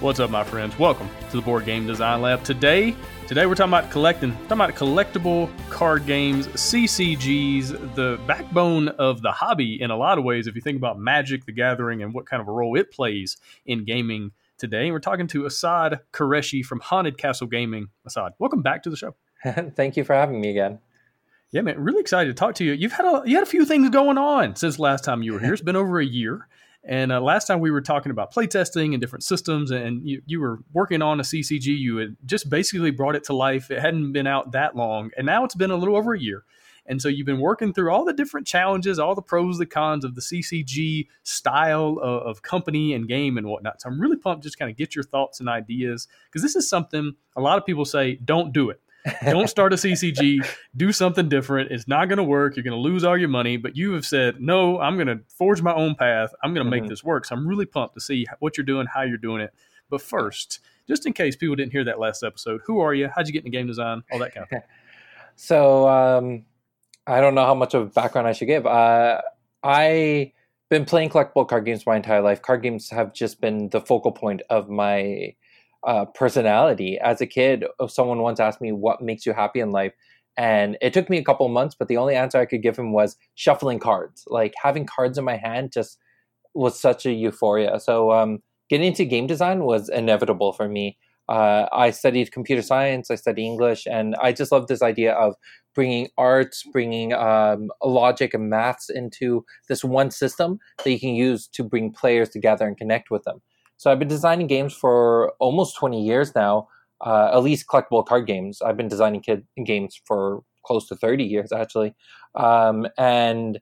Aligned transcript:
What's 0.00 0.20
up, 0.20 0.30
my 0.30 0.44
friends? 0.44 0.78
Welcome 0.78 1.10
to 1.30 1.36
the 1.36 1.42
Board 1.42 1.64
Game 1.64 1.84
Design 1.84 2.22
Lab. 2.22 2.44
Today, 2.44 2.94
today 3.26 3.46
we're 3.46 3.56
talking 3.56 3.72
about 3.72 3.90
collecting, 3.90 4.30
talking 4.42 4.52
about 4.52 4.74
collectible 4.76 5.50
card 5.70 6.06
games, 6.06 6.46
CCGs, 6.46 7.96
the 7.96 8.20
backbone 8.24 8.86
of 8.90 9.22
the 9.22 9.32
hobby 9.32 9.82
in 9.82 9.90
a 9.90 9.96
lot 9.96 10.16
of 10.16 10.22
ways. 10.22 10.46
If 10.46 10.54
you 10.54 10.60
think 10.60 10.76
about 10.76 11.00
Magic: 11.00 11.46
The 11.46 11.52
Gathering 11.52 12.00
and 12.00 12.14
what 12.14 12.26
kind 12.26 12.40
of 12.40 12.46
a 12.46 12.52
role 12.52 12.78
it 12.78 12.92
plays 12.92 13.38
in 13.66 13.84
gaming 13.84 14.30
today, 14.56 14.84
and 14.84 14.92
we're 14.92 15.00
talking 15.00 15.26
to 15.26 15.46
Assad 15.46 15.98
Qureshi 16.12 16.64
from 16.64 16.78
Haunted 16.78 17.18
Castle 17.18 17.48
Gaming. 17.48 17.88
Assad, 18.06 18.34
welcome 18.38 18.62
back 18.62 18.84
to 18.84 18.90
the 18.90 18.96
show. 18.96 19.16
Thank 19.74 19.96
you 19.96 20.04
for 20.04 20.14
having 20.14 20.40
me 20.40 20.50
again. 20.50 20.78
Yeah, 21.50 21.62
man, 21.62 21.80
really 21.80 22.00
excited 22.00 22.28
to 22.28 22.34
talk 22.34 22.54
to 22.56 22.64
you. 22.64 22.72
You've 22.72 22.92
had 22.92 23.04
a 23.04 23.22
you 23.26 23.34
had 23.34 23.42
a 23.42 23.50
few 23.50 23.64
things 23.64 23.90
going 23.90 24.16
on 24.16 24.54
since 24.54 24.78
last 24.78 25.02
time 25.02 25.24
you 25.24 25.32
were 25.32 25.40
here. 25.40 25.52
It's 25.54 25.62
been 25.62 25.74
over 25.74 25.98
a 25.98 26.06
year. 26.06 26.46
And 26.88 27.12
uh, 27.12 27.20
last 27.20 27.46
time 27.46 27.60
we 27.60 27.70
were 27.70 27.82
talking 27.82 28.10
about 28.10 28.32
playtesting 28.32 28.94
and 28.94 29.00
different 29.00 29.22
systems, 29.22 29.70
and 29.70 30.08
you, 30.08 30.22
you 30.24 30.40
were 30.40 30.60
working 30.72 31.02
on 31.02 31.20
a 31.20 31.22
CCG. 31.22 31.66
You 31.66 31.98
had 31.98 32.16
just 32.24 32.48
basically 32.48 32.90
brought 32.90 33.14
it 33.14 33.24
to 33.24 33.34
life. 33.34 33.70
It 33.70 33.78
hadn't 33.78 34.12
been 34.12 34.26
out 34.26 34.52
that 34.52 34.74
long, 34.74 35.10
and 35.18 35.26
now 35.26 35.44
it's 35.44 35.54
been 35.54 35.70
a 35.70 35.76
little 35.76 35.96
over 35.96 36.14
a 36.14 36.18
year. 36.18 36.44
And 36.86 37.02
so 37.02 37.08
you've 37.08 37.26
been 37.26 37.40
working 37.40 37.74
through 37.74 37.92
all 37.92 38.06
the 38.06 38.14
different 38.14 38.46
challenges, 38.46 38.98
all 38.98 39.14
the 39.14 39.20
pros, 39.20 39.58
the 39.58 39.66
cons 39.66 40.06
of 40.06 40.14
the 40.14 40.22
CCG 40.22 41.08
style 41.22 41.98
of, 42.02 42.22
of 42.22 42.42
company 42.42 42.94
and 42.94 43.06
game 43.06 43.36
and 43.36 43.46
whatnot. 43.46 43.82
So 43.82 43.90
I'm 43.90 44.00
really 44.00 44.16
pumped 44.16 44.42
just 44.42 44.58
kind 44.58 44.70
of 44.70 44.76
get 44.78 44.94
your 44.94 45.04
thoughts 45.04 45.38
and 45.38 45.50
ideas 45.50 46.08
because 46.24 46.40
this 46.40 46.56
is 46.56 46.66
something 46.66 47.12
a 47.36 47.42
lot 47.42 47.58
of 47.58 47.66
people 47.66 47.84
say, 47.84 48.16
don't 48.24 48.54
do 48.54 48.70
it. 48.70 48.80
Don't 49.24 49.48
start 49.48 49.72
a 49.72 49.76
CCG. 49.76 50.46
Do 50.76 50.92
something 50.92 51.28
different. 51.28 51.70
It's 51.70 51.88
not 51.88 52.08
going 52.08 52.18
to 52.18 52.24
work. 52.24 52.56
You're 52.56 52.64
going 52.64 52.76
to 52.76 52.80
lose 52.80 53.04
all 53.04 53.16
your 53.16 53.28
money. 53.28 53.56
But 53.56 53.76
you 53.76 53.92
have 53.92 54.06
said, 54.06 54.40
no, 54.40 54.78
I'm 54.80 54.96
going 54.96 55.08
to 55.08 55.20
forge 55.28 55.62
my 55.62 55.74
own 55.74 55.94
path. 55.94 56.34
I'm 56.42 56.54
going 56.54 56.64
to 56.64 56.70
make 56.70 56.82
mm-hmm. 56.82 56.90
this 56.90 57.04
work. 57.04 57.24
So 57.24 57.34
I'm 57.34 57.46
really 57.46 57.66
pumped 57.66 57.94
to 57.94 58.00
see 58.00 58.26
what 58.38 58.56
you're 58.56 58.64
doing, 58.64 58.86
how 58.86 59.02
you're 59.02 59.16
doing 59.16 59.40
it. 59.40 59.52
But 59.90 60.02
first, 60.02 60.60
just 60.86 61.06
in 61.06 61.12
case 61.12 61.36
people 61.36 61.56
didn't 61.56 61.72
hear 61.72 61.84
that 61.84 61.98
last 61.98 62.22
episode, 62.22 62.60
who 62.66 62.80
are 62.80 62.94
you? 62.94 63.08
How'd 63.14 63.26
you 63.26 63.32
get 63.32 63.44
into 63.44 63.56
game 63.56 63.66
design? 63.66 64.02
All 64.12 64.18
that 64.18 64.34
kind 64.34 64.44
of 64.44 64.50
thing. 64.50 64.62
so 65.36 65.88
um, 65.88 66.44
I 67.06 67.20
don't 67.20 67.34
know 67.34 67.44
how 67.44 67.54
much 67.54 67.74
of 67.74 67.82
a 67.82 67.86
background 67.86 68.28
I 68.28 68.32
should 68.32 68.48
give. 68.48 68.66
Uh, 68.66 69.20
I 69.62 70.32
been 70.68 70.84
playing 70.84 71.08
collectible 71.08 71.48
card 71.48 71.64
games 71.64 71.86
my 71.86 71.96
entire 71.96 72.20
life. 72.20 72.42
Card 72.42 72.62
games 72.62 72.90
have 72.90 73.14
just 73.14 73.40
been 73.40 73.70
the 73.70 73.80
focal 73.80 74.12
point 74.12 74.42
of 74.50 74.68
my 74.68 75.34
uh, 75.86 76.04
personality. 76.06 76.98
As 76.98 77.20
a 77.20 77.26
kid, 77.26 77.64
uh, 77.78 77.86
someone 77.86 78.20
once 78.20 78.40
asked 78.40 78.60
me, 78.60 78.72
What 78.72 79.02
makes 79.02 79.26
you 79.26 79.32
happy 79.32 79.60
in 79.60 79.70
life? 79.70 79.92
And 80.36 80.78
it 80.80 80.92
took 80.92 81.10
me 81.10 81.18
a 81.18 81.24
couple 81.24 81.48
months, 81.48 81.74
but 81.76 81.88
the 81.88 81.96
only 81.96 82.14
answer 82.14 82.38
I 82.38 82.46
could 82.46 82.62
give 82.62 82.78
him 82.78 82.92
was 82.92 83.16
shuffling 83.34 83.80
cards. 83.80 84.24
Like 84.28 84.54
having 84.62 84.86
cards 84.86 85.18
in 85.18 85.24
my 85.24 85.36
hand 85.36 85.72
just 85.72 85.98
was 86.54 86.78
such 86.78 87.06
a 87.06 87.12
euphoria. 87.12 87.80
So 87.80 88.12
um, 88.12 88.40
getting 88.70 88.86
into 88.86 89.04
game 89.04 89.26
design 89.26 89.64
was 89.64 89.88
inevitable 89.88 90.52
for 90.52 90.68
me. 90.68 90.96
Uh, 91.28 91.66
I 91.72 91.90
studied 91.90 92.32
computer 92.32 92.62
science, 92.62 93.10
I 93.10 93.16
studied 93.16 93.44
English, 93.44 93.86
and 93.86 94.14
I 94.22 94.32
just 94.32 94.50
love 94.50 94.66
this 94.66 94.80
idea 94.80 95.12
of 95.12 95.34
bringing 95.74 96.08
arts, 96.16 96.64
bringing 96.72 97.12
um, 97.12 97.68
logic 97.84 98.32
and 98.32 98.48
maths 98.48 98.88
into 98.88 99.44
this 99.68 99.84
one 99.84 100.10
system 100.10 100.58
that 100.82 100.90
you 100.90 100.98
can 100.98 101.14
use 101.14 101.46
to 101.48 101.62
bring 101.62 101.92
players 101.92 102.30
together 102.30 102.66
and 102.66 102.78
connect 102.78 103.10
with 103.10 103.24
them. 103.24 103.42
So 103.78 103.90
I've 103.90 103.98
been 103.98 104.08
designing 104.08 104.48
games 104.48 104.74
for 104.74 105.32
almost 105.38 105.76
20 105.76 106.04
years 106.04 106.34
now, 106.34 106.68
uh, 107.00 107.30
at 107.32 107.38
least 107.38 107.66
collectible 107.68 108.04
card 108.04 108.26
games. 108.26 108.60
I've 108.60 108.76
been 108.76 108.88
designing 108.88 109.20
kid 109.20 109.46
games 109.64 110.00
for 110.04 110.42
close 110.66 110.86
to 110.88 110.96
30 110.96 111.24
years 111.24 111.52
actually. 111.52 111.94
Um, 112.34 112.86
and 112.98 113.60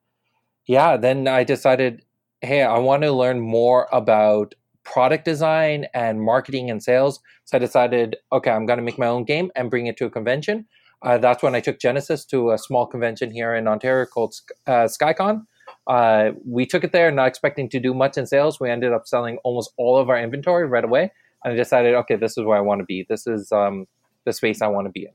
yeah, 0.67 0.97
then 0.97 1.29
I 1.29 1.45
decided, 1.45 2.03
hey, 2.41 2.63
I 2.63 2.79
want 2.79 3.03
to 3.03 3.13
learn 3.13 3.41
more 3.41 3.89
about 3.93 4.55
product 4.85 5.25
design 5.25 5.87
and 5.93 6.23
marketing 6.23 6.71
and 6.71 6.83
sales. 6.83 7.21
So 7.45 7.59
I 7.59 7.61
decided, 7.61 8.17
okay, 8.33 8.51
I'm 8.51 8.67
going 8.67 8.79
to 8.79 8.83
make 8.83 8.99
my 8.99 9.07
own 9.07 9.25
game 9.25 9.51
and 9.55 9.71
bring 9.71 9.87
it 9.87 9.97
to 9.99 10.07
a 10.07 10.11
convention. 10.11 10.67
Uh, 11.03 11.19
that's 11.19 11.43
when 11.43 11.55
I 11.55 11.61
took 11.61 11.79
Genesis 11.79 12.25
to 12.27 12.53
a 12.53 12.59
small 12.59 12.87
convention 12.87 13.31
here 13.31 13.55
in 13.55 13.69
Ontario 13.69 14.07
called 14.07 14.35
uh, 14.67 14.89
SkyCon. 14.89 15.47
Uh, 15.87 16.33
we 16.45 16.67
took 16.67 16.85
it 16.85 16.93
there, 16.93 17.11
not 17.11 17.29
expecting 17.29 17.69
to 17.71 17.81
do 17.81 17.95
much 17.95 18.19
in 18.19 18.27
sales. 18.27 18.59
We 18.59 18.71
ended 18.71 18.93
up 18.93 19.07
selling 19.07 19.39
almost 19.45 19.73
all 19.77 19.97
of 19.97 20.11
our 20.11 20.19
inventory 20.19 20.67
right 20.67 20.85
away, 20.85 21.13
and 21.45 21.53
I 21.53 21.57
decided, 21.57 21.95
okay, 21.95 22.17
this 22.17 22.37
is 22.37 22.45
where 22.45 22.57
I 22.57 22.61
want 22.61 22.81
to 22.81 22.85
be. 22.85 23.07
This 23.09 23.27
is 23.27 23.53
um, 23.53 23.87
the 24.25 24.33
space 24.33 24.63
I 24.63 24.67
want 24.67 24.87
to 24.87 24.91
be 24.91 25.05
in. 25.05 25.13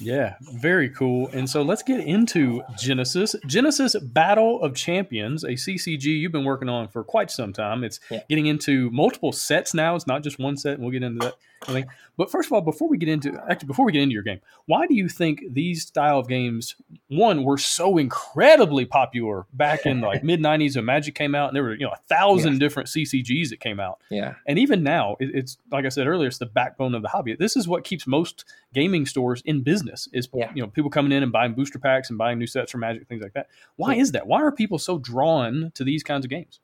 Yeah, 0.00 0.34
very 0.52 0.90
cool. 0.90 1.28
And 1.32 1.48
so 1.48 1.62
let's 1.62 1.82
get 1.82 2.00
into 2.00 2.62
Genesis. 2.78 3.34
Genesis 3.46 3.96
Battle 3.96 4.62
of 4.62 4.74
Champions, 4.74 5.44
a 5.44 5.52
CCG 5.52 6.04
you've 6.04 6.30
been 6.30 6.44
working 6.44 6.68
on 6.68 6.88
for 6.88 7.02
quite 7.02 7.30
some 7.30 7.52
time. 7.52 7.82
It's 7.82 7.98
yeah. 8.10 8.20
getting 8.28 8.46
into 8.46 8.90
multiple 8.90 9.32
sets 9.32 9.72
now. 9.72 9.96
It's 9.96 10.06
not 10.06 10.22
just 10.22 10.38
one 10.38 10.56
set, 10.56 10.74
and 10.74 10.82
we'll 10.82 10.92
get 10.92 11.02
into 11.02 11.24
that. 11.24 11.36
I 11.66 11.72
think. 11.72 11.86
But 12.18 12.32
first 12.32 12.48
of 12.48 12.52
all, 12.52 12.60
before 12.60 12.88
we 12.88 12.98
get 12.98 13.08
into 13.08 13.40
actually 13.48 13.68
before 13.68 13.86
we 13.86 13.92
get 13.92 14.02
into 14.02 14.12
your 14.12 14.24
game, 14.24 14.40
why 14.66 14.88
do 14.88 14.94
you 14.94 15.08
think 15.08 15.40
these 15.48 15.86
style 15.86 16.18
of 16.18 16.26
games 16.26 16.74
one 17.06 17.44
were 17.44 17.56
so 17.56 17.96
incredibly 17.96 18.84
popular 18.84 19.46
back 19.52 19.86
in 19.86 20.00
like 20.00 20.24
mid 20.24 20.40
'90s 20.40 20.74
when 20.74 20.84
Magic 20.84 21.14
came 21.14 21.36
out, 21.36 21.48
and 21.48 21.56
there 21.56 21.62
were 21.62 21.74
you 21.74 21.86
know 21.86 21.92
a 21.92 22.00
thousand 22.08 22.54
yeah. 22.54 22.58
different 22.58 22.88
CCGs 22.88 23.50
that 23.50 23.60
came 23.60 23.78
out. 23.78 24.00
Yeah, 24.10 24.34
and 24.48 24.58
even 24.58 24.82
now, 24.82 25.16
it, 25.20 25.30
it's 25.32 25.58
like 25.70 25.86
I 25.86 25.90
said 25.90 26.08
earlier, 26.08 26.26
it's 26.26 26.38
the 26.38 26.46
backbone 26.46 26.96
of 26.96 27.02
the 27.02 27.08
hobby. 27.08 27.36
This 27.36 27.56
is 27.56 27.68
what 27.68 27.84
keeps 27.84 28.04
most 28.04 28.44
gaming 28.74 29.06
stores 29.06 29.40
in 29.44 29.62
business. 29.62 30.08
Is 30.12 30.28
yeah. 30.34 30.50
you 30.52 30.60
know 30.60 30.68
people 30.68 30.90
coming 30.90 31.12
in 31.12 31.22
and 31.22 31.30
buying 31.30 31.54
booster 31.54 31.78
packs 31.78 32.10
and 32.10 32.18
buying 32.18 32.40
new 32.40 32.48
sets 32.48 32.72
for 32.72 32.78
Magic, 32.78 33.06
things 33.06 33.22
like 33.22 33.34
that. 33.34 33.46
Why 33.76 33.94
yeah. 33.94 34.02
is 34.02 34.12
that? 34.12 34.26
Why 34.26 34.42
are 34.42 34.50
people 34.50 34.80
so 34.80 34.98
drawn 34.98 35.70
to 35.76 35.84
these 35.84 36.02
kinds 36.02 36.24
of 36.24 36.30
games? 36.30 36.58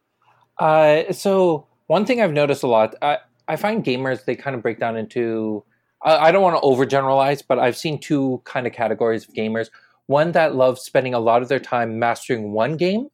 Uh, 0.58 1.12
so 1.12 1.68
one 1.86 2.06
thing 2.06 2.20
I've 2.20 2.32
noticed 2.32 2.64
a 2.64 2.66
lot. 2.66 2.96
I, 3.00 3.18
I 3.48 3.56
find 3.56 3.84
gamers 3.84 4.24
they 4.24 4.36
kind 4.36 4.56
of 4.56 4.62
break 4.62 4.78
down 4.78 4.96
into 4.96 5.64
I, 6.04 6.28
I 6.28 6.32
don't 6.32 6.42
want 6.42 6.56
to 6.56 6.62
overgeneralize, 6.62 7.42
but 7.46 7.58
I've 7.58 7.76
seen 7.76 8.00
two 8.00 8.42
kind 8.44 8.66
of 8.66 8.72
categories 8.72 9.26
of 9.26 9.34
gamers. 9.34 9.70
One 10.06 10.32
that 10.32 10.54
loves 10.54 10.82
spending 10.82 11.14
a 11.14 11.18
lot 11.18 11.42
of 11.42 11.48
their 11.48 11.58
time 11.58 11.98
mastering 11.98 12.52
one 12.52 12.76
game 12.76 13.08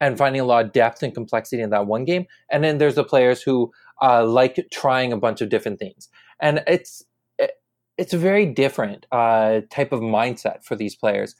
and 0.00 0.16
finding 0.16 0.40
a 0.40 0.44
lot 0.44 0.64
of 0.64 0.72
depth 0.72 1.02
and 1.02 1.12
complexity 1.12 1.60
in 1.60 1.70
that 1.70 1.86
one 1.86 2.04
game, 2.04 2.26
and 2.50 2.62
then 2.62 2.78
there's 2.78 2.94
the 2.94 3.04
players 3.04 3.42
who 3.42 3.72
uh, 4.00 4.24
like 4.24 4.64
trying 4.70 5.12
a 5.12 5.16
bunch 5.16 5.40
of 5.40 5.48
different 5.48 5.80
things, 5.80 6.08
and 6.40 6.62
it's 6.68 7.04
it, 7.38 7.52
it's 7.96 8.14
a 8.14 8.18
very 8.18 8.46
different 8.46 9.06
uh, 9.10 9.62
type 9.70 9.90
of 9.90 10.00
mindset 10.00 10.62
for 10.62 10.76
these 10.76 10.94
players. 10.94 11.34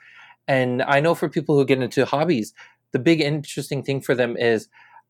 And 0.49 0.83
I 0.83 0.99
know 1.01 1.15
for 1.15 1.29
people 1.29 1.57
who 1.57 1.65
get 1.65 1.81
into 1.81 2.05
hobbies, 2.05 2.53
the 2.93 2.99
big 2.99 3.21
interesting 3.21 3.83
thing 3.83 4.01
for 4.01 4.15
them 4.15 4.37
is 4.37 4.69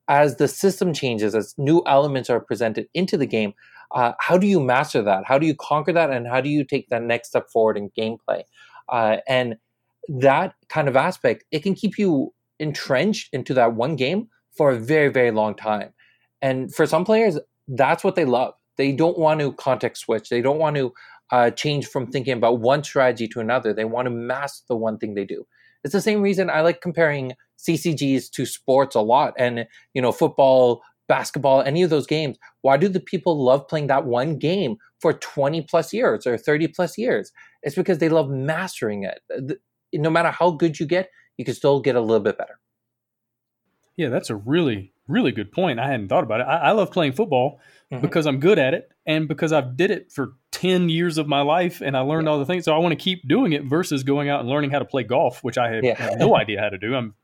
as 0.08 0.36
the 0.36 0.48
system 0.48 0.92
changes, 0.92 1.34
as 1.34 1.54
new 1.58 1.82
elements 1.86 2.30
are 2.30 2.40
presented 2.40 2.88
into 2.94 3.16
the 3.16 3.26
game, 3.26 3.52
uh, 3.92 4.12
how 4.18 4.36
do 4.38 4.46
you 4.46 4.60
master 4.60 5.02
that? 5.02 5.24
How 5.24 5.38
do 5.38 5.46
you 5.46 5.54
conquer 5.54 5.92
that? 5.92 6.10
And 6.10 6.26
how 6.26 6.40
do 6.40 6.48
you 6.48 6.64
take 6.64 6.88
that 6.88 7.02
next 7.02 7.28
step 7.28 7.50
forward 7.50 7.76
in 7.76 7.90
gameplay? 7.90 8.42
Uh, 8.88 9.18
and 9.26 9.56
that 10.08 10.54
kind 10.68 10.88
of 10.88 10.96
aspect, 10.96 11.44
it 11.50 11.62
can 11.62 11.74
keep 11.74 11.98
you 11.98 12.32
entrenched 12.58 13.28
into 13.32 13.54
that 13.54 13.74
one 13.74 13.96
game 13.96 14.28
for 14.56 14.70
a 14.70 14.78
very, 14.78 15.08
very 15.08 15.30
long 15.30 15.54
time. 15.54 15.92
And 16.42 16.74
for 16.74 16.86
some 16.86 17.04
players, 17.04 17.38
that's 17.68 18.02
what 18.02 18.14
they 18.14 18.24
love. 18.24 18.54
They 18.76 18.92
don't 18.92 19.18
want 19.18 19.40
to 19.40 19.52
context 19.52 20.02
switch. 20.02 20.28
They 20.28 20.40
don't 20.40 20.58
want 20.58 20.76
to 20.76 20.92
uh, 21.30 21.50
change 21.50 21.86
from 21.86 22.06
thinking 22.10 22.34
about 22.34 22.60
one 22.60 22.82
strategy 22.82 23.28
to 23.28 23.40
another. 23.40 23.72
They 23.74 23.84
want 23.84 24.06
to 24.06 24.10
master 24.10 24.64
the 24.68 24.76
one 24.76 24.98
thing 24.98 25.14
they 25.14 25.24
do. 25.24 25.46
It's 25.84 25.92
the 25.92 26.00
same 26.00 26.22
reason 26.22 26.48
I 26.48 26.62
like 26.62 26.80
comparing 26.80 27.32
CCGs 27.58 28.30
to 28.30 28.46
sports 28.46 28.94
a 28.94 29.00
lot. 29.00 29.34
And, 29.38 29.66
you 29.94 30.02
know, 30.02 30.12
football, 30.12 30.82
basketball, 31.08 31.62
any 31.62 31.82
of 31.82 31.90
those 31.90 32.06
games. 32.06 32.36
Why 32.62 32.76
do 32.76 32.88
the 32.88 33.00
people 33.00 33.42
love 33.42 33.66
playing 33.66 33.88
that 33.88 34.04
one 34.04 34.38
game 34.38 34.76
for 35.00 35.12
20 35.12 35.62
plus 35.62 35.92
years 35.92 36.26
or 36.26 36.36
30 36.36 36.68
plus 36.68 36.96
years? 36.96 37.32
It's 37.62 37.74
because 37.74 37.98
they 37.98 38.08
love 38.08 38.28
mastering 38.30 39.04
it. 39.04 39.58
No 39.92 40.10
matter 40.10 40.30
how 40.30 40.52
good 40.52 40.78
you 40.78 40.86
get, 40.86 41.10
you 41.36 41.44
can 41.44 41.54
still 41.54 41.80
get 41.80 41.96
a 41.96 42.00
little 42.00 42.22
bit 42.22 42.38
better. 42.38 42.60
Yeah, 43.96 44.10
that's 44.10 44.30
a 44.30 44.36
really, 44.36 44.92
really 45.08 45.32
good 45.32 45.50
point. 45.50 45.80
I 45.80 45.88
hadn't 45.88 46.08
thought 46.08 46.22
about 46.22 46.40
it. 46.40 46.44
I, 46.44 46.68
I 46.68 46.70
love 46.72 46.92
playing 46.92 47.14
football 47.14 47.58
mm-hmm. 47.92 48.00
because 48.00 48.26
I'm 48.26 48.38
good 48.38 48.58
at 48.58 48.74
it 48.74 48.88
and 49.06 49.26
because 49.26 49.52
I've 49.52 49.76
did 49.76 49.90
it 49.90 50.12
for 50.12 50.34
10 50.52 50.88
years 50.88 51.18
of 51.18 51.26
my 51.26 51.40
life 51.40 51.80
and 51.80 51.96
I 51.96 52.00
learned 52.00 52.26
yeah. 52.26 52.32
all 52.32 52.38
the 52.38 52.46
things. 52.46 52.64
So 52.64 52.74
I 52.74 52.78
want 52.78 52.92
to 52.92 53.02
keep 53.02 53.26
doing 53.26 53.52
it 53.54 53.64
versus 53.64 54.04
going 54.04 54.28
out 54.28 54.40
and 54.40 54.48
learning 54.48 54.70
how 54.70 54.78
to 54.78 54.84
play 54.84 55.02
golf, 55.02 55.42
which 55.42 55.58
I 55.58 55.74
have, 55.74 55.84
yeah. 55.84 55.96
have 55.96 56.18
no 56.18 56.36
idea 56.36 56.60
how 56.60 56.68
to 56.68 56.78
do. 56.78 56.94
I'm 56.94 57.14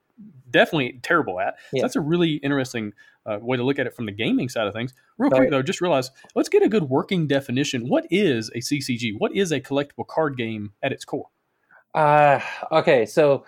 definitely 0.55 1.01
terrible 1.03 1.41
at. 1.41 1.57
So 1.75 1.83
that's 1.83 1.97
a 1.97 2.01
really 2.01 2.35
interesting 2.35 2.93
uh, 3.27 3.39
way 3.41 3.57
to 3.57 3.65
look 3.65 3.79
at 3.79 3.87
it 3.87 3.95
from 3.95 4.07
the 4.07 4.13
gaming 4.13 4.49
side 4.49 4.67
of 4.67 4.73
things. 4.73 4.95
Real 5.19 5.31
quick 5.31 5.51
though, 5.51 5.63
just 5.63 5.81
realize 5.81 6.11
let's 6.35 6.49
get 6.49 6.63
a 6.63 6.69
good 6.69 6.85
working 6.85 7.27
definition. 7.27 7.89
What 7.89 8.07
is 8.11 8.51
a 8.55 8.59
CCG? 8.59 9.15
What 9.19 9.35
is 9.35 9.53
a 9.53 9.61
collectible 9.61 10.07
card 10.07 10.39
game 10.39 10.73
at 10.83 10.93
its 10.93 11.05
core? 11.05 11.27
Uh, 11.95 12.41
okay, 12.71 13.05
so 13.05 13.45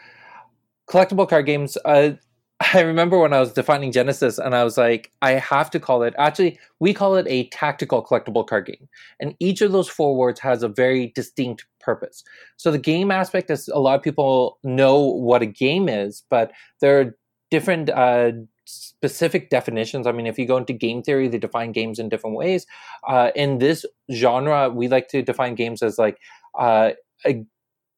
collectible 0.90 1.28
card 1.28 1.46
games. 1.46 1.78
Uh, 1.84 2.12
I 2.74 2.80
remember 2.80 3.18
when 3.18 3.34
I 3.34 3.40
was 3.40 3.52
defining 3.52 3.92
Genesis, 3.92 4.38
and 4.38 4.54
I 4.54 4.64
was 4.64 4.78
like, 4.78 5.12
I 5.20 5.32
have 5.32 5.70
to 5.70 5.80
call 5.80 6.02
it. 6.02 6.14
Actually, 6.18 6.58
we 6.80 6.94
call 6.94 7.16
it 7.16 7.26
a 7.28 7.48
tactical 7.50 8.02
collectible 8.04 8.46
card 8.46 8.66
game, 8.66 8.88
and 9.20 9.36
each 9.38 9.60
of 9.60 9.72
those 9.72 9.88
four 9.88 10.16
words 10.16 10.40
has 10.40 10.62
a 10.62 10.68
very 10.68 11.12
distinct 11.14 11.66
purpose. 11.86 12.22
So 12.58 12.70
the 12.70 12.78
game 12.78 13.10
aspect 13.10 13.50
is 13.50 13.68
a 13.68 13.78
lot 13.78 13.94
of 13.94 14.02
people 14.02 14.58
know 14.62 14.98
what 14.98 15.40
a 15.40 15.46
game 15.46 15.88
is, 15.88 16.24
but 16.28 16.52
there 16.80 17.00
are 17.00 17.16
different 17.50 17.88
uh, 17.90 18.32
specific 18.64 19.48
definitions. 19.48 20.06
I 20.06 20.12
mean, 20.12 20.26
if 20.26 20.38
you 20.38 20.46
go 20.46 20.56
into 20.56 20.72
game 20.72 21.02
theory, 21.02 21.28
they 21.28 21.38
define 21.38 21.72
games 21.72 21.98
in 21.98 22.08
different 22.08 22.36
ways. 22.36 22.66
Uh, 23.08 23.30
in 23.34 23.58
this 23.58 23.86
genre, 24.12 24.68
we 24.68 24.88
like 24.88 25.08
to 25.08 25.22
define 25.22 25.54
games 25.54 25.82
as 25.82 25.96
like 25.96 26.18
uh, 26.58 26.90
a 27.24 27.44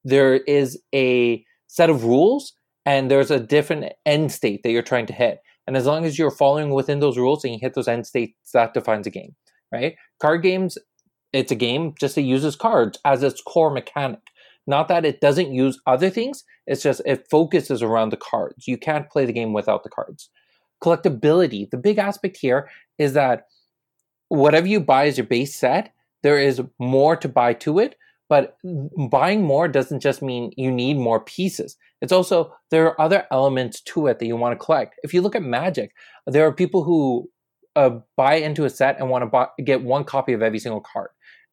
there 0.05 0.35
is 0.35 0.79
a 0.95 1.43
set 1.67 1.89
of 1.89 2.05
rules 2.05 2.53
and 2.85 3.11
there's 3.11 3.31
a 3.31 3.39
different 3.39 3.91
end 4.05 4.31
state 4.31 4.63
that 4.63 4.71
you're 4.71 4.81
trying 4.81 5.05
to 5.07 5.13
hit. 5.13 5.39
And 5.67 5.77
as 5.77 5.85
long 5.85 6.05
as 6.05 6.17
you're 6.17 6.31
following 6.31 6.71
within 6.71 6.99
those 6.99 7.17
rules 7.17 7.43
and 7.43 7.53
you 7.53 7.59
hit 7.61 7.73
those 7.75 7.87
end 7.87 8.07
states, 8.07 8.51
that 8.53 8.73
defines 8.73 9.05
a 9.05 9.11
game, 9.11 9.35
right? 9.71 9.95
Card 10.21 10.41
games, 10.41 10.77
it's 11.33 11.51
a 11.51 11.55
game, 11.55 11.93
just 11.99 12.17
it 12.17 12.21
uses 12.21 12.55
cards 12.55 12.99
as 13.05 13.23
its 13.23 13.41
core 13.41 13.71
mechanic. 13.71 14.19
Not 14.67 14.87
that 14.87 15.05
it 15.05 15.21
doesn't 15.21 15.53
use 15.53 15.79
other 15.87 16.09
things, 16.09 16.43
it's 16.67 16.83
just 16.83 17.01
it 17.05 17.27
focuses 17.29 17.81
around 17.81 18.11
the 18.11 18.17
cards. 18.17 18.67
You 18.67 18.77
can't 18.77 19.09
play 19.09 19.25
the 19.25 19.33
game 19.33 19.53
without 19.53 19.83
the 19.83 19.89
cards. 19.89 20.29
Collectability, 20.83 21.69
the 21.69 21.77
big 21.77 21.97
aspect 21.97 22.37
here 22.37 22.69
is 22.97 23.13
that 23.13 23.47
whatever 24.29 24.67
you 24.67 24.79
buy 24.79 25.07
as 25.07 25.17
your 25.17 25.27
base 25.27 25.55
set, 25.55 25.93
there 26.23 26.37
is 26.37 26.61
more 26.79 27.15
to 27.15 27.27
buy 27.27 27.53
to 27.53 27.79
it, 27.79 27.95
but 28.29 28.57
buying 29.09 29.43
more 29.43 29.67
doesn't 29.67 30.01
just 30.01 30.21
mean 30.21 30.51
you 30.55 30.71
need 30.71 30.97
more 30.97 31.19
pieces. 31.19 31.75
It's 32.01 32.13
also 32.13 32.53
there 32.69 32.85
are 32.85 33.01
other 33.01 33.25
elements 33.31 33.81
to 33.81 34.07
it 34.07 34.19
that 34.19 34.25
you 34.25 34.35
want 34.35 34.57
to 34.57 34.63
collect. 34.63 34.99
If 35.03 35.13
you 35.13 35.21
look 35.21 35.35
at 35.35 35.41
Magic, 35.41 35.91
there 36.27 36.45
are 36.45 36.53
people 36.53 36.83
who 36.83 37.29
uh, 37.75 37.99
buy 38.15 38.35
into 38.35 38.65
a 38.65 38.69
set 38.69 38.99
and 38.99 39.09
want 39.09 39.23
to 39.23 39.27
buy, 39.27 39.47
get 39.63 39.83
one 39.83 40.03
copy 40.03 40.33
of 40.33 40.41
every 40.41 40.59
single 40.59 40.81
card, 40.81 41.09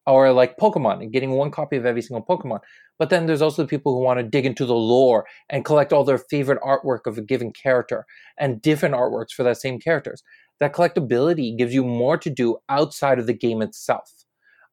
or 0.07 0.33
like 0.33 0.57
Pokemon 0.57 1.03
and 1.03 1.13
getting 1.13 1.33
one 1.33 1.51
copy 1.51 1.77
of 1.77 1.85
every 1.87 2.03
single 2.03 2.25
Pokemon. 2.25 2.61
But 2.99 3.11
then 3.11 3.27
there's 3.27 3.43
also 3.43 3.63
the 3.63 3.69
people 3.69 3.93
who 3.93 4.05
want 4.05 4.19
to 4.19 4.25
dig 4.25 4.47
into 4.47 4.65
the 4.65 4.75
lore 4.75 5.27
and 5.51 5.65
collect 5.65 5.93
all 5.93 6.05
their 6.05 6.19
favorite 6.19 6.61
artwork 6.63 7.07
of 7.07 7.19
a 7.19 7.23
given 7.23 7.53
character 7.53 8.07
and 8.39 8.63
different 8.63 8.95
artworks 8.95 9.33
for 9.37 9.43
that 9.43 9.59
same 9.59 9.79
characters. 9.79 10.23
That 10.61 10.73
collectability 10.73 11.57
gives 11.57 11.75
you 11.75 11.85
more 11.85 12.17
to 12.19 12.31
do 12.31 12.59
outside 12.69 13.19
of 13.19 13.27
the 13.27 13.35
game 13.35 13.61
itself. 13.61 14.11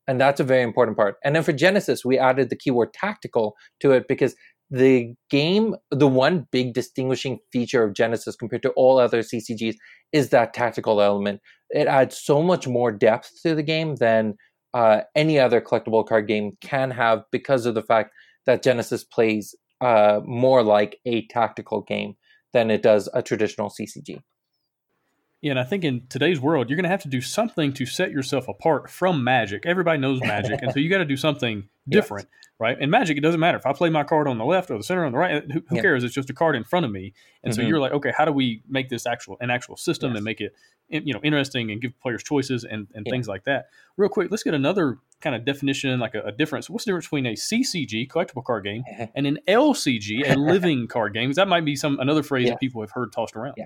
And 0.08 0.20
that's 0.20 0.40
a 0.40 0.46
very 0.46 0.64
important 0.64 0.98
part. 0.98 1.16
And 1.24 1.36
then 1.36 1.44
for 1.44 1.54
Genesis, 1.54 2.06
we 2.06 2.18
added 2.18 2.50
the 2.50 2.56
keyword 2.56 2.94
tactical 2.94 3.56
to 3.80 3.92
it 3.92 4.08
because 4.08 4.36
the 4.70 5.14
game, 5.30 5.76
the 5.92 6.08
one 6.08 6.48
big 6.52 6.74
distinguishing 6.74 7.40
feature 7.52 7.84
of 7.84 7.94
Genesis 7.94 8.36
compared 8.36 8.64
to 8.64 8.72
all 8.72 8.98
other 8.98 9.22
CCGs 9.22 9.76
is 10.12 10.30
that 10.30 10.54
tactical 10.54 11.02
element. 11.02 11.42
It 11.70 11.88
adds 11.88 12.18
so 12.18 12.42
much 12.42 12.68
more 12.68 12.92
depth 12.92 13.32
to 13.44 13.56
the 13.56 13.64
game 13.64 13.96
than 13.96 14.36
uh, 14.74 15.02
any 15.16 15.40
other 15.40 15.62
collectible 15.62 16.06
card 16.06 16.28
game 16.28 16.58
can 16.62 16.92
have 16.92 17.24
because 17.32 17.66
of 17.66 17.76
the 17.76 17.82
fact 17.82 18.14
that 18.46 18.64
Genesis 18.64 19.04
plays 19.04 19.56
uh, 19.82 20.22
more 20.26 20.64
like 20.64 21.00
a 21.06 21.28
tactical 21.28 21.82
game 21.82 22.16
than 22.54 22.72
it 22.72 22.82
does 22.82 23.10
a 23.14 23.22
traditional 23.22 23.70
CCG. 23.70 24.22
Yeah, 25.44 25.52
and 25.52 25.60
I 25.60 25.64
think 25.66 25.84
in 25.84 26.08
today's 26.08 26.40
world, 26.40 26.70
you're 26.70 26.78
going 26.78 26.86
to 26.86 26.90
have 26.90 27.02
to 27.04 27.10
do 27.10 27.20
something 27.20 27.74
to 27.74 27.86
set 27.86 28.12
yourself 28.12 28.48
apart 28.48 28.90
from 28.90 29.24
Magic. 29.26 29.66
Everybody 29.66 30.00
knows 30.00 30.22
Magic, 30.22 30.62
and 30.62 30.72
so 30.72 30.80
you 30.80 30.90
got 30.90 31.00
to 31.00 31.06
do 31.06 31.18
something 31.18 31.68
different, 31.90 32.30
right? 32.60 32.78
And 32.80 32.90
Magic, 32.90 33.18
it 33.18 33.22
doesn't 33.22 33.42
matter 33.42 33.58
if 33.58 33.66
I 33.66 33.74
play 33.74 33.90
my 33.90 34.04
card 34.06 34.30
on 34.30 34.38
the 34.38 34.46
left 34.46 34.72
or 34.72 34.78
the 34.78 34.84
center 34.86 35.02
or 35.02 35.06
on 35.06 35.12
the 35.12 35.18
right. 35.18 35.44
Who, 35.52 35.62
who 35.68 35.76
Yeah. 35.76 35.82
cares? 35.82 36.06
It's 36.06 36.14
just 36.16 36.30
a 36.30 36.34
card 36.34 36.56
in 36.56 36.64
front 36.64 36.86
of 36.86 36.94
me. 36.94 37.14
And 37.44 37.54
so 37.54 37.62
Mhm. 37.62 37.68
you're 37.68 37.80
like, 37.82 37.92
okay, 37.92 38.14
how 38.18 38.24
do 38.24 38.32
we 38.32 38.64
make 38.70 38.88
this 38.88 39.06
actual 39.06 39.36
an 39.42 39.50
actual 39.50 39.76
system 39.76 40.12
Yes. 40.12 40.18
and 40.20 40.24
make 40.24 40.40
it 40.40 40.56
you 40.90 41.14
know 41.14 41.20
interesting 41.24 41.72
and 41.72 41.82
give 41.82 41.98
players 42.00 42.24
choices 42.24 42.64
and, 42.64 42.88
and 42.96 43.06
Yeah. 43.06 43.12
things 43.12 43.28
like 43.28 43.44
that? 43.44 43.66
Real 43.98 44.10
quick, 44.10 44.32
let's 44.32 44.44
get 44.44 44.54
another 44.54 45.00
kind 45.20 45.36
of 45.36 45.44
definition, 45.44 46.00
like 46.00 46.16
a, 46.16 46.22
a 46.22 46.32
difference. 46.32 46.70
What's 46.70 46.86
the 46.86 46.92
difference 46.92 47.08
between 47.08 47.26
a 47.26 47.36
CCG 47.36 48.08
collectible 48.08 48.46
card 48.46 48.64
game 48.64 48.84
and 49.16 49.28
an 49.28 49.40
LCG, 49.46 50.24
a 50.26 50.36
living 50.36 50.88
card 50.88 51.14
game? 51.14 51.34
that 51.34 51.50
might 51.50 51.66
be 51.66 51.76
some 51.76 52.00
another 52.00 52.24
phrase 52.24 52.46
Yeah. 52.46 52.52
that 52.52 52.62
people 52.62 52.80
have 52.82 52.92
heard 52.92 53.12
tossed 53.12 53.36
around. 53.36 53.56
Yeah. 53.58 53.66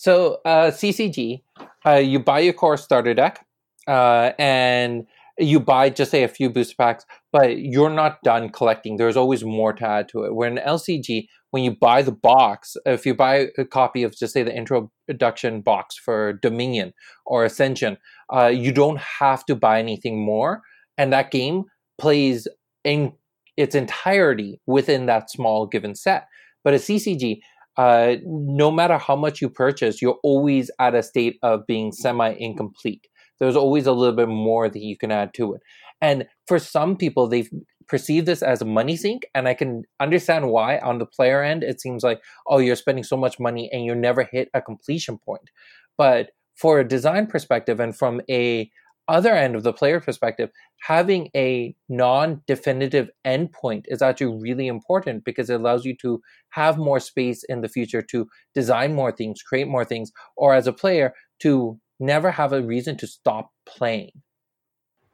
So 0.00 0.38
uh, 0.46 0.70
CCG, 0.70 1.42
uh, 1.84 1.96
you 1.96 2.20
buy 2.20 2.40
your 2.40 2.54
core 2.54 2.78
starter 2.78 3.12
deck, 3.12 3.44
uh, 3.86 4.32
and 4.38 5.06
you 5.38 5.60
buy 5.60 5.90
just 5.90 6.10
say 6.10 6.22
a 6.22 6.28
few 6.28 6.48
booster 6.48 6.74
packs, 6.78 7.04
but 7.34 7.58
you're 7.58 7.90
not 7.90 8.22
done 8.22 8.48
collecting. 8.48 8.96
There's 8.96 9.18
always 9.18 9.44
more 9.44 9.74
to 9.74 9.86
add 9.86 10.08
to 10.08 10.24
it. 10.24 10.34
Where 10.34 10.48
in 10.48 10.56
LCG, 10.56 11.26
when 11.50 11.64
you 11.64 11.76
buy 11.78 12.00
the 12.00 12.12
box, 12.12 12.78
if 12.86 13.04
you 13.04 13.14
buy 13.14 13.48
a 13.58 13.66
copy 13.66 14.02
of 14.02 14.16
just 14.16 14.32
say 14.32 14.42
the 14.42 14.56
introduction 14.56 15.60
box 15.60 15.98
for 15.98 16.32
Dominion 16.32 16.94
or 17.26 17.44
Ascension, 17.44 17.98
uh, 18.34 18.46
you 18.46 18.72
don't 18.72 19.00
have 19.00 19.44
to 19.44 19.54
buy 19.54 19.80
anything 19.80 20.24
more, 20.24 20.62
and 20.96 21.12
that 21.12 21.30
game 21.30 21.64
plays 21.98 22.48
in 22.84 23.12
its 23.58 23.74
entirety 23.74 24.62
within 24.66 25.04
that 25.04 25.30
small 25.30 25.66
given 25.66 25.94
set. 25.94 26.26
But 26.64 26.74
a 26.74 26.78
CCG, 26.78 27.40
uh, 27.76 28.16
no 28.24 28.70
matter 28.70 28.98
how 28.98 29.16
much 29.16 29.40
you 29.40 29.48
purchase, 29.48 30.02
you're 30.02 30.18
always 30.22 30.70
at 30.78 30.94
a 30.94 31.02
state 31.02 31.38
of 31.42 31.66
being 31.66 31.92
semi 31.92 32.34
incomplete. 32.38 33.06
There's 33.38 33.56
always 33.56 33.86
a 33.86 33.92
little 33.92 34.14
bit 34.14 34.28
more 34.28 34.68
that 34.68 34.82
you 34.82 34.96
can 34.96 35.10
add 35.10 35.32
to 35.34 35.54
it. 35.54 35.62
And 36.02 36.26
for 36.46 36.58
some 36.58 36.96
people, 36.96 37.26
they 37.28 37.48
perceive 37.88 38.24
this 38.24 38.42
as 38.42 38.62
a 38.62 38.64
money 38.66 38.96
sink. 38.96 39.22
And 39.34 39.48
I 39.48 39.54
can 39.54 39.82
understand 39.98 40.50
why 40.50 40.78
on 40.78 40.98
the 40.98 41.06
player 41.06 41.42
end, 41.42 41.62
it 41.62 41.80
seems 41.80 42.02
like, 42.02 42.20
oh, 42.46 42.58
you're 42.58 42.76
spending 42.76 43.04
so 43.04 43.16
much 43.16 43.40
money 43.40 43.68
and 43.72 43.84
you 43.84 43.94
never 43.94 44.28
hit 44.30 44.48
a 44.54 44.62
completion 44.62 45.18
point. 45.18 45.50
But 45.98 46.30
for 46.56 46.78
a 46.78 46.88
design 46.88 47.26
perspective 47.26 47.80
and 47.80 47.96
from 47.96 48.20
a 48.30 48.70
other 49.08 49.34
end 49.34 49.56
of 49.56 49.62
the 49.62 49.72
player 49.72 50.00
perspective, 50.00 50.50
having 50.80 51.30
a 51.34 51.74
non-definitive 51.88 53.10
endpoint 53.24 53.84
is 53.88 54.02
actually 54.02 54.40
really 54.40 54.66
important 54.66 55.24
because 55.24 55.50
it 55.50 55.60
allows 55.60 55.84
you 55.84 55.96
to 55.96 56.20
have 56.50 56.78
more 56.78 57.00
space 57.00 57.42
in 57.44 57.60
the 57.60 57.68
future 57.68 58.02
to 58.02 58.28
design 58.54 58.94
more 58.94 59.12
things, 59.12 59.42
create 59.42 59.68
more 59.68 59.84
things, 59.84 60.12
or 60.36 60.54
as 60.54 60.66
a 60.66 60.72
player 60.72 61.12
to 61.40 61.78
never 61.98 62.30
have 62.30 62.52
a 62.52 62.62
reason 62.62 62.96
to 62.96 63.06
stop 63.06 63.50
playing. 63.66 64.10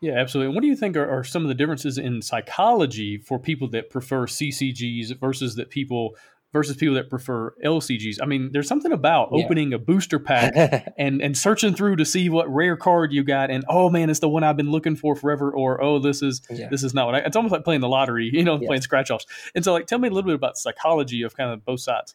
Yeah, 0.00 0.14
absolutely. 0.18 0.54
What 0.54 0.60
do 0.60 0.68
you 0.68 0.76
think 0.76 0.96
are, 0.96 1.08
are 1.08 1.24
some 1.24 1.42
of 1.42 1.48
the 1.48 1.54
differences 1.54 1.96
in 1.96 2.20
psychology 2.20 3.16
for 3.16 3.38
people 3.38 3.68
that 3.70 3.90
prefer 3.90 4.26
CCGs 4.26 5.18
versus 5.18 5.54
that 5.56 5.70
people 5.70 6.16
versus 6.52 6.76
people 6.76 6.94
that 6.94 7.08
prefer 7.10 7.54
LCGs? 7.64 8.16
I 8.22 8.26
mean, 8.26 8.50
there's 8.52 8.68
something 8.68 8.92
about 8.92 9.28
Yeah. 9.32 9.44
opening 9.44 9.72
a 9.72 9.78
booster 9.78 10.18
pack 10.18 10.54
and 10.98 11.20
and 11.20 11.36
searching 11.36 11.74
through 11.74 11.96
to 11.96 12.04
see 12.04 12.28
what 12.28 12.48
rare 12.52 12.76
card 12.76 13.12
you 13.12 13.24
got, 13.24 13.50
and 13.50 13.64
oh 13.68 13.90
man, 13.90 14.10
it's 14.10 14.20
the 14.20 14.28
one 14.28 14.42
I've 14.44 14.56
been 14.56 14.70
looking 14.70 14.96
for 14.96 15.14
forever, 15.16 15.50
or 15.50 15.82
oh 15.82 15.98
this 15.98 16.22
is 16.22 16.42
Yeah. 16.50 16.68
this 16.70 16.82
is 16.82 16.94
not 16.94 17.06
what 17.06 17.14
I. 17.16 17.18
It's 17.18 17.36
almost 17.36 17.52
like 17.52 17.64
playing 17.64 17.80
the 17.80 17.88
lottery, 17.88 18.30
you 18.32 18.44
know, 18.44 18.58
Yes. 18.60 18.66
playing 18.66 18.82
scratch 18.82 19.10
offs. 19.10 19.26
And 19.54 19.64
so, 19.64 19.72
like, 19.72 19.86
tell 19.86 19.98
me 19.98 20.08
a 20.08 20.10
little 20.10 20.28
bit 20.28 20.34
about 20.36 20.56
psychology 20.56 21.22
of 21.22 21.36
kind 21.36 21.50
of 21.52 21.64
both 21.64 21.80
sides. 21.80 22.14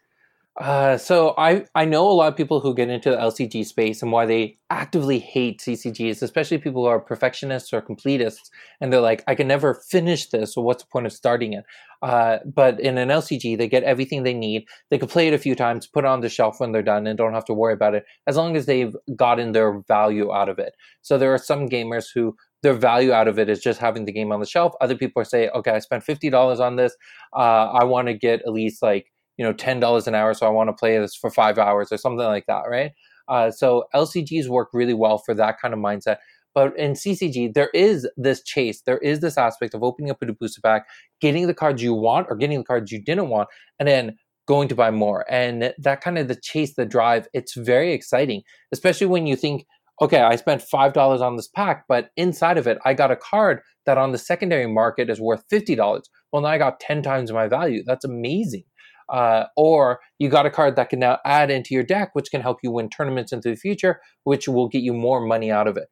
Uh, 0.59 0.97
so 0.97 1.33
I 1.37 1.65
I 1.75 1.85
know 1.85 2.09
a 2.09 2.11
lot 2.11 2.27
of 2.27 2.35
people 2.35 2.59
who 2.59 2.75
get 2.75 2.89
into 2.89 3.09
the 3.09 3.15
LCG 3.17 3.63
space 3.63 4.01
and 4.01 4.11
why 4.11 4.25
they 4.25 4.57
actively 4.69 5.17
hate 5.17 5.61
CCGs, 5.61 6.21
especially 6.21 6.57
people 6.57 6.83
who 6.83 6.89
are 6.89 6.99
perfectionists 6.99 7.71
or 7.71 7.81
completists, 7.81 8.49
and 8.81 8.91
they're 8.91 8.99
like, 8.99 9.23
I 9.27 9.35
can 9.35 9.47
never 9.47 9.75
finish 9.89 10.27
this, 10.29 10.53
so 10.53 10.61
what's 10.61 10.83
the 10.83 10.89
point 10.91 11.05
of 11.05 11.13
starting 11.13 11.53
it? 11.53 11.63
Uh, 12.01 12.39
but 12.45 12.79
in 12.81 12.97
an 12.97 13.09
LCG, 13.09 13.57
they 13.57 13.69
get 13.69 13.83
everything 13.83 14.23
they 14.23 14.33
need. 14.33 14.65
They 14.89 14.97
can 14.97 15.07
play 15.07 15.29
it 15.29 15.33
a 15.33 15.37
few 15.37 15.55
times, 15.55 15.87
put 15.87 16.03
it 16.03 16.07
on 16.07 16.19
the 16.19 16.27
shelf 16.29 16.59
when 16.59 16.73
they're 16.73 16.83
done, 16.83 17.07
and 17.07 17.17
don't 17.17 17.33
have 17.33 17.45
to 17.45 17.53
worry 17.53 17.73
about 17.73 17.95
it 17.95 18.03
as 18.27 18.35
long 18.35 18.57
as 18.57 18.65
they've 18.65 18.95
gotten 19.15 19.53
their 19.53 19.79
value 19.87 20.33
out 20.33 20.49
of 20.49 20.59
it. 20.59 20.73
So 21.01 21.17
there 21.17 21.33
are 21.33 21.37
some 21.37 21.69
gamers 21.69 22.07
who 22.13 22.35
their 22.61 22.73
value 22.73 23.11
out 23.13 23.27
of 23.27 23.39
it 23.39 23.49
is 23.49 23.59
just 23.61 23.79
having 23.79 24.05
the 24.05 24.11
game 24.11 24.31
on 24.31 24.39
the 24.39 24.45
shelf. 24.45 24.73
Other 24.81 24.95
people 24.95 25.23
saying, 25.23 25.49
okay, 25.55 25.71
I 25.71 25.79
spent 25.79 26.03
fifty 26.03 26.29
dollars 26.29 26.59
on 26.59 26.75
this. 26.75 26.95
Uh, 27.35 27.71
I 27.71 27.85
want 27.85 28.07
to 28.07 28.13
get 28.13 28.41
at 28.41 28.51
least 28.51 28.81
like 28.83 29.10
you 29.41 29.47
know 29.47 29.53
ten 29.53 29.79
dollars 29.79 30.07
an 30.07 30.13
hour, 30.13 30.35
so 30.35 30.45
I 30.45 30.49
want 30.49 30.69
to 30.69 30.73
play 30.73 30.99
this 30.99 31.15
for 31.15 31.31
five 31.31 31.57
hours 31.57 31.91
or 31.91 31.97
something 31.97 32.25
like 32.25 32.45
that, 32.45 32.63
right? 32.69 32.91
Uh, 33.27 33.49
so 33.49 33.85
LCGs 33.95 34.47
work 34.47 34.69
really 34.71 34.93
well 34.93 35.17
for 35.17 35.33
that 35.33 35.59
kind 35.59 35.73
of 35.73 35.79
mindset. 35.79 36.17
But 36.53 36.77
in 36.77 36.93
CCG, 36.93 37.53
there 37.55 37.69
is 37.73 38.07
this 38.17 38.43
chase. 38.43 38.81
There 38.85 38.99
is 38.99 39.21
this 39.21 39.37
aspect 39.37 39.73
of 39.73 39.81
opening 39.83 40.11
up 40.11 40.21
a 40.21 40.31
booster 40.33 40.61
pack, 40.61 40.85
getting 41.21 41.47
the 41.47 41.53
cards 41.55 41.81
you 41.81 41.95
want 41.95 42.27
or 42.29 42.35
getting 42.35 42.59
the 42.59 42.65
cards 42.65 42.91
you 42.91 43.01
didn't 43.01 43.29
want, 43.29 43.49
and 43.79 43.87
then 43.87 44.17
going 44.47 44.67
to 44.67 44.75
buy 44.75 44.91
more. 44.91 45.25
And 45.31 45.73
that 45.77 46.01
kind 46.01 46.17
of 46.19 46.27
the 46.27 46.35
chase, 46.35 46.75
the 46.75 46.85
drive, 46.85 47.27
it's 47.33 47.55
very 47.55 47.93
exciting, 47.93 48.43
especially 48.71 49.07
when 49.07 49.25
you 49.25 49.35
think, 49.37 49.65
okay, 50.01 50.21
I 50.21 50.35
spent 50.35 50.61
five 50.61 50.93
dollars 50.93 51.21
on 51.21 51.35
this 51.37 51.47
pack, 51.47 51.85
but 51.87 52.09
inside 52.17 52.57
of 52.57 52.67
it, 52.67 52.77
I 52.85 52.93
got 52.93 53.11
a 53.11 53.15
card 53.15 53.61
that 53.85 53.97
on 53.97 54.11
the 54.11 54.17
secondary 54.17 54.67
market 54.67 55.09
is 55.09 55.21
worth 55.21 55.43
fifty 55.49 55.75
dollars. 55.75 56.09
Well, 56.31 56.41
now 56.41 56.49
I 56.49 56.57
got 56.57 56.79
ten 56.79 57.01
times 57.01 57.31
my 57.31 57.47
value. 57.47 57.83
That's 57.85 58.05
amazing. 58.05 58.63
Uh, 59.11 59.45
or 59.57 59.99
you 60.19 60.29
got 60.29 60.45
a 60.45 60.49
card 60.49 60.75
that 60.75 60.89
can 60.89 60.99
now 60.99 61.19
add 61.25 61.51
into 61.51 61.73
your 61.73 61.83
deck, 61.83 62.11
which 62.13 62.31
can 62.31 62.41
help 62.41 62.59
you 62.63 62.71
win 62.71 62.89
tournaments 62.89 63.31
into 63.31 63.49
the 63.49 63.55
future, 63.55 64.01
which 64.23 64.47
will 64.47 64.67
get 64.67 64.81
you 64.81 64.93
more 64.93 65.19
money 65.19 65.51
out 65.51 65.67
of 65.67 65.77
it. 65.77 65.89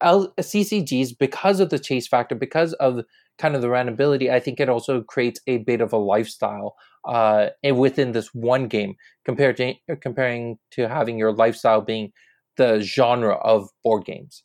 L- 0.00 0.32
CCGs, 0.40 1.18
because 1.18 1.60
of 1.60 1.70
the 1.70 1.78
chase 1.78 2.06
factor, 2.06 2.34
because 2.34 2.72
of 2.74 3.04
kind 3.38 3.54
of 3.56 3.62
the 3.62 3.68
randomability, 3.68 4.30
I 4.30 4.40
think 4.40 4.60
it 4.60 4.68
also 4.68 5.02
creates 5.02 5.40
a 5.46 5.58
bit 5.58 5.80
of 5.80 5.92
a 5.92 5.98
lifestyle 5.98 6.76
uh, 7.06 7.48
within 7.74 8.12
this 8.12 8.34
one 8.34 8.68
game 8.68 8.94
compared 9.24 9.56
to 9.56 9.74
comparing 10.00 10.58
to 10.72 10.88
having 10.88 11.18
your 11.18 11.32
lifestyle 11.32 11.80
being 11.80 12.12
the 12.56 12.80
genre 12.80 13.34
of 13.36 13.68
board 13.82 14.04
games. 14.04 14.44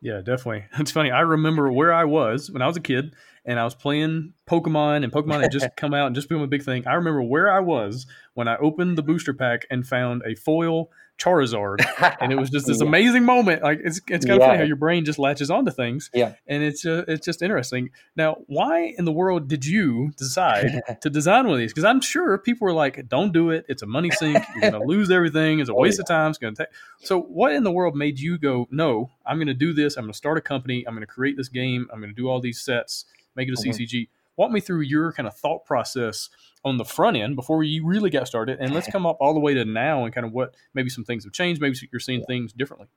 Yeah, 0.00 0.20
definitely. 0.20 0.64
It's 0.78 0.90
funny. 0.92 1.10
I 1.10 1.20
remember 1.20 1.72
where 1.72 1.92
I 1.92 2.04
was 2.04 2.50
when 2.50 2.62
I 2.62 2.66
was 2.66 2.76
a 2.76 2.80
kid 2.80 3.14
and 3.44 3.58
I 3.58 3.64
was 3.64 3.74
playing 3.74 4.34
Pokemon, 4.48 5.04
and 5.04 5.12
Pokemon 5.12 5.42
had 5.42 5.52
just 5.52 5.68
come 5.76 5.94
out 5.94 6.06
and 6.06 6.14
just 6.14 6.28
become 6.28 6.42
a 6.42 6.46
big 6.46 6.62
thing. 6.62 6.86
I 6.86 6.94
remember 6.94 7.22
where 7.22 7.50
I 7.50 7.60
was 7.60 8.06
when 8.34 8.48
I 8.48 8.56
opened 8.56 8.96
the 8.96 9.02
booster 9.02 9.34
pack 9.34 9.66
and 9.70 9.86
found 9.86 10.22
a 10.24 10.34
foil 10.34 10.90
Charizard, 11.18 11.80
and 12.20 12.30
it 12.30 12.36
was 12.36 12.50
just 12.50 12.66
this 12.66 12.80
yeah. 12.80 12.86
amazing 12.86 13.24
moment. 13.24 13.62
Like 13.62 13.80
it's 13.82 14.00
it's 14.08 14.26
kind 14.26 14.36
of 14.36 14.40
yeah. 14.40 14.46
funny 14.48 14.58
how 14.58 14.64
your 14.64 14.76
brain 14.76 15.04
just 15.04 15.18
latches 15.18 15.50
onto 15.50 15.70
things. 15.70 16.10
Yeah, 16.12 16.34
and 16.46 16.62
it's 16.62 16.84
uh, 16.84 17.04
it's 17.08 17.24
just 17.24 17.40
interesting. 17.40 17.90
Now, 18.16 18.38
why 18.46 18.94
in 18.98 19.06
the 19.06 19.12
world 19.12 19.48
did 19.48 19.64
you 19.64 20.12
decide 20.18 20.82
to 21.00 21.08
design 21.08 21.44
one 21.44 21.54
of 21.54 21.58
these? 21.58 21.72
Because 21.72 21.84
I'm 21.84 22.02
sure 22.02 22.36
people 22.36 22.66
were 22.66 22.74
like, 22.74 23.08
"Don't 23.08 23.32
do 23.32 23.50
it. 23.50 23.64
It's 23.68 23.82
a 23.82 23.86
money 23.86 24.10
sink. 24.10 24.44
You're 24.54 24.70
going 24.70 24.82
to 24.82 24.86
lose 24.86 25.10
everything. 25.10 25.60
It's 25.60 25.70
a 25.70 25.72
oh, 25.72 25.80
waste 25.80 25.98
yeah. 25.98 26.02
of 26.02 26.08
time. 26.08 26.30
It's 26.30 26.38
going 26.38 26.54
to 26.54 26.64
take." 26.64 26.72
So, 26.98 27.20
what 27.20 27.52
in 27.52 27.64
the 27.64 27.72
world 27.72 27.96
made 27.96 28.20
you 28.20 28.36
go, 28.36 28.68
"No, 28.70 29.10
I'm 29.24 29.38
going 29.38 29.46
to 29.46 29.54
do 29.54 29.72
this. 29.72 29.96
I'm 29.96 30.04
going 30.04 30.12
to 30.12 30.18
start 30.18 30.36
a 30.36 30.42
company. 30.42 30.84
I'm 30.86 30.94
going 30.94 31.06
to 31.06 31.12
create 31.12 31.38
this 31.38 31.48
game. 31.48 31.88
I'm 31.90 32.00
going 32.00 32.14
to 32.14 32.20
do 32.20 32.28
all 32.28 32.40
these 32.40 32.60
sets, 32.60 33.06
make 33.34 33.48
it 33.48 33.52
a 33.52 33.54
mm-hmm. 33.54 33.70
CCG." 33.70 34.08
Walk 34.36 34.50
me 34.50 34.60
through 34.60 34.82
your 34.82 35.12
kind 35.12 35.26
of 35.26 35.36
thought 35.36 35.64
process 35.64 36.28
on 36.64 36.76
the 36.76 36.84
front 36.84 37.16
end 37.16 37.36
before 37.36 37.62
you 37.62 37.86
really 37.86 38.10
got 38.10 38.26
started, 38.26 38.58
and 38.60 38.74
let's 38.74 38.86
come 38.92 39.06
up 39.06 39.16
all 39.20 39.34
the 39.34 39.40
way 39.40 39.54
to 39.54 39.64
now 39.64 40.04
and 40.04 40.14
kind 40.14 40.26
of 40.26 40.32
what 40.32 40.54
maybe 40.74 40.90
some 40.90 41.04
things 41.04 41.24
have 41.24 41.32
changed. 41.32 41.60
Maybe 41.60 41.76
you're 41.92 42.00
seeing 42.00 42.20
yeah. 42.20 42.26
things 42.26 42.52
differently. 42.52 42.88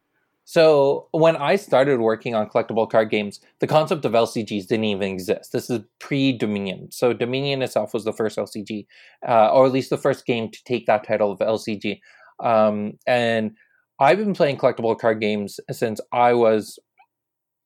So 0.49 1.09
when 1.11 1.35
I 1.35 1.57
started 1.57 1.99
working 1.99 2.33
on 2.33 2.49
collectible 2.49 2.89
card 2.89 3.11
games, 3.11 3.39
the 3.59 3.67
concept 3.67 4.03
of 4.03 4.13
LCGs 4.13 4.65
didn't 4.65 4.85
even 4.85 5.11
exist. 5.11 5.51
This 5.51 5.69
is 5.69 5.81
pre-Dominion. 5.99 6.91
So 6.91 7.13
Dominion 7.13 7.61
itself 7.61 7.93
was 7.93 8.03
the 8.03 8.13
first 8.13 8.35
LCG, 8.35 8.87
uh, 9.27 9.51
or 9.53 9.67
at 9.67 9.71
least 9.71 9.91
the 9.91 9.97
first 9.97 10.25
game 10.25 10.49
to 10.49 10.63
take 10.63 10.87
that 10.87 11.03
title 11.03 11.31
of 11.31 11.37
LCG. 11.37 11.99
Um, 12.43 12.93
and 13.05 13.51
I've 13.99 14.17
been 14.17 14.33
playing 14.33 14.57
collectible 14.57 14.97
card 14.97 15.21
games 15.21 15.59
since 15.69 16.01
I 16.11 16.33
was 16.33 16.79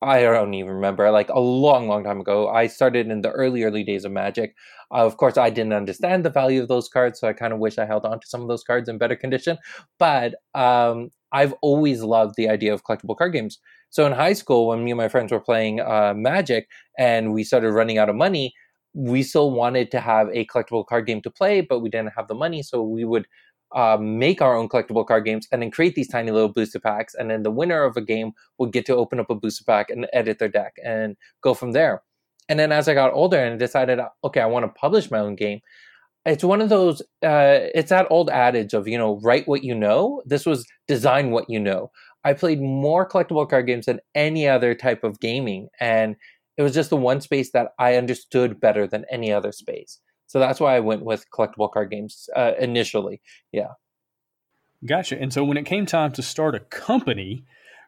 I 0.04 0.22
don't 0.22 0.54
even 0.54 0.72
remember, 0.72 1.10
like 1.10 1.30
a 1.30 1.40
long, 1.40 1.88
long 1.88 2.04
time 2.04 2.20
ago. 2.20 2.48
I 2.48 2.66
started 2.66 3.08
in 3.08 3.22
the 3.22 3.30
early, 3.30 3.62
early 3.64 3.82
days 3.84 4.04
of 4.04 4.12
Magic. 4.12 4.54
Uh, 4.92 5.06
of 5.06 5.16
course, 5.16 5.36
I 5.38 5.50
didn't 5.50 5.72
understand 5.72 6.24
the 6.24 6.30
value 6.30 6.62
of 6.62 6.68
those 6.68 6.88
cards, 6.88 7.20
so 7.20 7.28
I 7.28 7.32
kind 7.32 7.52
of 7.52 7.58
wish 7.58 7.78
I 7.78 7.86
held 7.86 8.04
on 8.04 8.20
to 8.20 8.26
some 8.26 8.42
of 8.42 8.48
those 8.48 8.62
cards 8.62 8.88
in 8.88 8.98
better 8.98 9.16
condition. 9.16 9.58
But 9.98 10.34
um, 10.54 11.10
I've 11.32 11.54
always 11.62 12.02
loved 12.02 12.34
the 12.36 12.48
idea 12.48 12.74
of 12.74 12.84
collectible 12.84 13.16
card 13.16 13.32
games. 13.32 13.58
So 13.90 14.06
in 14.06 14.12
high 14.12 14.34
school, 14.34 14.68
when 14.68 14.84
me 14.84 14.90
and 14.90 14.98
my 14.98 15.08
friends 15.08 15.32
were 15.32 15.40
playing 15.40 15.80
uh, 15.80 16.14
Magic 16.14 16.68
and 16.98 17.32
we 17.32 17.44
started 17.44 17.72
running 17.72 17.98
out 17.98 18.08
of 18.08 18.16
money, 18.16 18.52
we 18.92 19.22
still 19.22 19.50
wanted 19.50 19.90
to 19.92 20.00
have 20.00 20.28
a 20.32 20.46
collectible 20.46 20.86
card 20.86 21.06
game 21.06 21.20
to 21.22 21.30
play, 21.30 21.60
but 21.60 21.80
we 21.80 21.88
didn't 21.88 22.12
have 22.16 22.28
the 22.28 22.34
money. 22.34 22.62
So 22.62 22.82
we 22.82 23.04
would 23.04 23.26
uh, 23.74 23.98
make 24.00 24.40
our 24.40 24.56
own 24.56 24.68
collectible 24.68 25.06
card 25.06 25.24
games 25.24 25.48
and 25.50 25.60
then 25.60 25.70
create 25.70 25.94
these 25.94 26.08
tiny 26.08 26.30
little 26.30 26.48
booster 26.48 26.80
packs. 26.80 27.14
And 27.14 27.30
then 27.30 27.42
the 27.42 27.50
winner 27.50 27.84
of 27.84 27.96
a 27.96 28.00
game 28.00 28.32
would 28.58 28.72
get 28.72 28.86
to 28.86 28.96
open 28.96 29.20
up 29.20 29.30
a 29.30 29.34
booster 29.34 29.64
pack 29.64 29.90
and 29.90 30.06
edit 30.12 30.38
their 30.38 30.48
deck 30.48 30.74
and 30.84 31.16
go 31.42 31.54
from 31.54 31.72
there. 31.72 32.02
And 32.48 32.58
then 32.58 32.72
as 32.72 32.88
I 32.88 32.94
got 32.94 33.12
older 33.12 33.38
and 33.38 33.58
decided, 33.58 33.98
okay, 34.22 34.40
I 34.40 34.46
want 34.46 34.64
to 34.64 34.80
publish 34.80 35.10
my 35.10 35.18
own 35.18 35.34
game, 35.34 35.60
it's 36.26 36.44
one 36.44 36.60
of 36.60 36.68
those, 36.68 37.02
uh, 37.22 37.68
it's 37.74 37.90
that 37.90 38.06
old 38.10 38.30
adage 38.30 38.74
of, 38.74 38.86
you 38.88 38.96
know, 38.96 39.20
write 39.22 39.48
what 39.48 39.64
you 39.64 39.74
know. 39.74 40.22
This 40.24 40.46
was 40.46 40.66
design 40.86 41.30
what 41.30 41.50
you 41.50 41.58
know. 41.58 41.90
I 42.24 42.32
played 42.32 42.60
more 42.60 43.08
collectible 43.08 43.48
card 43.48 43.66
games 43.66 43.86
than 43.86 44.00
any 44.14 44.48
other 44.48 44.74
type 44.74 45.04
of 45.04 45.20
gaming. 45.20 45.68
And 45.80 46.16
it 46.56 46.62
was 46.62 46.72
just 46.72 46.90
the 46.90 46.96
one 46.96 47.20
space 47.20 47.50
that 47.52 47.72
I 47.78 47.96
understood 47.96 48.60
better 48.60 48.86
than 48.86 49.04
any 49.10 49.32
other 49.32 49.52
space. 49.52 50.00
So 50.26 50.38
that's 50.38 50.60
why 50.60 50.76
I 50.76 50.80
went 50.80 51.04
with 51.04 51.26
collectible 51.30 51.70
card 51.70 51.90
games 51.90 52.28
uh, 52.34 52.52
initially. 52.58 53.20
Yeah. 53.52 53.72
Gotcha. 54.84 55.20
And 55.20 55.32
so 55.32 55.44
when 55.44 55.56
it 55.56 55.64
came 55.64 55.86
time 55.86 56.12
to 56.12 56.22
start 56.22 56.54
a 56.54 56.60
company, 56.60 57.44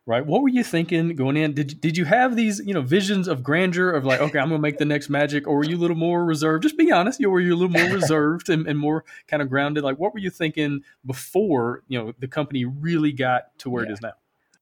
right? 0.07 0.25
What 0.25 0.43
were 0.43 0.49
you 0.49 0.65
thinking 0.65 1.15
going 1.17 1.37
in? 1.37 1.53
Did 1.53 1.81
did 1.81 1.97
you 1.97 2.05
have 2.05 2.37
these 2.37 2.61
you 2.65 2.73
know 2.73 2.81
visions 2.81 3.29
of 3.29 3.43
grandeur 3.43 3.91
of 3.91 4.05
like, 4.05 4.21
okay, 4.21 4.39
I'm 4.39 4.49
going 4.49 4.59
to 4.59 4.63
make 4.63 4.79
the 4.79 4.85
next 4.85 5.11
magic, 5.11 5.47
or 5.47 5.57
were 5.57 5.65
you 5.65 5.77
a 5.77 5.79
little 5.79 5.97
more 5.97 6.25
reserved? 6.25 6.63
Just 6.63 6.79
be 6.79 6.91
honest. 6.91 7.21
You 7.21 7.31
were 7.31 7.41
you 7.41 7.55
a 7.55 7.59
little 7.59 7.69
more 7.69 7.95
reserved 7.95 8.49
and, 8.49 8.67
and 8.67 8.79
more 8.79 9.05
kind 9.29 9.43
of 9.43 9.51
grounded? 9.51 9.85
Like, 9.85 9.99
what 9.99 10.15
were 10.15 10.21
you 10.21 10.31
thinking 10.31 10.83
before 11.05 11.83
you 11.89 11.99
know 11.99 12.13
the 12.19 12.29
company 12.29 12.65
really 12.65 13.13
got 13.13 13.59
to 13.59 13.71
where 13.71 13.85
yeah. 13.85 13.91
it 13.91 13.93
is 13.93 14.01
now? 14.01 14.13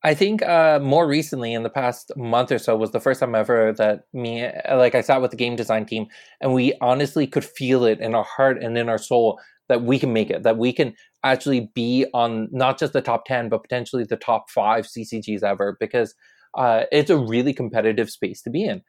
I 0.04 0.12
think 0.14 0.42
uh, 0.42 0.80
more 0.82 1.06
recently, 1.06 1.54
in 1.54 1.62
the 1.62 1.70
past 1.70 2.12
month 2.16 2.52
or 2.52 2.58
so, 2.58 2.76
was 2.76 2.90
the 2.90 3.00
first 3.00 3.20
time 3.20 3.34
ever 3.34 3.72
that 3.78 4.02
me, 4.12 4.46
like, 4.70 4.94
I 4.94 5.00
sat 5.00 5.22
with 5.22 5.30
the 5.30 5.36
game 5.38 5.56
design 5.56 5.86
team, 5.86 6.06
and 6.42 6.52
we 6.52 6.74
honestly 6.82 7.26
could 7.26 7.44
feel 7.44 7.84
it 7.84 8.00
in 8.00 8.14
our 8.14 8.24
heart 8.24 8.62
and 8.62 8.76
in 8.76 8.90
our 8.90 8.98
soul 8.98 9.40
that 9.70 9.82
we 9.82 9.98
can 9.98 10.12
make 10.12 10.28
it, 10.28 10.42
that 10.42 10.58
we 10.58 10.74
can 10.74 10.94
actually 11.24 11.70
be 11.74 12.04
on 12.12 12.48
not 12.52 12.78
just 12.78 12.92
the 12.92 13.00
top 13.00 13.24
ten, 13.24 13.48
but 13.48 13.62
potentially 13.62 14.04
the 14.04 14.16
top 14.16 14.50
five 14.50 14.86
CCGs 14.86 15.42
ever, 15.42 15.76
because 15.80 16.14
uh, 16.54 16.84
it's 16.92 17.10
a 17.10 17.16
really 17.16 17.54
competitive 17.54 18.10
space 18.10 18.42
to 18.42 18.50
be 18.50 18.64
in. 18.64 18.82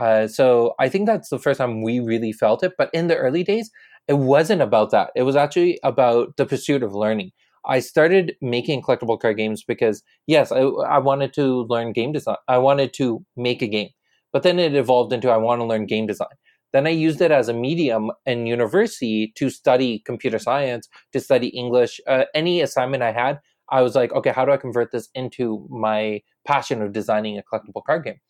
Uh, 0.00 0.26
so 0.26 0.74
I 0.80 0.88
think 0.88 1.06
that's 1.06 1.28
the 1.28 1.38
first 1.38 1.58
time 1.58 1.82
we 1.82 2.00
really 2.00 2.32
felt 2.32 2.62
it. 2.64 2.72
But 2.78 2.88
in 2.94 3.08
the 3.08 3.16
early 3.16 3.44
days, 3.44 3.70
it 4.08 4.14
wasn't 4.14 4.62
about 4.62 4.90
that. 4.92 5.10
It 5.14 5.22
was 5.24 5.36
actually 5.36 5.78
about 5.82 6.36
the 6.38 6.46
pursuit 6.46 6.82
of 6.82 6.94
learning. 6.94 7.32
I 7.64 7.80
started 7.80 8.36
making 8.40 8.82
collectible 8.82 9.20
card 9.20 9.36
games 9.36 9.62
because 9.62 10.02
yes, 10.26 10.52
I, 10.52 10.60
I 10.60 10.98
wanted 10.98 11.32
to 11.34 11.64
learn 11.64 11.92
game 11.92 12.12
design. 12.12 12.36
I 12.48 12.58
wanted 12.58 12.92
to 12.94 13.24
make 13.36 13.62
a 13.62 13.68
game, 13.68 13.90
but 14.32 14.42
then 14.42 14.58
it 14.58 14.74
evolved 14.74 15.12
into 15.12 15.30
I 15.30 15.36
want 15.36 15.60
to 15.60 15.64
learn 15.64 15.86
game 15.86 16.06
design. 16.06 16.28
Then 16.72 16.86
I 16.86 16.90
used 16.90 17.20
it 17.20 17.30
as 17.30 17.48
a 17.48 17.54
medium 17.54 18.10
in 18.24 18.46
university 18.46 19.32
to 19.36 19.50
study 19.50 20.00
computer 20.00 20.38
science, 20.38 20.88
to 21.12 21.20
study 21.20 21.48
English. 21.48 22.00
Uh, 22.06 22.24
any 22.34 22.62
assignment 22.62 23.02
I 23.02 23.12
had, 23.12 23.40
I 23.68 23.82
was 23.82 23.94
like, 23.94 24.12
okay, 24.12 24.30
how 24.30 24.44
do 24.44 24.52
I 24.52 24.56
convert 24.56 24.90
this 24.90 25.08
into 25.14 25.66
my 25.70 26.22
passion 26.46 26.82
of 26.82 26.92
designing 26.92 27.38
a 27.38 27.42
collectible 27.42 27.84
card 27.84 28.04
game? 28.04 28.20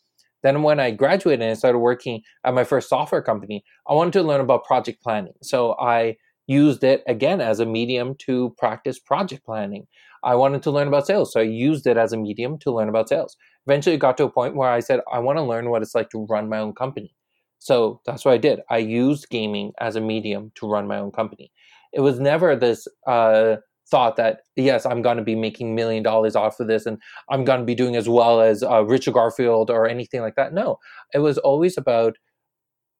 Then 0.43 0.65
when 0.65 0.81
I 0.81 0.91
graduated 0.91 1.47
and 1.47 1.57
started 1.57 1.79
working 1.79 2.23
at 2.45 2.53
my 2.53 2.65
first 2.65 2.89
software 2.89 3.23
company, 3.23 3.65
I 3.87 3.95
wanted 3.95 4.13
to 4.15 4.23
learn 4.23 4.41
about 4.41 4.65
project 4.65 5.03
planning. 5.03 5.35
So 5.41 5.77
I 5.79 6.17
used 6.47 6.85
it 6.85 7.03
again 7.07 7.41
as 7.41 7.61
a 7.61 7.67
medium 7.67 8.15
to 8.27 8.55
practice 8.59 8.99
project 8.99 9.45
planning. 9.45 9.87
I 10.25 10.35
wanted 10.35 10.63
to 10.65 10.71
learn 10.71 10.89
about 10.89 11.07
sales, 11.07 11.33
so 11.33 11.41
I 11.41 11.45
used 11.45 11.87
it 11.87 11.97
as 11.97 12.13
a 12.13 12.17
medium 12.17 12.59
to 12.61 12.73
learn 12.73 12.89
about 12.89 13.09
sales. 13.09 13.37
Eventually, 13.67 13.97
it 13.97 13.99
got 13.99 14.17
to 14.19 14.25
a 14.25 14.31
point 14.31 14.57
where 14.57 14.71
I 14.71 14.81
said, 14.81 15.01
I 15.13 15.19
want 15.19 15.39
to 15.39 15.43
learn 15.43 15.71
what 15.71 15.83
it's 15.83 15.95
like 15.95 16.11
to 16.11 16.27
run 16.29 16.49
my 16.49 16.59
own 16.59 16.75
company. 16.75 17.15
So 17.59 18.01
that's 18.07 18.25
what 18.25 18.35
I 18.35 18.39
did. 18.39 18.61
I 18.71 18.79
used 18.79 19.31
gaming 19.31 19.73
as 19.81 19.95
a 19.95 20.01
medium 20.01 20.51
to 20.57 20.69
run 20.69 20.89
my 20.89 20.99
own 20.99 21.13
company. 21.13 21.53
It 21.93 22.01
was 22.01 22.19
never 22.19 22.57
this 22.57 22.89
uh, 23.07 23.57
thought 23.89 24.17
that, 24.17 24.41
yes, 24.57 24.85
I'm 24.85 25.03
going 25.03 25.19
to 25.19 25.23
be 25.23 25.37
making 25.37 25.75
million 25.75 26.03
dollars 26.03 26.35
off 26.35 26.59
of 26.59 26.67
this 26.67 26.87
and 26.87 26.99
I'm 27.31 27.45
going 27.45 27.61
to 27.61 27.67
be 27.67 27.75
doing 27.75 27.95
as 27.95 28.09
well 28.09 28.41
as 28.41 28.63
uh, 28.63 28.85
Richard 28.85 29.15
Garfield 29.15 29.71
or 29.71 29.89
anything 29.89 30.23
like 30.23 30.35
that. 30.37 30.53
No, 30.53 30.79
it 31.15 31.21
was 31.21 31.39
always 31.39 31.79
about 31.79 32.17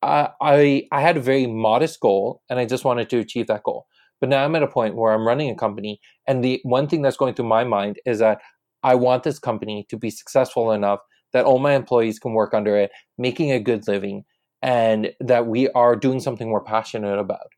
I 0.03 0.89
I 0.91 1.01
had 1.01 1.17
a 1.17 1.21
very 1.21 1.47
modest 1.47 2.01
goal, 2.01 2.43
and 2.51 2.59
I 2.59 2.67
just 2.67 2.85
wanted 2.85 3.11
to 3.11 3.19
achieve 3.19 3.47
that 3.49 3.63
goal. 3.63 3.87
But 4.21 4.29
now 4.29 4.45
I'm 4.45 4.55
at 4.55 4.63
a 4.63 4.69
point 4.69 4.97
where 4.97 5.13
I'm 5.13 5.27
running 5.27 5.51
a 5.51 5.57
company, 5.57 6.01
and 6.27 6.45
the 6.45 6.61
one 6.65 6.87
thing 6.89 7.03
that's 7.03 7.17
going 7.17 7.35
through 7.35 7.49
my 7.49 7.65
mind 7.65 7.97
is 8.07 8.19
that 8.21 8.41
I 8.83 8.95
want 8.95 9.23
this 9.23 9.39
company 9.39 9.87
to 9.91 9.97
be 9.97 10.11
successful 10.11 10.73
enough 10.73 11.01
that 11.33 11.45
all 11.45 11.59
my 11.59 11.75
employees 11.75 12.19
can 12.19 12.35
work 12.35 12.53
under 12.55 12.77
it, 12.77 12.91
making 13.19 13.53
a 13.53 13.61
good 13.61 13.89
living, 13.89 14.25
and 14.61 15.13
that 15.21 15.47
we 15.47 15.69
are 15.71 15.97
doing 15.97 16.21
something 16.21 16.51
we're 16.51 16.63
passionate 16.63 17.19
about. 17.19 17.49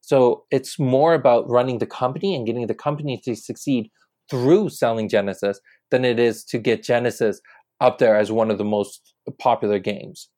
So 0.00 0.44
it's 0.50 0.78
more 0.78 1.14
about 1.14 1.48
running 1.48 1.78
the 1.78 1.86
company 1.86 2.34
and 2.34 2.46
getting 2.46 2.66
the 2.66 2.74
company 2.74 3.20
to 3.24 3.34
succeed 3.34 3.90
through 4.30 4.68
selling 4.68 5.08
Genesis 5.08 5.60
than 5.90 6.04
it 6.04 6.18
is 6.18 6.44
to 6.44 6.58
get 6.58 6.82
Genesis 6.82 7.40
up 7.80 7.98
there 7.98 8.16
as 8.16 8.30
one 8.30 8.50
of 8.50 8.58
the 8.58 8.64
most 8.64 9.14
popular 9.38 9.78
games. 9.78 10.28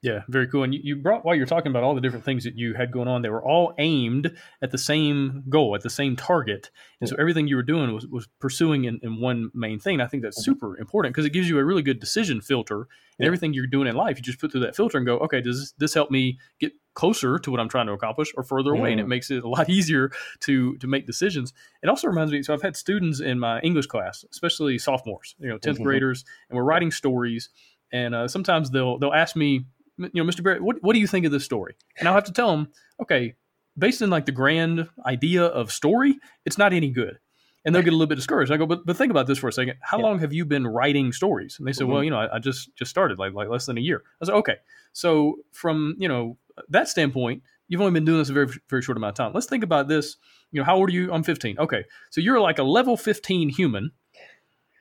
Yeah, 0.00 0.22
very 0.28 0.46
cool. 0.46 0.62
And 0.62 0.72
you, 0.72 0.80
you 0.82 0.96
brought 0.96 1.24
while 1.24 1.34
you're 1.34 1.46
talking 1.46 1.70
about 1.70 1.82
all 1.82 1.94
the 1.94 2.00
different 2.00 2.24
things 2.24 2.44
that 2.44 2.56
you 2.56 2.74
had 2.74 2.92
going 2.92 3.08
on, 3.08 3.22
they 3.22 3.30
were 3.30 3.44
all 3.44 3.74
aimed 3.78 4.32
at 4.62 4.70
the 4.70 4.78
same 4.78 5.42
goal, 5.48 5.74
at 5.74 5.82
the 5.82 5.90
same 5.90 6.14
target. 6.14 6.70
And 7.00 7.08
so 7.08 7.16
everything 7.18 7.48
you 7.48 7.56
were 7.56 7.64
doing 7.64 7.92
was, 7.92 8.06
was 8.06 8.28
pursuing 8.38 8.84
in, 8.84 9.00
in 9.02 9.20
one 9.20 9.50
main 9.54 9.80
thing. 9.80 9.94
And 9.94 10.02
I 10.02 10.06
think 10.06 10.22
that's 10.22 10.40
mm-hmm. 10.40 10.52
super 10.52 10.78
important 10.78 11.14
because 11.14 11.26
it 11.26 11.32
gives 11.32 11.48
you 11.48 11.58
a 11.58 11.64
really 11.64 11.82
good 11.82 11.98
decision 11.98 12.40
filter. 12.40 12.86
And 13.18 13.26
everything 13.26 13.52
you're 13.52 13.66
doing 13.66 13.88
in 13.88 13.96
life, 13.96 14.16
you 14.16 14.22
just 14.22 14.38
put 14.38 14.52
through 14.52 14.60
that 14.60 14.76
filter 14.76 14.96
and 14.96 15.04
go, 15.04 15.18
okay, 15.18 15.40
does 15.40 15.58
this, 15.58 15.72
this 15.78 15.94
help 15.94 16.12
me 16.12 16.38
get 16.60 16.72
closer 16.94 17.36
to 17.40 17.50
what 17.50 17.58
I'm 17.58 17.68
trying 17.68 17.86
to 17.88 17.92
accomplish 17.92 18.32
or 18.36 18.44
further 18.44 18.70
away? 18.70 18.92
And 18.92 19.00
it 19.00 19.08
makes 19.08 19.32
it 19.32 19.42
a 19.42 19.48
lot 19.48 19.68
easier 19.78 20.12
to 20.42 20.76
to 20.76 20.86
make 20.86 21.06
decisions. 21.06 21.52
It 21.82 21.88
also 21.88 22.06
reminds 22.06 22.30
me, 22.30 22.44
so 22.44 22.54
I've 22.54 22.62
had 22.62 22.76
students 22.76 23.18
in 23.18 23.40
my 23.40 23.58
English 23.62 23.86
class, 23.86 24.24
especially 24.30 24.78
sophomores, 24.78 25.34
you 25.40 25.48
know, 25.48 25.58
10th 25.58 25.74
mm-hmm. 25.74 25.82
graders, 25.82 26.24
and 26.48 26.56
we're 26.56 26.62
writing 26.62 26.92
stories. 26.92 27.50
And 27.90 28.14
uh, 28.14 28.28
sometimes 28.28 28.70
they'll 28.70 28.98
they'll 28.98 29.12
ask 29.12 29.34
me, 29.34 29.64
you 29.98 30.24
know, 30.24 30.30
Mr. 30.30 30.42
Barrett, 30.42 30.62
what, 30.62 30.76
what 30.82 30.94
do 30.94 31.00
you 31.00 31.06
think 31.06 31.26
of 31.26 31.32
this 31.32 31.44
story? 31.44 31.74
And 31.98 32.08
I'll 32.08 32.14
have 32.14 32.24
to 32.24 32.32
tell 32.32 32.50
them, 32.50 32.68
okay, 33.02 33.34
based 33.76 34.02
on 34.02 34.10
like 34.10 34.26
the 34.26 34.32
grand 34.32 34.88
idea 35.06 35.44
of 35.44 35.72
story, 35.72 36.18
it's 36.44 36.58
not 36.58 36.72
any 36.72 36.90
good. 36.90 37.18
And 37.64 37.74
they'll 37.74 37.82
get 37.82 37.92
a 37.92 37.96
little 37.96 38.06
bit 38.06 38.14
discouraged. 38.14 38.50
I 38.50 38.56
go, 38.56 38.66
but, 38.66 38.86
but 38.86 38.96
think 38.96 39.10
about 39.10 39.26
this 39.26 39.38
for 39.38 39.48
a 39.48 39.52
second. 39.52 39.76
How 39.82 39.98
yeah. 39.98 40.04
long 40.04 40.20
have 40.20 40.32
you 40.32 40.44
been 40.44 40.66
writing 40.66 41.12
stories? 41.12 41.56
And 41.58 41.66
they 41.66 41.72
said, 41.72 41.84
mm-hmm. 41.84 41.92
well, 41.92 42.04
you 42.04 42.10
know, 42.10 42.18
I, 42.18 42.36
I, 42.36 42.38
just 42.38 42.74
just 42.76 42.90
started 42.90 43.18
like 43.18 43.34
like 43.34 43.48
less 43.48 43.66
than 43.66 43.76
a 43.76 43.80
year. 43.80 44.04
I 44.22 44.26
said, 44.26 44.34
okay. 44.36 44.56
So 44.92 45.36
from 45.52 45.94
you 45.98 46.08
know 46.08 46.38
that 46.68 46.88
standpoint, 46.88 47.42
you've 47.66 47.80
only 47.80 47.92
been 47.92 48.04
doing 48.04 48.18
this 48.18 48.30
a 48.30 48.32
very 48.32 48.48
very 48.70 48.80
short 48.80 48.96
amount 48.96 49.18
of 49.18 49.24
time. 49.24 49.32
Let's 49.34 49.46
think 49.46 49.64
about 49.64 49.88
this. 49.88 50.16
You 50.50 50.60
know, 50.60 50.64
how 50.64 50.76
old 50.76 50.88
are 50.88 50.92
you? 50.92 51.12
I'm 51.12 51.22
15. 51.22 51.58
Okay, 51.58 51.84
so 52.10 52.20
you're 52.20 52.40
like 52.40 52.58
a 52.58 52.62
level 52.62 52.96
15 52.96 53.50
human, 53.50 53.90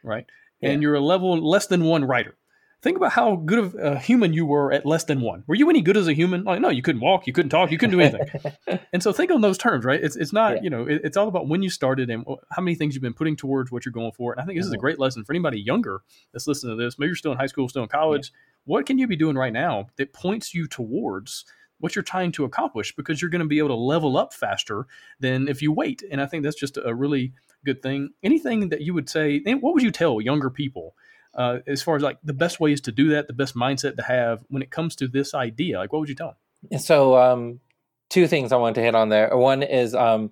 right? 0.04 0.26
Yeah. 0.62 0.70
And 0.70 0.82
you're 0.82 0.96
a 0.96 1.02
level 1.02 1.38
less 1.46 1.68
than 1.68 1.84
one 1.84 2.06
writer 2.06 2.38
think 2.82 2.98
about 2.98 3.12
how 3.12 3.36
good 3.36 3.60
of 3.60 3.76
a 3.76 3.98
human 3.98 4.34
you 4.34 4.46
were 4.46 4.72
at 4.72 4.86
less 4.86 5.04
than 5.06 5.22
one. 5.22 5.44
Were 5.48 5.56
you 5.56 5.70
any 5.70 5.82
good 5.82 5.98
as 5.98 6.08
a 6.08 6.14
human? 6.14 6.44
Like, 6.44 6.62
no, 6.62 6.70
you 6.70 6.82
couldn't 6.82 7.02
walk, 7.02 7.26
you 7.26 7.34
couldn't 7.34 7.50
talk, 7.50 7.72
you 7.72 7.78
couldn't 7.78 7.98
do 7.98 8.02
anything. 8.02 8.80
and 8.94 9.02
so 9.02 9.12
think 9.12 9.32
on 9.32 9.42
those 9.42 9.58
terms, 9.58 9.84
right? 9.84 10.02
It's 10.02 10.16
it's 10.16 10.34
not 10.34 10.58
yeah. 10.58 10.62
you 10.64 10.70
know 10.70 10.86
it, 10.86 11.02
it's 11.04 11.18
all 11.18 11.28
about 11.28 11.48
when 11.48 11.64
you 11.64 11.70
started 11.70 12.10
and 12.10 12.26
how 12.52 12.62
many 12.62 12.76
things 12.76 12.94
you've 12.94 13.02
been 13.02 13.14
putting 13.14 13.36
towards 13.36 13.72
what 13.72 13.86
you're 13.86 13.94
going 13.94 14.12
for. 14.12 14.34
And 14.34 14.42
I 14.42 14.46
think 14.46 14.58
this 14.58 14.66
mm-hmm. 14.66 14.70
is 14.70 14.74
a 14.74 14.76
mm-hmm. 14.78 14.82
great 14.82 15.00
lesson 15.00 15.24
for 15.24 15.34
anybody 15.34 15.60
younger 15.60 16.02
that's 16.32 16.48
listening 16.48 16.78
to 16.78 16.84
this. 16.84 17.00
Maybe 17.00 17.08
you're 17.08 17.16
still 17.16 17.32
in 17.32 17.38
high 17.38 17.48
school, 17.48 17.68
still 17.68 17.84
in 17.84 17.90
college. 17.90 18.32
Yeah. 18.34 18.40
What 18.66 18.86
can 18.86 18.98
you 18.98 19.08
be 19.08 19.16
doing 19.16 19.38
right 19.38 19.54
now 19.54 19.88
that 19.96 20.14
points 20.14 20.54
you 20.54 20.68
towards 20.68 21.46
what 21.80 21.96
you're 21.96 22.04
trying 22.04 22.32
to 22.34 22.44
accomplish? 22.44 22.96
Because 22.96 23.22
you're 23.22 23.32
going 23.32 23.42
to 23.42 23.48
be 23.48 23.60
able 23.60 23.70
to 23.70 23.76
level 23.76 24.18
up 24.18 24.34
faster 24.34 24.88
than 25.20 25.48
if 25.48 25.62
you 25.62 25.72
wait. 25.72 26.04
And 26.12 26.22
I 26.22 26.26
think 26.26 26.44
that's 26.44 26.60
just 26.60 26.78
a 26.78 26.94
really 26.94 27.34
good 27.66 27.82
thing. 27.82 28.10
Anything 28.24 28.70
that 28.70 28.82
you 28.82 28.94
would 28.94 29.10
say, 29.10 29.42
what 29.46 29.74
would 29.74 29.84
you 29.84 29.92
tell 29.92 30.20
younger 30.20 30.50
people? 30.50 30.96
Uh, 31.38 31.60
as 31.68 31.84
far 31.84 31.96
as 31.96 32.02
like 32.02 32.18
the 32.24 32.34
best 32.34 32.60
ways 32.60 32.82
to 32.82 32.92
do 32.92 33.10
that, 33.10 33.28
the 33.28 33.34
best 33.34 33.56
mindset 33.56 33.96
to 33.96 34.04
have 34.04 34.44
when 34.50 34.62
it 34.62 34.72
comes 34.72 34.96
to 34.98 35.08
this 35.08 35.34
idea? 35.34 35.78
Like, 35.78 35.94
what 35.94 36.00
would 36.00 36.10
you 36.10 36.16
tell 36.16 36.36
them? 36.70 36.80
So, 36.80 37.16
um, 37.16 37.60
two 38.10 38.28
things 38.28 38.52
I 38.52 38.58
want 38.58 38.76
to 38.76 38.82
hit 38.82 38.96
on 38.96 39.10
there. 39.10 39.36
One 39.38 39.62
is, 39.64 39.94
um, 39.94 40.32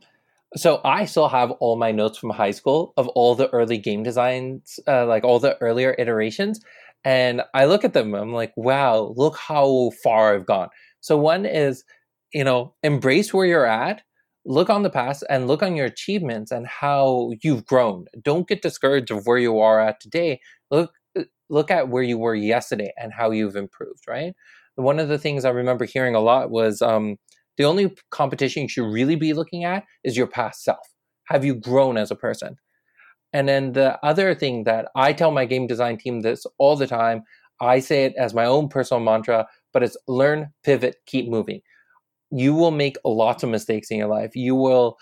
so 0.56 0.82
I 0.84 1.06
still 1.06 1.30
have 1.30 1.52
all 1.52 1.76
my 1.76 1.92
notes 1.92 2.18
from 2.18 2.32
high 2.32 2.52
school 2.52 2.94
of 2.98 3.08
all 3.10 3.36
the 3.36 3.50
early 3.50 3.78
game 3.78 4.04
designs, 4.04 4.80
uh, 4.88 5.06
like 5.06 5.24
all 5.24 5.40
the 5.40 5.58
earlier 5.62 5.96
iterations. 5.98 6.60
And 7.04 7.44
I 7.54 7.66
look 7.66 7.86
at 7.86 7.94
them, 7.94 8.16
I'm 8.16 8.34
like, 8.34 8.54
wow, 8.56 9.14
look 9.16 9.38
how 9.38 9.92
far 10.04 10.34
I've 10.34 10.48
gone. 10.48 10.70
So, 11.02 11.18
one 11.18 11.46
is, 11.46 11.84
you 12.34 12.44
know, 12.44 12.74
embrace 12.84 13.34
where 13.34 13.46
you're 13.46 13.68
at 13.68 14.02
look 14.46 14.70
on 14.70 14.84
the 14.84 14.90
past 14.90 15.24
and 15.30 15.48
look 15.48 15.64
on 15.64 15.76
your 15.76 15.88
achievements 15.88 16.52
and 16.52 16.68
how 16.68 17.32
you've 17.42 17.66
grown. 17.66 18.06
Don't 18.22 18.48
get 18.48 18.62
discouraged 18.62 19.12
of 19.12 19.26
where 19.26 19.38
you 19.38 19.60
are 19.60 19.82
at 19.82 20.00
today. 20.00 20.40
Look 20.76 20.92
uh, 21.18 21.24
look 21.50 21.72
at 21.72 21.90
where 21.90 22.04
you 22.04 22.18
were 22.18 22.36
yesterday 22.36 22.92
and 22.98 23.14
how 23.14 23.32
you've 23.32 23.56
improved, 23.56 24.04
right? 24.08 24.34
One 24.76 25.00
of 25.00 25.08
the 25.10 25.18
things 25.20 25.46
I 25.46 25.50
remember 25.50 25.86
hearing 25.86 26.16
a 26.16 26.20
lot 26.20 26.52
was 26.52 26.82
um, 26.82 27.18
the 27.58 27.66
only 27.66 27.96
competition 28.12 28.64
you 28.64 28.70
should 28.70 28.92
really 28.92 29.16
be 29.16 29.34
looking 29.34 29.64
at 29.64 29.84
is 30.04 30.18
your 30.18 30.28
past 30.28 30.64
self. 30.64 30.88
Have 31.26 31.46
you 31.46 31.56
grown 31.56 31.98
as 31.98 32.12
a 32.12 32.16
person? 32.16 32.58
And 33.34 33.48
then 33.48 33.74
the 33.74 33.98
other 34.04 34.36
thing 34.36 34.64
that 34.66 34.90
I 34.96 35.14
tell 35.14 35.32
my 35.32 35.46
game 35.46 35.68
design 35.68 35.98
team 35.98 36.22
this 36.22 36.46
all 36.58 36.76
the 36.76 36.88
time, 36.88 37.24
I 37.62 37.80
say 37.80 38.06
it 38.06 38.14
as 38.18 38.34
my 38.34 38.46
own 38.46 38.70
personal 38.70 39.04
mantra, 39.04 39.48
but 39.74 39.84
it's 39.84 39.98
learn, 40.08 40.50
pivot, 40.64 40.98
keep 41.06 41.30
moving 41.30 41.62
you 42.32 42.54
will 42.54 42.72
make 42.72 42.98
lots 43.06 43.44
of 43.44 43.50
mistakes 43.50 43.92
in 43.92 43.98
your 43.98 44.08
life. 44.08 44.36
You 44.36 44.56
will 44.56 44.98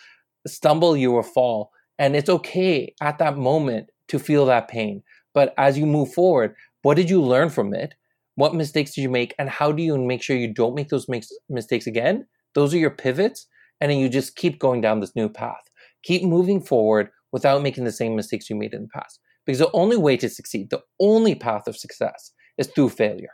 stumble, 0.45 0.95
you 0.95 1.11
will 1.11 1.23
fall. 1.23 1.71
And 1.99 2.15
it's 2.15 2.29
okay 2.29 2.93
at 3.01 3.17
that 3.19 3.37
moment 3.37 3.89
to 4.09 4.19
feel 4.19 4.45
that 4.47 4.67
pain. 4.67 5.03
But 5.33 5.53
as 5.57 5.77
you 5.77 5.85
move 5.85 6.13
forward, 6.13 6.55
what 6.81 6.95
did 6.95 7.09
you 7.09 7.21
learn 7.21 7.49
from 7.49 7.73
it? 7.73 7.95
What 8.35 8.55
mistakes 8.55 8.93
did 8.93 9.01
you 9.01 9.09
make? 9.09 9.33
And 9.37 9.49
how 9.49 9.71
do 9.71 9.83
you 9.83 9.97
make 9.97 10.21
sure 10.21 10.35
you 10.35 10.53
don't 10.53 10.75
make 10.75 10.89
those 10.89 11.07
mistakes 11.49 11.87
again? 11.87 12.25
Those 12.55 12.73
are 12.73 12.77
your 12.77 12.91
pivots. 12.91 13.47
And 13.81 13.91
then 13.91 13.99
you 13.99 14.09
just 14.09 14.35
keep 14.35 14.59
going 14.59 14.81
down 14.81 14.99
this 14.99 15.15
new 15.15 15.29
path. 15.29 15.63
Keep 16.03 16.23
moving 16.23 16.61
forward 16.61 17.09
without 17.31 17.61
making 17.61 17.83
the 17.83 17.91
same 17.91 18.15
mistakes 18.15 18.49
you 18.49 18.55
made 18.55 18.73
in 18.73 18.83
the 18.83 18.87
past. 18.89 19.19
Because 19.45 19.59
the 19.59 19.71
only 19.73 19.97
way 19.97 20.15
to 20.17 20.29
succeed, 20.29 20.69
the 20.69 20.81
only 20.99 21.35
path 21.35 21.67
of 21.67 21.75
success 21.75 22.31
is 22.57 22.67
through 22.67 22.89
failure. 22.89 23.31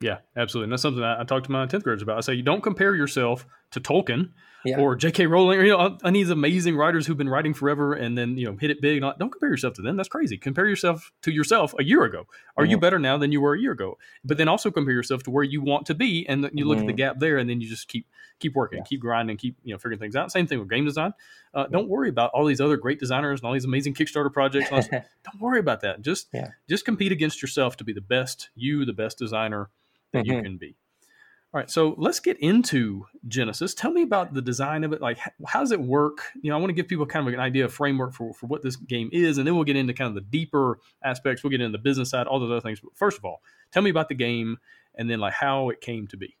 Yeah, 0.00 0.18
absolutely. 0.36 0.64
And 0.64 0.72
that's 0.72 0.82
something 0.82 1.04
I, 1.04 1.20
I 1.20 1.24
talked 1.24 1.46
to 1.46 1.52
my 1.52 1.66
10th 1.66 1.82
graders 1.82 2.02
about. 2.02 2.16
I 2.16 2.20
say, 2.20 2.34
you 2.34 2.42
don't 2.42 2.62
compare 2.62 2.94
yourself 2.94 3.46
to 3.72 3.80
Tolkien 3.80 4.30
yeah. 4.64 4.78
or 4.78 4.96
J.K. 4.96 5.26
Rowling 5.26 5.58
or, 5.58 5.64
you 5.64 5.76
know, 5.76 5.98
any 6.04 6.20
of 6.20 6.26
these 6.26 6.30
amazing 6.30 6.76
writers 6.76 7.06
who've 7.06 7.16
been 7.16 7.28
writing 7.28 7.54
forever 7.54 7.94
and 7.94 8.16
then, 8.16 8.36
you 8.36 8.46
know, 8.46 8.56
hit 8.56 8.70
it 8.70 8.80
big. 8.80 9.00
Don't 9.00 9.30
compare 9.30 9.48
yourself 9.48 9.74
to 9.74 9.82
them. 9.82 9.96
That's 9.96 10.08
crazy. 10.08 10.36
Compare 10.36 10.66
yourself 10.66 11.12
to 11.22 11.32
yourself 11.32 11.74
a 11.78 11.84
year 11.84 12.04
ago. 12.04 12.26
Are 12.56 12.64
mm-hmm. 12.64 12.72
you 12.72 12.78
better 12.78 12.98
now 12.98 13.18
than 13.18 13.32
you 13.32 13.40
were 13.40 13.54
a 13.54 13.60
year 13.60 13.72
ago? 13.72 13.98
But 14.24 14.36
then 14.36 14.48
also 14.48 14.70
compare 14.70 14.94
yourself 14.94 15.22
to 15.24 15.30
where 15.30 15.44
you 15.44 15.60
want 15.62 15.86
to 15.86 15.94
be. 15.94 16.26
And 16.28 16.48
you 16.52 16.66
look 16.66 16.78
mm-hmm. 16.78 16.82
at 16.82 16.86
the 16.86 16.92
mm-hmm. 16.92 16.96
gap 16.96 17.18
there 17.18 17.38
and 17.38 17.48
then 17.48 17.60
you 17.60 17.68
just 17.68 17.88
keep, 17.88 18.06
keep 18.38 18.54
working, 18.54 18.78
yeah. 18.78 18.84
keep 18.84 19.00
grinding, 19.00 19.36
keep, 19.36 19.56
you 19.64 19.74
know, 19.74 19.78
figuring 19.78 19.98
things 19.98 20.16
out. 20.16 20.30
Same 20.32 20.46
thing 20.46 20.58
with 20.58 20.68
game 20.68 20.84
design. 20.84 21.12
Uh, 21.52 21.66
don't 21.66 21.88
worry 21.88 22.08
about 22.08 22.30
all 22.32 22.44
these 22.44 22.60
other 22.60 22.76
great 22.76 23.00
designers 23.00 23.40
and 23.40 23.46
all 23.46 23.52
these 23.52 23.64
amazing 23.64 23.94
Kickstarter 23.94 24.32
projects. 24.32 24.70
don't 24.90 25.40
worry 25.40 25.60
about 25.60 25.80
that. 25.80 26.02
Just, 26.02 26.28
yeah. 26.32 26.48
just 26.68 26.84
compete 26.84 27.12
against 27.12 27.42
yourself 27.42 27.76
to 27.78 27.84
be 27.84 27.92
the 27.92 28.00
best 28.00 28.50
you, 28.54 28.84
the 28.84 28.92
best 28.92 29.18
designer 29.18 29.70
that 30.12 30.24
mm-hmm. 30.24 30.36
you 30.36 30.42
can 30.42 30.56
be. 30.56 30.76
All 31.52 31.58
right, 31.58 31.68
so 31.68 31.96
let's 31.98 32.20
get 32.20 32.38
into 32.38 33.06
Genesis. 33.26 33.74
Tell 33.74 33.90
me 33.90 34.02
about 34.02 34.32
the 34.32 34.40
design 34.40 34.84
of 34.84 34.92
it. 34.92 35.00
Like, 35.00 35.18
how 35.46 35.58
does 35.58 35.72
it 35.72 35.80
work? 35.80 36.20
You 36.42 36.50
know, 36.50 36.56
I 36.56 36.60
want 36.60 36.70
to 36.70 36.74
give 36.74 36.86
people 36.86 37.06
kind 37.06 37.26
of 37.26 37.34
an 37.34 37.40
idea, 37.40 37.64
of 37.64 37.74
framework 37.74 38.14
for, 38.14 38.32
for 38.34 38.46
what 38.46 38.62
this 38.62 38.76
game 38.76 39.10
is, 39.12 39.36
and 39.36 39.44
then 39.44 39.56
we'll 39.56 39.64
get 39.64 39.74
into 39.74 39.92
kind 39.92 40.06
of 40.06 40.14
the 40.14 40.20
deeper 40.20 40.78
aspects. 41.02 41.42
We'll 41.42 41.50
get 41.50 41.60
into 41.60 41.76
the 41.76 41.82
business 41.82 42.10
side, 42.10 42.28
all 42.28 42.38
those 42.38 42.52
other 42.52 42.60
things. 42.60 42.78
But 42.78 42.96
first 42.96 43.18
of 43.18 43.24
all, 43.24 43.42
tell 43.72 43.82
me 43.82 43.90
about 43.90 44.08
the 44.08 44.14
game, 44.14 44.58
and 44.94 45.10
then 45.10 45.18
like 45.18 45.32
how 45.32 45.70
it 45.70 45.80
came 45.80 46.06
to 46.08 46.16
be. 46.16 46.36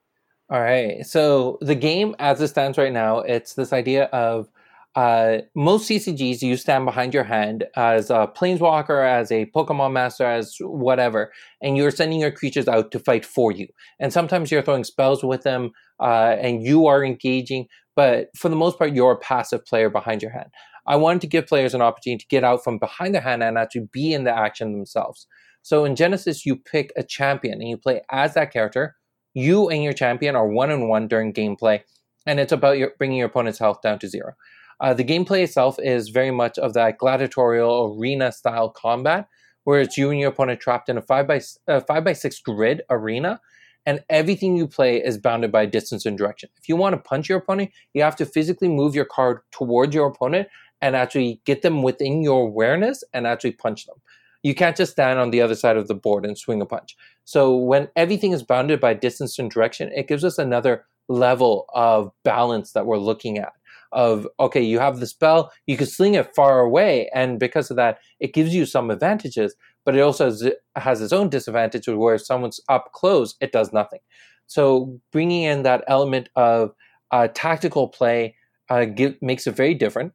All 0.48 0.60
right. 0.60 1.04
So 1.04 1.58
the 1.60 1.74
game, 1.74 2.14
as 2.20 2.40
it 2.40 2.48
stands 2.48 2.78
right 2.78 2.92
now, 2.92 3.18
it's 3.18 3.54
this 3.54 3.72
idea 3.72 4.04
of 4.06 4.48
uh, 4.96 5.38
most 5.54 5.88
CCGs, 5.88 6.42
you 6.42 6.56
stand 6.56 6.84
behind 6.84 7.14
your 7.14 7.24
hand 7.24 7.64
as 7.76 8.10
a 8.10 8.28
planeswalker, 8.36 9.06
as 9.06 9.30
a 9.30 9.46
Pokemon 9.46 9.92
master, 9.92 10.24
as 10.24 10.56
whatever, 10.60 11.32
and 11.62 11.76
you're 11.76 11.92
sending 11.92 12.20
your 12.20 12.32
creatures 12.32 12.66
out 12.66 12.90
to 12.90 12.98
fight 12.98 13.24
for 13.24 13.52
you. 13.52 13.68
And 14.00 14.12
sometimes 14.12 14.50
you're 14.50 14.62
throwing 14.62 14.84
spells 14.84 15.22
with 15.22 15.42
them, 15.42 15.70
uh, 16.00 16.36
and 16.40 16.62
you 16.62 16.86
are 16.86 17.04
engaging, 17.04 17.66
but 17.94 18.28
for 18.36 18.48
the 18.48 18.56
most 18.56 18.78
part, 18.78 18.92
you're 18.92 19.12
a 19.12 19.18
passive 19.18 19.64
player 19.64 19.90
behind 19.90 20.22
your 20.22 20.32
hand. 20.32 20.50
I 20.86 20.96
wanted 20.96 21.20
to 21.20 21.28
give 21.28 21.46
players 21.46 21.74
an 21.74 21.82
opportunity 21.82 22.18
to 22.18 22.28
get 22.28 22.42
out 22.42 22.64
from 22.64 22.78
behind 22.78 23.14
their 23.14 23.22
hand 23.22 23.44
and 23.44 23.58
actually 23.58 23.88
be 23.92 24.12
in 24.12 24.24
the 24.24 24.36
action 24.36 24.72
themselves. 24.72 25.26
So 25.62 25.84
in 25.84 25.94
Genesis, 25.94 26.44
you 26.44 26.56
pick 26.56 26.92
a 26.96 27.04
champion 27.04 27.60
and 27.60 27.68
you 27.68 27.76
play 27.76 28.00
as 28.10 28.34
that 28.34 28.52
character. 28.52 28.96
You 29.34 29.68
and 29.68 29.84
your 29.84 29.92
champion 29.92 30.34
are 30.34 30.48
one 30.48 30.72
on 30.72 30.88
one 30.88 31.06
during 31.06 31.32
gameplay, 31.32 31.82
and 32.26 32.40
it's 32.40 32.50
about 32.50 32.78
your, 32.78 32.92
bringing 32.98 33.18
your 33.18 33.28
opponent's 33.28 33.60
health 33.60 33.82
down 33.82 34.00
to 34.00 34.08
zero. 34.08 34.32
Uh, 34.80 34.94
the 34.94 35.04
gameplay 35.04 35.42
itself 35.42 35.76
is 35.78 36.08
very 36.08 36.30
much 36.30 36.58
of 36.58 36.72
that 36.72 36.98
gladiatorial 36.98 37.94
arena 37.98 38.32
style 38.32 38.70
combat, 38.70 39.28
where 39.64 39.80
it's 39.80 39.98
you 39.98 40.10
and 40.10 40.18
your 40.18 40.30
opponent 40.30 40.60
trapped 40.60 40.88
in 40.88 40.96
a 40.96 41.02
five 41.02 41.26
by 41.26 41.40
uh, 41.68 41.80
five 41.80 42.02
by 42.02 42.14
six 42.14 42.40
grid 42.40 42.82
arena, 42.88 43.40
and 43.84 44.02
everything 44.08 44.56
you 44.56 44.66
play 44.66 44.96
is 44.96 45.18
bounded 45.18 45.52
by 45.52 45.66
distance 45.66 46.06
and 46.06 46.16
direction. 46.16 46.48
If 46.56 46.68
you 46.68 46.76
want 46.76 46.94
to 46.94 47.08
punch 47.08 47.28
your 47.28 47.38
opponent, 47.38 47.70
you 47.92 48.02
have 48.02 48.16
to 48.16 48.26
physically 48.26 48.68
move 48.68 48.94
your 48.94 49.04
card 49.04 49.40
towards 49.52 49.94
your 49.94 50.06
opponent 50.06 50.48
and 50.80 50.96
actually 50.96 51.42
get 51.44 51.60
them 51.60 51.82
within 51.82 52.22
your 52.22 52.46
awareness 52.46 53.04
and 53.12 53.26
actually 53.26 53.52
punch 53.52 53.84
them. 53.84 53.96
You 54.42 54.54
can't 54.54 54.76
just 54.76 54.92
stand 54.92 55.18
on 55.18 55.30
the 55.30 55.42
other 55.42 55.54
side 55.54 55.76
of 55.76 55.88
the 55.88 55.94
board 55.94 56.24
and 56.24 56.38
swing 56.38 56.62
a 56.62 56.66
punch. 56.66 56.96
So 57.26 57.54
when 57.54 57.88
everything 57.96 58.32
is 58.32 58.42
bounded 58.42 58.80
by 58.80 58.94
distance 58.94 59.38
and 59.38 59.50
direction, 59.50 59.90
it 59.94 60.08
gives 60.08 60.24
us 60.24 60.38
another 60.38 60.86
level 61.08 61.66
of 61.74 62.12
balance 62.24 62.72
that 62.72 62.86
we're 62.86 62.96
looking 62.96 63.36
at 63.36 63.52
of 63.92 64.26
okay 64.38 64.62
you 64.62 64.78
have 64.78 65.00
the 65.00 65.06
spell 65.06 65.50
you 65.66 65.76
can 65.76 65.86
sling 65.86 66.14
it 66.14 66.34
far 66.34 66.60
away 66.60 67.10
and 67.12 67.40
because 67.40 67.70
of 67.70 67.76
that 67.76 67.98
it 68.20 68.32
gives 68.32 68.54
you 68.54 68.64
some 68.64 68.90
advantages 68.90 69.54
but 69.84 69.96
it 69.96 70.00
also 70.00 70.30
has 70.76 71.00
its 71.00 71.12
own 71.12 71.28
disadvantages 71.28 71.94
where 71.94 72.14
if 72.14 72.24
someone's 72.24 72.60
up 72.68 72.92
close 72.92 73.34
it 73.40 73.52
does 73.52 73.72
nothing. 73.72 74.00
So 74.46 75.00
bringing 75.12 75.42
in 75.44 75.62
that 75.62 75.84
element 75.86 76.28
of 76.36 76.72
uh, 77.10 77.28
tactical 77.34 77.88
play 77.88 78.36
uh, 78.68 78.84
give, 78.84 79.20
makes 79.22 79.46
it 79.46 79.56
very 79.56 79.74
different. 79.74 80.12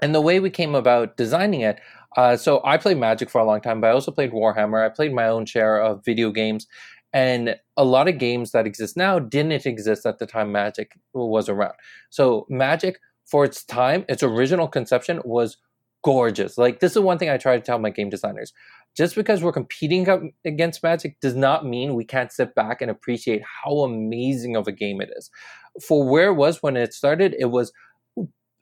And 0.00 0.14
the 0.14 0.20
way 0.20 0.40
we 0.40 0.50
came 0.50 0.74
about 0.74 1.16
designing 1.16 1.60
it 1.60 1.80
uh, 2.16 2.36
so 2.36 2.60
i 2.64 2.76
played 2.76 2.98
magic 2.98 3.30
for 3.30 3.40
a 3.40 3.44
long 3.44 3.60
time 3.60 3.80
but 3.80 3.86
i 3.88 3.92
also 3.92 4.10
played 4.10 4.32
warhammer. 4.32 4.84
I 4.84 4.90
played 4.90 5.14
my 5.14 5.28
own 5.28 5.46
share 5.46 5.80
of 5.80 6.04
video 6.04 6.30
games 6.30 6.66
and 7.12 7.56
a 7.76 7.84
lot 7.84 8.08
of 8.08 8.18
games 8.18 8.52
that 8.52 8.66
exist 8.66 8.96
now 8.96 9.18
didn't 9.18 9.66
exist 9.66 10.06
at 10.06 10.18
the 10.18 10.26
time 10.26 10.52
Magic 10.52 10.98
was 11.12 11.48
around. 11.48 11.74
So 12.10 12.46
Magic, 12.48 12.98
for 13.26 13.44
its 13.44 13.64
time, 13.64 14.04
its 14.08 14.22
original 14.22 14.68
conception 14.68 15.20
was 15.24 15.56
gorgeous. 16.02 16.58
Like 16.58 16.80
this 16.80 16.92
is 16.92 16.98
one 16.98 17.18
thing 17.18 17.30
I 17.30 17.36
try 17.36 17.56
to 17.56 17.62
tell 17.62 17.78
my 17.78 17.90
game 17.90 18.10
designers. 18.10 18.52
Just 18.96 19.14
because 19.14 19.42
we're 19.42 19.52
competing 19.52 20.32
against 20.44 20.82
Magic 20.82 21.18
does 21.20 21.34
not 21.34 21.64
mean 21.64 21.94
we 21.94 22.04
can't 22.04 22.30
sit 22.30 22.54
back 22.54 22.82
and 22.82 22.90
appreciate 22.90 23.42
how 23.42 23.78
amazing 23.80 24.54
of 24.54 24.66
a 24.66 24.72
game 24.72 25.00
it 25.00 25.10
is. 25.16 25.30
For 25.86 26.06
where 26.06 26.28
it 26.28 26.34
was 26.34 26.62
when 26.62 26.76
it 26.76 26.92
started, 26.92 27.34
it 27.38 27.46
was 27.46 27.72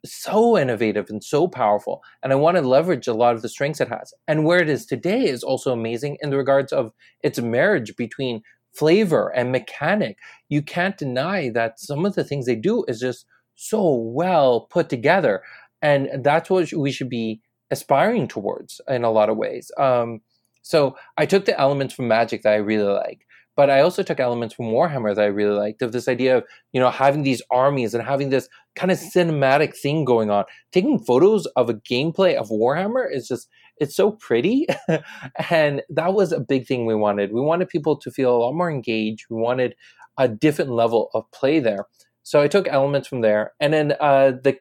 so 0.03 0.57
innovative 0.57 1.09
and 1.09 1.23
so 1.23 1.47
powerful. 1.47 2.01
And 2.23 2.31
I 2.31 2.35
want 2.35 2.57
to 2.57 2.61
leverage 2.61 3.07
a 3.07 3.13
lot 3.13 3.35
of 3.35 3.41
the 3.41 3.49
strengths 3.49 3.81
it 3.81 3.89
has. 3.89 4.13
And 4.27 4.45
where 4.45 4.61
it 4.61 4.69
is 4.69 4.85
today 4.85 5.25
is 5.25 5.43
also 5.43 5.71
amazing 5.71 6.17
in 6.21 6.29
the 6.29 6.37
regards 6.37 6.73
of 6.73 6.91
its 7.23 7.39
marriage 7.39 7.95
between 7.95 8.41
flavor 8.73 9.29
and 9.35 9.51
mechanic. 9.51 10.17
You 10.49 10.61
can't 10.61 10.97
deny 10.97 11.49
that 11.49 11.79
some 11.79 12.05
of 12.05 12.15
the 12.15 12.23
things 12.23 12.45
they 12.45 12.55
do 12.55 12.83
is 12.87 12.99
just 12.99 13.25
so 13.55 13.93
well 13.93 14.61
put 14.61 14.89
together. 14.89 15.43
And 15.81 16.23
that's 16.23 16.49
what 16.49 16.71
we 16.73 16.91
should 16.91 17.09
be 17.09 17.41
aspiring 17.69 18.27
towards 18.27 18.81
in 18.87 19.03
a 19.03 19.11
lot 19.11 19.29
of 19.29 19.37
ways. 19.37 19.71
Um, 19.77 20.21
so 20.61 20.95
I 21.17 21.25
took 21.25 21.45
the 21.45 21.59
elements 21.59 21.93
from 21.93 22.07
Magic 22.07 22.43
that 22.43 22.53
I 22.53 22.57
really 22.57 22.91
like, 22.91 23.25
but 23.55 23.69
I 23.69 23.81
also 23.81 24.03
took 24.03 24.19
elements 24.19 24.55
from 24.55 24.67
Warhammer 24.67 25.15
that 25.15 25.23
I 25.23 25.27
really 25.27 25.57
liked 25.57 25.81
of 25.81 25.91
this 25.91 26.07
idea 26.07 26.37
of, 26.37 26.43
you 26.71 26.79
know, 26.79 26.91
having 26.91 27.23
these 27.23 27.41
armies 27.49 27.93
and 27.93 28.03
having 28.03 28.29
this 28.29 28.47
kind 28.75 28.91
of 28.91 28.99
cinematic 28.99 29.75
thing 29.77 30.05
going 30.05 30.29
on. 30.29 30.45
Taking 30.71 30.99
photos 30.99 31.45
of 31.55 31.69
a 31.69 31.73
gameplay 31.73 32.35
of 32.35 32.49
Warhammer 32.49 33.05
is 33.11 33.27
just, 33.27 33.49
it's 33.77 33.95
so 33.95 34.11
pretty. 34.11 34.67
and 35.49 35.81
that 35.89 36.13
was 36.13 36.31
a 36.31 36.39
big 36.39 36.67
thing 36.67 36.85
we 36.85 36.95
wanted. 36.95 37.33
We 37.33 37.41
wanted 37.41 37.69
people 37.69 37.97
to 37.97 38.11
feel 38.11 38.35
a 38.35 38.39
lot 38.39 38.53
more 38.53 38.71
engaged. 38.71 39.25
We 39.29 39.37
wanted 39.37 39.75
a 40.17 40.27
different 40.27 40.71
level 40.71 41.09
of 41.13 41.29
play 41.31 41.59
there. 41.59 41.85
So 42.23 42.41
I 42.41 42.47
took 42.47 42.67
elements 42.67 43.07
from 43.07 43.21
there. 43.21 43.53
And 43.59 43.73
then 43.73 43.93
uh, 43.99 44.33
the 44.43 44.57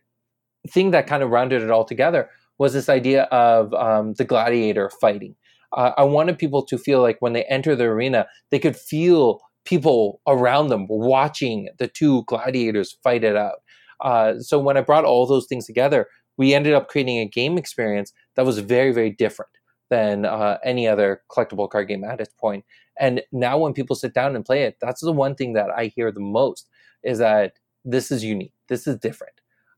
thing 0.69 0.91
that 0.93 1.07
kind 1.07 1.23
of 1.23 1.31
rounded 1.31 1.63
it 1.63 1.71
all 1.71 1.85
together 1.85 2.31
was 2.59 2.73
this 2.73 2.89
idea 2.89 3.25
of 3.25 3.73
um, 3.75 4.15
the 4.15 4.25
gladiator 4.25 4.91
fighting 5.01 5.35
uh, 5.77 5.93
I 5.97 6.05
wanted 6.05 6.39
people 6.39 6.65
to 6.67 6.79
feel 6.79 7.01
like 7.01 7.19
when 7.21 7.33
they 7.33 7.45
enter 7.45 7.77
the 7.77 7.85
arena, 7.85 8.27
they 8.51 8.59
could 8.59 8.77
feel 8.77 9.41
people 9.65 10.21
around 10.27 10.69
them 10.69 10.87
watching 10.89 11.69
the 11.79 11.87
two 11.87 12.25
gladiators 12.27 12.97
fight 13.03 13.25
it 13.25 13.37
out. 13.37 13.63
Uh, 14.03 14.39
so 14.39 14.59
when 14.59 14.77
I 14.77 14.81
brought 14.81 15.05
all 15.05 15.27
those 15.27 15.47
things 15.47 15.67
together, 15.67 16.07
we 16.37 16.55
ended 16.55 16.73
up 16.73 16.89
creating 16.89 17.19
a 17.19 17.27
game 17.27 17.59
experience 17.59 18.13
that 18.37 18.47
was 18.47 18.59
very, 18.59 18.93
very 18.93 19.11
different 19.11 19.51
than 19.91 20.25
uh, 20.25 20.59
any 20.65 20.87
other 20.87 21.23
collectible 21.31 21.69
card 21.69 21.89
game 21.89 22.05
at 22.05 22.21
its 22.21 22.33
point. 22.35 22.65
And 22.99 23.23
now 23.33 23.59
when 23.59 23.73
people 23.73 23.97
sit 23.97 24.15
down 24.15 24.37
and 24.37 24.45
play 24.45 24.63
it, 24.63 24.77
that's 24.81 25.01
the 25.01 25.13
one 25.13 25.35
thing 25.35 25.53
that 25.55 25.71
I 25.77 25.87
hear 25.87 26.13
the 26.13 26.21
most 26.21 26.69
is 27.03 27.19
that 27.19 27.55
this 27.85 28.11
is 28.11 28.25
unique, 28.25 28.55
this 28.69 28.87
is 28.87 28.97
different. 28.97 29.35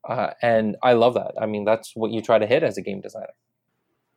Uh, 0.08 0.30
and 0.42 0.76
I 0.82 0.92
love 0.94 1.14
that. 1.14 1.32
I 1.40 1.46
mean, 1.46 1.64
that's 1.64 1.92
what 1.94 2.10
you 2.10 2.20
try 2.20 2.38
to 2.38 2.46
hit 2.46 2.62
as 2.62 2.76
a 2.76 2.82
game 2.82 3.00
designer. 3.00 3.34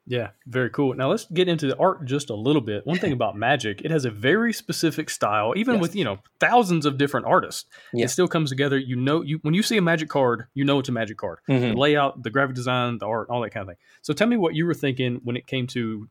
Yeah, 0.08 0.30
very 0.46 0.70
cool. 0.70 0.94
Now 0.94 1.10
let's 1.10 1.26
get 1.26 1.48
into 1.48 1.68
the 1.68 1.78
art 1.78 2.06
just 2.06 2.30
a 2.30 2.36
little 2.36 2.62
bit. 2.62 2.86
One 2.86 3.00
thing 3.00 3.12
about 3.20 3.36
Magic, 3.36 3.82
it 3.82 3.92
has 3.92 4.06
a 4.06 4.12
very 4.12 4.54
specific 4.54 5.10
style, 5.10 5.54
even 5.56 5.76
yes. 5.76 5.82
with 5.82 5.96
you 5.96 6.04
know 6.04 6.20
thousands 6.40 6.86
of 6.86 6.98
different 6.98 7.26
artists. 7.26 7.66
Yes. 7.94 8.10
It 8.10 8.14
still 8.14 8.28
comes 8.28 8.50
together. 8.50 8.78
You 8.78 8.96
know, 8.96 9.22
you 9.22 9.40
when 9.42 9.54
you 9.54 9.64
see 9.64 9.78
a 9.78 9.82
Magic 9.82 10.10
card, 10.10 10.46
you 10.54 10.64
know 10.64 10.80
it's 10.80 10.90
a 10.90 10.92
Magic 10.92 11.18
card. 11.18 11.40
Mm-hmm. 11.50 11.74
The 11.74 11.80
layout, 11.80 12.22
the 12.24 12.30
graphic 12.30 12.56
design, 12.56 12.98
the 13.00 13.08
art, 13.08 13.30
all 13.30 13.42
that 13.42 13.52
kind 13.52 13.64
of 13.64 13.70
thing. 13.70 13.84
So 14.02 14.14
tell 14.14 14.28
me 14.28 14.38
what 14.38 14.56
you 14.56 14.66
were 14.66 14.74
thinking 14.74 15.22
when 15.24 15.36
it 15.36 15.48
came 15.48 15.68
to 15.68 16.08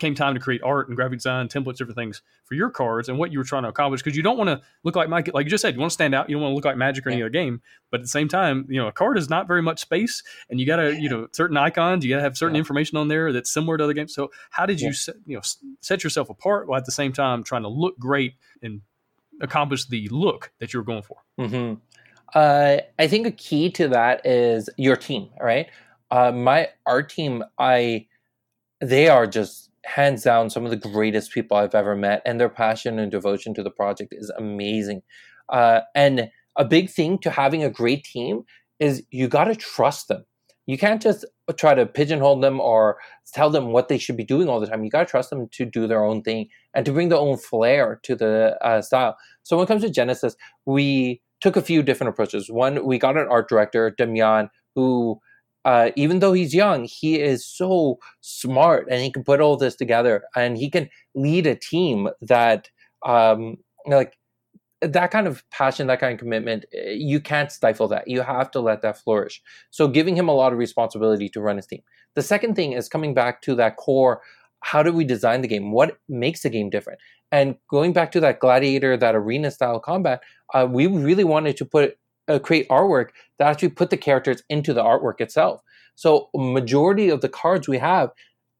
came 0.00 0.14
time 0.14 0.34
to 0.34 0.40
create 0.40 0.60
art 0.64 0.88
and 0.88 0.96
graphic 0.96 1.18
design, 1.18 1.46
templates, 1.46 1.76
different 1.76 1.96
things 1.96 2.20
for 2.44 2.54
your 2.54 2.68
cards 2.68 3.08
and 3.08 3.16
what 3.16 3.30
you 3.30 3.38
were 3.38 3.44
trying 3.44 3.62
to 3.62 3.68
accomplish. 3.68 4.02
Because 4.02 4.16
you 4.16 4.22
don't 4.22 4.36
want 4.36 4.48
to 4.48 4.60
look 4.82 4.96
like 4.96 5.08
Mike, 5.08 5.30
like 5.32 5.44
you 5.44 5.50
just 5.50 5.62
said, 5.62 5.74
you 5.74 5.80
want 5.80 5.90
to 5.90 5.94
stand 5.94 6.14
out. 6.14 6.28
You 6.28 6.34
don't 6.34 6.42
want 6.42 6.52
to 6.52 6.56
look 6.56 6.64
like 6.64 6.76
Magic 6.76 7.06
or 7.06 7.10
yeah. 7.10 7.14
any 7.14 7.22
other 7.22 7.30
game. 7.30 7.62
But 7.90 8.00
at 8.00 8.04
the 8.04 8.08
same 8.08 8.26
time, 8.26 8.66
you 8.68 8.80
know, 8.80 8.88
a 8.88 8.92
card 8.92 9.16
is 9.18 9.30
not 9.30 9.46
very 9.46 9.62
much 9.62 9.80
space, 9.80 10.22
and 10.50 10.58
you 10.58 10.66
got 10.66 10.76
to, 10.76 11.00
you 11.00 11.08
know, 11.08 11.28
certain 11.32 11.56
icons. 11.56 12.04
You 12.04 12.10
got 12.10 12.16
to 12.16 12.22
have 12.22 12.36
certain 12.36 12.56
yeah. 12.56 12.60
information 12.60 12.98
on 12.98 13.08
there 13.08 13.32
that's 13.32 13.52
similar 13.52 13.78
to 13.78 13.84
other 13.84 13.92
games. 13.92 14.14
So 14.14 14.30
how 14.50 14.66
did 14.66 14.80
you, 14.80 14.92
set, 14.92 15.14
you 15.26 15.36
know, 15.36 15.42
set 15.80 16.02
yourself 16.02 16.28
apart 16.28 16.66
while 16.66 16.78
at 16.78 16.86
the 16.86 16.92
same 16.92 17.12
time 17.12 17.44
trying 17.44 17.62
to 17.62 17.68
look 17.68 17.98
great 17.98 18.34
and 18.62 18.80
accomplish 19.40 19.86
the 19.86 20.08
look 20.08 20.52
that 20.58 20.72
you 20.72 20.80
were 20.80 20.84
going 20.84 21.02
for? 21.02 21.18
Mm-hmm. 21.38 21.74
Uh, 22.34 22.78
I 22.98 23.06
think 23.06 23.28
a 23.28 23.30
key 23.30 23.70
to 23.70 23.88
that 23.88 24.26
is 24.26 24.68
your 24.76 24.96
team, 24.96 25.28
right? 25.40 25.68
Uh, 26.10 26.32
my 26.32 26.70
art 26.84 27.10
team, 27.10 27.44
I 27.58 28.06
they 28.80 29.08
are 29.08 29.26
just 29.26 29.70
hands 29.84 30.22
down 30.22 30.50
some 30.50 30.64
of 30.64 30.70
the 30.70 30.76
greatest 30.76 31.32
people 31.32 31.56
I've 31.56 31.74
ever 31.74 31.94
met, 31.94 32.22
and 32.24 32.40
their 32.40 32.48
passion 32.48 32.98
and 32.98 33.10
devotion 33.10 33.54
to 33.54 33.62
the 33.62 33.70
project 33.70 34.14
is 34.16 34.30
amazing. 34.38 35.02
Uh, 35.48 35.80
and 35.94 36.30
a 36.56 36.64
big 36.64 36.90
thing 36.90 37.18
to 37.18 37.30
having 37.30 37.64
a 37.64 37.70
great 37.70 38.04
team 38.04 38.42
is 38.80 39.02
you 39.10 39.28
got 39.28 39.44
to 39.44 39.54
trust 39.54 40.08
them. 40.08 40.24
You 40.66 40.78
can't 40.78 41.02
just 41.02 41.26
try 41.56 41.74
to 41.74 41.84
pigeonhole 41.84 42.40
them 42.40 42.58
or 42.58 42.96
tell 43.32 43.50
them 43.50 43.72
what 43.72 43.88
they 43.88 43.98
should 43.98 44.16
be 44.16 44.24
doing 44.24 44.48
all 44.48 44.60
the 44.60 44.66
time. 44.66 44.82
You 44.82 44.90
got 44.90 45.00
to 45.00 45.10
trust 45.10 45.28
them 45.30 45.48
to 45.48 45.64
do 45.66 45.86
their 45.86 46.02
own 46.02 46.22
thing 46.22 46.48
and 46.72 46.86
to 46.86 46.92
bring 46.92 47.10
their 47.10 47.18
own 47.18 47.36
flair 47.36 48.00
to 48.04 48.16
the 48.16 48.56
uh, 48.62 48.80
style. 48.80 49.16
So 49.42 49.56
when 49.56 49.64
it 49.64 49.68
comes 49.68 49.82
to 49.82 49.90
Genesis, 49.90 50.36
we 50.64 51.20
took 51.40 51.56
a 51.56 51.62
few 51.62 51.82
different 51.82 52.08
approaches. 52.08 52.50
One, 52.50 52.86
we 52.86 52.98
got 52.98 53.18
an 53.18 53.26
art 53.28 53.48
director, 53.48 53.90
Damian, 53.90 54.48
who 54.74 55.20
uh, 55.64 55.90
even 55.96 56.18
though 56.18 56.32
he's 56.32 56.54
young, 56.54 56.84
he 56.84 57.20
is 57.20 57.46
so 57.46 57.98
smart 58.20 58.86
and 58.90 59.02
he 59.02 59.10
can 59.10 59.24
put 59.24 59.40
all 59.40 59.56
this 59.56 59.76
together 59.76 60.24
and 60.36 60.56
he 60.58 60.70
can 60.70 60.88
lead 61.14 61.46
a 61.46 61.54
team 61.54 62.08
that, 62.20 62.68
um, 63.04 63.56
like, 63.86 64.16
that 64.82 65.10
kind 65.10 65.26
of 65.26 65.42
passion, 65.50 65.86
that 65.86 66.00
kind 66.00 66.12
of 66.12 66.18
commitment, 66.18 66.66
eh, 66.74 66.90
you 66.90 67.18
can't 67.20 67.50
stifle 67.50 67.88
that. 67.88 68.06
You 68.06 68.20
have 68.20 68.50
to 68.50 68.60
let 68.60 68.82
that 68.82 68.98
flourish. 68.98 69.40
So, 69.70 69.88
giving 69.88 70.16
him 70.16 70.28
a 70.28 70.34
lot 70.34 70.52
of 70.52 70.58
responsibility 70.58 71.28
to 71.30 71.40
run 71.40 71.56
his 71.56 71.66
team. 71.66 71.82
The 72.14 72.22
second 72.22 72.54
thing 72.54 72.72
is 72.72 72.88
coming 72.88 73.14
back 73.14 73.40
to 73.42 73.54
that 73.54 73.76
core 73.76 74.20
how 74.64 74.82
do 74.82 74.92
we 74.94 75.04
design 75.04 75.42
the 75.42 75.48
game? 75.48 75.72
What 75.72 75.98
makes 76.08 76.42
the 76.42 76.48
game 76.48 76.70
different? 76.70 76.98
And 77.30 77.56
going 77.68 77.92
back 77.92 78.10
to 78.12 78.20
that 78.20 78.40
gladiator, 78.40 78.96
that 78.96 79.14
arena 79.14 79.50
style 79.50 79.78
combat, 79.78 80.22
uh, 80.54 80.66
we 80.68 80.86
really 80.86 81.22
wanted 81.22 81.58
to 81.58 81.66
put 81.66 81.98
uh, 82.28 82.38
create 82.38 82.68
artwork 82.68 83.08
that 83.38 83.48
actually 83.48 83.70
put 83.70 83.90
the 83.90 83.96
characters 83.96 84.42
into 84.48 84.72
the 84.72 84.82
artwork 84.82 85.20
itself. 85.20 85.60
So 85.94 86.28
majority 86.34 87.08
of 87.08 87.20
the 87.20 87.28
cards 87.28 87.68
we 87.68 87.78
have, 87.78 88.10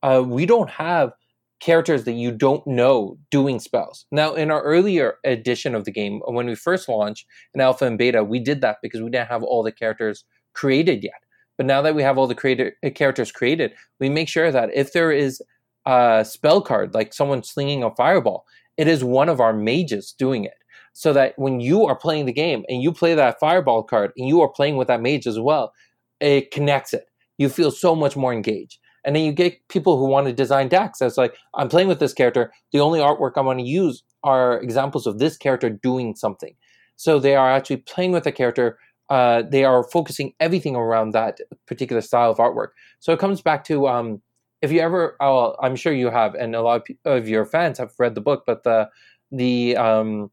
uh, 0.03 0.23
we 0.25 0.45
don't 0.45 0.69
have 0.69 1.11
characters 1.59 2.03
that 2.03 2.13
you 2.13 2.31
don't 2.31 2.65
know 2.67 3.17
doing 3.31 3.59
spells. 3.59 4.05
Now, 4.11 4.33
in 4.35 4.51
our 4.51 4.61
earlier 4.61 5.15
edition 5.23 5.73
of 5.73 5.85
the 5.85 5.91
game, 5.91 6.21
when 6.25 6.45
we 6.45 6.55
first 6.55 6.87
launched 6.87 7.25
in 7.53 7.61
alpha 7.61 7.85
and 7.85 7.97
beta, 7.97 8.23
we 8.23 8.39
did 8.39 8.61
that 8.61 8.77
because 8.81 9.01
we 9.01 9.09
didn't 9.09 9.29
have 9.29 9.43
all 9.43 9.63
the 9.63 9.71
characters 9.71 10.25
created 10.53 11.03
yet. 11.03 11.13
But 11.57 11.65
now 11.65 11.81
that 11.81 11.95
we 11.95 12.03
have 12.03 12.17
all 12.17 12.27
the 12.27 12.35
created, 12.35 12.73
uh, 12.85 12.89
characters 12.89 13.31
created, 13.31 13.73
we 13.99 14.09
make 14.09 14.27
sure 14.27 14.51
that 14.51 14.69
if 14.73 14.93
there 14.93 15.11
is 15.11 15.41
a 15.85 16.25
spell 16.27 16.61
card, 16.61 16.93
like 16.93 17.13
someone 17.13 17.43
slinging 17.43 17.83
a 17.83 17.95
fireball, 17.95 18.45
it 18.77 18.87
is 18.87 19.03
one 19.03 19.29
of 19.29 19.39
our 19.39 19.53
mages 19.53 20.13
doing 20.17 20.43
it 20.43 20.55
so 20.97 21.11
that 21.11 21.33
when 21.35 21.59
you 21.59 21.85
are 21.85 21.95
playing 21.95 22.25
the 22.25 22.31
game 22.31 22.63
and 22.69 22.81
you 22.81 22.89
play 22.89 23.13
that 23.13 23.37
fireball 23.37 23.83
card 23.83 24.13
and 24.15 24.29
you 24.29 24.39
are 24.39 24.47
playing 24.47 24.77
with 24.77 24.87
that 24.87 25.01
mage 25.01 25.27
as 25.27 25.37
well, 25.37 25.73
it 26.21 26.51
connects 26.51 26.93
it. 26.93 27.07
You 27.37 27.49
feel 27.49 27.69
so 27.69 27.97
much 27.97 28.15
more 28.15 28.31
engaged. 28.31 28.79
And 29.03 29.13
then 29.13 29.25
you 29.25 29.33
get 29.33 29.67
people 29.67 29.99
who 29.99 30.05
want 30.05 30.27
to 30.27 30.33
design 30.33 30.69
decks 30.69 30.99
that's 30.99 31.17
like, 31.17 31.35
I'm 31.53 31.67
playing 31.67 31.89
with 31.89 31.99
this 31.99 32.13
character. 32.13 32.53
The 32.71 32.79
only 32.79 33.01
artwork 33.01 33.33
I 33.35 33.41
want 33.41 33.59
to 33.59 33.65
use 33.65 34.03
are 34.23 34.57
examples 34.61 35.05
of 35.05 35.19
this 35.19 35.35
character 35.35 35.69
doing 35.69 36.15
something. 36.15 36.55
So 36.95 37.19
they 37.19 37.35
are 37.35 37.51
actually 37.51 37.77
playing 37.77 38.13
with 38.13 38.23
the 38.23 38.31
character. 38.31 38.79
Uh, 39.09 39.43
they 39.51 39.65
are 39.65 39.83
focusing 39.83 40.33
everything 40.39 40.77
around 40.77 41.11
that 41.11 41.39
particular 41.67 42.01
style 42.01 42.31
of 42.31 42.37
artwork. 42.37 42.69
So 43.01 43.11
it 43.11 43.19
comes 43.19 43.41
back 43.41 43.65
to 43.65 43.89
um, 43.89 44.21
if 44.61 44.71
you 44.71 44.79
ever, 44.79 45.17
oh, 45.19 45.57
I'm 45.61 45.75
sure 45.75 45.91
you 45.91 46.09
have, 46.09 46.35
and 46.35 46.55
a 46.55 46.61
lot 46.61 46.87
of 47.03 47.27
your 47.27 47.45
fans 47.45 47.79
have 47.79 47.91
read 47.99 48.15
the 48.15 48.21
book, 48.21 48.45
but 48.47 48.63
the 48.63 48.89
the 49.31 49.75
um, 49.75 50.31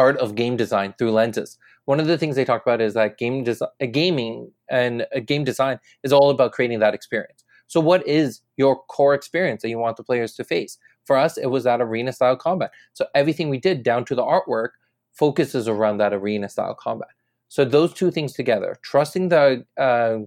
art 0.00 0.16
of 0.16 0.34
game 0.34 0.56
design 0.56 0.94
through 0.96 1.12
lenses. 1.12 1.58
One 1.84 2.00
of 2.00 2.06
the 2.06 2.16
things 2.16 2.34
they 2.34 2.44
talk 2.44 2.62
about 2.62 2.80
is 2.80 2.94
that 2.94 3.18
game 3.18 3.44
design, 3.44 3.68
gaming 3.92 4.50
and 4.70 5.06
a 5.12 5.20
game 5.20 5.44
design 5.44 5.78
is 6.02 6.12
all 6.12 6.30
about 6.30 6.52
creating 6.52 6.78
that 6.80 6.94
experience. 6.94 7.44
So, 7.66 7.80
what 7.80 8.06
is 8.06 8.40
your 8.56 8.82
core 8.94 9.14
experience 9.14 9.62
that 9.62 9.68
you 9.68 9.78
want 9.78 9.96
the 9.96 10.02
players 10.02 10.34
to 10.34 10.44
face? 10.44 10.78
For 11.04 11.16
us, 11.16 11.36
it 11.36 11.46
was 11.46 11.64
that 11.64 11.80
arena 11.80 12.12
style 12.12 12.36
combat. 12.36 12.70
So, 12.94 13.06
everything 13.14 13.50
we 13.50 13.58
did 13.58 13.82
down 13.82 14.04
to 14.06 14.14
the 14.14 14.22
artwork 14.22 14.70
focuses 15.12 15.68
around 15.68 15.98
that 15.98 16.14
arena 16.14 16.48
style 16.48 16.74
combat. 16.74 17.10
So, 17.48 17.64
those 17.64 17.92
two 17.92 18.10
things 18.10 18.32
together, 18.32 18.76
trusting 18.82 19.28
the 19.28 19.66
uh, 19.76 20.18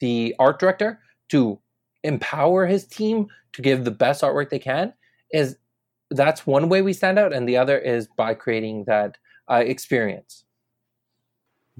the 0.00 0.34
art 0.38 0.58
director 0.58 1.00
to 1.28 1.60
empower 2.02 2.66
his 2.66 2.86
team 2.86 3.26
to 3.52 3.62
give 3.62 3.84
the 3.84 3.98
best 4.04 4.22
artwork 4.22 4.50
they 4.50 4.58
can, 4.58 4.92
is 5.32 5.56
that's 6.12 6.46
one 6.46 6.68
way 6.68 6.82
we 6.82 6.92
stand 6.92 7.18
out, 7.18 7.32
and 7.32 7.48
the 7.48 7.56
other 7.56 7.78
is 7.78 8.08
by 8.08 8.34
creating 8.34 8.84
that 8.84 9.18
uh, 9.50 9.62
experience. 9.64 10.44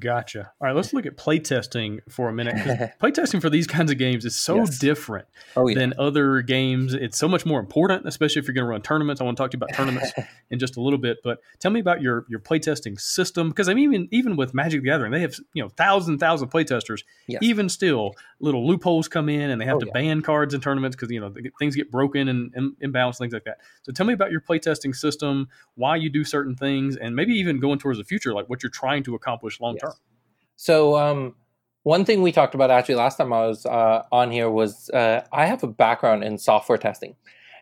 Gotcha. 0.02 0.50
All 0.60 0.66
right, 0.66 0.74
let's 0.74 0.92
look 0.92 1.06
at 1.06 1.16
playtesting 1.16 2.00
for 2.10 2.28
a 2.28 2.32
minute. 2.32 2.56
playtesting 3.00 3.40
for 3.40 3.48
these 3.48 3.68
kinds 3.68 3.92
of 3.92 3.98
games 3.98 4.24
is 4.24 4.34
so 4.34 4.56
yes. 4.56 4.78
different 4.78 5.28
oh, 5.56 5.68
yeah. 5.68 5.78
than 5.78 5.94
other 5.96 6.42
games. 6.42 6.92
It's 6.92 7.16
so 7.16 7.28
much 7.28 7.46
more 7.46 7.60
important, 7.60 8.08
especially 8.08 8.40
if 8.40 8.48
you're 8.48 8.54
going 8.54 8.64
to 8.64 8.70
run 8.70 8.82
tournaments. 8.82 9.20
I 9.20 9.24
want 9.24 9.36
to 9.36 9.42
talk 9.42 9.52
to 9.52 9.56
you 9.56 9.64
about 9.64 9.76
tournaments 9.76 10.12
in 10.50 10.58
just 10.58 10.76
a 10.76 10.80
little 10.80 10.98
bit, 10.98 11.18
but 11.22 11.38
tell 11.60 11.70
me 11.70 11.78
about 11.78 12.02
your 12.02 12.26
your 12.28 12.40
playtesting 12.40 13.00
system 13.00 13.48
because 13.48 13.68
I 13.68 13.74
mean, 13.74 13.84
even 13.84 14.08
even 14.10 14.36
with 14.36 14.54
Magic 14.54 14.82
the 14.82 14.86
Gathering, 14.88 15.12
they 15.12 15.20
have 15.20 15.36
you 15.54 15.62
know 15.62 15.68
thousand 15.68 16.18
thousand 16.18 16.50
playtesters. 16.50 17.04
Yes. 17.28 17.40
Even 17.42 17.68
still, 17.68 18.14
little 18.40 18.66
loopholes 18.66 19.06
come 19.06 19.28
in, 19.28 19.50
and 19.50 19.60
they 19.60 19.66
have 19.66 19.76
oh, 19.76 19.80
to 19.80 19.86
yeah. 19.86 19.92
ban 19.92 20.22
cards 20.22 20.52
in 20.52 20.60
tournaments 20.60 20.96
because 20.96 21.12
you 21.12 21.20
know 21.20 21.32
things 21.60 21.76
get 21.76 21.92
broken 21.92 22.28
and, 22.28 22.52
and 22.54 22.72
imbalanced, 22.82 23.18
things 23.18 23.32
like 23.32 23.44
that. 23.44 23.58
So 23.82 23.92
tell 23.92 24.04
me 24.04 24.14
about 24.14 24.32
your 24.32 24.40
playtesting 24.40 24.96
system, 24.96 25.48
why 25.76 25.94
you 25.94 26.10
do 26.10 26.24
certain 26.24 26.56
things, 26.56 26.96
and 26.96 27.14
maybe 27.14 27.34
even 27.34 27.60
going 27.60 27.78
towards 27.78 27.98
the 27.98 28.04
future, 28.04 28.34
like 28.34 28.48
what 28.48 28.62
you're 28.62 28.70
trying 28.70 29.04
to 29.04 29.14
accomplish 29.14 29.60
long 29.60 29.76
term. 29.76 29.91
So 30.56 30.96
um, 30.96 31.34
one 31.82 32.04
thing 32.04 32.22
we 32.22 32.32
talked 32.32 32.54
about 32.54 32.70
actually 32.70 32.94
last 32.96 33.16
time 33.16 33.32
I 33.32 33.46
was 33.46 33.66
uh, 33.66 34.02
on 34.12 34.30
here 34.30 34.50
was 34.50 34.90
uh, 34.90 35.22
I 35.32 35.46
have 35.46 35.62
a 35.62 35.68
background 35.68 36.24
in 36.24 36.38
software 36.38 36.78
testing, 36.78 37.16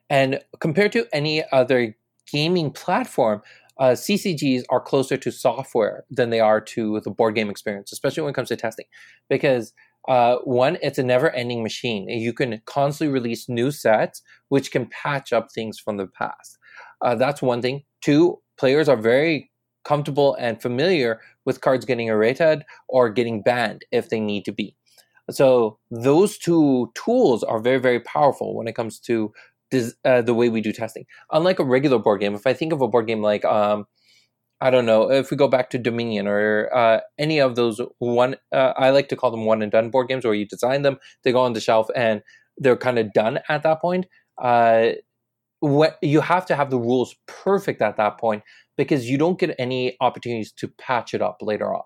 and 0.09 0.41
compared 0.61 0.93
to 0.93 1.07
any 1.13 1.45
other 1.53 1.97
gaming 2.31 2.71
platform, 2.71 3.43
uh, 3.79 3.93
CCGs 3.93 4.65
are 4.69 4.81
closer 4.81 5.17
to 5.17 5.33
software 5.33 6.05
than 6.11 6.31
they 6.31 6.41
are 6.41 6.61
to 6.61 7.01
the 7.01 7.11
board 7.11 7.35
game 7.35 7.49
experience, 7.49 7.93
especially 7.93 8.23
when 8.23 8.31
it 8.31 8.35
comes 8.35 8.49
to 8.49 8.57
testing, 8.57 8.87
because 9.29 9.73
uh, 10.09 10.37
one, 10.45 10.79
it's 10.83 10.99
a 10.99 11.03
never-ending 11.03 11.63
machine. 11.63 12.09
You 12.09 12.33
can 12.33 12.61
constantly 12.65 13.13
release 13.13 13.49
new 13.49 13.71
sets, 13.71 14.23
which 14.49 14.71
can 14.71 14.87
patch 14.87 15.33
up 15.33 15.53
things 15.53 15.79
from 15.79 15.97
the 15.97 16.07
past. 16.07 16.59
Uh, 17.03 17.15
that's 17.15 17.43
one 17.43 17.63
thing. 17.63 17.85
Two, 18.03 18.39
players 18.59 18.89
are 18.89 18.97
very 18.97 19.50
comfortable 19.85 20.35
and 20.39 20.61
familiar 20.61 21.21
with 21.45 21.61
cards 21.61 21.85
getting 21.85 22.09
errated 22.09 22.65
or 22.89 23.11
getting 23.11 23.43
banned 23.43 23.85
if 23.91 24.09
they 24.09 24.21
need 24.21 24.45
to 24.45 24.53
be. 24.53 24.77
So 25.31 25.79
those 25.91 26.39
two 26.39 26.91
tools 26.95 27.43
are 27.45 27.61
very, 27.61 27.79
very 27.79 28.01
powerful 28.01 28.57
when 28.57 28.67
it 28.67 28.75
comes 28.75 28.99
to 29.01 29.33
this, 29.71 29.95
uh, 30.05 30.23
the 30.23 30.35
way 30.35 30.49
we 30.49 30.61
do 30.61 30.73
testing. 30.73 31.05
Unlike 31.31 31.61
a 31.61 31.65
regular 31.65 31.99
board 31.99 32.21
game, 32.21 32.35
if 32.35 32.47
I 32.47 32.53
think 32.53 32.73
of 32.73 32.81
a 32.81 32.89
board 32.89 33.07
game 33.07 33.23
like, 33.23 33.45
um, 33.45 33.87
I 34.61 34.71
don't 34.71 34.87
know, 34.87 35.11
if 35.11 35.31
we 35.31 35.37
go 35.37 35.49
back 35.49 35.71
to 35.71 35.79
Dominion 35.79 36.27
or 36.27 36.69
uh, 36.75 37.01
any 37.19 37.41
of 37.41 37.57
those 37.57 37.81
one, 37.99 38.37
uh, 38.53 38.75
I 38.77 38.91
like 38.91 39.09
to 39.09 39.17
call 39.17 39.31
them 39.31 39.47
one 39.47 39.63
and 39.63 39.73
done 39.73 39.91
board 39.91 40.09
games 40.09 40.25
where 40.25 40.35
you 40.35 40.47
design 40.47 40.83
them, 40.83 40.99
they 41.23 41.33
go 41.33 41.41
on 41.41 41.55
the 41.55 41.61
shelf, 41.61 41.89
and 41.95 42.23
they're 42.59 42.77
kind 42.77 42.99
of 42.99 43.13
done 43.13 43.39
at 43.49 43.63
that 43.63 43.81
point. 43.81 44.07
Uh, 44.43 44.91
what 45.61 45.99
you 46.03 46.21
have 46.21 46.45
to 46.47 46.57
have 46.57 46.71
the 46.71 46.79
rules 46.79 47.15
perfect 47.27 47.81
at 47.81 47.97
that 47.97 48.19
point 48.19 48.43
because 48.81 49.11
you 49.11 49.19
don't 49.19 49.39
get 49.39 49.55
any 49.59 49.95
opportunities 50.01 50.51
to 50.53 50.67
patch 50.67 51.13
it 51.13 51.21
up 51.21 51.37
later 51.43 51.75
on. 51.75 51.83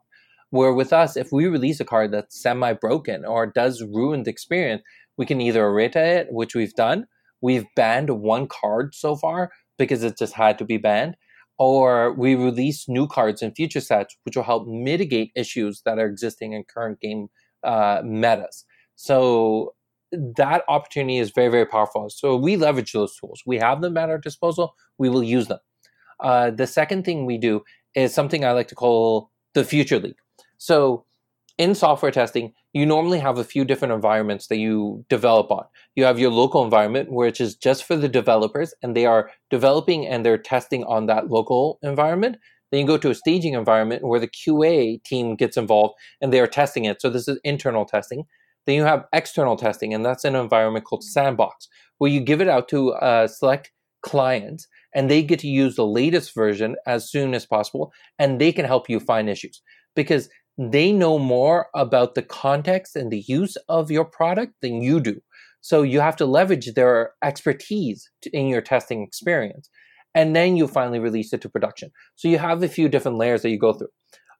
Where 0.50 0.72
with 0.72 0.92
us, 0.92 1.16
if 1.16 1.32
we 1.32 1.48
release 1.48 1.80
a 1.80 1.84
card 1.84 2.12
that's 2.12 2.40
semi 2.40 2.72
broken 2.72 3.24
or 3.24 3.48
does 3.48 3.82
ruin 3.82 4.22
the 4.22 4.30
experience, 4.30 4.80
we 5.18 5.26
can 5.26 5.40
either 5.40 5.66
errata 5.66 5.98
it, 5.98 6.28
which 6.30 6.54
we've 6.54 6.74
done. 6.74 7.06
We've 7.42 7.66
banned 7.74 8.10
one 8.10 8.46
card 8.46 8.94
so 8.94 9.16
far 9.16 9.50
because 9.76 10.04
it 10.04 10.16
just 10.16 10.34
had 10.34 10.56
to 10.58 10.64
be 10.64 10.76
banned, 10.76 11.16
or 11.58 12.14
we 12.14 12.36
release 12.36 12.88
new 12.88 13.08
cards 13.08 13.42
in 13.42 13.56
future 13.56 13.80
sets, 13.80 14.16
which 14.22 14.36
will 14.36 14.44
help 14.44 14.68
mitigate 14.68 15.32
issues 15.34 15.82
that 15.84 15.98
are 15.98 16.06
existing 16.06 16.52
in 16.52 16.62
current 16.72 17.00
game 17.00 17.26
uh, 17.64 18.02
metas. 18.04 18.64
So 18.94 19.74
that 20.12 20.62
opportunity 20.68 21.18
is 21.18 21.32
very, 21.34 21.48
very 21.48 21.66
powerful. 21.66 22.08
So 22.08 22.36
we 22.36 22.54
leverage 22.56 22.92
those 22.92 23.16
tools. 23.16 23.42
We 23.44 23.58
have 23.58 23.80
them 23.80 23.96
at 23.96 24.10
our 24.10 24.18
disposal. 24.18 24.76
We 24.96 25.08
will 25.08 25.24
use 25.24 25.48
them. 25.48 25.58
Uh, 26.20 26.50
the 26.50 26.66
second 26.66 27.04
thing 27.04 27.26
we 27.26 27.38
do 27.38 27.62
is 27.94 28.12
something 28.12 28.44
I 28.44 28.52
like 28.52 28.68
to 28.68 28.74
call 28.74 29.30
the 29.54 29.64
future 29.64 29.98
league. 29.98 30.16
So 30.58 31.04
in 31.58 31.74
software 31.74 32.10
testing, 32.10 32.52
you 32.72 32.84
normally 32.84 33.20
have 33.20 33.38
a 33.38 33.44
few 33.44 33.64
different 33.64 33.94
environments 33.94 34.48
that 34.48 34.58
you 34.58 35.04
develop 35.08 35.50
on. 35.50 35.64
You 35.94 36.04
have 36.04 36.18
your 36.18 36.32
local 36.32 36.64
environment, 36.64 37.12
which 37.12 37.40
is 37.40 37.54
just 37.54 37.84
for 37.84 37.96
the 37.96 38.08
developers, 38.08 38.74
and 38.82 38.96
they 38.96 39.06
are 39.06 39.30
developing 39.50 40.06
and 40.06 40.24
they're 40.24 40.38
testing 40.38 40.84
on 40.84 41.06
that 41.06 41.30
local 41.30 41.78
environment. 41.82 42.36
Then 42.70 42.80
you 42.80 42.86
go 42.86 42.98
to 42.98 43.10
a 43.10 43.14
staging 43.14 43.54
environment 43.54 44.02
where 44.02 44.18
the 44.18 44.26
QA 44.26 45.02
team 45.04 45.36
gets 45.36 45.56
involved 45.56 45.94
and 46.20 46.32
they 46.32 46.40
are 46.40 46.48
testing 46.48 46.86
it. 46.86 47.00
So 47.00 47.08
this 47.08 47.28
is 47.28 47.38
internal 47.44 47.84
testing. 47.84 48.24
Then 48.66 48.74
you 48.74 48.82
have 48.82 49.04
external 49.12 49.56
testing, 49.56 49.94
and 49.94 50.04
that's 50.04 50.24
an 50.24 50.34
environment 50.34 50.86
called 50.86 51.04
Sandbox, 51.04 51.68
where 51.98 52.10
you 52.10 52.20
give 52.20 52.40
it 52.40 52.48
out 52.48 52.68
to 52.70 52.92
uh, 52.94 53.28
select 53.28 53.70
clients 54.02 54.66
and 54.94 55.10
they 55.10 55.22
get 55.22 55.38
to 55.40 55.48
use 55.48 55.76
the 55.76 55.86
latest 55.86 56.34
version 56.34 56.76
as 56.86 57.10
soon 57.10 57.34
as 57.34 57.46
possible, 57.46 57.92
and 58.18 58.40
they 58.40 58.52
can 58.52 58.64
help 58.64 58.88
you 58.88 59.00
find 59.00 59.28
issues 59.28 59.62
because 59.96 60.28
they 60.56 60.92
know 60.92 61.18
more 61.18 61.66
about 61.74 62.14
the 62.14 62.22
context 62.22 62.94
and 62.94 63.10
the 63.10 63.24
use 63.26 63.56
of 63.68 63.90
your 63.90 64.04
product 64.04 64.54
than 64.62 64.82
you 64.82 65.00
do. 65.00 65.20
So 65.60 65.82
you 65.82 66.00
have 66.00 66.16
to 66.16 66.26
leverage 66.26 66.74
their 66.74 67.12
expertise 67.22 68.08
in 68.32 68.48
your 68.48 68.60
testing 68.60 69.02
experience. 69.02 69.68
And 70.14 70.36
then 70.36 70.56
you 70.56 70.68
finally 70.68 71.00
release 71.00 71.32
it 71.32 71.40
to 71.40 71.48
production. 71.48 71.90
So 72.14 72.28
you 72.28 72.38
have 72.38 72.62
a 72.62 72.68
few 72.68 72.88
different 72.88 73.18
layers 73.18 73.42
that 73.42 73.50
you 73.50 73.58
go 73.58 73.72
through 73.72 73.88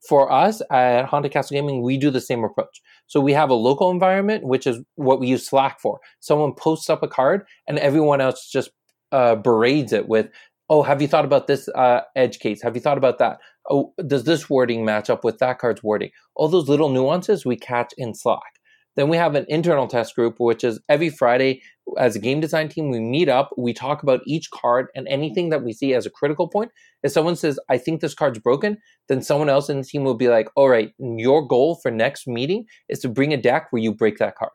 for 0.08 0.30
us 0.30 0.60
at 0.70 1.06
Haunted 1.06 1.32
Castle 1.32 1.54
Gaming, 1.54 1.82
we 1.82 1.96
do 1.96 2.10
the 2.10 2.20
same 2.20 2.44
approach. 2.44 2.80
So 3.06 3.20
we 3.20 3.32
have 3.32 3.50
a 3.50 3.54
local 3.54 3.90
environment, 3.90 4.44
which 4.44 4.66
is 4.66 4.80
what 4.96 5.20
we 5.20 5.28
use 5.28 5.46
Slack 5.46 5.80
for. 5.80 6.00
Someone 6.20 6.52
posts 6.54 6.90
up 6.90 7.02
a 7.02 7.08
card, 7.08 7.46
and 7.66 7.78
everyone 7.78 8.20
else 8.20 8.48
just 8.50 8.70
uh, 9.14 9.36
berades 9.36 9.92
it 9.92 10.08
with, 10.08 10.28
"Oh, 10.68 10.82
have 10.82 11.00
you 11.00 11.08
thought 11.08 11.24
about 11.24 11.46
this 11.46 11.68
uh, 11.68 12.00
edge 12.16 12.38
case? 12.38 12.62
Have 12.62 12.74
you 12.74 12.80
thought 12.80 12.98
about 12.98 13.18
that? 13.18 13.38
Oh, 13.70 13.94
does 14.06 14.24
this 14.24 14.50
wording 14.50 14.84
match 14.84 15.08
up 15.08 15.24
with 15.24 15.38
that 15.38 15.58
card's 15.58 15.82
wording?" 15.82 16.10
All 16.36 16.48
those 16.48 16.68
little 16.68 16.90
nuances 16.90 17.46
we 17.46 17.56
catch 17.56 17.92
in 17.96 18.14
Slack. 18.14 18.54
Then 18.96 19.08
we 19.08 19.16
have 19.16 19.34
an 19.34 19.46
internal 19.48 19.88
test 19.88 20.14
group, 20.14 20.36
which 20.38 20.62
is 20.62 20.80
every 20.88 21.10
Friday 21.10 21.60
as 21.98 22.16
a 22.16 22.18
game 22.18 22.40
design 22.40 22.68
team, 22.68 22.90
we 22.90 23.00
meet 23.00 23.28
up, 23.28 23.50
we 23.56 23.72
talk 23.72 24.02
about 24.02 24.20
each 24.26 24.50
card 24.50 24.86
and 24.94 25.06
anything 25.08 25.50
that 25.50 25.62
we 25.62 25.72
see 25.72 25.94
as 25.94 26.06
a 26.06 26.10
critical 26.10 26.48
point. 26.48 26.70
If 27.02 27.12
someone 27.12 27.36
says, 27.36 27.58
I 27.68 27.78
think 27.78 28.00
this 28.00 28.14
card's 28.14 28.38
broken, 28.38 28.78
then 29.08 29.22
someone 29.22 29.48
else 29.48 29.68
in 29.68 29.78
the 29.78 29.84
team 29.84 30.04
will 30.04 30.14
be 30.14 30.28
like, 30.28 30.48
all 30.56 30.68
right, 30.68 30.92
your 30.98 31.46
goal 31.46 31.78
for 31.82 31.90
next 31.90 32.26
meeting 32.26 32.64
is 32.88 33.00
to 33.00 33.08
bring 33.08 33.32
a 33.32 33.36
deck 33.36 33.66
where 33.70 33.82
you 33.82 33.92
break 33.92 34.18
that 34.18 34.36
card. 34.36 34.52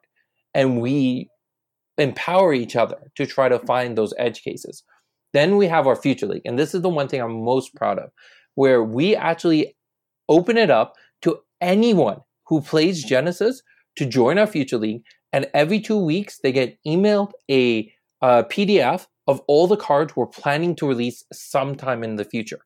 And 0.54 0.82
we 0.82 1.30
empower 2.00 2.54
each 2.54 2.76
other 2.76 3.12
to 3.16 3.26
try 3.26 3.50
to 3.50 3.60
find 3.60 3.98
those 3.98 4.14
edge 4.18 4.42
cases. 4.42 4.84
Then 5.34 5.58
we 5.58 5.68
have 5.68 5.88
our 5.88 5.96
future 5.96 6.28
league. 6.28 6.42
And 6.46 6.58
this 6.58 6.74
is 6.74 6.82
the 6.82 6.90
one 6.90 7.08
thing 7.08 7.22
I'm 7.22 7.44
most 7.44 7.76
proud 7.76 8.00
of, 8.00 8.12
where 8.56 8.84
we 8.84 9.16
actually 9.16 9.76
open 10.28 10.58
it 10.58 10.70
up 10.70 10.96
to 11.22 11.40
anyone 11.62 12.22
who 12.48 12.62
plays 12.62 13.04
Genesis 13.04 13.62
to 13.98 14.06
join 14.06 14.38
our 14.38 14.48
future 14.48 14.78
league. 14.78 15.04
And 15.32 15.48
every 15.54 15.80
two 15.80 15.98
weeks, 15.98 16.40
they 16.42 16.52
get 16.52 16.78
emailed 16.86 17.32
a, 17.50 17.92
a 18.22 18.44
PDF 18.46 19.06
of 19.28 19.42
all 19.48 19.68
the 19.68 19.78
cards 19.78 20.16
we're 20.16 20.26
planning 20.26 20.76
to 20.78 20.88
release 20.88 21.24
sometime 21.32 22.04
in 22.04 22.16
the 22.16 22.26
future. 22.26 22.60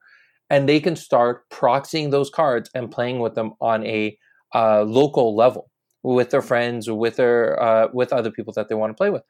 And 0.50 0.70
they 0.70 0.80
can 0.80 0.96
start 0.96 1.50
proxying 1.50 2.12
those 2.12 2.30
cards 2.30 2.70
and 2.74 2.92
playing 2.92 3.20
with 3.20 3.36
them 3.36 3.54
on 3.60 3.86
a 3.86 4.18
uh, 4.54 4.84
local 4.84 5.36
level 5.36 5.72
with 6.04 6.30
their 6.30 6.42
friends 6.42 6.88
or 6.88 6.98
with 6.98 7.16
their 7.16 7.62
uh, 7.62 7.88
with 7.94 8.14
other 8.14 8.32
people 8.32 8.54
that 8.54 8.70
they 8.70 8.76
want 8.76 8.92
to 8.92 8.98
play 8.98 9.10
with. 9.10 9.24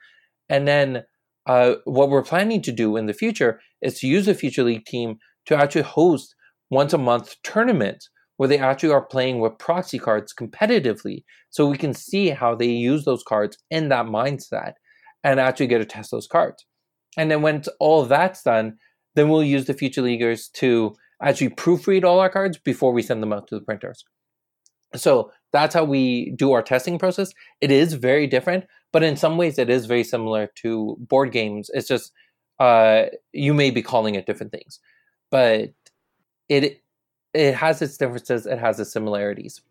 And 0.50 0.68
then 0.68 1.04
uh, 1.46 1.76
what 1.86 2.10
we're 2.10 2.24
planning 2.24 2.62
to 2.62 2.72
do 2.72 2.98
in 2.98 3.06
the 3.06 3.14
future 3.14 3.60
is 3.82 4.00
to 4.00 4.08
use 4.08 4.26
the 4.26 4.34
Future 4.34 4.64
League 4.64 4.86
team 4.86 5.18
to 5.46 5.56
actually 5.56 5.82
host 5.82 6.36
once 6.70 6.94
a 6.94 6.98
month 6.98 7.36
tournaments 7.44 8.10
where 8.38 8.50
they 8.50 8.58
actually 8.58 8.92
are 8.92 9.06
playing 9.06 9.40
with 9.40 9.58
proxy 9.60 10.00
cards 10.00 10.34
competitively 10.34 11.24
so 11.50 11.68
we 11.68 11.78
can 11.78 11.94
see 11.94 12.30
how 12.30 12.56
they 12.56 12.68
use 12.68 13.06
those 13.06 13.24
cards 13.24 13.58
in 13.70 13.90
that 13.90 14.06
mindset 14.06 14.74
and 15.24 15.40
actually 15.40 15.68
get 15.68 15.78
to 15.78 15.86
test 15.86 16.12
those 16.12 16.28
cards. 16.28 16.66
And 17.18 17.30
then 17.30 17.42
when 17.42 17.62
all 17.80 18.06
that's 18.06 18.44
done, 18.44 18.78
then 19.16 19.30
we'll 19.30 19.44
use 19.44 19.66
the 19.66 19.74
future 19.74 20.02
leaguers 20.02 20.50
to 20.56 20.96
actually 21.22 21.50
proofread 21.50 22.04
all 22.04 22.20
our 22.20 22.30
cards 22.30 22.58
before 22.58 22.92
we 22.92 23.04
send 23.04 23.22
them 23.22 23.32
out 23.32 23.48
to 23.48 23.56
the 23.56 23.62
printers. 23.62 24.04
So 24.96 25.32
that's 25.54 25.74
how 25.74 25.86
we 25.86 26.32
do 26.32 26.52
our 26.52 26.62
testing 26.62 27.00
process. 27.00 27.34
It 27.62 27.72
is 27.72 27.94
very 27.94 28.28
different, 28.28 28.66
but 28.92 29.04
in 29.04 29.16
some 29.16 29.38
ways 29.38 29.58
it 29.58 29.70
is 29.70 29.86
very 29.86 30.04
similar 30.04 30.48
to 30.56 30.98
board 31.00 31.32
games. 31.32 31.70
It's 31.74 31.88
just 31.88 32.12
uh, 32.60 33.06
you 33.32 33.54
may 33.54 33.72
be 33.72 33.82
calling 33.82 34.16
it 34.16 34.26
different 34.26 34.52
things, 34.52 34.80
but 35.30 35.72
it 36.50 36.82
it 37.34 37.56
has 37.56 37.82
its 37.82 37.98
differences, 37.98 38.46
it 38.46 38.60
has 38.60 38.80
its 38.80 38.92
similarities. 38.92 39.62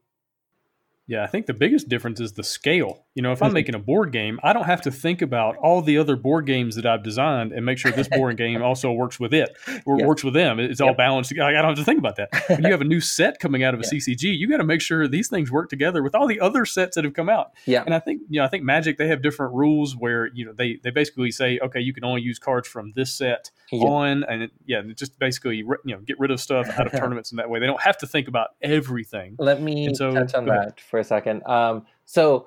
Yeah, 1.06 1.24
I 1.24 1.26
think 1.26 1.46
the 1.46 1.54
biggest 1.54 1.88
difference 1.88 2.20
is 2.20 2.32
the 2.32 2.44
scale. 2.44 3.04
You 3.14 3.22
know, 3.22 3.32
if 3.32 3.42
I'm 3.42 3.52
making 3.52 3.74
a 3.74 3.78
board 3.78 4.10
game, 4.10 4.40
I 4.42 4.54
don't 4.54 4.64
have 4.64 4.80
to 4.82 4.90
think 4.90 5.20
about 5.20 5.56
all 5.56 5.82
the 5.82 5.98
other 5.98 6.16
board 6.16 6.46
games 6.46 6.76
that 6.76 6.86
I've 6.86 7.02
designed 7.02 7.52
and 7.52 7.66
make 7.66 7.76
sure 7.76 7.92
this 7.92 8.08
board 8.12 8.38
game 8.38 8.62
also 8.62 8.90
works 8.90 9.20
with 9.20 9.34
it 9.34 9.54
or 9.84 9.98
yep. 9.98 10.06
works 10.06 10.24
with 10.24 10.32
them. 10.32 10.58
It's 10.58 10.80
yep. 10.80 10.88
all 10.88 10.94
balanced. 10.94 11.32
I 11.32 11.52
don't 11.52 11.64
have 11.64 11.76
to 11.76 11.84
think 11.84 11.98
about 11.98 12.16
that. 12.16 12.30
When 12.52 12.64
you 12.64 12.70
have 12.70 12.80
a 12.80 12.84
new 12.84 13.00
set 13.00 13.38
coming 13.38 13.64
out 13.64 13.74
of 13.74 13.80
a 13.80 13.84
yeah. 13.84 13.98
CCG, 13.98 14.36
you 14.38 14.48
got 14.48 14.58
to 14.58 14.64
make 14.64 14.80
sure 14.80 15.08
these 15.08 15.28
things 15.28 15.50
work 15.50 15.68
together 15.68 16.02
with 16.02 16.14
all 16.14 16.26
the 16.26 16.40
other 16.40 16.64
sets 16.64 16.94
that 16.96 17.04
have 17.04 17.14
come 17.14 17.28
out. 17.28 17.52
Yeah. 17.66 17.82
And 17.84 17.94
I 17.94 17.98
think, 17.98 18.22
you 18.28 18.40
know, 18.40 18.44
I 18.44 18.48
think 18.48 18.62
Magic, 18.62 18.98
they 18.98 19.08
have 19.08 19.22
different 19.22 19.54
rules 19.54 19.96
where, 19.96 20.28
you 20.34 20.44
know, 20.44 20.52
they, 20.52 20.78
they 20.82 20.90
basically 20.90 21.30
say, 21.30 21.58
okay, 21.62 21.80
you 21.80 21.92
can 21.92 22.04
only 22.04 22.22
use 22.22 22.38
cards 22.38 22.68
from 22.68 22.92
this 22.94 23.12
set 23.14 23.50
yep. 23.70 23.86
on. 23.86 24.24
And 24.24 24.44
it, 24.44 24.50
yeah, 24.66 24.82
just 24.96 25.18
basically, 25.18 25.56
you 25.58 25.76
know, 25.84 25.98
get 26.00 26.18
rid 26.18 26.30
of 26.30 26.40
stuff 26.40 26.68
out 26.78 26.86
of 26.86 26.92
tournaments 26.98 27.32
in 27.32 27.36
that 27.36 27.50
way. 27.50 27.60
They 27.60 27.66
don't 27.66 27.82
have 27.82 27.98
to 27.98 28.06
think 28.06 28.28
about 28.28 28.50
everything. 28.60 29.36
Let 29.38 29.60
me 29.60 29.94
so, 29.94 30.12
touch 30.12 30.34
on 30.34 30.46
that 30.46 30.58
ahead. 30.58 30.80
for 30.80 30.98
a 30.98 31.04
second. 31.04 31.42
Um, 31.46 31.86
so, 32.04 32.46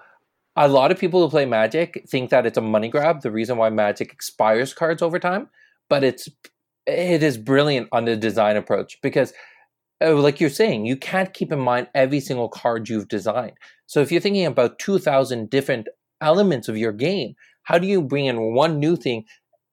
a 0.55 0.67
lot 0.67 0.91
of 0.91 0.99
people 0.99 1.21
who 1.21 1.29
play 1.29 1.45
Magic 1.45 2.05
think 2.07 2.29
that 2.29 2.45
it's 2.45 2.57
a 2.57 2.61
money 2.61 2.87
grab. 2.89 3.21
The 3.21 3.31
reason 3.31 3.57
why 3.57 3.69
Magic 3.69 4.11
expires 4.11 4.73
cards 4.73 5.01
over 5.01 5.19
time, 5.19 5.49
but 5.89 6.03
it's 6.03 6.29
it 6.85 7.23
is 7.23 7.37
brilliant 7.37 7.89
on 7.91 8.05
the 8.05 8.15
design 8.15 8.55
approach 8.55 8.97
because, 9.01 9.33
uh, 10.01 10.13
like 10.13 10.39
you're 10.39 10.49
saying, 10.49 10.85
you 10.85 10.95
can't 10.95 11.33
keep 11.33 11.51
in 11.51 11.59
mind 11.59 11.87
every 11.95 12.19
single 12.19 12.47
card 12.47 12.87
you've 12.87 13.07
designed. 13.07 13.57
So 13.87 14.01
if 14.01 14.11
you're 14.11 14.21
thinking 14.21 14.45
about 14.45 14.79
two 14.79 14.99
thousand 14.99 15.49
different 15.49 15.87
elements 16.21 16.69
of 16.69 16.77
your 16.77 16.93
game, 16.93 17.35
how 17.63 17.77
do 17.77 17.87
you 17.87 18.01
bring 18.01 18.25
in 18.25 18.53
one 18.53 18.79
new 18.79 18.95
thing 18.95 19.25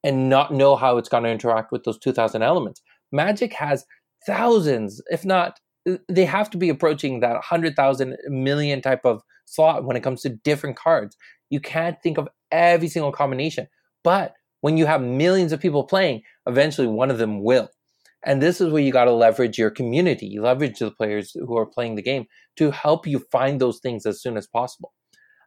and 0.02 0.28
not 0.28 0.52
know 0.52 0.74
how 0.74 0.96
it's 0.96 1.08
going 1.08 1.22
to 1.24 1.30
interact 1.30 1.70
with 1.70 1.84
those 1.84 1.98
two 1.98 2.12
thousand 2.12 2.42
elements? 2.42 2.82
Magic 3.12 3.52
has 3.52 3.84
thousands, 4.26 5.02
if 5.10 5.24
not 5.24 5.60
they 6.08 6.24
have 6.24 6.50
to 6.50 6.58
be 6.58 6.68
approaching 6.68 7.20
that 7.20 7.32
100,000 7.32 8.16
million 8.28 8.80
type 8.80 9.04
of 9.04 9.22
slot 9.46 9.84
when 9.84 9.96
it 9.96 10.02
comes 10.02 10.22
to 10.22 10.30
different 10.30 10.76
cards. 10.76 11.16
You 11.50 11.60
can't 11.60 11.96
think 12.02 12.18
of 12.18 12.28
every 12.50 12.88
single 12.88 13.12
combination. 13.12 13.66
But 14.04 14.34
when 14.60 14.76
you 14.76 14.86
have 14.86 15.02
millions 15.02 15.52
of 15.52 15.60
people 15.60 15.84
playing, 15.84 16.22
eventually 16.46 16.86
one 16.86 17.10
of 17.10 17.18
them 17.18 17.42
will. 17.42 17.68
And 18.24 18.40
this 18.40 18.60
is 18.60 18.72
where 18.72 18.82
you 18.82 18.92
got 18.92 19.06
to 19.06 19.12
leverage 19.12 19.58
your 19.58 19.70
community, 19.70 20.26
you 20.26 20.42
leverage 20.42 20.78
the 20.78 20.92
players 20.92 21.32
who 21.32 21.56
are 21.58 21.66
playing 21.66 21.96
the 21.96 22.02
game 22.02 22.26
to 22.56 22.70
help 22.70 23.06
you 23.06 23.24
find 23.32 23.60
those 23.60 23.80
things 23.80 24.06
as 24.06 24.22
soon 24.22 24.36
as 24.36 24.46
possible. 24.46 24.92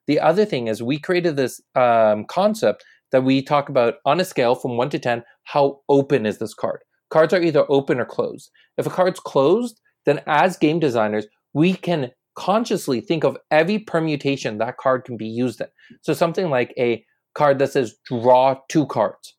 The 0.08 0.20
other 0.20 0.46
thing 0.46 0.68
is 0.68 0.84
we 0.84 1.00
created 1.00 1.38
this 1.38 1.62
um, 1.76 2.26
concept 2.26 2.84
that 3.12 3.24
we 3.24 3.42
talk 3.42 3.70
about 3.70 3.96
on 4.06 4.20
a 4.20 4.26
scale 4.26 4.56
from 4.56 4.76
one 4.76 4.90
to 4.90 5.00
10, 5.00 5.24
how 5.44 5.80
open 5.88 6.26
is 6.26 6.38
this 6.40 6.54
card? 6.54 6.82
Cards 7.10 7.34
are 7.34 7.42
either 7.42 7.66
open 7.70 8.00
or 8.00 8.06
closed. 8.06 8.52
If 8.78 8.86
a 8.86 8.90
card's 8.90 9.20
closed, 9.20 9.80
then 10.06 10.22
as 10.28 10.58
game 10.58 10.80
designers, 10.80 11.28
we 11.54 11.74
can 11.74 12.12
consciously 12.36 13.02
think 13.02 13.24
of 13.24 13.38
every 13.50 13.80
permutation 13.80 14.58
that 14.58 14.78
card 14.78 15.06
can 15.06 15.18
be 15.18 15.28
used 15.28 15.62
in. 15.62 15.68
So 16.02 16.14
something 16.14 16.50
like 16.50 16.74
a 16.78 17.06
card 17.34 17.60
that 17.60 17.72
says 17.72 17.96
draw 18.06 18.58
two 18.70 18.86
cards. 18.88 19.36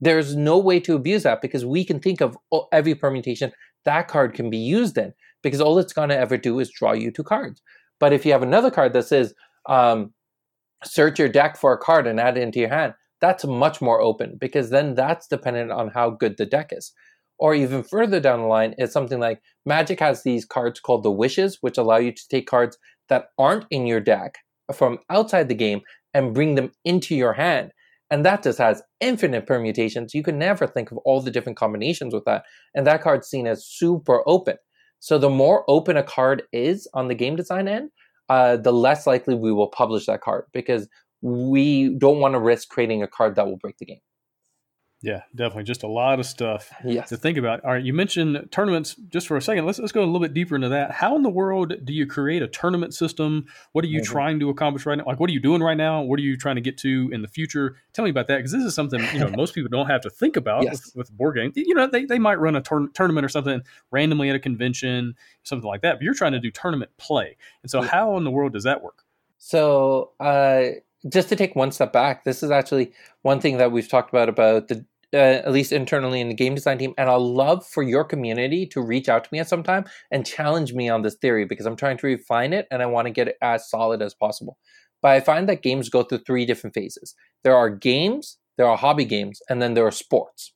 There's 0.00 0.36
no 0.36 0.58
way 0.58 0.80
to 0.80 0.94
abuse 0.94 1.22
that 1.22 1.40
because 1.40 1.64
we 1.64 1.84
can 1.84 2.00
think 2.00 2.20
of 2.20 2.36
every 2.72 2.94
permutation 2.94 3.52
that 3.84 4.08
card 4.08 4.34
can 4.34 4.50
be 4.50 4.58
used 4.58 4.98
in 4.98 5.12
because 5.42 5.60
all 5.60 5.78
it's 5.78 5.92
going 5.92 6.08
to 6.08 6.18
ever 6.18 6.36
do 6.36 6.58
is 6.58 6.70
draw 6.70 6.92
you 6.92 7.10
two 7.10 7.22
cards. 7.22 7.62
But 8.00 8.12
if 8.12 8.26
you 8.26 8.32
have 8.32 8.42
another 8.42 8.70
card 8.70 8.92
that 8.94 9.06
says 9.06 9.34
um, 9.68 10.12
search 10.82 11.18
your 11.18 11.28
deck 11.28 11.56
for 11.56 11.72
a 11.72 11.78
card 11.78 12.06
and 12.06 12.18
add 12.18 12.36
it 12.36 12.42
into 12.42 12.60
your 12.60 12.70
hand, 12.70 12.94
that's 13.20 13.44
much 13.44 13.80
more 13.80 14.00
open 14.00 14.36
because 14.38 14.70
then 14.70 14.94
that's 14.94 15.26
dependent 15.26 15.70
on 15.70 15.88
how 15.88 16.10
good 16.10 16.36
the 16.36 16.46
deck 16.46 16.70
is. 16.72 16.92
Or 17.38 17.54
even 17.54 17.82
further 17.82 18.20
down 18.20 18.40
the 18.40 18.46
line 18.46 18.74
is 18.78 18.92
something 18.92 19.18
like 19.20 19.42
Magic 19.66 20.00
has 20.00 20.22
these 20.22 20.44
cards 20.44 20.80
called 20.80 21.02
the 21.02 21.10
wishes, 21.10 21.58
which 21.60 21.78
allow 21.78 21.96
you 21.96 22.12
to 22.12 22.28
take 22.28 22.46
cards 22.46 22.78
that 23.08 23.26
aren't 23.38 23.66
in 23.70 23.86
your 23.86 24.00
deck 24.00 24.36
from 24.72 24.98
outside 25.10 25.48
the 25.48 25.54
game 25.54 25.82
and 26.14 26.34
bring 26.34 26.54
them 26.54 26.70
into 26.84 27.14
your 27.14 27.32
hand. 27.32 27.72
And 28.10 28.24
that 28.24 28.42
just 28.42 28.58
has 28.58 28.82
infinite 29.00 29.46
permutations. 29.46 30.14
You 30.14 30.22
can 30.22 30.38
never 30.38 30.66
think 30.66 30.92
of 30.92 30.98
all 30.98 31.20
the 31.20 31.30
different 31.30 31.58
combinations 31.58 32.14
with 32.14 32.24
that. 32.26 32.44
And 32.74 32.86
that 32.86 33.02
card's 33.02 33.28
seen 33.28 33.46
as 33.46 33.66
super 33.66 34.22
open. 34.26 34.56
So 35.00 35.18
the 35.18 35.30
more 35.30 35.64
open 35.68 35.96
a 35.96 36.02
card 36.02 36.44
is 36.52 36.88
on 36.94 37.08
the 37.08 37.14
game 37.14 37.36
design 37.36 37.68
end, 37.68 37.90
uh, 38.28 38.56
the 38.56 38.72
less 38.72 39.06
likely 39.06 39.34
we 39.34 39.52
will 39.52 39.68
publish 39.68 40.06
that 40.06 40.20
card 40.20 40.44
because 40.52 40.88
we 41.20 41.90
don't 41.98 42.20
want 42.20 42.34
to 42.34 42.38
risk 42.38 42.68
creating 42.68 43.02
a 43.02 43.08
card 43.08 43.34
that 43.34 43.46
will 43.46 43.56
break 43.56 43.78
the 43.78 43.86
game. 43.86 44.00
Yeah, 45.04 45.20
definitely. 45.34 45.64
Just 45.64 45.82
a 45.82 45.86
lot 45.86 46.18
of 46.18 46.24
stuff 46.24 46.72
yes. 46.82 47.10
to 47.10 47.18
think 47.18 47.36
about. 47.36 47.62
All 47.62 47.72
right, 47.72 47.84
you 47.84 47.92
mentioned 47.92 48.48
tournaments 48.50 48.94
just 49.10 49.26
for 49.26 49.36
a 49.36 49.42
second. 49.42 49.66
Let's 49.66 49.78
let's 49.78 49.92
go 49.92 50.00
a 50.00 50.06
little 50.06 50.18
bit 50.18 50.32
deeper 50.32 50.54
into 50.54 50.70
that. 50.70 50.92
How 50.92 51.14
in 51.14 51.22
the 51.22 51.28
world 51.28 51.74
do 51.84 51.92
you 51.92 52.06
create 52.06 52.40
a 52.40 52.48
tournament 52.48 52.94
system? 52.94 53.44
What 53.72 53.84
are 53.84 53.88
you 53.88 54.00
mm-hmm. 54.00 54.10
trying 54.10 54.40
to 54.40 54.48
accomplish 54.48 54.86
right 54.86 54.96
now? 54.96 55.04
Like, 55.06 55.20
what 55.20 55.28
are 55.28 55.34
you 55.34 55.40
doing 55.40 55.62
right 55.62 55.76
now? 55.76 56.00
What 56.00 56.18
are 56.18 56.22
you 56.22 56.38
trying 56.38 56.54
to 56.54 56.62
get 56.62 56.78
to 56.78 57.10
in 57.12 57.20
the 57.20 57.28
future? 57.28 57.76
Tell 57.92 58.02
me 58.02 58.10
about 58.10 58.28
that 58.28 58.38
because 58.38 58.52
this 58.52 58.64
is 58.64 58.74
something 58.74 58.98
you 59.12 59.18
know 59.18 59.28
most 59.36 59.54
people 59.54 59.68
don't 59.68 59.88
have 59.88 60.00
to 60.02 60.10
think 60.10 60.36
about 60.36 60.62
yes. 60.62 60.86
with, 60.86 60.96
with 60.96 61.12
board 61.18 61.36
game. 61.36 61.52
You 61.54 61.74
know, 61.74 61.86
they, 61.86 62.06
they 62.06 62.18
might 62.18 62.40
run 62.40 62.56
a 62.56 62.62
tur- 62.62 62.88
tournament 62.94 63.26
or 63.26 63.28
something 63.28 63.60
randomly 63.90 64.30
at 64.30 64.36
a 64.36 64.40
convention, 64.40 65.16
something 65.42 65.68
like 65.68 65.82
that. 65.82 65.96
But 65.96 66.04
you're 66.04 66.14
trying 66.14 66.32
to 66.32 66.40
do 66.40 66.50
tournament 66.50 66.92
play, 66.96 67.36
and 67.62 67.70
so 67.70 67.82
yeah. 67.82 67.88
how 67.88 68.16
in 68.16 68.24
the 68.24 68.30
world 68.30 68.54
does 68.54 68.64
that 68.64 68.82
work? 68.82 69.04
So. 69.36 70.12
Uh 70.18 70.80
just 71.06 71.28
to 71.28 71.36
take 71.36 71.54
one 71.54 71.70
step 71.70 71.92
back, 71.92 72.24
this 72.24 72.42
is 72.42 72.50
actually 72.50 72.90
one 73.20 73.38
thing 73.38 73.58
that 73.58 73.70
we've 73.70 73.88
talked 73.88 74.08
about 74.08 74.30
about 74.30 74.68
the 74.68 74.86
uh, 75.14 75.42
at 75.46 75.52
least 75.52 75.72
internally 75.72 76.20
in 76.20 76.28
the 76.28 76.34
game 76.34 76.54
design 76.54 76.78
team. 76.78 76.92
And 76.98 77.08
I'd 77.08 77.16
love 77.16 77.64
for 77.66 77.82
your 77.82 78.04
community 78.04 78.66
to 78.66 78.82
reach 78.82 79.08
out 79.08 79.24
to 79.24 79.30
me 79.32 79.38
at 79.38 79.48
some 79.48 79.62
time 79.62 79.84
and 80.10 80.26
challenge 80.26 80.74
me 80.74 80.88
on 80.88 81.02
this 81.02 81.14
theory 81.14 81.44
because 81.44 81.66
I'm 81.66 81.76
trying 81.76 81.96
to 81.98 82.06
refine 82.06 82.52
it 82.52 82.66
and 82.70 82.82
I 82.82 82.86
want 82.86 83.06
to 83.06 83.12
get 83.12 83.28
it 83.28 83.36
as 83.40 83.70
solid 83.70 84.02
as 84.02 84.14
possible. 84.14 84.58
But 85.00 85.12
I 85.12 85.20
find 85.20 85.48
that 85.48 85.62
games 85.62 85.88
go 85.88 86.02
through 86.02 86.22
three 86.26 86.44
different 86.44 86.74
phases 86.74 87.14
there 87.44 87.54
are 87.56 87.70
games, 87.70 88.38
there 88.56 88.66
are 88.66 88.76
hobby 88.76 89.04
games, 89.04 89.40
and 89.48 89.62
then 89.62 89.74
there 89.74 89.86
are 89.86 89.92
sports. 89.92 90.52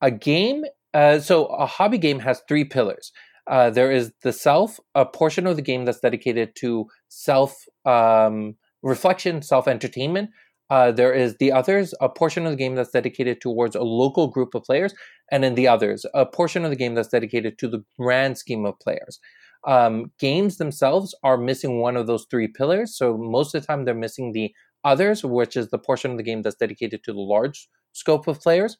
A 0.00 0.10
game, 0.10 0.64
uh, 0.94 1.18
so 1.18 1.46
a 1.46 1.66
hobby 1.66 1.98
game 1.98 2.20
has 2.20 2.42
three 2.46 2.64
pillars. 2.64 3.12
Uh, 3.50 3.70
there 3.70 3.90
is 3.90 4.12
the 4.22 4.32
self, 4.32 4.78
a 4.94 5.04
portion 5.04 5.46
of 5.46 5.56
the 5.56 5.62
game 5.62 5.84
that's 5.84 6.00
dedicated 6.00 6.54
to 6.56 6.86
self 7.08 7.64
um, 7.84 8.54
reflection, 8.82 9.42
self 9.42 9.66
entertainment. 9.66 10.30
Uh, 10.70 10.90
there 10.90 11.12
is 11.12 11.36
the 11.36 11.52
others, 11.52 11.94
a 12.00 12.08
portion 12.08 12.46
of 12.46 12.52
the 12.52 12.56
game 12.56 12.74
that's 12.74 12.90
dedicated 12.90 13.40
towards 13.40 13.76
a 13.76 13.82
local 13.82 14.28
group 14.28 14.54
of 14.54 14.62
players, 14.62 14.94
and 15.30 15.44
then 15.44 15.54
the 15.54 15.68
others, 15.68 16.06
a 16.14 16.24
portion 16.24 16.64
of 16.64 16.70
the 16.70 16.76
game 16.76 16.94
that's 16.94 17.08
dedicated 17.08 17.58
to 17.58 17.68
the 17.68 17.84
grand 17.98 18.38
scheme 18.38 18.64
of 18.64 18.78
players. 18.80 19.20
Um, 19.64 20.10
games 20.18 20.56
themselves 20.56 21.14
are 21.22 21.36
missing 21.36 21.80
one 21.80 21.96
of 21.96 22.06
those 22.06 22.26
three 22.30 22.48
pillars, 22.48 22.96
so 22.96 23.16
most 23.16 23.54
of 23.54 23.60
the 23.60 23.66
time 23.66 23.84
they're 23.84 23.94
missing 23.94 24.32
the 24.32 24.52
others, 24.84 25.24
which 25.24 25.56
is 25.56 25.68
the 25.68 25.78
portion 25.78 26.10
of 26.10 26.16
the 26.16 26.22
game 26.22 26.42
that's 26.42 26.56
dedicated 26.56 27.04
to 27.04 27.12
the 27.12 27.20
large 27.20 27.68
scope 27.92 28.26
of 28.26 28.40
players. 28.40 28.78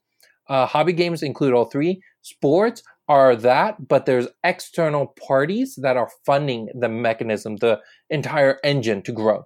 Uh, 0.49 0.67
hobby 0.67 0.93
games 0.93 1.23
include 1.23 1.53
all 1.55 1.67
three. 1.67 2.03
Sports 2.23 2.83
are 3.09 3.37
that, 3.37 3.89
but 3.89 4.07
there's 4.07 4.29
external 4.43 5.15
parties 5.27 5.79
that 5.83 5.97
are 5.97 6.11
funding 6.25 6.69
the 6.75 6.89
mechanism, 6.89 7.57
the 7.57 7.81
entire 8.11 8.59
engine 8.65 9.03
to 9.03 9.13
grow. 9.13 9.45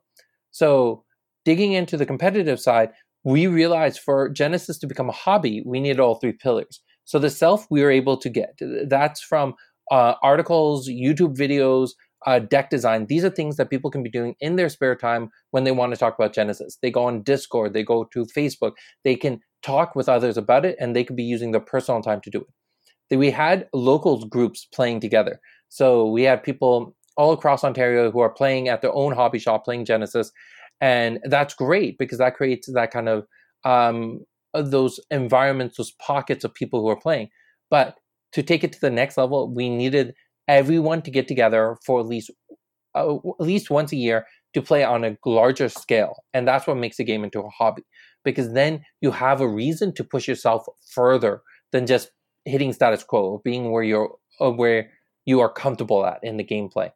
So 0.50 1.04
digging 1.46 1.72
into 1.72 1.96
the 1.96 2.04
competitive 2.04 2.60
side, 2.60 2.90
we 3.24 3.46
realized 3.46 4.00
for 4.00 4.28
Genesis 4.28 4.78
to 4.78 4.86
become 4.86 5.08
a 5.08 5.12
hobby, 5.12 5.62
we 5.64 5.80
needed 5.80 6.00
all 6.00 6.16
three 6.16 6.32
pillars. 6.32 6.82
So 7.04 7.18
the 7.18 7.30
self 7.30 7.66
we 7.70 7.82
were 7.82 7.90
able 7.90 8.18
to 8.18 8.28
get. 8.28 8.58
That's 8.88 9.22
from 9.22 9.54
uh, 9.90 10.14
articles, 10.22 10.88
YouTube 10.88 11.36
videos, 11.36 11.90
uh, 12.26 12.40
deck 12.40 12.68
design. 12.70 13.06
These 13.06 13.24
are 13.24 13.30
things 13.30 13.56
that 13.56 13.70
people 13.70 13.90
can 13.90 14.02
be 14.02 14.10
doing 14.10 14.34
in 14.40 14.56
their 14.56 14.68
spare 14.68 14.96
time 14.96 15.30
when 15.52 15.62
they 15.62 15.70
want 15.70 15.92
to 15.94 15.98
talk 15.98 16.16
about 16.18 16.34
Genesis. 16.34 16.78
They 16.82 16.90
go 16.90 17.04
on 17.04 17.22
Discord, 17.22 17.72
they 17.72 17.84
go 17.84 18.04
to 18.12 18.26
Facebook, 18.36 18.72
they 19.04 19.14
can 19.14 19.40
talk 19.62 19.94
with 19.94 20.08
others 20.08 20.36
about 20.36 20.64
it, 20.64 20.76
and 20.80 20.94
they 20.94 21.04
could 21.04 21.16
be 21.16 21.22
using 21.22 21.52
their 21.52 21.60
personal 21.60 22.02
time 22.02 22.20
to 22.22 22.30
do 22.30 22.40
it. 22.40 23.16
We 23.16 23.30
had 23.30 23.68
locals 23.72 24.24
groups 24.24 24.66
playing 24.74 24.98
together. 25.00 25.38
So 25.68 26.10
we 26.10 26.22
had 26.24 26.42
people 26.42 26.96
all 27.16 27.32
across 27.32 27.62
Ontario 27.62 28.10
who 28.10 28.20
are 28.20 28.30
playing 28.30 28.68
at 28.68 28.82
their 28.82 28.94
own 28.94 29.14
hobby 29.14 29.38
shop, 29.38 29.64
playing 29.64 29.84
Genesis, 29.84 30.32
and 30.80 31.20
that's 31.24 31.54
great 31.54 31.98
because 31.98 32.18
that 32.18 32.36
creates 32.36 32.70
that 32.72 32.90
kind 32.90 33.08
of 33.08 33.26
um, 33.64 34.20
those 34.54 35.00
environments, 35.10 35.76
those 35.76 35.92
pockets 35.92 36.44
of 36.44 36.54
people 36.54 36.80
who 36.80 36.88
are 36.88 37.00
playing. 37.00 37.28
But 37.70 37.96
to 38.32 38.42
take 38.42 38.64
it 38.64 38.72
to 38.72 38.80
the 38.80 38.90
next 38.90 39.16
level, 39.16 39.52
we 39.52 39.68
needed 39.68 40.14
everyone 40.48 41.02
to 41.02 41.10
get 41.10 41.28
together 41.28 41.76
for 41.84 42.00
at 42.00 42.06
least 42.06 42.30
uh, 42.94 43.16
at 43.16 43.46
least 43.46 43.70
once 43.70 43.92
a 43.92 43.96
year 43.96 44.26
to 44.54 44.62
play 44.62 44.82
on 44.82 45.04
a 45.04 45.16
larger 45.26 45.68
scale, 45.68 46.24
and 46.32 46.48
that's 46.48 46.66
what 46.66 46.76
makes 46.76 46.98
a 46.98 47.04
game 47.04 47.24
into 47.24 47.40
a 47.40 47.48
hobby. 47.50 47.82
Because 48.24 48.52
then 48.52 48.84
you 49.00 49.10
have 49.10 49.40
a 49.40 49.48
reason 49.48 49.92
to 49.94 50.04
push 50.04 50.26
yourself 50.26 50.64
further 50.94 51.42
than 51.72 51.86
just 51.86 52.10
hitting 52.44 52.72
status 52.72 53.04
quo 53.04 53.22
or 53.22 53.40
being 53.44 53.70
where 53.70 53.82
you're 53.82 54.16
uh, 54.40 54.50
where 54.50 54.90
you 55.26 55.40
are 55.40 55.52
comfortable 55.52 56.06
at 56.06 56.20
in 56.22 56.36
the 56.36 56.44
gameplay. 56.44 56.90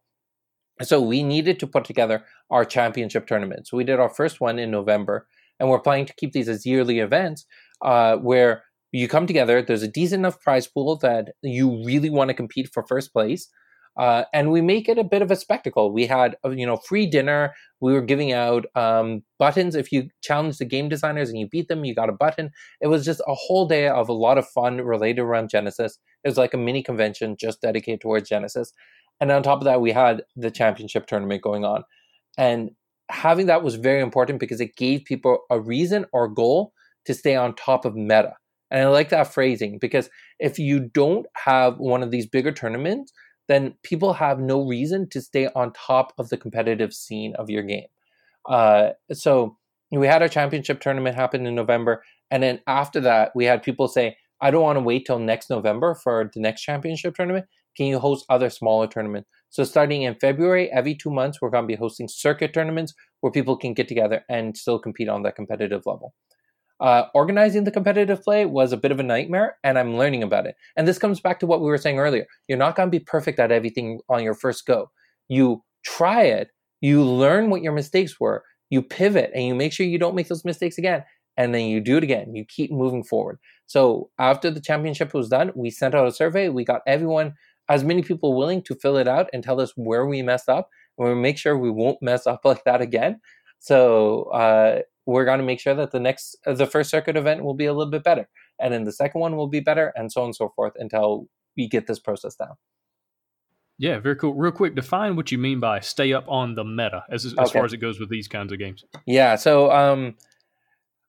So 0.82 1.00
we 1.00 1.22
needed 1.22 1.60
to 1.60 1.66
put 1.66 1.84
together 1.84 2.24
our 2.50 2.64
championship 2.64 3.26
tournaments. 3.26 3.72
We 3.72 3.84
did 3.84 4.00
our 4.00 4.08
first 4.08 4.40
one 4.40 4.58
in 4.58 4.70
November, 4.70 5.26
and 5.58 5.68
we're 5.68 5.80
planning 5.80 6.06
to 6.06 6.14
keep 6.14 6.32
these 6.32 6.48
as 6.48 6.64
yearly 6.64 7.00
events 7.00 7.44
uh, 7.82 8.16
where 8.16 8.64
you 8.92 9.08
come 9.08 9.26
together. 9.26 9.62
There's 9.62 9.82
a 9.82 9.88
decent 9.88 10.20
enough 10.20 10.40
prize 10.40 10.66
pool 10.66 10.96
that 10.98 11.32
you 11.42 11.84
really 11.84 12.10
want 12.10 12.28
to 12.28 12.34
compete 12.34 12.70
for 12.72 12.84
first 12.86 13.12
place. 13.12 13.48
Uh, 13.96 14.24
and 14.32 14.50
we 14.50 14.60
make 14.60 14.88
it 14.88 14.98
a 14.98 15.04
bit 15.04 15.20
of 15.20 15.30
a 15.30 15.36
spectacle. 15.36 15.92
We 15.92 16.06
had, 16.06 16.36
uh, 16.44 16.50
you 16.50 16.64
know, 16.64 16.76
free 16.76 17.06
dinner. 17.06 17.54
We 17.80 17.92
were 17.92 18.00
giving 18.00 18.32
out 18.32 18.64
um, 18.74 19.22
buttons. 19.38 19.74
If 19.74 19.92
you 19.92 20.08
challenge 20.22 20.58
the 20.58 20.64
game 20.64 20.88
designers 20.88 21.28
and 21.28 21.38
you 21.38 21.48
beat 21.48 21.68
them, 21.68 21.84
you 21.84 21.94
got 21.94 22.08
a 22.08 22.12
button. 22.12 22.50
It 22.80 22.86
was 22.86 23.04
just 23.04 23.20
a 23.26 23.34
whole 23.34 23.66
day 23.66 23.88
of 23.88 24.08
a 24.08 24.14
lot 24.14 24.38
of 24.38 24.48
fun 24.48 24.80
related 24.80 25.20
around 25.20 25.50
Genesis. 25.50 25.98
It 26.24 26.28
was 26.28 26.38
like 26.38 26.54
a 26.54 26.56
mini 26.56 26.82
convention 26.82 27.36
just 27.38 27.60
dedicated 27.60 28.00
towards 28.00 28.28
Genesis. 28.28 28.72
And 29.20 29.30
on 29.30 29.42
top 29.42 29.58
of 29.58 29.64
that, 29.64 29.80
we 29.80 29.92
had 29.92 30.22
the 30.36 30.50
championship 30.50 31.06
tournament 31.06 31.42
going 31.42 31.64
on. 31.64 31.84
And 32.38 32.70
having 33.10 33.46
that 33.46 33.62
was 33.62 33.74
very 33.74 34.00
important 34.00 34.40
because 34.40 34.60
it 34.60 34.76
gave 34.76 35.04
people 35.04 35.40
a 35.50 35.60
reason 35.60 36.06
or 36.12 36.28
goal 36.28 36.72
to 37.06 37.14
stay 37.14 37.36
on 37.36 37.54
top 37.54 37.84
of 37.84 37.94
meta. 37.94 38.34
And 38.70 38.82
I 38.82 38.88
like 38.88 39.08
that 39.08 39.32
phrasing 39.32 39.78
because 39.78 40.08
if 40.38 40.58
you 40.58 40.80
don't 40.80 41.26
have 41.44 41.78
one 41.78 42.02
of 42.02 42.10
these 42.10 42.26
bigger 42.26 42.52
tournaments, 42.52 43.12
then 43.48 43.74
people 43.82 44.12
have 44.12 44.38
no 44.38 44.64
reason 44.64 45.08
to 45.10 45.20
stay 45.20 45.48
on 45.56 45.72
top 45.72 46.12
of 46.18 46.28
the 46.28 46.36
competitive 46.36 46.94
scene 46.94 47.34
of 47.36 47.50
your 47.50 47.64
game. 47.64 47.88
Uh, 48.48 48.90
so 49.12 49.56
we 49.90 50.06
had 50.06 50.22
our 50.22 50.28
championship 50.28 50.80
tournament 50.80 51.16
happen 51.16 51.46
in 51.46 51.54
November. 51.56 52.04
And 52.30 52.44
then 52.44 52.60
after 52.68 53.00
that, 53.00 53.32
we 53.34 53.44
had 53.44 53.62
people 53.62 53.88
say, 53.88 54.16
I 54.40 54.50
don't 54.50 54.62
want 54.62 54.76
to 54.76 54.84
wait 54.84 55.04
till 55.04 55.18
next 55.18 55.50
November 55.50 55.94
for 55.94 56.30
the 56.32 56.40
next 56.40 56.62
championship 56.62 57.16
tournament. 57.16 57.46
Can 57.80 57.86
you 57.86 57.98
host 57.98 58.26
other 58.28 58.50
smaller 58.50 58.86
tournaments? 58.86 59.30
So 59.48 59.64
starting 59.64 60.02
in 60.02 60.14
February, 60.14 60.70
every 60.70 60.94
two 60.94 61.10
months, 61.10 61.40
we're 61.40 61.48
going 61.48 61.64
to 61.64 61.66
be 61.66 61.76
hosting 61.76 62.08
circuit 62.08 62.52
tournaments 62.52 62.92
where 63.22 63.32
people 63.32 63.56
can 63.56 63.72
get 63.72 63.88
together 63.88 64.22
and 64.28 64.54
still 64.54 64.78
compete 64.78 65.08
on 65.08 65.22
that 65.22 65.34
competitive 65.34 65.86
level. 65.86 66.12
Uh, 66.78 67.04
organizing 67.14 67.64
the 67.64 67.70
competitive 67.70 68.22
play 68.22 68.44
was 68.44 68.72
a 68.72 68.76
bit 68.76 68.92
of 68.92 69.00
a 69.00 69.02
nightmare, 69.02 69.56
and 69.64 69.78
I'm 69.78 69.96
learning 69.96 70.22
about 70.22 70.44
it. 70.44 70.56
And 70.76 70.86
this 70.86 70.98
comes 70.98 71.20
back 71.20 71.40
to 71.40 71.46
what 71.46 71.62
we 71.62 71.68
were 71.68 71.78
saying 71.78 71.98
earlier. 71.98 72.26
You're 72.48 72.58
not 72.58 72.76
going 72.76 72.88
to 72.88 72.98
be 72.98 73.02
perfect 73.02 73.38
at 73.40 73.50
everything 73.50 74.00
on 74.10 74.22
your 74.22 74.34
first 74.34 74.66
go. 74.66 74.90
You 75.28 75.64
try 75.82 76.24
it, 76.24 76.48
you 76.82 77.02
learn 77.02 77.48
what 77.48 77.62
your 77.62 77.72
mistakes 77.72 78.20
were, 78.20 78.44
you 78.68 78.82
pivot, 78.82 79.30
and 79.34 79.46
you 79.46 79.54
make 79.54 79.72
sure 79.72 79.86
you 79.86 79.98
don't 79.98 80.14
make 80.14 80.28
those 80.28 80.44
mistakes 80.44 80.76
again. 80.76 81.02
and 81.36 81.54
then 81.54 81.66
you 81.66 81.80
do 81.80 81.96
it 81.96 82.04
again. 82.04 82.34
You 82.34 82.44
keep 82.44 82.70
moving 82.70 83.02
forward. 83.02 83.38
So 83.66 84.10
after 84.18 84.50
the 84.50 84.60
championship 84.60 85.14
was 85.14 85.28
done, 85.30 85.52
we 85.54 85.70
sent 85.70 85.94
out 85.94 86.06
a 86.06 86.12
survey. 86.12 86.50
We 86.50 86.64
got 86.64 86.82
everyone, 86.86 87.34
as 87.70 87.84
many 87.84 88.02
people 88.02 88.36
willing 88.36 88.60
to 88.62 88.74
fill 88.74 88.96
it 88.96 89.08
out 89.08 89.30
and 89.32 89.42
tell 89.42 89.60
us 89.60 89.72
where 89.76 90.04
we 90.06 90.20
messed 90.20 90.48
up. 90.48 90.68
And 90.98 91.08
we 91.08 91.14
make 91.14 91.38
sure 91.38 91.56
we 91.56 91.70
won't 91.70 92.02
mess 92.02 92.26
up 92.26 92.40
like 92.44 92.64
that 92.64 92.82
again. 92.82 93.20
So 93.60 94.24
uh, 94.24 94.80
we're 95.06 95.24
going 95.24 95.38
to 95.38 95.44
make 95.44 95.60
sure 95.60 95.74
that 95.74 95.92
the 95.92 96.00
next, 96.00 96.36
uh, 96.46 96.54
the 96.54 96.66
first 96.66 96.90
circuit 96.90 97.16
event 97.16 97.44
will 97.44 97.54
be 97.54 97.66
a 97.66 97.72
little 97.72 97.90
bit 97.90 98.02
better, 98.02 98.28
and 98.58 98.72
then 98.72 98.84
the 98.84 98.92
second 98.92 99.20
one 99.20 99.36
will 99.36 99.48
be 99.48 99.60
better, 99.60 99.92
and 99.96 100.10
so 100.10 100.22
on 100.22 100.26
and 100.26 100.36
so 100.36 100.52
forth 100.56 100.72
until 100.76 101.26
we 101.56 101.68
get 101.68 101.86
this 101.86 101.98
process 101.98 102.34
down. 102.34 102.54
Yeah, 103.78 103.98
very 103.98 104.16
cool. 104.16 104.34
Real 104.34 104.52
quick, 104.52 104.74
define 104.74 105.16
what 105.16 105.32
you 105.32 105.38
mean 105.38 105.60
by 105.60 105.80
stay 105.80 106.12
up 106.12 106.24
on 106.28 106.54
the 106.54 106.64
meta 106.64 107.04
as, 107.10 107.24
as 107.24 107.34
okay. 107.34 107.50
far 107.50 107.64
as 107.64 107.72
it 107.72 107.78
goes 107.78 107.98
with 107.98 108.10
these 108.10 108.28
kinds 108.28 108.52
of 108.52 108.58
games. 108.58 108.84
Yeah, 109.06 109.36
so 109.36 109.70
um, 109.70 110.16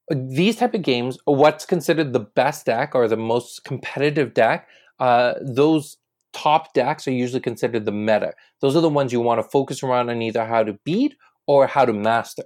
these 0.09 0.55
type 0.55 0.73
of 0.73 0.81
games, 0.81 1.17
what's 1.25 1.65
considered 1.65 2.13
the 2.13 2.21
best 2.21 2.65
deck 2.65 2.95
or 2.95 3.07
the 3.07 3.17
most 3.17 3.65
competitive 3.65 4.33
deck, 4.33 4.67
uh, 4.99 5.33
those 5.41 5.97
top 6.33 6.73
decks 6.73 7.07
are 7.07 7.11
usually 7.11 7.41
considered 7.41 7.85
the 7.85 7.91
meta. 7.91 8.33
Those 8.61 8.75
are 8.75 8.81
the 8.81 8.89
ones 8.89 9.11
you 9.11 9.21
want 9.21 9.41
to 9.41 9.49
focus 9.49 9.83
around 9.83 10.09
on 10.09 10.21
either 10.21 10.45
how 10.45 10.63
to 10.63 10.77
beat 10.83 11.15
or 11.47 11.67
how 11.67 11.85
to 11.85 11.93
master. 11.93 12.43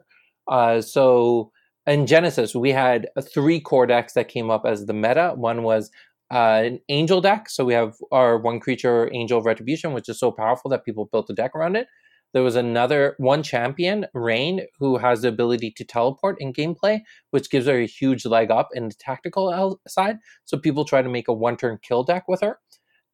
Uh, 0.48 0.82
so 0.82 1.52
in 1.88 2.08
Genesis, 2.08 2.56
we 2.56 2.72
had 2.72 3.08
three 3.34 3.60
core 3.60 3.86
decks 3.86 4.14
that 4.14 4.28
came 4.28 4.50
up 4.50 4.64
as 4.66 4.86
the 4.86 4.94
meta. 4.94 5.34
One 5.36 5.64
was 5.64 5.92
uh, 6.32 6.64
an 6.66 6.80
angel 6.90 7.22
deck. 7.22 7.50
So 7.50 7.64
we 7.64 7.74
have 7.74 7.96
our 8.12 8.38
one 8.38 8.60
creature 8.60 9.10
angel 9.14 9.40
of 9.40 9.46
retribution, 9.46 9.94
which 9.94 10.10
is 10.10 10.20
so 10.20 10.32
powerful 10.32 10.70
that 10.72 10.86
people 10.86 11.06
built 11.12 11.30
a 11.30 11.34
deck 11.34 11.56
around 11.56 11.76
it. 11.76 11.88
There 12.34 12.44
was 12.44 12.58
another 12.58 13.16
one 13.18 13.44
champion, 13.44 14.08
Rain, 14.14 14.66
who 14.78 14.98
has 14.98 15.22
the 15.22 15.30
ability 15.30 15.72
to 15.78 15.86
teleport 15.86 16.36
in 16.42 16.52
gameplay, 16.52 17.00
which 17.32 17.50
gives 17.50 17.66
her 17.66 17.80
a 17.80 17.86
huge 17.86 18.26
leg 18.26 18.52
up 18.52 18.70
in 18.74 18.90
the 18.90 18.96
tactical 18.96 19.80
side. 19.88 20.18
So 20.44 20.58
people 20.58 20.84
try 20.84 21.02
to 21.02 21.08
make 21.08 21.30
a 21.30 21.34
one 21.34 21.56
turn 21.56 21.80
kill 21.82 22.04
deck 22.04 22.26
with 22.28 22.42
her. 22.42 22.60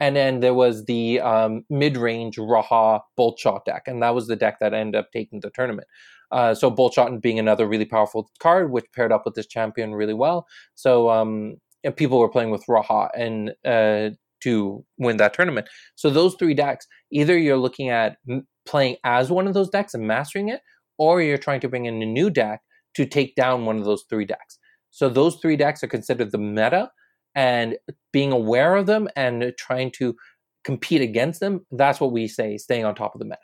And 0.02 0.16
then 0.16 0.40
there 0.40 0.56
was 0.56 0.86
the 0.86 1.22
um, 1.22 1.64
mid 1.70 1.96
range 1.96 2.38
Raha 2.38 3.02
Bolt 3.16 3.40
Shot 3.40 3.64
deck, 3.66 3.84
and 3.86 4.02
that 4.02 4.16
was 4.16 4.28
the 4.28 4.36
deck 4.36 4.58
that 4.60 4.74
ended 4.74 5.00
up 5.00 5.12
taking 5.14 5.40
the 5.40 5.52
tournament. 5.52 5.88
Uh, 6.32 6.56
so 6.56 6.70
Bolt 6.72 6.96
Shot 6.96 7.22
being 7.22 7.40
another 7.40 7.68
really 7.68 7.86
powerful 7.86 8.30
card, 8.40 8.72
which 8.72 8.86
paired 8.96 9.12
up 9.12 9.24
with 9.26 9.36
this 9.36 9.46
champion 9.46 9.94
really 9.94 10.16
well. 10.16 10.48
So 10.76 11.10
um, 11.10 11.58
people 11.96 12.18
were 12.18 12.30
playing 12.30 12.50
with 12.50 12.66
Raha 12.66 13.10
and 13.16 13.52
uh, 13.64 14.16
to 14.42 14.84
win 14.98 15.18
that 15.18 15.36
tournament. 15.36 15.70
So 15.96 16.10
those 16.10 16.36
three 16.36 16.56
decks, 16.56 16.88
either 17.12 17.38
you're 17.38 17.58
looking 17.58 17.90
at 17.90 18.18
playing 18.66 18.96
as 19.04 19.30
one 19.30 19.48
of 19.48 19.54
those 19.54 19.70
decks 19.70 19.94
and 19.94 20.08
mastering 20.08 20.50
it, 20.50 20.62
or 20.98 21.22
you're 21.22 21.38
trying 21.38 21.60
to 21.62 21.70
bring 21.70 21.86
in 21.86 22.02
a 22.02 22.06
new 22.06 22.32
deck 22.32 22.62
to 22.96 23.06
take 23.06 23.36
down 23.36 23.66
one 23.66 23.78
of 23.78 23.86
those 23.86 24.04
three 24.10 24.26
decks. 24.26 24.58
So 24.90 25.10
those 25.10 25.38
three 25.38 25.56
decks 25.56 25.84
are 25.84 25.88
considered 25.88 26.32
the 26.32 26.38
meta, 26.38 26.92
and 27.36 27.78
being 28.12 28.32
aware 28.32 28.76
of 28.76 28.86
them 28.86 29.08
and 29.16 29.54
trying 29.58 29.92
to 29.92 30.16
compete 30.64 31.02
against 31.02 31.40
them, 31.40 31.66
that's 31.72 32.00
what 32.00 32.12
we 32.12 32.28
say, 32.28 32.58
staying 32.58 32.86
on 32.86 32.96
top 32.96 33.16
of 33.16 33.20
the 33.20 33.26
meta. 33.26 33.38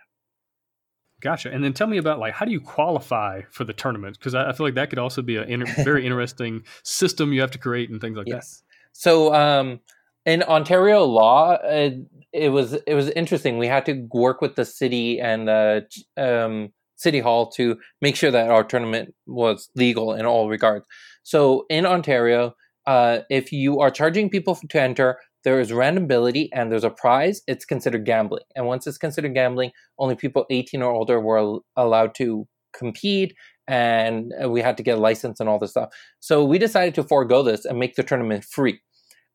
Gotcha. 1.19 1.51
And 1.51 1.63
then 1.63 1.73
tell 1.73 1.87
me 1.87 1.97
about 1.97 2.19
like 2.19 2.33
how 2.33 2.45
do 2.45 2.51
you 2.51 2.61
qualify 2.61 3.41
for 3.49 3.63
the 3.63 3.73
tournament? 3.73 4.19
Because 4.19 4.35
I, 4.35 4.49
I, 4.49 4.53
feel 4.53 4.67
like 4.67 4.75
that 4.75 4.89
could 4.89 4.99
also 4.99 5.23
be 5.23 5.37
a 5.37 5.43
inter- 5.43 5.73
very 5.83 6.05
interesting 6.05 6.63
system 6.83 7.33
you 7.33 7.41
have 7.41 7.51
to 7.51 7.57
create 7.57 7.89
and 7.89 7.99
things 7.99 8.17
like 8.17 8.27
yes. 8.27 8.57
that. 8.57 8.63
So 8.93 9.33
um, 9.33 9.79
in 10.25 10.43
Ontario 10.43 11.05
law, 11.05 11.57
it, 11.63 12.05
it, 12.31 12.49
was 12.49 12.73
it 12.73 12.93
was 12.93 13.09
interesting. 13.09 13.57
We 13.57 13.67
had 13.67 13.85
to 13.87 14.07
work 14.11 14.41
with 14.41 14.55
the 14.55 14.65
city 14.65 15.19
and 15.19 15.47
the 15.47 15.87
um, 16.17 16.71
city 16.97 17.19
hall 17.19 17.49
to 17.51 17.79
make 18.01 18.15
sure 18.15 18.29
that 18.29 18.49
our 18.49 18.63
tournament 18.63 19.15
was 19.25 19.69
legal 19.75 20.13
in 20.13 20.25
all 20.25 20.49
regards. 20.49 20.85
So 21.23 21.65
in 21.69 21.85
Ontario, 21.85 22.55
uh, 22.87 23.19
if 23.29 23.51
you 23.51 23.79
are 23.79 23.91
charging 23.91 24.29
people 24.29 24.55
to 24.55 24.81
enter, 24.81 25.19
there 25.43 25.59
is 25.59 25.71
randomability 25.71 26.49
and 26.53 26.71
there's 26.71 26.83
a 26.83 26.89
prize, 26.89 27.41
it's 27.47 27.65
considered 27.65 28.05
gambling. 28.05 28.43
And 28.55 28.65
once 28.65 28.87
it's 28.87 28.97
considered 28.97 29.33
gambling, 29.33 29.71
only 29.99 30.15
people 30.15 30.45
18 30.49 30.81
or 30.81 30.91
older 30.91 31.19
were 31.19 31.59
allowed 31.75 32.15
to 32.15 32.47
compete 32.73 33.35
and 33.67 34.33
we 34.47 34.61
had 34.61 34.77
to 34.77 34.83
get 34.83 34.97
a 34.97 35.01
license 35.01 35.39
and 35.39 35.49
all 35.49 35.59
this 35.59 35.71
stuff. 35.71 35.89
So 36.21 36.43
we 36.43 36.57
decided 36.57 36.95
to 36.95 37.03
forego 37.03 37.43
this 37.43 37.65
and 37.65 37.77
make 37.77 37.95
the 37.95 38.03
tournament 38.03 38.45
free 38.45 38.79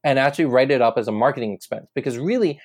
and 0.03 0.19
actually 0.19 0.47
write 0.47 0.71
it 0.71 0.81
up 0.81 0.97
as 0.97 1.07
a 1.07 1.13
marketing 1.13 1.53
expense 1.53 1.87
because 1.95 2.19
really 2.19 2.59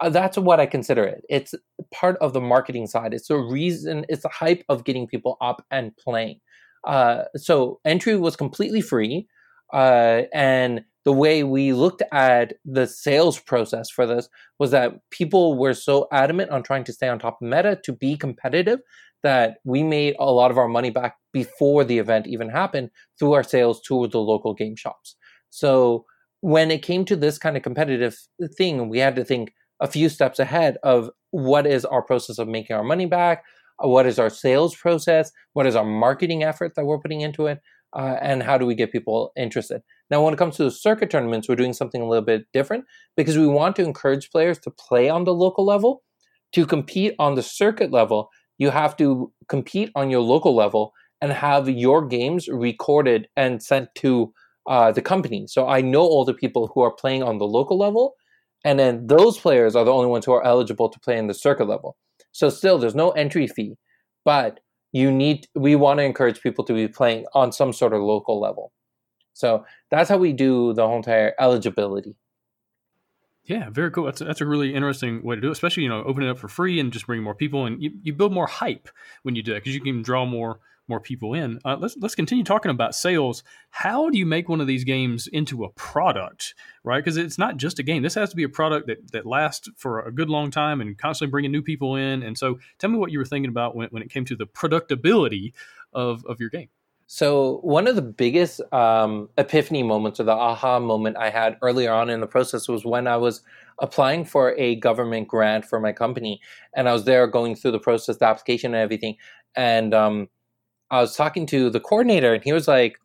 uh, 0.00 0.08
that's 0.10 0.36
what 0.36 0.60
I 0.60 0.66
consider 0.66 1.04
it. 1.04 1.22
It's 1.28 1.54
part 1.92 2.16
of 2.18 2.32
the 2.32 2.40
marketing 2.40 2.86
side. 2.86 3.14
It's 3.14 3.30
a 3.30 3.38
reason, 3.38 4.04
it's 4.08 4.22
the 4.22 4.28
hype 4.28 4.64
of 4.68 4.84
getting 4.84 5.06
people 5.06 5.36
up 5.40 5.64
and 5.70 5.96
playing. 5.96 6.40
Uh, 6.86 7.24
so 7.36 7.80
entry 7.84 8.16
was 8.16 8.36
completely 8.36 8.80
free. 8.80 9.26
Uh, 9.72 10.22
and 10.32 10.84
the 11.04 11.12
way 11.12 11.44
we 11.44 11.72
looked 11.72 12.02
at 12.12 12.54
the 12.64 12.86
sales 12.86 13.38
process 13.38 13.88
for 13.90 14.06
this 14.06 14.28
was 14.58 14.72
that 14.72 14.94
people 15.10 15.56
were 15.56 15.74
so 15.74 16.08
adamant 16.12 16.50
on 16.50 16.62
trying 16.62 16.84
to 16.84 16.92
stay 16.92 17.08
on 17.08 17.18
top 17.18 17.38
of 17.40 17.48
meta 17.48 17.78
to 17.84 17.92
be 17.92 18.16
competitive 18.16 18.80
that 19.22 19.58
we 19.64 19.82
made 19.82 20.14
a 20.18 20.32
lot 20.32 20.50
of 20.50 20.58
our 20.58 20.68
money 20.68 20.90
back 20.90 21.16
before 21.32 21.84
the 21.84 21.98
event 21.98 22.26
even 22.26 22.48
happened 22.48 22.90
through 23.18 23.32
our 23.32 23.42
sales 23.42 23.80
to 23.82 24.06
the 24.08 24.18
local 24.18 24.54
game 24.54 24.76
shops. 24.76 25.16
So 25.50 26.04
when 26.40 26.70
it 26.70 26.82
came 26.82 27.04
to 27.06 27.16
this 27.16 27.38
kind 27.38 27.56
of 27.56 27.62
competitive 27.62 28.16
thing, 28.56 28.88
we 28.88 28.98
had 28.98 29.16
to 29.16 29.24
think 29.24 29.52
a 29.80 29.86
few 29.86 30.08
steps 30.08 30.38
ahead 30.38 30.76
of 30.82 31.10
what 31.30 31.66
is 31.66 31.84
our 31.84 32.02
process 32.02 32.38
of 32.38 32.48
making 32.48 32.76
our 32.76 32.84
money 32.84 33.06
back, 33.06 33.44
what 33.78 34.06
is 34.06 34.18
our 34.18 34.30
sales 34.30 34.74
process, 34.74 35.30
what 35.52 35.66
is 35.66 35.76
our 35.76 35.84
marketing 35.84 36.42
effort 36.42 36.74
that 36.74 36.84
we're 36.84 36.98
putting 36.98 37.20
into 37.20 37.46
it, 37.46 37.60
uh, 37.96 38.16
and 38.20 38.42
how 38.42 38.58
do 38.58 38.66
we 38.66 38.74
get 38.74 38.92
people 38.92 39.32
interested. 39.36 39.80
Now, 40.10 40.22
when 40.22 40.34
it 40.34 40.36
comes 40.36 40.56
to 40.56 40.64
the 40.64 40.70
circuit 40.70 41.10
tournaments, 41.10 41.48
we're 41.48 41.56
doing 41.56 41.72
something 41.72 42.02
a 42.02 42.06
little 42.06 42.24
bit 42.24 42.44
different 42.52 42.84
because 43.16 43.38
we 43.38 43.46
want 43.46 43.74
to 43.76 43.82
encourage 43.82 44.30
players 44.30 44.58
to 44.60 44.70
play 44.70 45.08
on 45.08 45.24
the 45.24 45.34
local 45.34 45.64
level. 45.64 46.02
To 46.52 46.66
compete 46.66 47.14
on 47.18 47.34
the 47.34 47.42
circuit 47.42 47.90
level, 47.90 48.28
you 48.58 48.70
have 48.70 48.96
to 48.98 49.32
compete 49.48 49.90
on 49.94 50.10
your 50.10 50.20
local 50.20 50.54
level 50.54 50.92
and 51.20 51.32
have 51.32 51.68
your 51.68 52.06
games 52.06 52.48
recorded 52.48 53.28
and 53.36 53.62
sent 53.62 53.88
to 53.96 54.32
uh, 54.68 54.92
the 54.92 55.02
company. 55.02 55.46
So 55.46 55.66
I 55.66 55.80
know 55.80 56.02
all 56.02 56.24
the 56.24 56.34
people 56.34 56.70
who 56.74 56.82
are 56.82 56.94
playing 56.94 57.22
on 57.22 57.38
the 57.38 57.46
local 57.46 57.78
level, 57.78 58.14
and 58.64 58.78
then 58.78 59.06
those 59.06 59.38
players 59.38 59.74
are 59.74 59.84
the 59.84 59.92
only 59.92 60.08
ones 60.08 60.24
who 60.24 60.32
are 60.32 60.44
eligible 60.44 60.88
to 60.88 61.00
play 61.00 61.16
in 61.18 61.26
the 61.26 61.34
circuit 61.34 61.66
level. 61.66 61.96
So 62.32 62.48
still, 62.50 62.78
there's 62.78 62.94
no 62.94 63.10
entry 63.10 63.46
fee, 63.46 63.76
but 64.24 64.60
you 64.96 65.12
need. 65.12 65.46
We 65.54 65.76
want 65.76 65.98
to 65.98 66.04
encourage 66.04 66.40
people 66.40 66.64
to 66.64 66.72
be 66.72 66.88
playing 66.88 67.26
on 67.34 67.52
some 67.52 67.72
sort 67.72 67.92
of 67.92 68.00
local 68.00 68.40
level. 68.40 68.72
So 69.34 69.66
that's 69.90 70.08
how 70.08 70.16
we 70.16 70.32
do 70.32 70.72
the 70.72 70.86
whole 70.86 70.96
entire 70.96 71.34
eligibility. 71.38 72.16
Yeah, 73.44 73.68
very 73.70 73.90
cool. 73.90 74.06
That's 74.06 74.22
a, 74.22 74.24
that's 74.24 74.40
a 74.40 74.46
really 74.46 74.74
interesting 74.74 75.22
way 75.22 75.34
to 75.34 75.40
do 75.40 75.48
it, 75.48 75.52
especially 75.52 75.82
you 75.82 75.90
know 75.90 76.02
open 76.04 76.22
it 76.22 76.30
up 76.30 76.38
for 76.38 76.48
free 76.48 76.80
and 76.80 76.92
just 76.92 77.06
bring 77.06 77.22
more 77.22 77.34
people 77.34 77.66
and 77.66 77.80
you, 77.80 77.90
you 78.02 78.14
build 78.14 78.32
more 78.32 78.46
hype 78.46 78.88
when 79.22 79.36
you 79.36 79.42
do 79.42 79.52
it 79.52 79.60
because 79.60 79.74
you 79.74 79.82
can 79.82 80.00
draw 80.02 80.24
more 80.24 80.60
more 80.88 81.00
people 81.00 81.34
in. 81.34 81.58
Uh, 81.64 81.76
let's 81.78 81.96
let's 82.00 82.14
continue 82.14 82.44
talking 82.44 82.70
about 82.70 82.94
sales. 82.94 83.42
How 83.70 84.10
do 84.10 84.18
you 84.18 84.26
make 84.26 84.48
one 84.48 84.60
of 84.60 84.66
these 84.66 84.84
games 84.84 85.26
into 85.26 85.64
a 85.64 85.70
product, 85.70 86.54
right? 86.84 87.02
Because 87.02 87.16
it's 87.16 87.38
not 87.38 87.56
just 87.56 87.78
a 87.78 87.82
game. 87.82 88.02
This 88.02 88.14
has 88.14 88.30
to 88.30 88.36
be 88.36 88.44
a 88.44 88.48
product 88.48 88.86
that 88.86 89.12
that 89.12 89.26
lasts 89.26 89.68
for 89.76 90.00
a 90.00 90.12
good 90.12 90.30
long 90.30 90.50
time 90.50 90.80
and 90.80 90.96
constantly 90.96 91.30
bringing 91.30 91.52
new 91.52 91.62
people 91.62 91.96
in. 91.96 92.22
And 92.22 92.36
so, 92.38 92.58
tell 92.78 92.90
me 92.90 92.98
what 92.98 93.10
you 93.10 93.18
were 93.18 93.24
thinking 93.24 93.50
about 93.50 93.74
when 93.76 93.88
when 93.90 94.02
it 94.02 94.10
came 94.10 94.24
to 94.26 94.36
the 94.36 94.46
productability 94.46 95.52
of 95.92 96.24
of 96.26 96.40
your 96.40 96.50
game. 96.50 96.68
So 97.08 97.58
one 97.62 97.86
of 97.86 97.94
the 97.94 98.02
biggest 98.02 98.60
um, 98.72 99.28
epiphany 99.38 99.84
moments 99.84 100.18
or 100.18 100.24
the 100.24 100.32
aha 100.32 100.80
moment 100.80 101.16
I 101.16 101.30
had 101.30 101.56
earlier 101.62 101.92
on 101.92 102.10
in 102.10 102.20
the 102.20 102.26
process 102.26 102.66
was 102.66 102.84
when 102.84 103.06
I 103.06 103.16
was 103.16 103.42
applying 103.78 104.24
for 104.24 104.56
a 104.56 104.74
government 104.76 105.28
grant 105.28 105.64
for 105.64 105.78
my 105.78 105.92
company, 105.92 106.40
and 106.74 106.88
I 106.88 106.92
was 106.92 107.04
there 107.04 107.26
going 107.28 107.54
through 107.54 107.72
the 107.72 107.78
process, 107.78 108.16
the 108.16 108.26
application, 108.26 108.74
and 108.74 108.82
everything. 108.82 109.16
And 109.54 109.94
um, 109.94 110.28
I 110.90 111.00
was 111.00 111.16
talking 111.16 111.46
to 111.46 111.70
the 111.70 111.80
coordinator, 111.80 112.34
and 112.34 112.42
he 112.44 112.52
was 112.52 112.68
like, 112.68 112.96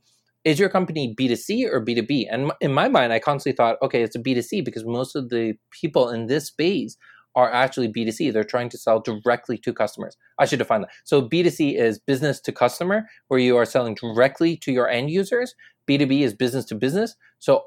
"Is 0.44 0.60
your 0.60 0.70
company 0.70 1.14
B 1.18 1.28
two 1.28 1.36
C 1.36 1.68
or 1.68 1.80
B 1.80 1.96
two 1.96 2.04
B?" 2.04 2.28
And 2.30 2.52
in 2.62 2.74
my 2.74 2.88
mind, 2.88 3.14
I 3.14 3.20
constantly 3.20 3.56
thought, 3.56 3.78
"Okay, 3.82 4.04
it's 4.04 4.16
a 4.16 4.20
B 4.20 4.34
two 4.34 4.42
C 4.42 4.62
because 4.62 4.86
most 4.86 5.16
of 5.16 5.30
the 5.30 5.56
people 5.72 6.10
in 6.10 6.28
this 6.28 6.48
space 6.48 6.98
are 7.36 7.52
actually 7.52 7.88
B2C. 7.88 8.32
They're 8.32 8.44
trying 8.44 8.70
to 8.70 8.78
sell 8.78 9.00
directly 9.00 9.58
to 9.60 9.74
customers. 9.74 10.18
I 10.40 10.46
should 10.46 10.60
define 10.60 10.82
that. 10.82 10.90
So 11.04 11.22
B2C 11.22 11.78
is 11.78 12.00
business 12.00 12.40
to 12.42 12.52
customer, 12.52 13.04
where 13.28 13.40
you 13.40 13.58
are 13.58 13.66
selling 13.66 13.96
directly 13.96 14.58
to 14.58 14.72
your 14.72 14.90
end 14.90 15.10
users. 15.12 15.56
B2B 15.88 16.22
is 16.22 16.34
business 16.34 16.66
to 16.66 16.76
business. 16.76 17.16
So 17.40 17.66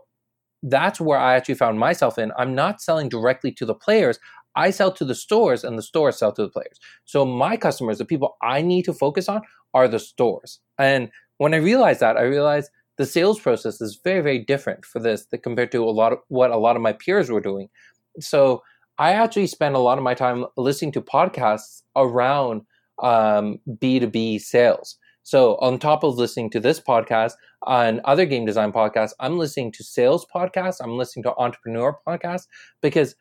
that's 0.62 1.00
where 1.00 1.18
I 1.18 1.34
actually 1.34 1.56
found 1.56 1.78
myself 1.78 2.18
in. 2.18 2.32
I'm 2.38 2.54
not 2.54 2.80
selling 2.80 3.08
directly 3.08 3.52
to 3.52 3.66
the 3.66 3.74
players. 3.74 4.18
I 4.56 4.70
sell 4.70 4.92
to 4.92 5.04
the 5.04 5.14
stores 5.14 5.64
and 5.64 5.78
the 5.78 5.82
stores 5.82 6.18
sell 6.18 6.32
to 6.32 6.42
the 6.42 6.48
players. 6.48 6.78
So 7.04 7.24
my 7.24 7.56
customers, 7.56 7.98
the 7.98 8.04
people 8.04 8.36
I 8.42 8.62
need 8.62 8.84
to 8.84 8.92
focus 8.92 9.28
on 9.28 9.42
are 9.72 9.88
the 9.88 9.98
stores. 9.98 10.60
And 10.78 11.10
when 11.38 11.54
I 11.54 11.58
realized 11.58 12.00
that, 12.00 12.16
I 12.16 12.22
realized 12.22 12.70
the 12.96 13.06
sales 13.06 13.40
process 13.40 13.80
is 13.80 13.98
very, 14.04 14.20
very 14.20 14.38
different 14.38 14.84
for 14.84 15.00
this 15.00 15.26
compared 15.42 15.72
to 15.72 15.84
a 15.84 15.90
lot 15.90 16.12
of 16.12 16.18
what 16.28 16.50
a 16.50 16.56
lot 16.56 16.76
of 16.76 16.82
my 16.82 16.92
peers 16.92 17.30
were 17.30 17.40
doing. 17.40 17.68
So 18.20 18.62
I 18.98 19.12
actually 19.12 19.48
spend 19.48 19.74
a 19.74 19.80
lot 19.80 19.98
of 19.98 20.04
my 20.04 20.14
time 20.14 20.46
listening 20.56 20.92
to 20.92 21.00
podcasts 21.00 21.82
around 21.96 22.62
um, 23.02 23.58
B2B 23.68 24.40
sales. 24.40 24.96
So, 25.26 25.56
on 25.56 25.78
top 25.78 26.04
of 26.04 26.16
listening 26.16 26.50
to 26.50 26.60
this 26.60 26.78
podcast, 26.78 27.32
and 27.66 28.00
other 28.04 28.26
game 28.26 28.44
design 28.44 28.72
podcasts. 28.72 29.12
I'm 29.20 29.38
listening 29.38 29.72
to 29.72 29.84
sales 29.84 30.26
podcasts. 30.34 30.76
I'm 30.80 30.96
listening 30.96 31.22
to 31.24 31.34
entrepreneur 31.36 31.98
podcasts 32.06 32.46
because 32.82 33.14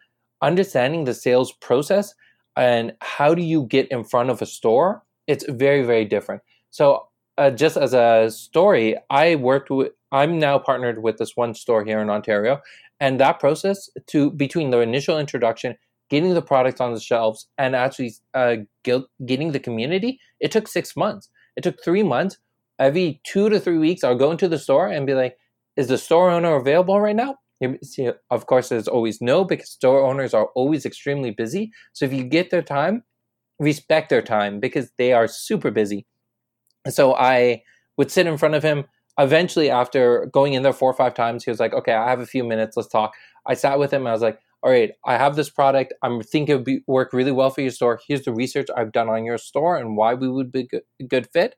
understanding 0.43 1.05
the 1.05 1.13
sales 1.13 1.51
process 1.53 2.13
and 2.55 2.93
how 3.01 3.33
do 3.33 3.41
you 3.41 3.63
get 3.63 3.87
in 3.89 4.03
front 4.03 4.29
of 4.29 4.41
a 4.41 4.45
store, 4.45 5.03
it's 5.25 5.45
very, 5.49 5.83
very 5.83 6.05
different. 6.05 6.43
So, 6.69 7.07
uh, 7.37 7.49
just 7.49 7.77
as 7.77 7.93
a 7.93 8.29
story, 8.29 8.95
I 9.09 9.35
worked 9.35 9.71
with, 9.71 9.93
I'm 10.11 10.37
now 10.37 10.59
partnered 10.59 11.01
with 11.01 11.17
this 11.17 11.35
one 11.35 11.55
store 11.55 11.83
here 11.83 11.99
in 11.99 12.11
Ontario. 12.11 12.61
And 12.99 13.19
that 13.19 13.39
process 13.39 13.89
to 14.07 14.29
between 14.29 14.69
the 14.69 14.79
initial 14.79 15.17
introduction, 15.17 15.75
getting 16.09 16.35
the 16.35 16.43
product 16.43 16.79
on 16.79 16.93
the 16.93 16.99
shelves, 16.99 17.47
and 17.57 17.75
actually 17.75 18.13
uh, 18.35 18.57
getting 18.83 19.51
the 19.51 19.59
community, 19.59 20.19
it 20.39 20.51
took 20.51 20.67
six 20.67 20.95
months. 20.95 21.29
It 21.55 21.63
took 21.63 21.83
three 21.83 22.03
months. 22.03 22.37
Every 22.77 23.19
two 23.23 23.49
to 23.49 23.59
three 23.59 23.79
weeks, 23.79 24.03
I'll 24.03 24.15
go 24.15 24.31
into 24.31 24.47
the 24.47 24.59
store 24.59 24.87
and 24.87 25.07
be 25.07 25.15
like, 25.15 25.37
is 25.75 25.87
the 25.87 25.97
store 25.97 26.29
owner 26.29 26.55
available 26.55 27.01
right 27.01 27.15
now? 27.15 27.37
Of 28.31 28.45
course, 28.47 28.69
there's 28.69 28.87
always 28.87 29.21
no 29.21 29.43
because 29.43 29.69
store 29.71 30.05
owners 30.05 30.33
are 30.33 30.47
always 30.55 30.85
extremely 30.85 31.31
busy. 31.31 31.71
So 31.93 32.05
if 32.05 32.13
you 32.13 32.23
get 32.23 32.49
their 32.51 32.61
time, 32.61 33.03
respect 33.59 34.09
their 34.09 34.21
time 34.23 34.59
because 34.59 34.91
they 34.97 35.13
are 35.13 35.27
super 35.27 35.71
busy. 35.71 36.07
So 36.89 37.15
I 37.15 37.63
would 37.97 38.11
sit 38.11 38.27
in 38.27 38.37
front 38.37 38.55
of 38.55 38.63
him. 38.63 38.85
Eventually, 39.19 39.69
after 39.69 40.25
going 40.27 40.53
in 40.53 40.63
there 40.63 40.73
four 40.73 40.89
or 40.89 40.95
five 40.95 41.13
times, 41.13 41.43
he 41.43 41.51
was 41.51 41.59
like, 41.59 41.73
"Okay, 41.73 41.93
I 41.93 42.09
have 42.09 42.19
a 42.19 42.25
few 42.25 42.43
minutes. 42.43 42.75
Let's 42.75 42.89
talk." 42.89 43.13
I 43.45 43.53
sat 43.53 43.77
with 43.79 43.91
him. 43.93 44.07
I 44.07 44.11
was 44.11 44.21
like, 44.23 44.39
"All 44.63 44.71
right, 44.71 44.91
I 45.05 45.17
have 45.17 45.35
this 45.35 45.49
product. 45.51 45.93
I'm 46.01 46.21
thinking 46.21 46.53
it 46.53 46.55
would 46.57 46.65
be, 46.65 46.81
work 46.87 47.13
really 47.13 47.31
well 47.31 47.51
for 47.51 47.61
your 47.61 47.69
store. 47.71 47.99
Here's 48.07 48.23
the 48.23 48.33
research 48.33 48.67
I've 48.75 48.91
done 48.91 49.09
on 49.09 49.23
your 49.25 49.37
store 49.37 49.77
and 49.77 49.95
why 49.97 50.15
we 50.15 50.27
would 50.29 50.51
be 50.51 50.67
a 50.99 51.03
good 51.03 51.27
fit." 51.31 51.55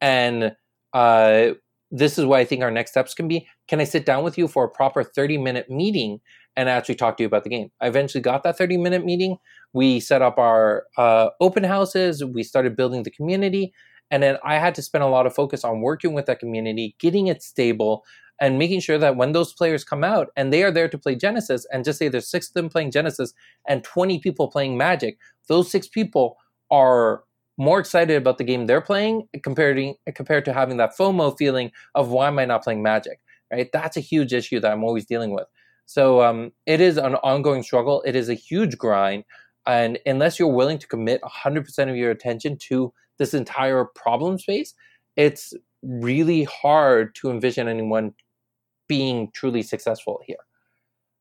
And 0.00 0.56
uh, 0.92 1.50
this 1.90 2.18
is 2.18 2.24
what 2.24 2.40
I 2.40 2.44
think 2.44 2.62
our 2.62 2.70
next 2.70 2.90
steps 2.92 3.14
can 3.14 3.28
be. 3.28 3.46
Can 3.68 3.80
I 3.80 3.84
sit 3.84 4.06
down 4.06 4.24
with 4.24 4.36
you 4.36 4.48
for 4.48 4.64
a 4.64 4.68
proper 4.70 5.04
30 5.04 5.38
minute 5.38 5.70
meeting 5.70 6.20
and 6.56 6.68
actually 6.68 6.94
talk 6.94 7.16
to 7.16 7.22
you 7.22 7.26
about 7.26 7.44
the 7.44 7.50
game? 7.50 7.70
I 7.80 7.86
eventually 7.86 8.22
got 8.22 8.42
that 8.42 8.58
30 8.58 8.76
minute 8.76 9.04
meeting. 9.04 9.36
We 9.72 10.00
set 10.00 10.22
up 10.22 10.38
our 10.38 10.84
uh, 10.96 11.28
open 11.40 11.64
houses, 11.64 12.24
we 12.24 12.42
started 12.42 12.76
building 12.76 13.02
the 13.02 13.10
community. 13.10 13.72
And 14.10 14.22
then 14.22 14.38
I 14.44 14.54
had 14.54 14.74
to 14.76 14.82
spend 14.82 15.02
a 15.02 15.08
lot 15.08 15.26
of 15.26 15.34
focus 15.34 15.64
on 15.64 15.80
working 15.80 16.12
with 16.12 16.26
that 16.26 16.38
community, 16.38 16.94
getting 17.00 17.26
it 17.26 17.42
stable, 17.42 18.04
and 18.40 18.58
making 18.58 18.80
sure 18.80 18.98
that 18.98 19.16
when 19.16 19.32
those 19.32 19.52
players 19.52 19.82
come 19.82 20.04
out 20.04 20.28
and 20.36 20.52
they 20.52 20.62
are 20.62 20.70
there 20.70 20.88
to 20.88 20.98
play 20.98 21.14
Genesis, 21.14 21.66
and 21.72 21.84
just 21.84 21.98
say 21.98 22.08
there's 22.08 22.30
six 22.30 22.48
of 22.48 22.54
them 22.54 22.68
playing 22.68 22.90
Genesis 22.90 23.32
and 23.66 23.82
20 23.82 24.20
people 24.20 24.48
playing 24.48 24.76
Magic, 24.76 25.18
those 25.48 25.70
six 25.70 25.88
people 25.88 26.36
are 26.70 27.22
more 27.58 27.78
excited 27.80 28.16
about 28.16 28.38
the 28.38 28.44
game 28.44 28.66
they're 28.66 28.80
playing 28.80 29.28
compared 29.42 29.76
to, 29.76 30.12
compared 30.12 30.44
to 30.44 30.52
having 30.52 30.76
that 30.78 30.96
FOMO 30.96 31.36
feeling 31.38 31.70
of 31.94 32.10
why 32.10 32.28
am 32.28 32.38
I 32.38 32.44
not 32.44 32.62
playing 32.64 32.82
Magic? 32.82 33.20
Right, 33.52 33.70
that's 33.72 33.96
a 33.96 34.00
huge 34.00 34.32
issue 34.32 34.58
that 34.60 34.72
I'm 34.72 34.82
always 34.82 35.06
dealing 35.06 35.32
with. 35.32 35.46
So 35.86 36.20
um, 36.22 36.52
it 36.66 36.80
is 36.80 36.96
an 36.96 37.14
ongoing 37.16 37.62
struggle. 37.62 38.02
It 38.04 38.16
is 38.16 38.28
a 38.28 38.34
huge 38.34 38.76
grind, 38.76 39.24
and 39.66 39.98
unless 40.04 40.38
you're 40.38 40.48
willing 40.48 40.78
to 40.78 40.86
commit 40.86 41.20
100% 41.22 41.90
of 41.90 41.96
your 41.96 42.10
attention 42.10 42.56
to 42.68 42.92
this 43.18 43.34
entire 43.34 43.84
problem 43.84 44.38
space, 44.38 44.74
it's 45.16 45.54
really 45.82 46.44
hard 46.44 47.14
to 47.16 47.30
envision 47.30 47.68
anyone 47.68 48.14
being 48.88 49.30
truly 49.32 49.62
successful 49.62 50.20
here. 50.26 50.45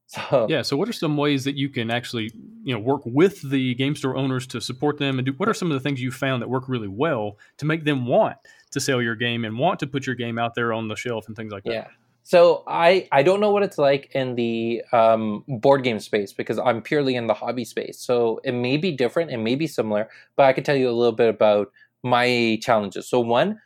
So 0.29 0.45
yeah, 0.47 0.61
so 0.61 0.77
what 0.77 0.87
are 0.87 0.93
some 0.93 1.17
ways 1.17 1.43
that 1.45 1.55
you 1.55 1.67
can 1.67 1.89
actually 1.89 2.31
you 2.63 2.73
know 2.73 2.79
work 2.79 3.01
with 3.05 3.41
the 3.49 3.73
game 3.75 3.95
store 3.95 4.15
owners 4.15 4.45
to 4.47 4.61
support 4.61 4.99
them, 4.99 5.17
and 5.17 5.25
do, 5.25 5.33
what 5.33 5.49
are 5.49 5.53
some 5.53 5.71
of 5.71 5.73
the 5.73 5.79
things 5.79 6.01
you 6.01 6.11
found 6.11 6.41
that 6.43 6.49
work 6.49 6.69
really 6.69 6.87
well 6.87 7.37
to 7.57 7.65
make 7.65 7.85
them 7.85 8.05
want 8.05 8.37
to 8.71 8.79
sell 8.79 9.01
your 9.01 9.15
game 9.15 9.45
and 9.45 9.57
want 9.57 9.79
to 9.79 9.87
put 9.87 10.05
your 10.05 10.15
game 10.15 10.37
out 10.37 10.53
there 10.53 10.73
on 10.73 10.87
the 10.87 10.95
shelf 10.95 11.27
and 11.27 11.35
things 11.35 11.51
like 11.51 11.63
that? 11.63 11.73
Yeah. 11.73 11.87
So 12.25 12.63
I 12.67 13.07
I 13.11 13.21
don't 13.21 13.39
know 13.39 13.51
what 13.51 13.61
it's 13.61 13.77
like 13.77 14.11
in 14.15 14.35
the 14.35 14.83
um, 14.91 15.43
board 15.47 15.83
game 15.83 15.99
space 15.99 16.33
because 16.33 16.57
I'm 16.57 16.81
purely 16.81 17.15
in 17.15 17.27
the 17.27 17.35
hobby 17.35 17.65
space. 17.65 17.99
So 17.99 18.41
it 18.43 18.53
may 18.53 18.77
be 18.77 18.91
different, 18.91 19.31
it 19.31 19.37
may 19.37 19.55
be 19.55 19.67
similar, 19.67 20.09
but 20.35 20.47
I 20.47 20.53
can 20.53 20.63
tell 20.63 20.75
you 20.75 20.89
a 20.89 20.91
little 20.91 21.13
bit 21.13 21.29
about 21.29 21.71
my 22.03 22.57
challenges. 22.61 23.07
So 23.07 23.19
one, 23.19 23.59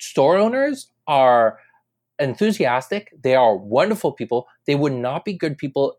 store 0.00 0.36
owners 0.36 0.88
are 1.06 1.58
enthusiastic. 2.18 3.12
They 3.22 3.34
are 3.34 3.56
wonderful 3.56 4.12
people. 4.12 4.46
They 4.66 4.74
would 4.74 4.92
not 4.92 5.24
be 5.24 5.32
good 5.32 5.58
people 5.58 5.98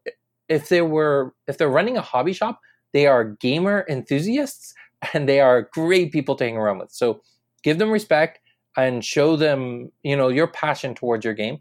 if 0.49 0.70
they 0.70 0.82
were 0.82 1.34
if 1.47 1.57
they're 1.57 1.70
running 1.70 1.97
a 1.97 2.01
hobby 2.01 2.34
shop. 2.34 2.59
They 2.93 3.07
are 3.07 3.24
gamer 3.24 3.86
enthusiasts 3.89 4.74
and 5.13 5.28
they 5.28 5.39
are 5.39 5.70
great 5.74 6.11
people 6.11 6.36
to 6.36 6.43
hang 6.43 6.57
around 6.57 6.80
with. 6.80 6.91
So 6.91 7.22
give 7.63 7.78
them 7.78 7.91
respect 7.91 8.39
and 8.76 9.03
show 9.03 9.36
them, 9.36 9.91
you 10.03 10.15
know, 10.15 10.30
your 10.30 10.47
passion 10.47 10.93
towards 10.93 11.26
your 11.26 11.34
game, 11.34 11.57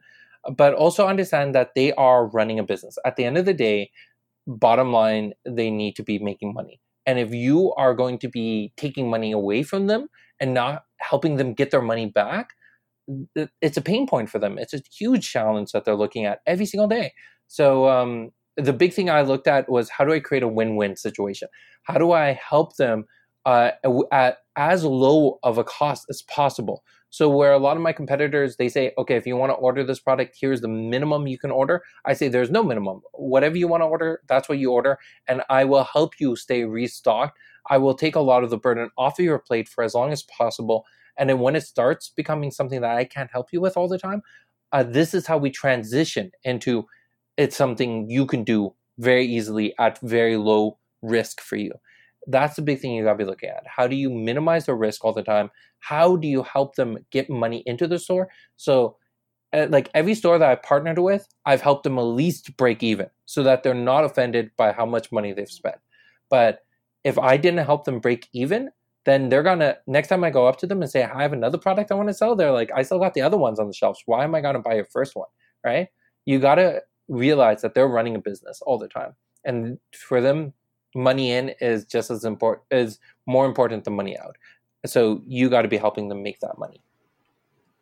but 0.55 0.75
also 0.75 1.07
understand 1.07 1.55
that 1.55 1.75
they 1.75 1.93
are 1.95 2.27
running 2.27 2.59
a 2.59 2.63
business. 2.63 2.99
At 3.05 3.17
the 3.17 3.25
end 3.25 3.39
of 3.39 3.47
the 3.47 3.55
day, 3.55 3.91
bottom 4.47 4.93
line, 4.93 5.33
they 5.45 5.71
need 5.71 5.97
to 5.97 6.03
be 6.03 6.19
making 6.19 6.53
money. 6.53 6.81
And 7.07 7.19
if 7.19 7.33
you 7.33 7.73
are 7.75 7.95
going 7.95 8.19
to 8.19 8.29
be 8.29 8.73
taking 8.77 9.09
money 9.09 9.33
away 9.33 9.63
from 9.63 9.87
them 9.87 10.09
and 10.41 10.53
not 10.53 10.85
helping 10.99 11.37
them 11.37 11.55
get 11.55 11.71
their 11.71 11.83
money 11.83 12.07
back, 12.07 12.51
it's 13.63 13.77
a 13.77 13.83
pain 13.83 14.07
point 14.07 14.31
for 14.31 14.39
them. 14.39 14.59
It's 14.59 14.75
a 14.75 14.83
huge 14.97 15.31
challenge 15.31 15.73
that 15.73 15.85
they're 15.85 15.95
looking 15.95 16.25
at 16.25 16.41
every 16.47 16.67
single 16.67 16.89
day. 16.89 17.13
So 17.49 17.89
um, 17.89 18.31
the 18.57 18.73
big 18.73 18.93
thing 18.93 19.11
I 19.11 19.23
looked 19.23 19.47
at 19.47 19.69
was 19.69 19.91
how 19.91 20.05
do 20.05 20.13
I 20.13 20.21
create 20.21 20.43
a 20.43 20.49
win-win 20.49 20.97
situation? 20.97 21.49
How 21.85 21.99
do 21.99 22.13
I 22.13 22.33
help 22.33 22.77
them 22.77 23.05
uh, 23.45 23.71
at 24.11 24.39
as 24.57 24.85
low 24.85 25.39
of 25.43 25.59
a 25.59 25.65
cost 25.65 26.07
as 26.11 26.23
possible? 26.23 26.83
So 27.11 27.31
where 27.31 27.53
a 27.53 27.59
lot 27.59 27.77
of 27.77 27.83
my 27.83 27.93
competitors 27.93 28.57
they 28.57 28.69
say, 28.69 28.93
okay, 28.99 29.17
if 29.17 29.27
you 29.27 29.37
want 29.37 29.51
to 29.51 29.55
order 29.55 29.85
this 29.85 30.01
product, 30.01 30.37
here's 30.39 30.61
the 30.61 30.69
minimum 30.69 31.27
you 31.27 31.39
can 31.39 31.51
order. 31.51 31.83
I 32.05 32.13
say 32.15 32.29
there's 32.29 32.51
no 32.51 32.63
minimum. 32.63 33.01
Whatever 33.13 33.57
you 33.57 33.69
want 33.69 33.83
to 33.83 33.87
order, 33.87 34.21
that's 34.29 34.49
what 34.49 34.59
you 34.59 34.73
order, 34.73 34.99
and 35.29 35.43
I 35.49 35.65
will 35.65 35.85
help 35.85 36.15
you 36.19 36.37
stay 36.37 36.65
restocked. 36.65 37.39
I 37.69 37.79
will 37.79 37.95
take 37.95 38.17
a 38.17 38.21
lot 38.21 38.45
of 38.45 38.51
the 38.51 38.59
burden 38.59 38.91
off 38.99 39.19
of 39.19 39.25
your 39.25 39.39
plate 39.39 39.69
for 39.69 39.83
as 39.83 39.95
long 39.95 40.13
as 40.13 40.23
possible 40.25 40.85
and 41.19 41.29
then 41.29 41.39
when 41.39 41.57
it 41.57 41.63
starts 41.63 42.11
becoming 42.15 42.51
something 42.51 42.81
that 42.81 42.97
I 42.97 43.05
can't 43.05 43.31
help 43.31 43.49
you 43.53 43.61
with 43.61 43.77
all 43.77 43.89
the 43.89 43.99
time, 43.99 44.23
uh, 44.73 44.83
this 44.83 45.15
is 45.15 45.27
how 45.27 45.39
we 45.39 45.51
transition 45.51 46.31
into 46.45 46.87
it's 47.37 47.57
something 47.57 48.09
you 48.11 48.27
can 48.27 48.45
do 48.45 48.75
very 48.99 49.27
easily 49.27 49.75
at 49.79 49.99
very 50.01 50.37
low 50.37 50.79
risk 51.03 51.41
for 51.41 51.57
you. 51.57 51.73
That's 52.27 52.57
the 52.57 52.63
big 52.63 52.81
thing 52.81 52.93
you 52.93 53.05
gotta 53.05 53.19
be 53.19 53.25
looking 53.25 53.51
at. 53.51 53.63
How 53.67 53.87
do 53.87 53.95
you 53.95 54.11
minimize 54.11 54.67
the 54.67 54.75
risk 54.75 55.05
all 55.05 55.13
the 55.13 55.23
time? 55.23 55.51
How 55.81 56.17
do 56.17 56.27
you 56.27 56.43
help 56.43 56.75
them 56.75 56.99
get 57.11 57.31
money 57.31 57.63
into 57.67 57.87
the 57.87 57.99
store? 57.99 58.29
So, 58.57 58.97
uh, 59.53 59.67
like 59.71 59.91
every 59.95 60.15
store 60.15 60.39
that 60.39 60.51
I've 60.51 60.63
partnered 60.63 60.99
with, 60.99 61.29
I've 61.45 61.61
helped 61.61 61.85
them 61.85 61.99
at 61.99 62.03
least 62.03 62.57
break 62.57 62.83
even 62.83 63.09
so 63.27 63.43
that 63.45 63.63
they're 63.63 63.75
not 63.75 64.05
offended 64.05 64.51
by 64.57 64.73
how 64.73 64.87
much 64.87 65.13
money 65.13 65.33
they've 65.33 65.49
spent. 65.49 65.77
But 66.29 66.61
if 67.05 67.19
I 67.19 67.37
didn't 67.37 67.65
help 67.65 67.85
them 67.85 68.01
break 68.01 68.29
even, 68.33 68.71
then 69.07 69.31
they're 69.31 69.43
gonna 69.43 69.79
next 69.87 70.09
time 70.09 70.23
I 70.23 70.31
go 70.31 70.47
up 70.47 70.59
to 70.59 70.67
them 70.67 70.83
and 70.83 70.91
say 70.91 71.03
I 71.03 71.23
have 71.23 71.33
another 71.33 71.59
product 71.59 71.91
I 71.91 71.95
want 71.95 72.09
to 72.11 72.15
sell, 72.15 72.37
they're 72.37 72.53
like, 72.53 72.71
I 72.75 72.83
still 72.83 72.99
got 72.99 73.15
the 73.15 73.23
other 73.23 73.39
ones 73.39 73.59
on 73.59 73.67
the 73.67 73.73
shelves. 73.73 74.03
Why 74.05 74.25
am 74.25 74.35
I 74.35 74.43
gonna 74.43 74.61
buy 74.61 74.75
your 74.75 74.85
first 74.85 75.17
one? 75.17 75.29
Right? 75.65 75.89
You 76.27 76.39
gotta 76.39 76.83
realize 77.09 77.63
that 77.63 77.75
they're 77.75 77.89
running 77.89 78.17
a 78.17 78.21
business 78.21 78.61
all 78.63 78.79
the 78.79 78.89
time, 78.89 79.15
and 79.45 79.79
for 79.93 80.21
them, 80.21 80.53
money 80.95 81.31
in 81.31 81.55
is 81.61 81.87
just 81.87 82.11
as 82.11 82.25
important 82.25 82.65
is 82.71 82.99
more 83.27 83.47
important 83.47 83.85
than 83.85 83.97
money 83.97 84.19
out. 84.19 84.37
So 84.85 85.23
you 85.27 85.49
got 85.49 85.63
to 85.63 85.69
be 85.69 85.77
helping 85.77 86.09
them 86.09 86.23
make 86.23 86.41
that 86.41 86.59
money. 86.59 86.81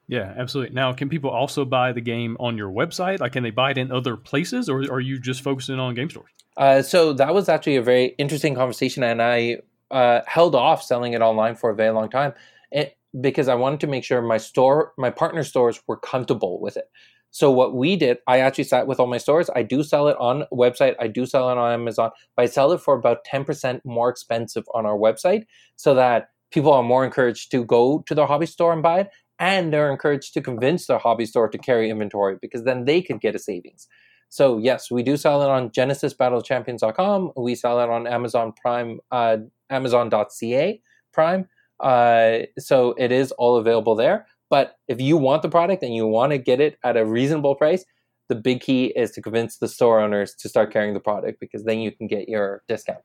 Yeah, 0.06 0.34
absolutely. 0.36 0.74
Now, 0.74 0.92
can 0.92 1.08
people 1.08 1.30
also 1.30 1.64
buy 1.64 1.92
the 1.92 2.00
game 2.00 2.36
on 2.38 2.58
your 2.58 2.70
website? 2.70 3.20
Like, 3.20 3.32
can 3.32 3.42
they 3.42 3.50
buy 3.50 3.70
it 3.70 3.78
in 3.78 3.90
other 3.90 4.16
places, 4.16 4.68
or 4.68 4.80
are 4.92 5.00
you 5.00 5.18
just 5.18 5.42
focusing 5.42 5.78
on 5.78 5.94
game 5.94 6.10
stores? 6.10 6.30
Uh, 6.56 6.82
so 6.82 7.12
that 7.14 7.32
was 7.34 7.48
actually 7.48 7.76
a 7.76 7.82
very 7.82 8.14
interesting 8.18 8.54
conversation, 8.54 9.02
and 9.02 9.22
I 9.22 9.58
uh, 9.94 10.20
held 10.26 10.54
off 10.54 10.82
selling 10.82 11.14
it 11.14 11.22
online 11.22 11.54
for 11.54 11.70
a 11.70 11.74
very 11.74 11.90
long 11.90 12.10
time 12.10 12.34
it, 12.74 12.98
because 13.18 13.48
I 13.48 13.54
wanted 13.54 13.80
to 13.80 13.86
make 13.86 14.04
sure 14.04 14.20
my 14.20 14.36
store, 14.36 14.92
my 14.98 15.10
partner 15.10 15.44
stores 15.44 15.80
were 15.86 15.96
comfortable 15.96 16.60
with 16.60 16.76
it. 16.76 16.86
So 17.30 17.50
what 17.50 17.74
we 17.74 17.96
did, 17.96 18.18
I 18.28 18.40
actually 18.40 18.64
sat 18.64 18.86
with 18.86 19.00
all 19.00 19.06
my 19.06 19.18
stores. 19.18 19.50
I 19.56 19.62
do 19.62 19.82
sell 19.82 20.08
it 20.08 20.16
on 20.20 20.44
website. 20.52 20.94
I 21.00 21.08
do 21.08 21.26
sell 21.26 21.50
it 21.50 21.58
on 21.58 21.72
Amazon, 21.72 22.10
but 22.36 22.42
I 22.42 22.46
sell 22.46 22.72
it 22.72 22.80
for 22.80 22.94
about 22.94 23.24
10% 23.24 23.80
more 23.84 24.08
expensive 24.08 24.64
on 24.74 24.86
our 24.86 24.96
website 24.96 25.44
so 25.76 25.94
that 25.94 26.28
people 26.52 26.72
are 26.72 26.82
more 26.82 27.04
encouraged 27.04 27.50
to 27.52 27.64
go 27.64 28.04
to 28.06 28.14
their 28.14 28.26
hobby 28.26 28.46
store 28.46 28.72
and 28.72 28.82
buy 28.82 29.00
it. 29.00 29.10
And 29.40 29.72
they're 29.72 29.90
encouraged 29.90 30.32
to 30.34 30.40
convince 30.40 30.86
their 30.86 30.98
hobby 30.98 31.26
store 31.26 31.48
to 31.48 31.58
carry 31.58 31.90
inventory 31.90 32.36
because 32.40 32.62
then 32.62 32.84
they 32.84 33.02
could 33.02 33.20
get 33.20 33.34
a 33.34 33.40
savings. 33.40 33.88
So 34.28 34.58
yes, 34.58 34.90
we 34.90 35.02
do 35.02 35.16
sell 35.16 35.42
it 35.42 35.48
on 35.48 35.70
GenesisBattleChampions.com. 35.70 37.32
We 37.36 37.54
sell 37.54 37.80
it 37.80 37.88
on 37.88 38.06
Amazon 38.06 38.52
Prime, 38.60 39.00
uh, 39.10 39.38
Amazon.ca 39.74 40.80
Prime. 41.12 41.48
Uh, 41.80 42.38
so 42.58 42.94
it 42.96 43.12
is 43.12 43.32
all 43.32 43.56
available 43.56 43.94
there. 43.94 44.26
But 44.50 44.76
if 44.88 45.00
you 45.00 45.16
want 45.16 45.42
the 45.42 45.48
product 45.48 45.82
and 45.82 45.94
you 45.94 46.06
want 46.06 46.32
to 46.32 46.38
get 46.38 46.60
it 46.60 46.78
at 46.84 46.96
a 46.96 47.04
reasonable 47.04 47.56
price, 47.56 47.84
the 48.28 48.34
big 48.34 48.60
key 48.60 48.86
is 48.96 49.10
to 49.12 49.22
convince 49.22 49.58
the 49.58 49.68
store 49.68 50.00
owners 50.00 50.34
to 50.36 50.48
start 50.48 50.72
carrying 50.72 50.94
the 50.94 51.00
product 51.00 51.40
because 51.40 51.64
then 51.64 51.80
you 51.80 51.90
can 51.92 52.06
get 52.06 52.28
your 52.28 52.62
discount. 52.68 53.00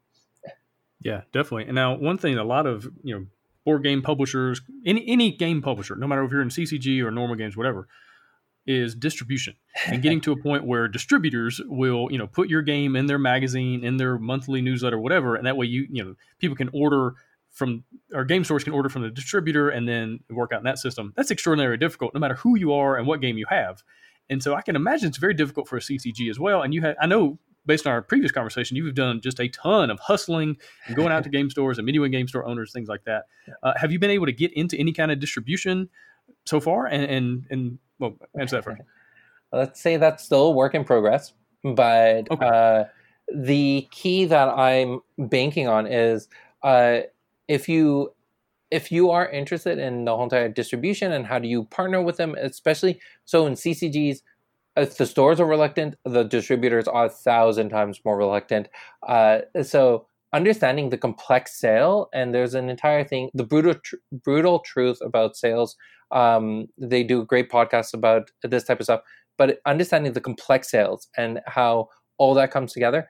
Yeah, 1.02 1.22
definitely. 1.32 1.66
And 1.66 1.76
now 1.76 1.96
one 1.96 2.18
thing 2.18 2.38
a 2.38 2.44
lot 2.44 2.66
of 2.66 2.88
you 3.04 3.16
know 3.16 3.26
board 3.66 3.84
game 3.84 4.02
publishers, 4.02 4.62
any 4.86 5.08
any 5.08 5.32
game 5.32 5.62
publisher, 5.62 5.96
no 5.96 6.08
matter 6.08 6.24
if 6.24 6.32
you're 6.32 6.42
in 6.42 6.50
CCG 6.50 7.02
or 7.02 7.12
normal 7.12 7.36
games, 7.36 7.56
whatever, 7.56 7.88
is 8.70 8.94
distribution 8.94 9.56
and 9.88 10.04
getting 10.04 10.22
to 10.22 10.32
a 10.32 10.38
point 10.38 10.64
where 10.64 10.88
distributors 10.88 11.60
will, 11.66 12.08
you 12.12 12.20
know, 12.20 12.28
put 12.28 12.50
your 12.50 12.62
game 12.62 12.96
in 12.96 13.08
their 13.08 13.18
magazine, 13.18 13.84
in 13.84 13.98
their 13.98 14.20
monthly 14.20 14.62
newsletter, 14.62 15.00
whatever, 15.00 15.36
and 15.36 15.48
that 15.48 15.58
way 15.58 15.66
you, 15.66 15.88
you 15.90 16.04
know, 16.04 16.16
people 16.38 16.56
can 16.56 16.70
order 16.72 17.16
from 17.50 17.84
our 18.14 18.24
game 18.24 18.44
stores 18.44 18.64
can 18.64 18.74
order 18.74 18.90
from 18.90 19.02
the 19.02 19.10
distributor 19.10 19.70
and 19.70 19.90
then 19.90 20.20
work 20.30 20.52
out 20.54 20.60
in 20.60 20.66
that 20.66 20.78
system. 20.78 21.14
That's 21.18 21.32
extraordinarily 21.32 21.78
difficult, 21.78 22.14
no 22.14 22.20
matter 22.20 22.36
who 22.36 22.56
you 22.58 22.72
are 22.74 22.96
and 22.96 23.08
what 23.08 23.22
game 23.22 23.40
you 23.40 23.48
have. 23.50 23.82
And 24.30 24.44
so 24.44 24.54
I 24.54 24.62
can 24.62 24.76
imagine 24.76 25.10
it's 25.10 25.18
very 25.18 25.34
difficult 25.34 25.68
for 25.68 25.78
a 25.78 25.80
CCG 25.80 26.30
as 26.30 26.40
well. 26.40 26.62
And 26.62 26.72
you 26.72 26.82
had, 26.82 26.96
I 27.02 27.08
know 27.08 27.40
based 27.66 27.88
on 27.88 27.92
our 27.92 28.04
previous 28.04 28.32
conversation, 28.32 28.78
you've 28.78 28.94
done 28.94 29.20
just 29.20 29.40
a 29.40 29.48
ton 29.50 29.90
of 29.90 30.00
hustling 30.00 30.58
and 30.86 30.96
going 30.96 31.12
out 31.12 31.24
to 31.24 31.30
game 31.30 31.50
stores 31.50 31.80
and 31.80 31.86
meeting 31.86 32.02
with 32.02 32.12
game 32.12 32.28
store 32.28 32.46
owners, 32.46 32.72
things 32.72 32.88
like 32.88 33.04
that. 33.06 33.24
Uh, 33.64 33.74
have 33.76 33.92
you 33.92 33.98
been 33.98 34.12
able 34.12 34.28
to 34.28 34.32
get 34.32 34.54
into 34.54 34.78
any 34.78 34.94
kind 34.94 35.12
of 35.12 35.20
distribution 35.20 35.90
so 36.46 36.60
far? 36.60 36.86
And 36.86 37.04
and, 37.04 37.48
and 37.50 37.80
well, 38.00 38.16
answer 38.40 38.58
that 38.58 38.64
first. 38.64 38.82
Let's 39.52 39.82
say 39.82 39.98
that's 39.98 40.24
still 40.24 40.48
a 40.48 40.52
work 40.52 40.76
in 40.76 40.84
progress, 40.84 41.34
but 41.64 42.30
okay. 42.30 42.46
uh, 42.46 42.84
the 43.34 43.88
key 43.92 44.26
that 44.26 44.48
I'm 44.48 45.00
banking 45.18 45.68
on 45.68 45.88
is 45.88 46.28
uh, 46.64 47.00
if 47.48 47.68
you 47.68 48.14
if 48.72 48.92
you 48.92 49.10
are 49.10 49.28
interested 49.30 49.80
in 49.80 50.06
the 50.06 50.16
whole 50.16 50.26
entire 50.26 50.50
distribution 50.50 51.12
and 51.12 51.26
how 51.26 51.40
do 51.40 51.48
you 51.48 51.64
partner 51.66 52.02
with 52.02 52.18
them, 52.18 52.36
especially 52.40 53.00
so 53.26 53.48
in 53.48 53.54
CCGs, 53.54 54.20
if 54.78 54.98
the 54.98 55.06
stores 55.06 55.40
are 55.40 55.48
reluctant, 55.48 55.96
the 56.06 56.24
distributors 56.24 56.88
are 56.88 57.06
a 57.06 57.10
thousand 57.10 57.70
times 57.70 58.00
more 58.06 58.18
reluctant. 58.18 58.70
Uh, 59.08 59.40
so 59.64 60.06
understanding 60.34 60.90
the 60.90 60.98
complex 60.98 61.60
sale, 61.60 62.10
and 62.14 62.34
there's 62.34 62.54
an 62.54 62.70
entire 62.70 63.04
thing, 63.04 63.30
the 63.34 63.44
brutal 63.44 63.74
tr- 63.76 63.96
brutal 64.12 64.60
truth 64.60 65.00
about 65.02 65.36
sales. 65.36 65.76
Um, 66.12 66.68
they 66.78 67.04
do 67.04 67.26
great 67.26 67.52
podcasts 67.52 67.94
about 67.94 68.32
this 68.44 68.64
type 68.64 68.80
of 68.80 68.86
stuff, 68.86 69.02
but 69.38 69.60
understanding 69.66 70.14
the 70.14 70.22
complex 70.22 70.72
sales 70.72 71.08
and 71.18 71.40
how 71.46 71.90
all 72.18 72.34
that 72.34 72.52
comes 72.52 72.74
together 72.74 73.08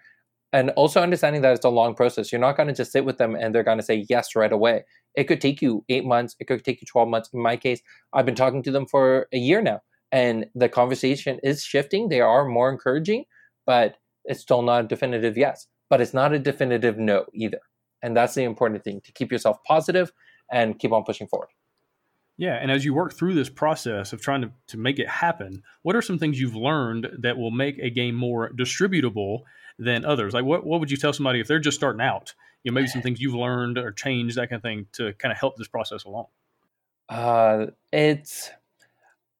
and 0.51 0.71
also 0.71 1.01
understanding 1.01 1.41
that 1.43 1.53
it's 1.53 1.65
a 1.65 1.69
long 1.69 1.95
process. 1.95 2.31
You're 2.31 2.41
not 2.41 2.57
going 2.57 2.67
to 2.67 2.73
just 2.73 2.91
sit 2.91 3.05
with 3.05 3.17
them 3.17 3.35
and 3.35 3.53
they're 3.53 3.63
going 3.63 3.77
to 3.77 3.83
say 3.83 4.05
yes 4.09 4.35
right 4.35 4.51
away. 4.51 4.83
It 5.15 5.25
could 5.25 5.41
take 5.41 5.61
you 5.61 5.83
eight 5.89 6.05
months. 6.05 6.35
It 6.39 6.45
could 6.45 6.63
take 6.63 6.81
you 6.81 6.87
12 6.87 7.07
months. 7.07 7.29
In 7.33 7.41
my 7.41 7.55
case, 7.55 7.81
I've 8.13 8.25
been 8.25 8.35
talking 8.35 8.63
to 8.63 8.71
them 8.71 8.85
for 8.85 9.27
a 9.31 9.37
year 9.37 9.61
now 9.61 9.81
and 10.11 10.45
the 10.55 10.69
conversation 10.69 11.39
is 11.43 11.63
shifting. 11.63 12.09
They 12.09 12.21
are 12.21 12.45
more 12.45 12.71
encouraging, 12.71 13.25
but 13.65 13.97
it's 14.25 14.41
still 14.41 14.61
not 14.61 14.85
a 14.85 14.87
definitive 14.87 15.37
yes. 15.37 15.67
But 15.89 16.01
it's 16.01 16.13
not 16.13 16.33
a 16.33 16.39
definitive 16.39 16.97
no 16.97 17.25
either. 17.33 17.59
And 18.01 18.15
that's 18.15 18.35
the 18.35 18.43
important 18.43 18.83
thing 18.83 19.01
to 19.05 19.11
keep 19.11 19.31
yourself 19.31 19.57
positive 19.67 20.11
and 20.51 20.79
keep 20.79 20.91
on 20.91 21.03
pushing 21.03 21.27
forward. 21.27 21.49
Yeah, 22.39 22.53
and 22.53 22.71
as 22.71 22.85
you 22.85 22.93
work 22.93 23.11
through 23.11 23.33
this 23.33 23.49
process 23.49 24.13
of 24.13 24.21
trying 24.21 24.43
to, 24.43 24.51
to 24.67 24.77
make 24.77 24.97
it 24.97 25.09
happen, 25.09 25.61
what 25.81 25.93
are 25.97 26.01
some 26.01 26.17
things 26.17 26.39
you've 26.39 26.55
learned 26.55 27.09
that 27.19 27.37
will 27.37 27.51
make 27.51 27.77
a 27.79 27.89
game 27.89 28.15
more 28.15 28.49
distributable 28.53 29.41
than 29.77 30.05
others? 30.05 30.33
Like, 30.33 30.45
what, 30.45 30.65
what 30.65 30.79
would 30.79 30.89
you 30.89 30.95
tell 30.95 31.11
somebody 31.11 31.41
if 31.41 31.47
they're 31.47 31.59
just 31.59 31.75
starting 31.75 31.99
out? 31.99 32.33
You 32.63 32.71
know, 32.71 32.75
maybe 32.75 32.87
some 32.87 33.01
things 33.01 33.19
you've 33.19 33.35
learned 33.35 33.77
or 33.77 33.91
changed, 33.91 34.37
that 34.37 34.49
kind 34.49 34.55
of 34.55 34.63
thing, 34.63 34.85
to 34.93 35.11
kind 35.15 35.33
of 35.33 35.37
help 35.37 35.57
this 35.57 35.67
process 35.67 36.05
along. 36.05 36.27
Uh, 37.09 37.65
it's 37.91 38.51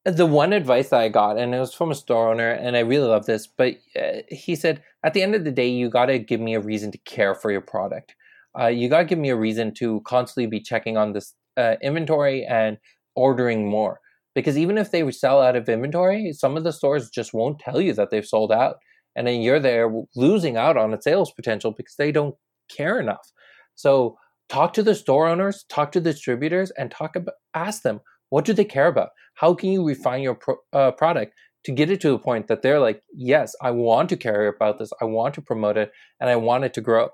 the 0.04 0.26
one 0.26 0.52
advice 0.52 0.90
that 0.90 1.00
I 1.00 1.08
got, 1.08 1.38
and 1.38 1.54
it 1.54 1.58
was 1.58 1.72
from 1.72 1.90
a 1.90 1.94
store 1.94 2.30
owner, 2.30 2.50
and 2.50 2.76
I 2.76 2.80
really 2.80 3.08
love 3.08 3.24
this, 3.24 3.46
but 3.46 3.76
uh, 3.98 4.18
he 4.28 4.54
said, 4.54 4.82
at 5.02 5.14
the 5.14 5.22
end 5.22 5.34
of 5.34 5.44
the 5.44 5.50
day, 5.50 5.70
you 5.70 5.88
got 5.88 6.06
to 6.06 6.18
give 6.18 6.40
me 6.40 6.52
a 6.52 6.60
reason 6.60 6.92
to 6.92 6.98
care 6.98 7.34
for 7.34 7.50
your 7.50 7.62
product. 7.62 8.14
Uh, 8.58 8.66
you 8.66 8.90
got 8.90 8.98
to 8.98 9.04
give 9.06 9.18
me 9.18 9.30
a 9.30 9.36
reason 9.36 9.72
to 9.76 10.02
constantly 10.02 10.46
be 10.46 10.60
checking 10.60 10.98
on 10.98 11.14
this 11.14 11.32
uh, 11.60 11.76
inventory 11.82 12.44
and 12.44 12.78
ordering 13.14 13.68
more. 13.68 14.00
Because 14.34 14.56
even 14.56 14.78
if 14.78 14.90
they 14.90 15.08
sell 15.10 15.42
out 15.42 15.56
of 15.56 15.68
inventory, 15.68 16.32
some 16.32 16.56
of 16.56 16.64
the 16.64 16.72
stores 16.72 17.10
just 17.10 17.34
won't 17.34 17.58
tell 17.58 17.80
you 17.80 17.92
that 17.94 18.10
they've 18.10 18.26
sold 18.26 18.52
out. 18.52 18.76
And 19.16 19.26
then 19.26 19.40
you're 19.40 19.60
there 19.60 19.90
losing 20.14 20.56
out 20.56 20.76
on 20.76 20.94
a 20.94 21.02
sales 21.02 21.32
potential 21.32 21.72
because 21.76 21.96
they 21.96 22.12
don't 22.12 22.36
care 22.74 23.00
enough. 23.00 23.26
So 23.74 24.16
talk 24.48 24.72
to 24.74 24.82
the 24.82 24.94
store 24.94 25.26
owners, 25.26 25.64
talk 25.68 25.92
to 25.92 26.00
the 26.00 26.12
distributors, 26.12 26.70
and 26.78 26.90
talk 26.90 27.16
about, 27.16 27.34
ask 27.54 27.82
them, 27.82 28.00
what 28.30 28.44
do 28.44 28.52
they 28.52 28.64
care 28.64 28.86
about? 28.86 29.10
How 29.34 29.54
can 29.54 29.70
you 29.70 29.84
refine 29.84 30.22
your 30.22 30.36
pro, 30.36 30.56
uh, 30.72 30.92
product 30.92 31.34
to 31.64 31.72
get 31.72 31.90
it 31.90 32.00
to 32.02 32.14
a 32.14 32.18
point 32.18 32.46
that 32.46 32.62
they're 32.62 32.80
like, 32.80 33.02
yes, 33.12 33.54
I 33.60 33.72
want 33.72 34.08
to 34.10 34.16
care 34.16 34.46
about 34.46 34.78
this, 34.78 34.92
I 35.00 35.04
want 35.04 35.34
to 35.34 35.42
promote 35.42 35.76
it, 35.76 35.90
and 36.20 36.30
I 36.30 36.36
want 36.36 36.64
it 36.64 36.74
to 36.74 36.80
grow. 36.80 37.08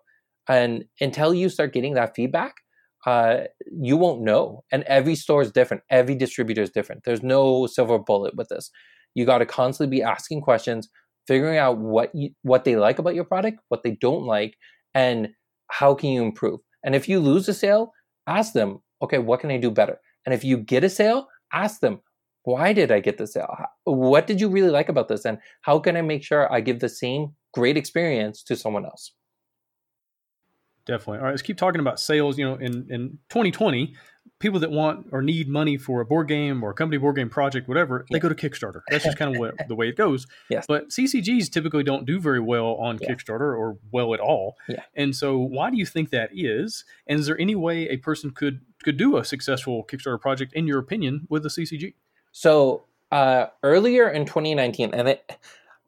And 0.49 0.85
until 1.01 1.35
you 1.35 1.49
start 1.49 1.73
getting 1.73 1.95
that 1.95 2.15
feedback, 2.15 2.55
uh, 3.07 3.45
you 3.71 3.97
won't 3.97 4.23
know. 4.23 4.65
And 4.73 4.83
every 4.85 5.15
store 5.15 5.41
is 5.41 5.53
different. 5.53 5.85
Every 5.91 6.15
distributor 6.15 6.63
is 6.63 6.71
different. 6.71 7.05
There's 7.05 7.23
no 7.23 7.67
silver 7.67 7.99
bullet 7.99 8.37
with 8.37 8.49
this. 8.49 8.71
You 9.15 9.25
got 9.25 9.39
to 9.39 9.47
constantly 9.47 9.97
be 9.97 10.03
asking 10.03 10.43
questions, 10.43 10.89
figuring 11.27 11.57
out 11.57 11.79
what 11.79 12.11
you, 12.15 12.31
what 12.43 12.65
they 12.65 12.77
like 12.77 12.99
about 12.99 13.15
your 13.15 13.25
product, 13.25 13.61
what 13.69 13.83
they 13.83 13.93
don't 13.93 14.25
like, 14.25 14.57
and 14.95 15.29
how 15.71 15.95
can 15.95 16.11
you 16.11 16.23
improve. 16.23 16.61
And 16.85 16.95
if 16.95 17.09
you 17.09 17.19
lose 17.21 17.49
a 17.49 17.55
sale, 17.55 17.93
ask 18.27 18.53
them, 18.53 18.81
okay, 19.03 19.19
what 19.19 19.41
can 19.41 19.51
I 19.51 19.57
do 19.57 19.71
better? 19.71 19.99
And 20.25 20.35
if 20.35 20.45
you 20.45 20.57
get 20.57 20.85
a 20.85 20.91
sale, 20.91 21.29
ask 21.53 21.81
them, 21.81 22.01
why 22.43 22.73
did 22.73 22.93
I 22.93 23.01
get 23.01 23.19
the 23.19 23.27
sale? 23.27 23.53
What 23.85 24.27
did 24.27 24.41
you 24.41 24.49
really 24.49 24.71
like 24.71 24.89
about 24.89 25.09
this? 25.09 25.25
And 25.25 25.39
how 25.63 25.79
can 25.79 25.97
I 25.97 26.03
make 26.03 26.23
sure 26.23 26.53
I 26.53 26.61
give 26.61 26.79
the 26.81 26.89
same 26.89 27.35
great 27.55 27.77
experience 27.77 28.43
to 28.45 28.55
someone 28.55 28.85
else? 28.85 29.13
Definitely. 30.87 31.19
All 31.19 31.25
right, 31.25 31.31
let's 31.31 31.43
keep 31.43 31.59
talking 31.59 31.81
about 31.81 31.99
sales. 31.99 32.39
You 32.39 32.49
know, 32.49 32.55
in, 32.55 32.87
in 32.91 33.19
2020, 33.29 33.95
people 34.39 34.61
that 34.61 34.71
want 34.71 35.07
or 35.13 35.21
need 35.21 35.49
money 35.49 35.77
for 35.77 36.01
a 36.01 36.05
board 36.05 36.29
game 36.29 36.63
or 36.63 36.71
a 36.71 36.75
company 36.75 36.99
board 36.99 37.17
game 37.17 37.29
project, 37.29 37.69
whatever, 37.69 38.07
yeah. 38.09 38.15
they 38.15 38.21
go 38.21 38.29
to 38.29 38.35
Kickstarter. 38.35 38.83
That's 38.89 39.05
just 39.05 39.19
kind 39.19 39.35
of 39.35 39.41
what, 39.41 39.55
the 39.69 39.75
way 39.75 39.89
it 39.89 39.97
goes. 39.97 40.27
Yes. 40.49 40.67
But 40.69 40.91
CCGs 40.91 41.51
typically 41.51 41.83
don't 41.83 42.07
do 42.07 42.21
very 42.21 42.39
well 42.39 42.75
on 42.75 42.99
yeah. 43.01 43.11
Kickstarter 43.11 43.59
or 43.59 43.79
well 43.91 44.15
at 44.15 44.21
all. 44.21 44.55
Yeah. 44.69 44.83
And 44.95 45.15
so, 45.15 45.37
why 45.39 45.71
do 45.71 45.77
you 45.77 45.87
think 45.87 46.11
that 46.11 46.31
is? 46.33 46.85
And 47.07 47.19
is 47.19 47.27
there 47.27 47.41
any 47.41 47.57
way 47.57 47.89
a 47.89 47.97
person 47.97 48.31
could 48.31 48.61
could 48.85 48.97
do 48.97 49.17
a 49.17 49.25
successful 49.25 49.85
Kickstarter 49.85 50.21
project, 50.21 50.53
in 50.53 50.67
your 50.67 50.79
opinion, 50.79 51.27
with 51.29 51.45
a 51.45 51.49
CCG? 51.49 51.95
So 52.31 52.85
uh, 53.11 53.47
earlier 53.63 54.09
in 54.09 54.25
2019, 54.25 54.95
and 54.95 55.09
it, 55.09 55.37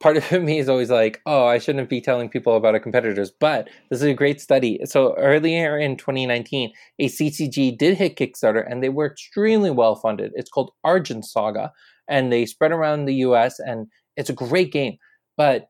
part 0.01 0.17
of 0.17 0.31
me 0.43 0.59
is 0.59 0.69
always 0.69 0.91
like, 0.91 1.21
oh, 1.27 1.47
I 1.47 1.59
shouldn't 1.59 1.89
be 1.89 2.01
telling 2.01 2.29
people 2.29 2.57
about 2.57 2.75
our 2.75 2.81
competitors, 2.81 3.31
but 3.31 3.69
this 3.91 4.01
is 4.01 4.09
a 4.09 4.15
great 4.15 4.41
study. 4.41 4.81
So 4.85 5.15
earlier 5.17 5.79
in 5.79 5.97
2019, 5.97 6.73
a 6.99 7.09
CCG 7.09 7.77
did 7.77 7.97
hit 7.97 8.17
Kickstarter 8.17 8.65
and 8.69 8.83
they 8.83 8.89
were 8.89 9.07
extremely 9.07 9.71
well 9.71 9.97
funded. 9.97 10.33
It's 10.35 10.51
called 10.51 10.73
Argent 10.85 11.25
Saga 11.25 11.73
and 12.09 12.33
they 12.33 12.47
spread 12.47 12.73
around 12.73 13.05
the 13.05 13.15
US 13.15 13.59
and 13.59 13.87
it's 14.17 14.31
a 14.31 14.35
great 14.35 14.73
game. 14.73 14.97
But 15.37 15.67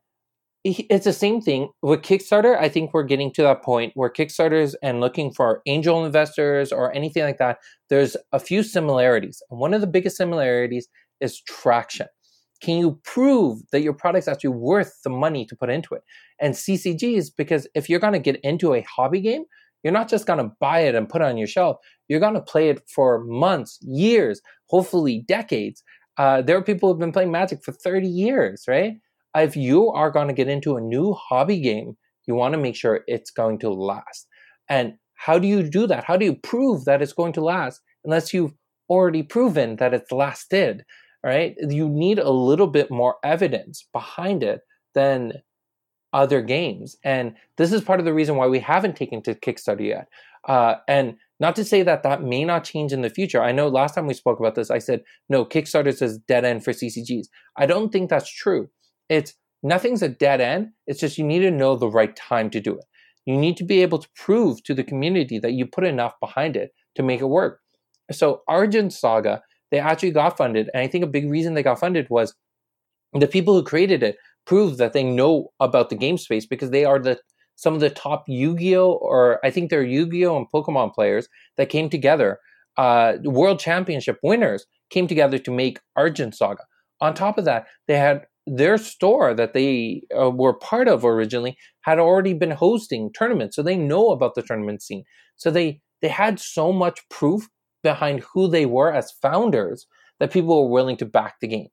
it's 0.65 1.05
the 1.05 1.13
same 1.13 1.39
thing 1.39 1.69
with 1.81 2.01
Kickstarter. 2.01 2.59
I 2.59 2.67
think 2.67 2.93
we're 2.93 3.03
getting 3.03 3.31
to 3.33 3.43
that 3.43 3.63
point 3.63 3.93
where 3.95 4.09
Kickstarters 4.09 4.75
and 4.83 4.99
looking 4.99 5.31
for 5.31 5.61
angel 5.65 6.05
investors 6.05 6.73
or 6.73 6.93
anything 6.93 7.23
like 7.23 7.37
that, 7.37 7.59
there's 7.89 8.17
a 8.33 8.39
few 8.39 8.61
similarities. 8.63 9.41
And 9.49 9.59
one 9.59 9.73
of 9.73 9.79
the 9.79 9.87
biggest 9.87 10.17
similarities 10.17 10.89
is 11.21 11.41
traction 11.41 12.07
can 12.61 12.77
you 12.77 12.99
prove 13.03 13.59
that 13.71 13.81
your 13.81 13.93
product's 13.93 14.27
actually 14.27 14.51
worth 14.51 15.01
the 15.03 15.09
money 15.09 15.45
to 15.45 15.55
put 15.55 15.69
into 15.69 15.93
it? 15.95 16.03
And 16.39 16.53
CCGs, 16.53 17.31
because 17.37 17.67
if 17.75 17.89
you're 17.89 17.99
going 17.99 18.13
to 18.13 18.19
get 18.19 18.39
into 18.41 18.73
a 18.73 18.81
hobby 18.81 19.21
game, 19.21 19.43
you're 19.83 19.93
not 19.93 20.09
just 20.09 20.25
going 20.25 20.39
to 20.39 20.51
buy 20.59 20.81
it 20.81 20.95
and 20.95 21.07
put 21.07 21.21
it 21.21 21.25
on 21.25 21.37
your 21.37 21.47
shelf. 21.47 21.77
You're 22.07 22.19
going 22.19 22.33
to 22.33 22.41
play 22.41 22.69
it 22.69 22.81
for 22.93 23.23
months, 23.23 23.79
years, 23.81 24.41
hopefully 24.67 25.23
decades. 25.27 25.83
Uh, 26.17 26.41
there 26.41 26.57
are 26.57 26.63
people 26.63 26.89
who've 26.89 26.99
been 26.99 27.13
playing 27.13 27.31
Magic 27.31 27.63
for 27.63 27.71
30 27.71 28.07
years, 28.07 28.65
right? 28.67 28.93
If 29.35 29.55
you 29.55 29.89
are 29.91 30.11
going 30.11 30.27
to 30.27 30.33
get 30.33 30.49
into 30.49 30.75
a 30.75 30.81
new 30.81 31.13
hobby 31.13 31.61
game, 31.61 31.95
you 32.27 32.35
want 32.35 32.53
to 32.53 32.59
make 32.59 32.75
sure 32.75 33.01
it's 33.07 33.31
going 33.31 33.59
to 33.59 33.69
last. 33.69 34.27
And 34.67 34.95
how 35.15 35.39
do 35.39 35.47
you 35.47 35.63
do 35.63 35.87
that? 35.87 36.03
How 36.03 36.17
do 36.17 36.25
you 36.25 36.35
prove 36.35 36.85
that 36.85 37.01
it's 37.01 37.13
going 37.13 37.33
to 37.33 37.41
last 37.41 37.81
unless 38.03 38.33
you've 38.33 38.53
already 38.89 39.23
proven 39.23 39.77
that 39.77 39.93
it's 39.93 40.11
lasted? 40.11 40.83
Right? 41.23 41.55
You 41.59 41.89
need 41.89 42.19
a 42.19 42.29
little 42.29 42.67
bit 42.67 42.89
more 42.91 43.17
evidence 43.23 43.87
behind 43.91 44.43
it 44.43 44.61
than 44.93 45.33
other 46.13 46.41
games. 46.41 46.95
And 47.03 47.35
this 47.57 47.71
is 47.71 47.81
part 47.81 47.99
of 47.99 48.05
the 48.05 48.13
reason 48.13 48.35
why 48.35 48.47
we 48.47 48.59
haven't 48.59 48.95
taken 48.95 49.21
to 49.23 49.35
Kickstarter 49.35 49.85
yet. 49.85 50.07
Uh, 50.47 50.75
and 50.87 51.15
not 51.39 51.55
to 51.55 51.63
say 51.63 51.83
that 51.83 52.03
that 52.03 52.23
may 52.23 52.43
not 52.43 52.63
change 52.63 52.91
in 52.91 53.01
the 53.01 53.09
future. 53.09 53.41
I 53.41 53.51
know 53.51 53.67
last 53.67 53.95
time 53.95 54.07
we 54.07 54.13
spoke 54.13 54.39
about 54.39 54.55
this, 54.55 54.71
I 54.71 54.79
said, 54.79 55.03
no, 55.29 55.45
Kickstarter 55.45 55.95
says 55.95 56.17
dead 56.27 56.45
end 56.45 56.63
for 56.63 56.71
CCGs. 56.71 57.27
I 57.57 57.65
don't 57.65 57.91
think 57.91 58.09
that's 58.09 58.31
true. 58.31 58.69
It's 59.09 59.33
nothing's 59.63 60.01
a 60.01 60.09
dead 60.09 60.41
end. 60.41 60.69
It's 60.87 60.99
just 60.99 61.17
you 61.17 61.25
need 61.25 61.39
to 61.39 61.51
know 61.51 61.75
the 61.75 61.89
right 61.89 62.15
time 62.15 62.49
to 62.51 62.59
do 62.59 62.73
it. 62.73 62.85
You 63.25 63.37
need 63.37 63.57
to 63.57 63.63
be 63.63 63.81
able 63.81 63.99
to 63.99 64.09
prove 64.15 64.63
to 64.63 64.73
the 64.73 64.83
community 64.83 65.39
that 65.39 65.53
you 65.53 65.65
put 65.65 65.83
enough 65.83 66.13
behind 66.19 66.55
it 66.55 66.71
to 66.95 67.03
make 67.03 67.21
it 67.21 67.25
work. 67.25 67.59
So 68.11 68.41
Argent 68.47 68.91
Saga 68.91 69.43
they 69.71 69.79
actually 69.79 70.11
got 70.11 70.37
funded. 70.37 70.69
And 70.73 70.83
I 70.83 70.87
think 70.87 71.03
a 71.03 71.07
big 71.07 71.29
reason 71.29 71.53
they 71.53 71.63
got 71.63 71.79
funded 71.79 72.07
was 72.09 72.33
the 73.13 73.27
people 73.27 73.53
who 73.53 73.63
created 73.63 74.03
it 74.03 74.17
proved 74.45 74.77
that 74.77 74.93
they 74.93 75.03
know 75.03 75.49
about 75.59 75.89
the 75.89 75.95
game 75.95 76.17
space 76.17 76.45
because 76.45 76.71
they 76.71 76.85
are 76.85 76.99
the 76.99 77.19
some 77.55 77.73
of 77.73 77.81
the 77.81 77.89
top 77.89 78.23
Yu-Gi-Oh 78.27 78.93
or 78.93 79.45
I 79.45 79.51
think 79.51 79.69
they're 79.69 79.83
Yu-Gi-Oh 79.83 80.37
and 80.37 80.47
Pokemon 80.53 80.93
players 80.93 81.27
that 81.57 81.67
came 81.67 81.89
together. 81.89 82.39
Uh, 82.77 83.17
world 83.25 83.59
championship 83.59 84.17
winners 84.23 84.65
came 84.89 85.07
together 85.07 85.37
to 85.37 85.51
make 85.51 85.79
Argent 85.97 86.33
Saga. 86.35 86.63
On 87.01 87.13
top 87.13 87.37
of 87.37 87.43
that, 87.43 87.65
they 87.87 87.97
had 87.97 88.25
their 88.47 88.77
store 88.77 89.33
that 89.33 89.53
they 89.53 90.03
uh, 90.17 90.29
were 90.29 90.53
part 90.53 90.87
of 90.87 91.03
originally 91.03 91.57
had 91.81 91.99
already 91.99 92.33
been 92.33 92.51
hosting 92.51 93.11
tournaments, 93.11 93.55
so 93.55 93.61
they 93.61 93.75
know 93.75 94.11
about 94.11 94.35
the 94.35 94.41
tournament 94.41 94.81
scene. 94.81 95.03
So 95.35 95.51
they 95.51 95.81
they 96.01 96.07
had 96.07 96.39
so 96.39 96.71
much 96.71 97.01
proof 97.09 97.47
behind 97.83 98.23
who 98.33 98.47
they 98.47 98.65
were 98.65 98.93
as 98.93 99.11
founders 99.21 99.87
that 100.19 100.31
people 100.31 100.63
were 100.63 100.71
willing 100.71 100.97
to 100.97 101.05
back 101.05 101.35
the 101.39 101.47
game. 101.47 101.69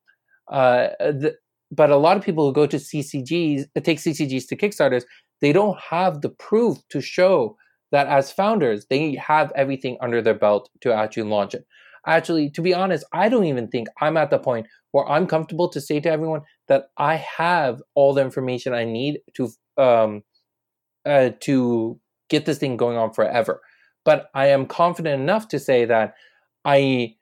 Uh, 0.49 0.89
the, 1.01 1.35
but 1.71 1.91
a 1.91 1.97
lot 1.97 2.17
of 2.17 2.23
people 2.25 2.47
who 2.47 2.53
go 2.53 2.67
to 2.67 2.77
CCGs, 2.77 3.65
uh, 3.77 3.81
take 3.81 3.99
CCGs 3.99 4.49
to 4.49 4.57
Kickstarters, 4.57 5.05
they 5.41 5.53
don't 5.53 5.79
have 5.79 6.21
the 6.21 6.29
proof 6.29 6.79
to 6.91 7.01
show 7.01 7.57
that 7.93 8.07
as 8.07 8.33
founders, 8.33 8.87
they 8.89 9.15
have 9.15 9.53
everything 9.55 9.97
under 10.01 10.23
their 10.23 10.35
belt 10.35 10.71
to 10.81 10.93
actually 10.93 11.25
launch 11.25 11.55
it. 11.55 11.67
Actually, 12.07 12.51
to 12.51 12.63
be 12.63 12.73
honest, 12.73 13.05
I 13.13 13.29
don't 13.29 13.45
even 13.45 13.69
think 13.69 13.89
I'm 14.01 14.17
at 14.17 14.31
the 14.31 14.39
point 14.39 14.67
where 14.93 15.09
I'm 15.09 15.27
comfortable 15.27 15.69
to 15.71 15.81
say 15.81 15.99
to 16.01 16.11
everyone 16.11 16.43
that 16.69 16.87
I 16.97 17.17
have 17.17 17.83
all 17.95 18.15
the 18.15 18.23
information 18.23 18.73
I 18.73 18.85
need 18.85 19.19
to 19.35 19.51
um, 19.77 20.23
uh, 21.05 21.31
to 21.41 22.01
get 22.29 22.47
this 22.47 22.59
thing 22.59 22.77
going 22.77 22.97
on 22.97 23.13
forever. 23.13 23.61
But 24.07 24.31
I 24.35 24.47
am 24.47 24.65
confident 24.67 25.21
enough 25.21 25.49
to 25.49 25.59
say 25.59 25.85
that 25.85 26.15
I 26.65 27.17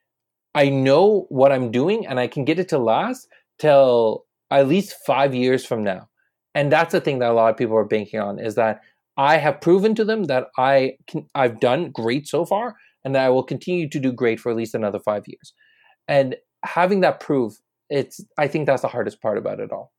I 0.54 0.68
know 0.68 1.26
what 1.30 1.50
I'm 1.50 1.72
doing 1.72 2.06
and 2.06 2.20
I 2.20 2.28
can 2.28 2.44
get 2.44 2.60
it 2.60 2.68
to 2.68 2.78
last 2.78 3.26
till 3.58 4.26
at 4.52 4.68
least 4.68 4.94
five 5.04 5.34
years 5.34 5.66
from 5.66 5.82
now. 5.82 6.08
And 6.54 6.70
that's 6.70 6.92
the 6.92 7.00
thing 7.00 7.18
that 7.18 7.30
a 7.30 7.34
lot 7.34 7.50
of 7.50 7.56
people 7.56 7.76
are 7.76 7.84
banking 7.84 8.20
on 8.20 8.38
is 8.38 8.54
that 8.54 8.82
I 9.16 9.38
have 9.38 9.60
proven 9.60 9.94
to 9.96 10.04
them 10.04 10.24
that 10.24 10.48
I 10.58 10.98
can 11.08 11.26
I've 11.34 11.58
done 11.58 11.90
great 11.90 12.28
so 12.28 12.44
far 12.44 12.76
and 13.04 13.14
that 13.14 13.24
I 13.24 13.30
will 13.30 13.42
continue 13.42 13.88
to 13.88 13.98
do 13.98 14.12
great 14.12 14.38
for 14.38 14.50
at 14.50 14.56
least 14.56 14.74
another 14.74 15.00
five 15.00 15.24
years. 15.26 15.54
And 16.06 16.36
having 16.64 17.00
that 17.00 17.18
proof, 17.18 17.54
it's 17.88 18.20
I 18.38 18.46
think 18.46 18.66
that's 18.66 18.82
the 18.82 18.88
hardest 18.88 19.22
part 19.22 19.38
about 19.38 19.58
it 19.58 19.72
all. 19.72 19.93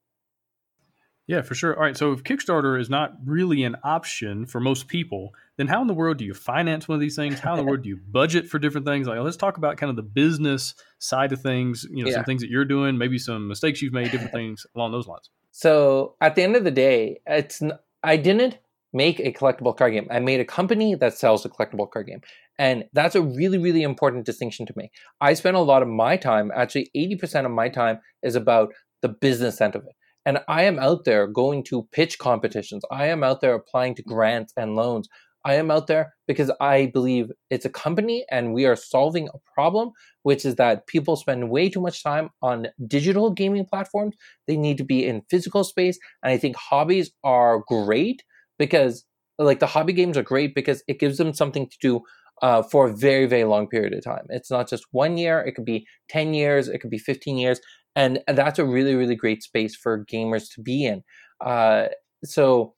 Yeah, 1.27 1.41
for 1.41 1.55
sure. 1.55 1.75
All 1.75 1.81
right. 1.81 1.97
So 1.97 2.11
if 2.11 2.23
Kickstarter 2.23 2.79
is 2.79 2.89
not 2.89 3.13
really 3.25 3.63
an 3.63 3.75
option 3.83 4.45
for 4.45 4.59
most 4.59 4.87
people, 4.87 5.33
then 5.57 5.67
how 5.67 5.81
in 5.81 5.87
the 5.87 5.93
world 5.93 6.17
do 6.17 6.25
you 6.25 6.35
finance 6.35 6.87
one 6.87 6.95
of 6.95 6.99
these 6.99 7.15
things? 7.15 7.39
How 7.39 7.53
in 7.53 7.57
the 7.57 7.63
world 7.63 7.81
do 7.81 7.89
you 7.89 7.97
budget 7.97 8.47
for 8.47 8.59
different 8.59 8.85
things? 8.85 9.07
Like, 9.07 9.19
let's 9.19 9.37
talk 9.37 9.57
about 9.57 9.77
kind 9.77 9.89
of 9.89 9.95
the 9.95 10.03
business 10.03 10.75
side 10.99 11.31
of 11.31 11.41
things. 11.41 11.85
You 11.89 12.03
know, 12.03 12.09
yeah. 12.09 12.17
some 12.17 12.25
things 12.25 12.41
that 12.41 12.51
you're 12.51 12.65
doing, 12.65 12.97
maybe 12.97 13.17
some 13.17 13.47
mistakes 13.47 13.81
you've 13.81 13.93
made, 13.93 14.11
different 14.11 14.33
things 14.33 14.67
along 14.75 14.91
those 14.91 15.07
lines. 15.07 15.31
So 15.51 16.15
at 16.21 16.35
the 16.35 16.43
end 16.43 16.55
of 16.55 16.63
the 16.63 16.71
day, 16.71 17.21
it's 17.25 17.63
I 18.03 18.17
didn't 18.17 18.59
make 18.93 19.19
a 19.19 19.33
collectible 19.33 19.75
card 19.75 19.93
game. 19.93 20.07
I 20.11 20.19
made 20.19 20.39
a 20.39 20.45
company 20.45 20.95
that 20.95 21.17
sells 21.17 21.43
a 21.43 21.49
collectible 21.49 21.89
card 21.89 22.07
game. 22.07 22.21
And 22.57 22.85
that's 22.93 23.15
a 23.15 23.21
really, 23.21 23.57
really 23.57 23.81
important 23.81 24.25
distinction 24.25 24.65
to 24.67 24.73
make. 24.77 24.91
I 25.19 25.33
spend 25.33 25.57
a 25.57 25.59
lot 25.59 25.81
of 25.81 25.89
my 25.89 26.15
time, 26.15 26.51
actually 26.55 26.89
80% 26.95 27.45
of 27.45 27.51
my 27.51 27.67
time 27.67 27.99
is 28.23 28.35
about 28.35 28.73
the 29.01 29.09
business 29.09 29.59
end 29.59 29.75
of 29.75 29.83
it. 29.83 29.95
And 30.25 30.39
I 30.47 30.63
am 30.63 30.79
out 30.79 31.05
there 31.05 31.27
going 31.27 31.63
to 31.65 31.87
pitch 31.91 32.17
competitions. 32.17 32.83
I 32.91 33.07
am 33.07 33.23
out 33.23 33.41
there 33.41 33.53
applying 33.53 33.95
to 33.95 34.03
grants 34.03 34.53
and 34.57 34.75
loans. 34.75 35.07
I 35.45 35.53
am 35.55 35.69
out 35.69 35.85
there 35.85 36.15
because 36.27 36.51
I 36.59 36.87
believe 36.87 37.31
it's 37.51 37.65
a 37.65 37.69
company 37.69 38.25
and 38.31 38.51
we 38.51 38.65
are 38.65 38.75
solving 38.75 39.27
a 39.27 39.37
problem, 39.53 39.91
which 40.23 40.43
is 40.43 40.55
that 40.55 40.87
people 40.87 41.15
spend 41.15 41.51
way 41.51 41.69
too 41.69 41.81
much 41.81 42.01
time 42.03 42.31
on 42.41 42.67
digital 42.87 43.29
gaming 43.29 43.65
platforms. 43.65 44.15
They 44.47 44.57
need 44.57 44.79
to 44.79 44.83
be 44.83 45.05
in 45.05 45.21
physical 45.29 45.63
space. 45.63 45.99
And 46.23 46.31
I 46.33 46.37
think 46.37 46.55
hobbies 46.55 47.11
are 47.23 47.63
great 47.67 48.23
because, 48.57 49.05
like, 49.37 49.59
the 49.59 49.67
hobby 49.67 49.93
games 49.93 50.17
are 50.17 50.23
great 50.23 50.55
because 50.55 50.83
it 50.87 50.99
gives 50.99 51.19
them 51.19 51.31
something 51.31 51.69
to 51.69 51.77
do 51.79 52.01
uh, 52.41 52.63
for 52.63 52.87
a 52.87 52.95
very, 52.95 53.27
very 53.27 53.43
long 53.43 53.67
period 53.67 53.93
of 53.93 54.03
time. 54.03 54.25
It's 54.29 54.51
not 54.51 54.67
just 54.67 54.85
one 54.91 55.17
year, 55.17 55.39
it 55.41 55.53
could 55.53 55.65
be 55.65 55.85
10 56.09 56.33
years, 56.33 56.67
it 56.67 56.79
could 56.79 56.89
be 56.89 56.97
15 56.97 57.37
years. 57.37 57.59
And 57.95 58.21
that's 58.27 58.59
a 58.59 58.65
really, 58.65 58.95
really 58.95 59.15
great 59.15 59.43
space 59.43 59.75
for 59.75 60.05
gamers 60.05 60.53
to 60.53 60.61
be 60.61 60.85
in. 60.85 61.03
Uh, 61.39 61.87
so, 62.23 62.73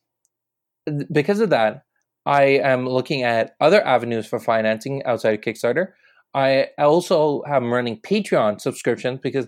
because 1.12 1.40
of 1.40 1.50
that, 1.50 1.84
I 2.26 2.44
am 2.44 2.88
looking 2.88 3.24
at 3.24 3.56
other 3.60 3.86
avenues 3.86 4.28
for 4.28 4.40
financing 4.40 5.04
outside 5.06 5.34
of 5.34 5.42
Kickstarter. 5.42 5.94
I 6.34 6.68
also 6.78 7.42
am 7.48 7.74
running 7.74 8.00
Patreon 8.02 8.62
subscriptions 8.62 9.20
because 9.24 9.48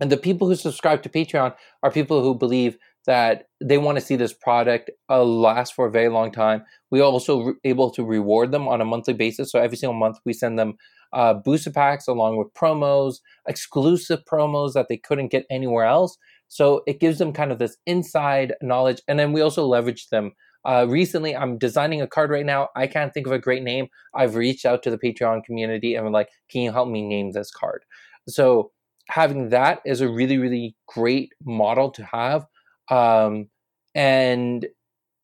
and 0.00 0.10
the 0.10 0.16
people 0.16 0.48
who 0.48 0.56
subscribe 0.56 1.02
to 1.02 1.08
Patreon 1.10 1.54
are 1.82 1.90
people 1.90 2.22
who 2.22 2.34
believe 2.34 2.78
that 3.06 3.48
they 3.62 3.78
want 3.78 3.98
to 3.98 4.04
see 4.04 4.16
this 4.16 4.32
product 4.32 4.90
uh, 5.10 5.22
last 5.22 5.74
for 5.74 5.86
a 5.86 5.90
very 5.90 6.08
long 6.08 6.32
time. 6.32 6.64
We 6.90 7.00
are 7.00 7.04
also 7.04 7.42
re- 7.42 7.54
able 7.64 7.90
to 7.90 8.04
reward 8.04 8.50
them 8.50 8.66
on 8.66 8.80
a 8.80 8.84
monthly 8.84 9.14
basis. 9.14 9.52
So 9.52 9.58
every 9.58 9.76
single 9.76 9.98
month 9.98 10.18
we 10.24 10.32
send 10.32 10.58
them 10.58 10.76
uh, 11.12 11.34
booster 11.34 11.70
packs 11.70 12.06
along 12.08 12.36
with 12.36 12.52
promos, 12.54 13.16
exclusive 13.48 14.20
promos 14.30 14.72
that 14.74 14.88
they 14.88 14.96
couldn't 14.96 15.28
get 15.28 15.46
anywhere 15.50 15.84
else. 15.84 16.16
So 16.48 16.82
it 16.86 17.00
gives 17.00 17.18
them 17.18 17.32
kind 17.32 17.52
of 17.52 17.58
this 17.58 17.76
inside 17.86 18.54
knowledge, 18.62 19.00
and 19.08 19.18
then 19.18 19.32
we 19.32 19.40
also 19.40 19.66
leverage 19.66 20.08
them. 20.08 20.32
Uh, 20.64 20.86
recently, 20.88 21.34
I'm 21.34 21.56
designing 21.58 22.02
a 22.02 22.06
card 22.06 22.30
right 22.30 22.44
now. 22.44 22.68
I 22.76 22.86
can't 22.86 23.14
think 23.14 23.26
of 23.26 23.32
a 23.32 23.38
great 23.38 23.62
name. 23.62 23.86
I've 24.14 24.34
reached 24.34 24.66
out 24.66 24.82
to 24.82 24.90
the 24.90 24.98
Patreon 24.98 25.44
community 25.44 25.94
and 25.94 26.06
I'm 26.06 26.12
like, 26.12 26.28
"Can 26.50 26.60
you 26.62 26.72
help 26.72 26.88
me 26.88 27.06
name 27.06 27.32
this 27.32 27.50
card?" 27.50 27.82
So 28.28 28.72
having 29.08 29.48
that 29.50 29.80
is 29.86 30.00
a 30.02 30.08
really, 30.08 30.36
really 30.38 30.76
great 30.86 31.32
model 31.44 31.90
to 31.92 32.04
have 32.04 32.46
um, 32.90 33.48
and 33.94 34.66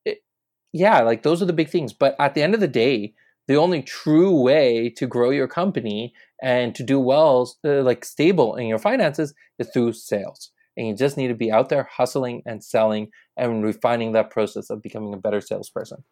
it, 0.05 0.18
yeah, 0.72 1.01
like 1.03 1.22
those 1.22 1.43
are 1.43 1.47
the 1.47 1.53
big 1.53 1.68
things. 1.68 1.93
But 1.93 2.16
at 2.18 2.34
the 2.34 2.43
end 2.43 2.55
of 2.55 2.61
the 2.61 2.68
day, 2.68 3.14
the 3.47 3.57
only 3.57 3.82
true 3.82 4.40
way 4.40 4.90
to 4.97 5.07
grow 5.07 5.30
your 5.30 5.49
company 5.49 6.12
and 6.42 6.74
to 6.74 6.82
do 6.82 7.01
well, 7.01 7.55
uh, 7.64 7.82
like 7.82 8.05
stable 8.05 8.57
in 8.57 8.66
your 8.66 8.78
finances, 8.78 9.34
is 9.59 9.68
through 9.70 9.92
sales. 9.92 10.51
And 10.76 10.88
you 10.88 10.94
just 10.94 11.16
need 11.16 11.28
to 11.28 11.34
be 11.34 11.51
out 11.51 11.68
there 11.70 11.88
hustling 11.90 12.42
and 12.44 12.62
selling 12.62 13.11
and 13.36 13.64
refining 13.64 14.12
that 14.12 14.30
process 14.30 14.68
of 14.68 14.82
becoming 14.82 15.14
a 15.14 15.18
better 15.18 15.40
salesperson. 15.40 16.05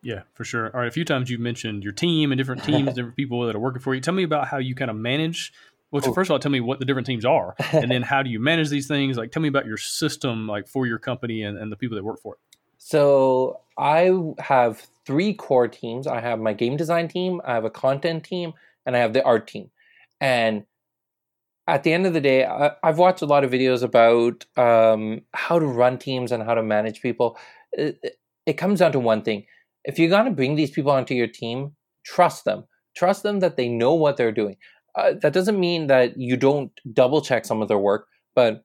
Yeah, 0.00 0.22
for 0.34 0.44
sure. 0.44 0.70
All 0.72 0.80
right, 0.80 0.88
a 0.88 0.92
few 0.92 1.04
times 1.04 1.28
you've 1.28 1.40
mentioned 1.40 1.82
your 1.82 1.92
team 1.92 2.32
and 2.32 2.38
different 2.38 2.64
teams, 2.64 2.88
different 2.94 3.16
people 3.16 3.46
that 3.46 3.56
are 3.56 3.60
working 3.60 3.82
for 3.82 3.94
you. 3.94 4.00
Tell 4.00 4.14
me 4.14 4.22
about 4.22 4.48
how 4.48 4.58
you 4.58 4.74
kind 4.74 4.90
of 4.90 4.96
manage 4.96 5.52
well, 5.90 6.02
first 6.12 6.28
of 6.28 6.32
all, 6.32 6.38
tell 6.38 6.50
me 6.52 6.60
what 6.60 6.80
the 6.80 6.84
different 6.84 7.06
teams 7.06 7.24
are, 7.24 7.54
and 7.72 7.90
then 7.90 8.02
how 8.12 8.22
do 8.22 8.28
you 8.28 8.38
manage 8.38 8.68
these 8.68 8.86
things? 8.86 9.16
Like, 9.16 9.32
tell 9.32 9.40
me 9.40 9.48
about 9.48 9.64
your 9.64 9.78
system, 9.78 10.46
like 10.46 10.68
for 10.68 10.86
your 10.86 10.98
company 10.98 11.42
and, 11.42 11.56
and 11.56 11.72
the 11.72 11.76
people 11.76 11.96
that 11.96 12.04
work 12.04 12.20
for 12.20 12.34
it. 12.34 12.40
So 12.78 13.60
I 13.76 14.10
have 14.38 14.86
three 15.04 15.34
core 15.34 15.68
teams. 15.68 16.06
I 16.06 16.20
have 16.20 16.40
my 16.40 16.52
game 16.52 16.76
design 16.76 17.08
team, 17.08 17.40
I 17.44 17.54
have 17.54 17.64
a 17.64 17.70
content 17.70 18.24
team, 18.24 18.54
and 18.86 18.96
I 18.96 19.00
have 19.00 19.12
the 19.12 19.24
art 19.24 19.46
team. 19.46 19.70
And 20.20 20.64
at 21.66 21.82
the 21.82 21.92
end 21.92 22.06
of 22.06 22.14
the 22.14 22.20
day, 22.20 22.44
I, 22.46 22.72
have 22.82 22.98
watched 22.98 23.22
a 23.22 23.26
lot 23.26 23.44
of 23.44 23.50
videos 23.50 23.82
about 23.82 24.46
um, 24.56 25.22
how 25.34 25.58
to 25.58 25.66
run 25.66 25.98
teams 25.98 26.32
and 26.32 26.42
how 26.42 26.54
to 26.54 26.62
manage 26.62 27.02
people. 27.02 27.36
It, 27.72 28.18
it 28.46 28.54
comes 28.54 28.78
down 28.78 28.92
to 28.92 29.00
one 29.00 29.22
thing: 29.22 29.44
if 29.84 29.98
you're 29.98 30.08
going 30.08 30.24
to 30.24 30.30
bring 30.30 30.54
these 30.54 30.70
people 30.70 30.90
onto 30.90 31.14
your 31.14 31.26
team, 31.26 31.72
trust 32.04 32.44
them. 32.44 32.64
Trust 32.96 33.22
them 33.22 33.40
that 33.40 33.56
they 33.56 33.68
know 33.68 33.94
what 33.94 34.16
they're 34.16 34.32
doing 34.32 34.56
uh, 34.98 35.14
that 35.22 35.32
doesn't 35.32 35.60
mean 35.60 35.86
that 35.86 36.16
you 36.18 36.36
don't 36.36 36.72
double 36.92 37.20
check 37.20 37.44
some 37.44 37.62
of 37.62 37.68
their 37.68 37.78
work, 37.78 38.08
but 38.34 38.64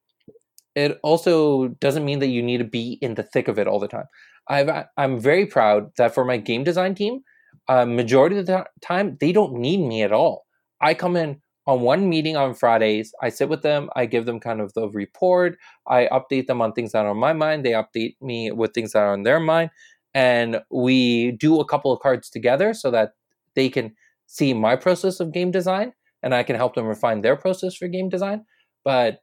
it 0.76 1.00
also 1.04 1.70
doesn't 1.80 2.06
mean 2.06 2.20
that 2.20 2.28
you 2.28 2.42
need 2.42 2.58
to 2.58 2.64
be 2.64 2.98
in 3.02 3.16
the 3.16 3.24
thick 3.24 3.48
of 3.48 3.60
it 3.60 3.68
all 3.68 3.80
the 3.80 3.88
time. 3.88 4.06
I've, 4.48 4.70
I'm 4.98 5.20
very 5.20 5.46
proud 5.46 5.92
that 5.98 6.14
for 6.14 6.26
my 6.26 6.38
game 6.38 6.64
design 6.64 6.96
team, 6.96 7.22
uh, 7.68 7.86
majority 7.86 8.38
of 8.38 8.46
the 8.46 8.66
time 8.82 9.18
they 9.20 9.32
don't 9.32 9.54
need 9.54 9.78
me 9.78 10.04
at 10.04 10.12
all. 10.12 10.46
I 10.82 10.94
come 10.94 11.16
in 11.16 11.42
on 11.66 11.82
one 11.82 12.10
meeting 12.10 12.36
on 12.36 12.54
Fridays. 12.54 13.14
I 13.22 13.30
sit 13.30 13.48
with 13.48 13.62
them. 13.62 13.90
I 13.96 14.06
give 14.06 14.26
them 14.26 14.40
kind 14.40 14.60
of 14.60 14.74
the 14.74 14.90
report. 14.90 15.58
I 15.88 16.10
update 16.12 16.48
them 16.48 16.62
on 16.62 16.74
things 16.74 16.92
that 16.92 17.06
are 17.06 17.12
on 17.12 17.18
my 17.18 17.32
mind. 17.32 17.64
They 17.66 17.72
update 17.72 18.16
me 18.22 18.52
with 18.52 18.74
things 18.74 18.92
that 18.92 19.00
are 19.00 19.14
on 19.14 19.24
their 19.24 19.40
mind, 19.40 19.70
and 20.14 20.62
we 20.70 21.32
do 21.32 21.60
a 21.60 21.66
couple 21.66 21.94
of 21.94 22.02
cards 22.02 22.30
together 22.30 22.74
so 22.74 22.92
that 22.92 23.12
they 23.56 23.70
can 23.70 23.96
see 24.28 24.54
my 24.54 24.76
process 24.76 25.20
of 25.20 25.32
game 25.32 25.52
design 25.52 25.94
and 26.24 26.34
I 26.34 26.44
can 26.44 26.56
help 26.56 26.74
them 26.76 26.86
refine 26.86 27.22
their 27.22 27.36
process 27.36 27.76
for 27.76 27.88
game 27.88 28.10
design. 28.10 28.46
But 28.84 29.20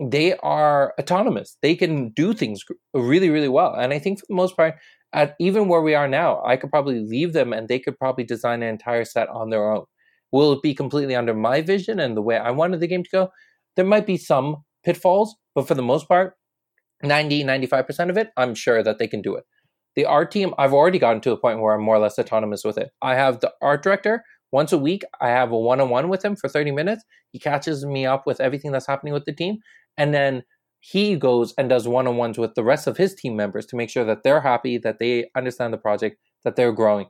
they 0.00 0.36
are 0.38 0.94
autonomous. 0.98 1.56
They 1.62 1.74
can 1.74 2.10
do 2.10 2.32
things 2.32 2.62
really, 2.94 3.30
really 3.30 3.48
well. 3.48 3.74
And 3.74 3.92
I 3.92 3.98
think 3.98 4.20
for 4.20 4.26
the 4.28 4.34
most 4.34 4.56
part, 4.56 4.76
at 5.12 5.34
even 5.40 5.68
where 5.68 5.80
we 5.80 5.94
are 5.94 6.08
now, 6.08 6.42
I 6.44 6.56
could 6.56 6.70
probably 6.70 7.00
leave 7.00 7.32
them 7.32 7.52
and 7.52 7.68
they 7.68 7.78
could 7.78 7.98
probably 7.98 8.24
design 8.24 8.62
an 8.62 8.68
entire 8.68 9.04
set 9.04 9.28
on 9.28 9.50
their 9.50 9.70
own. 9.70 9.84
Will 10.30 10.52
it 10.52 10.62
be 10.62 10.74
completely 10.74 11.16
under 11.16 11.34
my 11.34 11.62
vision 11.62 11.98
and 11.98 12.16
the 12.16 12.22
way 12.22 12.36
I 12.36 12.50
wanted 12.50 12.80
the 12.80 12.86
game 12.86 13.02
to 13.02 13.10
go? 13.10 13.28
There 13.76 13.84
might 13.84 14.06
be 14.06 14.18
some 14.18 14.64
pitfalls, 14.84 15.36
but 15.54 15.66
for 15.66 15.74
the 15.74 15.82
most 15.82 16.06
part, 16.06 16.34
90, 17.02 17.44
95% 17.44 18.10
of 18.10 18.18
it, 18.18 18.30
I'm 18.36 18.54
sure 18.54 18.82
that 18.82 18.98
they 18.98 19.08
can 19.08 19.22
do 19.22 19.36
it. 19.36 19.44
The 19.96 20.04
art 20.04 20.30
team, 20.30 20.54
I've 20.58 20.74
already 20.74 20.98
gotten 20.98 21.20
to 21.22 21.32
a 21.32 21.36
point 21.36 21.60
where 21.60 21.74
I'm 21.74 21.82
more 21.82 21.96
or 21.96 22.00
less 22.00 22.18
autonomous 22.18 22.62
with 22.64 22.78
it. 22.78 22.90
I 23.02 23.14
have 23.14 23.40
the 23.40 23.52
art 23.62 23.82
director 23.82 24.22
once 24.52 24.72
a 24.72 24.78
week, 24.78 25.02
I 25.20 25.28
have 25.28 25.52
a 25.52 25.58
one 25.58 25.80
on 25.80 25.90
one 25.90 26.08
with 26.08 26.24
him 26.24 26.36
for 26.36 26.48
30 26.48 26.72
minutes. 26.72 27.04
He 27.32 27.38
catches 27.38 27.84
me 27.84 28.06
up 28.06 28.26
with 28.26 28.40
everything 28.40 28.72
that's 28.72 28.86
happening 28.86 29.12
with 29.12 29.24
the 29.24 29.32
team. 29.32 29.58
And 29.96 30.14
then 30.14 30.42
he 30.80 31.16
goes 31.16 31.52
and 31.58 31.68
does 31.68 31.88
one 31.88 32.06
on 32.06 32.16
ones 32.16 32.38
with 32.38 32.54
the 32.54 32.64
rest 32.64 32.86
of 32.86 32.96
his 32.96 33.14
team 33.14 33.36
members 33.36 33.66
to 33.66 33.76
make 33.76 33.90
sure 33.90 34.04
that 34.04 34.22
they're 34.22 34.40
happy, 34.40 34.78
that 34.78 34.98
they 34.98 35.28
understand 35.36 35.72
the 35.72 35.78
project, 35.78 36.18
that 36.44 36.56
they're 36.56 36.72
growing. 36.72 37.06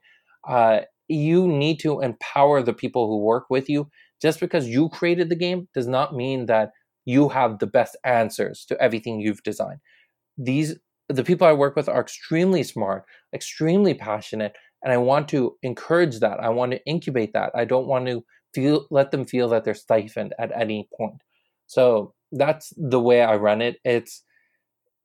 Uh, 0.49 0.81
you 1.09 1.47
need 1.47 1.79
to 1.81 2.01
empower 2.01 2.63
the 2.63 2.73
people 2.73 3.07
who 3.07 3.19
work 3.19 3.45
with 3.51 3.69
you. 3.69 3.89
Just 4.21 4.41
because 4.41 4.67
you 4.67 4.89
created 4.89 5.29
the 5.29 5.37
game 5.37 5.69
does 5.75 5.87
not 5.87 6.15
mean 6.15 6.47
that 6.47 6.71
you 7.05 7.29
have 7.29 7.59
the 7.59 7.67
best 7.67 7.97
answers 8.05 8.65
to 8.67 8.81
everything 8.83 9.21
you've 9.21 9.43
designed. 9.43 9.81
These 10.37 10.77
the 11.09 11.25
people 11.25 11.47
I 11.47 11.53
work 11.53 11.75
with 11.75 11.89
are 11.89 12.01
extremely 12.01 12.63
smart, 12.63 13.05
extremely 13.35 13.95
passionate, 13.95 14.55
and 14.83 14.93
I 14.93 14.97
want 14.97 15.29
to 15.29 15.57
encourage 15.63 16.21
that. 16.21 16.41
I 16.41 16.49
want 16.51 16.73
to 16.73 16.85
incubate 16.85 17.33
that. 17.33 17.51
I 17.55 17.65
don't 17.65 17.87
want 17.87 18.07
to 18.07 18.25
feel 18.55 18.87
let 18.91 19.11
them 19.11 19.27
feel 19.27 19.49
that 19.51 19.65
they're 19.65 19.75
stifled 19.75 20.33
at 20.39 20.53
any 20.59 20.89
point. 20.97 21.23
So 21.67 22.15
that's 22.33 22.73
the 22.77 23.01
way 23.01 23.23
I 23.23 23.37
run 23.37 23.63
it. 23.63 23.77
It's 23.85 24.23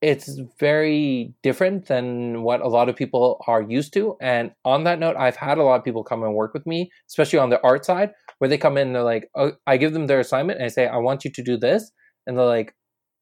it's 0.04 0.38
very 0.60 1.32
different 1.42 1.86
than 1.86 2.42
what 2.42 2.60
a 2.60 2.68
lot 2.68 2.90
of 2.90 2.96
people 2.96 3.42
are 3.46 3.62
used 3.62 3.94
to. 3.94 4.18
And 4.20 4.52
on 4.62 4.84
that 4.84 4.98
note, 4.98 5.16
I've 5.16 5.36
had 5.36 5.56
a 5.56 5.62
lot 5.62 5.76
of 5.76 5.84
people 5.84 6.04
come 6.04 6.22
and 6.22 6.34
work 6.34 6.52
with 6.52 6.66
me, 6.66 6.90
especially 7.08 7.38
on 7.38 7.48
the 7.48 7.62
art 7.62 7.86
side, 7.86 8.10
where 8.38 8.50
they 8.50 8.58
come 8.58 8.76
in 8.76 8.88
and 8.88 8.96
they're 8.96 9.02
like, 9.02 9.30
oh, 9.34 9.52
I 9.66 9.78
give 9.78 9.94
them 9.94 10.06
their 10.06 10.20
assignment 10.20 10.58
and 10.58 10.66
I 10.66 10.68
say, 10.68 10.86
I 10.86 10.98
want 10.98 11.24
you 11.24 11.30
to 11.30 11.42
do 11.42 11.56
this. 11.56 11.90
And 12.26 12.36
they're 12.36 12.44
like, 12.44 12.74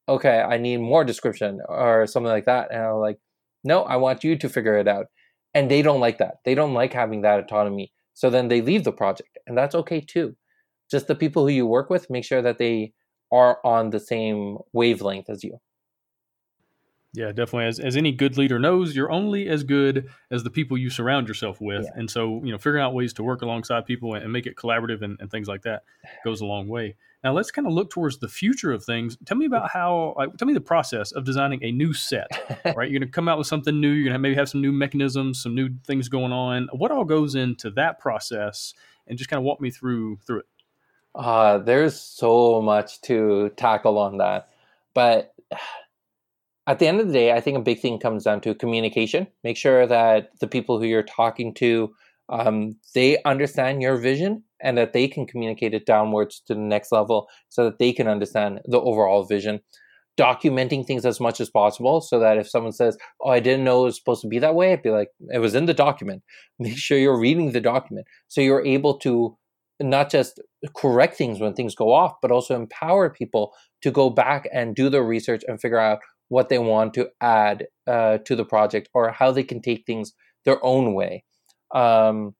okay, 0.08 0.40
I 0.40 0.58
need 0.58 0.78
more 0.78 1.04
description 1.04 1.60
or 1.68 2.08
something 2.08 2.32
like 2.32 2.46
that. 2.46 2.72
And 2.72 2.82
I'm 2.82 2.96
like, 2.96 3.18
no, 3.62 3.84
I 3.84 3.94
want 3.94 4.24
you 4.24 4.36
to 4.36 4.48
figure 4.48 4.76
it 4.76 4.88
out. 4.88 5.06
And 5.54 5.70
they 5.70 5.82
don't 5.82 6.00
like 6.00 6.18
that. 6.18 6.38
They 6.44 6.54
don't 6.54 6.74
like 6.74 6.92
having 6.92 7.22
that 7.22 7.40
autonomy. 7.40 7.92
So 8.14 8.30
then 8.30 8.48
they 8.48 8.60
leave 8.60 8.84
the 8.84 8.92
project. 8.92 9.38
And 9.46 9.56
that's 9.56 9.74
okay 9.74 10.00
too. 10.00 10.36
Just 10.90 11.06
the 11.06 11.14
people 11.14 11.46
who 11.46 11.52
you 11.52 11.66
work 11.66 11.90
with, 11.90 12.10
make 12.10 12.24
sure 12.24 12.42
that 12.42 12.58
they 12.58 12.92
are 13.30 13.58
on 13.64 13.90
the 13.90 14.00
same 14.00 14.58
wavelength 14.72 15.30
as 15.30 15.42
you. 15.42 15.58
Yeah, 17.14 17.28
definitely. 17.28 17.66
As, 17.66 17.78
as 17.78 17.96
any 17.96 18.12
good 18.12 18.38
leader 18.38 18.58
knows, 18.58 18.96
you're 18.96 19.12
only 19.12 19.48
as 19.48 19.64
good 19.64 20.08
as 20.30 20.44
the 20.44 20.50
people 20.50 20.78
you 20.78 20.88
surround 20.88 21.28
yourself 21.28 21.60
with. 21.60 21.84
Yeah. 21.84 21.90
And 21.94 22.10
so, 22.10 22.40
you 22.42 22.52
know, 22.52 22.58
figuring 22.58 22.82
out 22.82 22.94
ways 22.94 23.12
to 23.14 23.22
work 23.22 23.42
alongside 23.42 23.84
people 23.84 24.14
and, 24.14 24.32
make 24.32 24.46
it 24.46 24.56
collaborative 24.56 25.02
and, 25.02 25.18
and, 25.20 25.30
things 25.30 25.46
like 25.46 25.62
that 25.62 25.84
goes 26.24 26.40
a 26.40 26.46
long 26.46 26.68
way. 26.68 26.96
Now, 27.24 27.32
let's 27.32 27.52
kind 27.52 27.68
of 27.68 27.72
look 27.72 27.90
towards 27.90 28.18
the 28.18 28.28
future 28.28 28.72
of 28.72 28.84
things. 28.84 29.16
Tell 29.24 29.36
me 29.36 29.46
about 29.46 29.70
how, 29.70 30.14
like, 30.16 30.36
tell 30.36 30.48
me 30.48 30.54
the 30.54 30.60
process 30.60 31.12
of 31.12 31.24
designing 31.24 31.62
a 31.62 31.70
new 31.70 31.92
set, 31.92 32.28
right? 32.76 32.90
You're 32.90 32.98
going 32.98 33.08
to 33.08 33.12
come 33.12 33.28
out 33.28 33.38
with 33.38 33.46
something 33.46 33.80
new. 33.80 33.90
You're 33.90 34.04
going 34.04 34.14
to 34.14 34.18
maybe 34.18 34.34
have 34.34 34.48
some 34.48 34.60
new 34.60 34.72
mechanisms, 34.72 35.40
some 35.40 35.54
new 35.54 35.70
things 35.86 36.08
going 36.08 36.32
on. 36.32 36.68
What 36.72 36.90
all 36.90 37.04
goes 37.04 37.34
into 37.36 37.70
that 37.72 38.00
process? 38.00 38.74
And 39.06 39.18
just 39.18 39.30
kind 39.30 39.38
of 39.38 39.44
walk 39.44 39.60
me 39.60 39.70
through 39.70 40.18
through 40.26 40.40
it. 40.40 40.46
Uh, 41.14 41.58
there's 41.58 42.00
so 42.00 42.62
much 42.62 43.00
to 43.02 43.50
tackle 43.56 43.98
on 43.98 44.18
that. 44.18 44.48
But 44.94 45.34
at 46.66 46.78
the 46.78 46.86
end 46.86 47.00
of 47.00 47.08
the 47.08 47.12
day, 47.12 47.32
I 47.32 47.40
think 47.40 47.58
a 47.58 47.62
big 47.62 47.80
thing 47.80 47.98
comes 47.98 48.24
down 48.24 48.40
to 48.42 48.54
communication. 48.54 49.26
Make 49.44 49.56
sure 49.56 49.86
that 49.86 50.30
the 50.40 50.46
people 50.46 50.78
who 50.78 50.86
you're 50.86 51.02
talking 51.02 51.54
to, 51.54 51.94
um, 52.28 52.76
they 52.94 53.22
understand 53.24 53.82
your 53.82 53.96
vision 53.96 54.44
and 54.62 54.78
that 54.78 54.92
they 54.92 55.08
can 55.08 55.26
communicate 55.26 55.74
it 55.74 55.86
downwards 55.86 56.42
to 56.46 56.54
the 56.54 56.60
next 56.60 56.92
level 56.92 57.28
so 57.48 57.64
that 57.64 57.78
they 57.78 57.92
can 57.92 58.08
understand 58.08 58.60
the 58.64 58.80
overall 58.80 59.24
vision. 59.24 59.60
Documenting 60.18 60.86
things 60.86 61.06
as 61.06 61.20
much 61.20 61.40
as 61.40 61.48
possible 61.48 62.02
so 62.02 62.18
that 62.18 62.36
if 62.36 62.48
someone 62.48 62.72
says, 62.72 62.98
Oh, 63.22 63.30
I 63.30 63.40
didn't 63.40 63.64
know 63.64 63.82
it 63.82 63.84
was 63.84 63.96
supposed 63.96 64.20
to 64.22 64.28
be 64.28 64.38
that 64.40 64.54
way, 64.54 64.72
I'd 64.72 64.82
be 64.82 64.90
like, 64.90 65.08
It 65.32 65.38
was 65.38 65.54
in 65.54 65.66
the 65.66 65.74
document. 65.74 66.22
Make 66.58 66.76
sure 66.76 66.98
you're 66.98 67.18
reading 67.18 67.52
the 67.52 67.60
document 67.60 68.06
so 68.28 68.40
you're 68.40 68.64
able 68.64 68.98
to 68.98 69.36
not 69.80 70.10
just 70.10 70.40
correct 70.76 71.16
things 71.16 71.40
when 71.40 71.54
things 71.54 71.74
go 71.74 71.92
off, 71.92 72.14
but 72.20 72.30
also 72.30 72.54
empower 72.54 73.10
people 73.10 73.52
to 73.82 73.90
go 73.90 74.10
back 74.10 74.48
and 74.52 74.76
do 74.76 74.88
their 74.88 75.02
research 75.02 75.42
and 75.48 75.60
figure 75.60 75.78
out 75.78 75.98
what 76.28 76.48
they 76.48 76.58
want 76.58 76.94
to 76.94 77.08
add 77.20 77.66
uh, 77.86 78.18
to 78.18 78.36
the 78.36 78.44
project 78.44 78.88
or 78.94 79.10
how 79.10 79.30
they 79.30 79.42
can 79.42 79.60
take 79.60 79.84
things 79.84 80.12
their 80.44 80.64
own 80.64 80.94
way. 80.94 81.24
Um, 81.74 82.34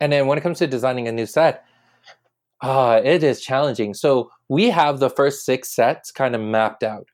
and 0.00 0.12
then 0.12 0.26
when 0.26 0.38
it 0.38 0.42
comes 0.42 0.58
to 0.58 0.66
designing 0.66 1.08
a 1.08 1.12
new 1.12 1.26
set, 1.26 1.64
uh, 2.62 3.00
it 3.04 3.22
is 3.22 3.40
challenging. 3.40 3.94
So 3.94 4.30
we 4.48 4.70
have 4.70 4.98
the 4.98 5.10
first 5.10 5.44
six 5.44 5.74
sets 5.74 6.10
kind 6.10 6.34
of 6.34 6.40
mapped 6.40 6.82
out. 6.82 7.08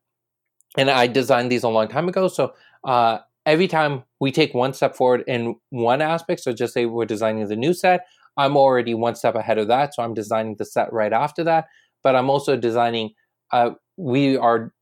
And 0.77 0.89
I 0.91 1.07
designed 1.07 1.51
these 1.51 1.65
a 1.65 1.69
long 1.69 1.89
time 1.89 2.09
ago. 2.09 2.29
So 2.29 2.53
uh, 2.85 3.19
every 3.47 3.67
time 3.67 4.05
we 4.21 4.31
take 4.31 4.55
one 4.55 4.73
step 4.73 4.95
forward 4.95 5.25
in 5.27 5.57
one 5.71 6.01
aspect, 6.01 6.43
so 6.43 6.53
just 6.53 6.75
say 6.75 6.87
we're 6.87 7.07
designing 7.07 7.49
the 7.49 7.57
new 7.57 7.75
set, 7.75 8.07
I'm 8.37 8.57
already 8.57 8.95
one 8.95 9.17
step 9.17 9.35
ahead 9.35 9.59
of 9.59 9.69
that. 9.69 9.95
So 9.95 10.03
I'm 10.03 10.15
designing 10.15 10.57
the 10.57 10.65
set 10.65 10.93
right 10.93 11.13
after 11.13 11.43
that. 11.45 11.67
But 12.03 12.15
I'm 12.15 12.31
also 12.31 12.57
designing, 12.57 13.11
uh, 13.53 13.71
we 13.97 14.37
are 14.37 14.73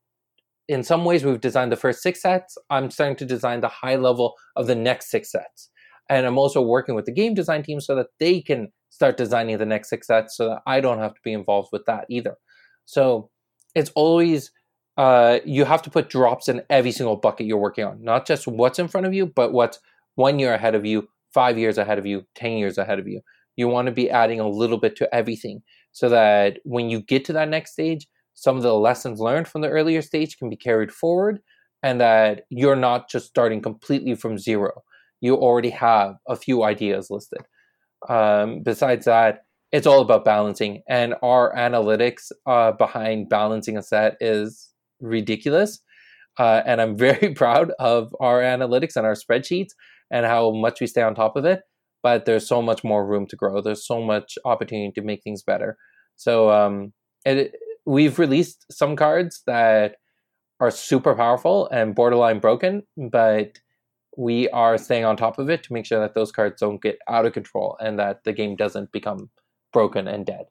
in 0.69 0.83
some 0.85 1.05
ways 1.05 1.25
we've 1.25 1.41
designed 1.41 1.73
the 1.73 1.77
first 1.77 2.03
six 2.03 2.21
sets 2.21 2.57
i'm 2.71 2.91
starting 2.91 3.17
to 3.17 3.25
design 3.25 3.61
the 3.61 3.69
high 3.69 3.97
level 3.97 4.35
of 4.55 4.67
the 4.67 4.75
next 4.75 5.11
six 5.11 5.33
sets 5.33 5.71
and 6.09 6.27
i'm 6.27 6.39
also 6.39 6.61
working 6.61 6.95
with 6.95 7.05
the 7.05 7.13
game 7.13 7.35
design 7.35 7.63
team 7.63 7.81
so 7.81 7.95
that 7.95 8.09
they 8.19 8.41
can 8.41 8.69
start 8.91 9.17
designing 9.17 9.59
the 9.59 9.67
next 9.67 9.91
six 9.91 10.07
sets 10.07 10.37
so 10.37 10.49
that 10.49 10.63
i 10.67 10.81
don't 10.81 10.99
have 10.99 11.15
to 11.15 11.21
be 11.23 11.33
involved 11.33 11.69
with 11.73 11.85
that 11.87 12.07
either. 12.11 12.37
So 12.85 13.31
it's 13.75 13.91
always 13.95 14.51
uh, 14.97 15.39
you 15.45 15.65
have 15.65 15.83
to 15.83 15.91
put 15.91 16.09
drops 16.11 16.49
in 16.49 16.63
every 16.71 16.91
single 16.91 17.15
bucket 17.15 17.47
you're 17.47 17.57
working 17.57 17.85
on. 17.85 18.03
Not 18.03 18.27
just 18.27 18.49
what's 18.49 18.81
in 18.81 18.89
front 18.89 19.07
of 19.07 19.15
you 19.15 19.27
but 19.27 19.53
what's 19.53 19.79
one 20.17 20.39
year 20.39 20.55
ahead 20.55 20.75
of 20.75 20.85
you 20.85 21.09
five 21.33 21.57
years 21.59 21.79
ahead 21.79 21.99
of 21.99 22.07
you 22.07 22.25
ten 22.35 22.53
years 22.53 22.79
ahead 22.79 22.99
of 22.99 23.07
you. 23.07 23.21
You 23.57 23.69
want 23.69 23.87
to 23.87 23.93
be 23.93 24.11
adding 24.11 24.41
a 24.41 24.49
little 24.49 24.79
bit 24.79 24.97
to 24.97 25.15
everything 25.15 25.63
so 25.93 26.09
that 26.09 26.59
when 26.65 26.91
you 26.91 27.03
get 27.03 27.25
to 27.27 27.33
that 27.35 27.49
next 27.49 27.73
stage 27.73 28.07
some 28.35 28.57
of 28.57 28.63
the 28.63 28.73
lessons 28.73 29.19
learned 29.19 29.49
from 29.49 29.63
the 29.63 29.69
earlier 29.69 30.01
stage 30.01 30.39
can 30.39 30.49
be 30.49 30.57
carried 30.57 30.93
forward 30.93 31.41
and 31.83 32.01
that 32.01 32.43
you're 32.51 32.77
not 32.77 33.11
just 33.11 33.27
starting 33.27 33.61
completely 33.61 34.15
from 34.15 34.39
zero. 34.39 34.85
You 35.21 35.37
already 35.37 35.71
have 35.71 36.17
a 36.29 36.37
few 36.37 36.63
ideas 36.65 37.09
listed. 37.11 37.41
Um, 38.09 38.63
besides 38.63 39.05
that, 39.07 39.41
it's 39.73 39.87
all 39.87 40.01
about 40.01 40.25
balancing, 40.25 40.83
and 40.89 41.15
our 41.23 41.55
analytics 41.55 42.33
uh, 42.47 42.73
behind 42.73 43.29
balancing 43.29 43.77
a 43.77 43.83
set 43.83 44.17
is 44.21 44.73
ridiculous. 45.01 45.81
Uh, 46.39 46.63
and 46.65 46.81
I'm 46.81 46.97
very 47.09 47.35
proud 47.35 47.73
of 47.79 48.15
our 48.21 48.41
analytics 48.41 48.97
and 48.97 49.05
our 49.05 49.15
spreadsheets 49.15 49.71
and 50.11 50.25
how 50.25 50.53
much 50.53 50.81
we 50.81 50.87
stay 50.87 51.03
on 51.03 51.15
top 51.15 51.37
of 51.37 51.45
it. 51.45 51.61
But 52.03 52.25
there's 52.25 52.47
so 52.47 52.63
much 52.63 52.85
more 52.85 53.07
room 53.07 53.27
to 53.27 53.37
grow. 53.37 53.61
There's 53.61 53.87
so 53.87 54.01
much 54.01 54.39
opportunity 54.45 54.93
to 54.95 55.03
make 55.03 55.23
things 55.23 55.43
better. 55.43 55.77
So 56.17 56.51
um, 56.51 56.93
it, 57.25 57.57
we've 57.85 58.19
released 58.19 58.65
some 58.71 58.97
cards 58.97 59.43
that 59.47 59.97
are 60.61 60.71
super 60.71 61.15
powerful 61.15 61.69
and 61.71 61.95
borderline 61.95 62.39
broken, 62.39 62.83
but 63.11 63.59
we 64.19 64.49
are 64.49 64.77
staying 64.77 65.05
on 65.05 65.17
top 65.17 65.39
of 65.39 65.49
it 65.49 65.63
to 65.63 65.73
make 65.73 65.87
sure 65.87 66.01
that 66.01 66.13
those 66.13 66.33
cards 66.33 66.61
don't 66.61 66.83
get 66.83 66.99
out 67.09 67.25
of 67.25 67.33
control 67.33 67.77
and 67.81 68.01
that 68.01 68.25
the 68.25 68.33
game 68.33 68.57
doesn't 68.57 68.91
become 68.91 69.31
broken 69.73 70.09
and 70.09 70.27
dead. 70.27 70.47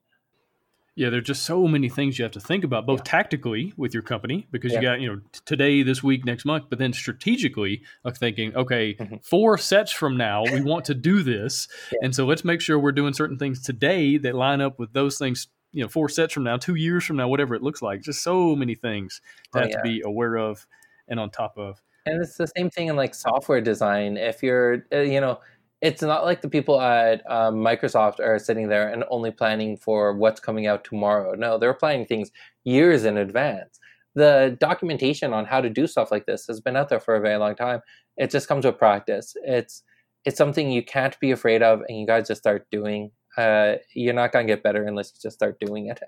Yeah, 0.96 1.10
there 1.10 1.20
are 1.20 1.22
just 1.22 1.44
so 1.44 1.68
many 1.68 1.90
things 1.90 2.18
you 2.18 2.24
have 2.24 2.32
to 2.32 2.40
think 2.40 2.64
about, 2.64 2.88
both 2.88 3.02
yeah. 3.02 3.12
tactically 3.12 3.74
with 3.76 3.94
your 3.94 4.02
company, 4.02 4.48
because 4.52 4.72
yeah. 4.72 4.80
you 4.80 4.88
got, 4.88 5.02
you 5.02 5.14
know, 5.14 5.22
today, 5.46 5.84
this 5.84 6.02
week, 6.02 6.26
next 6.26 6.46
month, 6.46 6.66
but 6.70 6.80
then 6.80 6.94
strategically, 6.94 7.84
like 8.06 8.16
thinking, 8.16 8.56
okay, 8.56 8.96
mm-hmm. 8.96 9.18
four 9.22 9.58
sets 9.58 9.92
from 9.92 10.16
now, 10.16 10.44
we 10.44 10.62
want 10.62 10.86
to 10.86 10.96
do 10.96 11.22
this. 11.22 11.68
Yeah. 11.92 12.00
And 12.04 12.16
so 12.16 12.26
let's 12.26 12.44
make 12.44 12.62
sure 12.62 12.80
we're 12.80 12.92
doing 12.92 13.14
certain 13.14 13.38
things 13.38 13.62
today 13.62 14.18
that 14.18 14.34
line 14.34 14.60
up 14.62 14.80
with 14.80 14.94
those 14.94 15.18
things 15.18 15.48
you 15.72 15.84
know 15.84 15.90
four 15.90 16.10
sets 16.10 16.34
from 16.34 16.44
now, 16.44 16.58
two 16.58 16.76
years 16.76 17.04
from 17.04 17.18
now, 17.18 17.28
whatever 17.28 17.54
it 17.54 17.62
looks 17.62 17.82
like. 17.82 18.02
Just 18.02 18.24
so 18.24 18.56
many 18.56 18.76
things 18.76 19.22
to 19.54 19.60
oh, 19.60 19.62
have 19.62 19.72
to 19.72 19.82
be 19.84 20.02
aware 20.04 20.36
of 20.36 20.66
and 21.08 21.20
on 21.20 21.30
top 21.30 21.58
of. 21.58 21.82
And 22.08 22.22
it's 22.24 22.38
the 22.38 22.48
same 22.58 22.70
thing 22.70 22.88
in 22.88 22.96
like 22.96 23.14
software 23.16 23.62
design. 23.62 24.18
If 24.18 24.44
you're, 24.44 24.86
uh, 24.94 25.00
you 25.00 25.20
know, 25.22 25.40
it's 25.82 26.02
not 26.02 26.26
like 26.26 26.42
the 26.42 26.50
people 26.50 26.82
at 26.82 27.22
um, 27.30 27.56
Microsoft 27.58 28.20
are 28.20 28.40
sitting 28.40 28.68
there 28.70 28.90
and 28.90 29.04
only 29.10 29.32
planning 29.32 29.78
for 29.78 30.14
what's 30.14 30.40
coming 30.40 30.68
out 30.68 30.84
tomorrow. 30.84 31.36
No, 31.36 31.58
they're 31.58 31.74
planning 31.74 32.06
things 32.06 32.32
years 32.64 33.06
in 33.06 33.18
advance. 33.18 33.80
The 34.16 34.58
documentation 34.60 35.34
on 35.34 35.46
how 35.46 35.62
to 35.62 35.70
do 35.70 35.86
stuff 35.86 36.12
like 36.12 36.26
this 36.26 36.48
has 36.48 36.60
been 36.60 36.76
out 36.76 36.90
there 36.90 37.00
for 37.00 37.16
a 37.16 37.22
very 37.22 37.38
long 37.38 37.56
time. 37.56 37.82
It 38.18 38.32
just 38.32 38.48
comes 38.48 38.66
with 38.66 38.78
practice. 38.80 39.36
It's 39.44 39.84
it's 40.26 40.38
something 40.38 40.72
you 40.72 40.84
can't 40.84 41.18
be 41.20 41.32
afraid 41.32 41.62
of, 41.62 41.82
and 41.88 42.00
you 42.00 42.08
guys 42.08 42.28
just 42.28 42.42
start 42.42 42.66
doing 42.72 43.12
uh, 43.38 43.76
you're 43.94 44.14
not 44.16 44.32
going 44.32 44.48
to 44.48 44.52
get 44.54 44.64
better 44.64 44.84
unless 44.86 45.12
you 45.14 45.20
just 45.22 45.36
start 45.36 45.60
doing 45.60 45.88
it. 45.88 46.00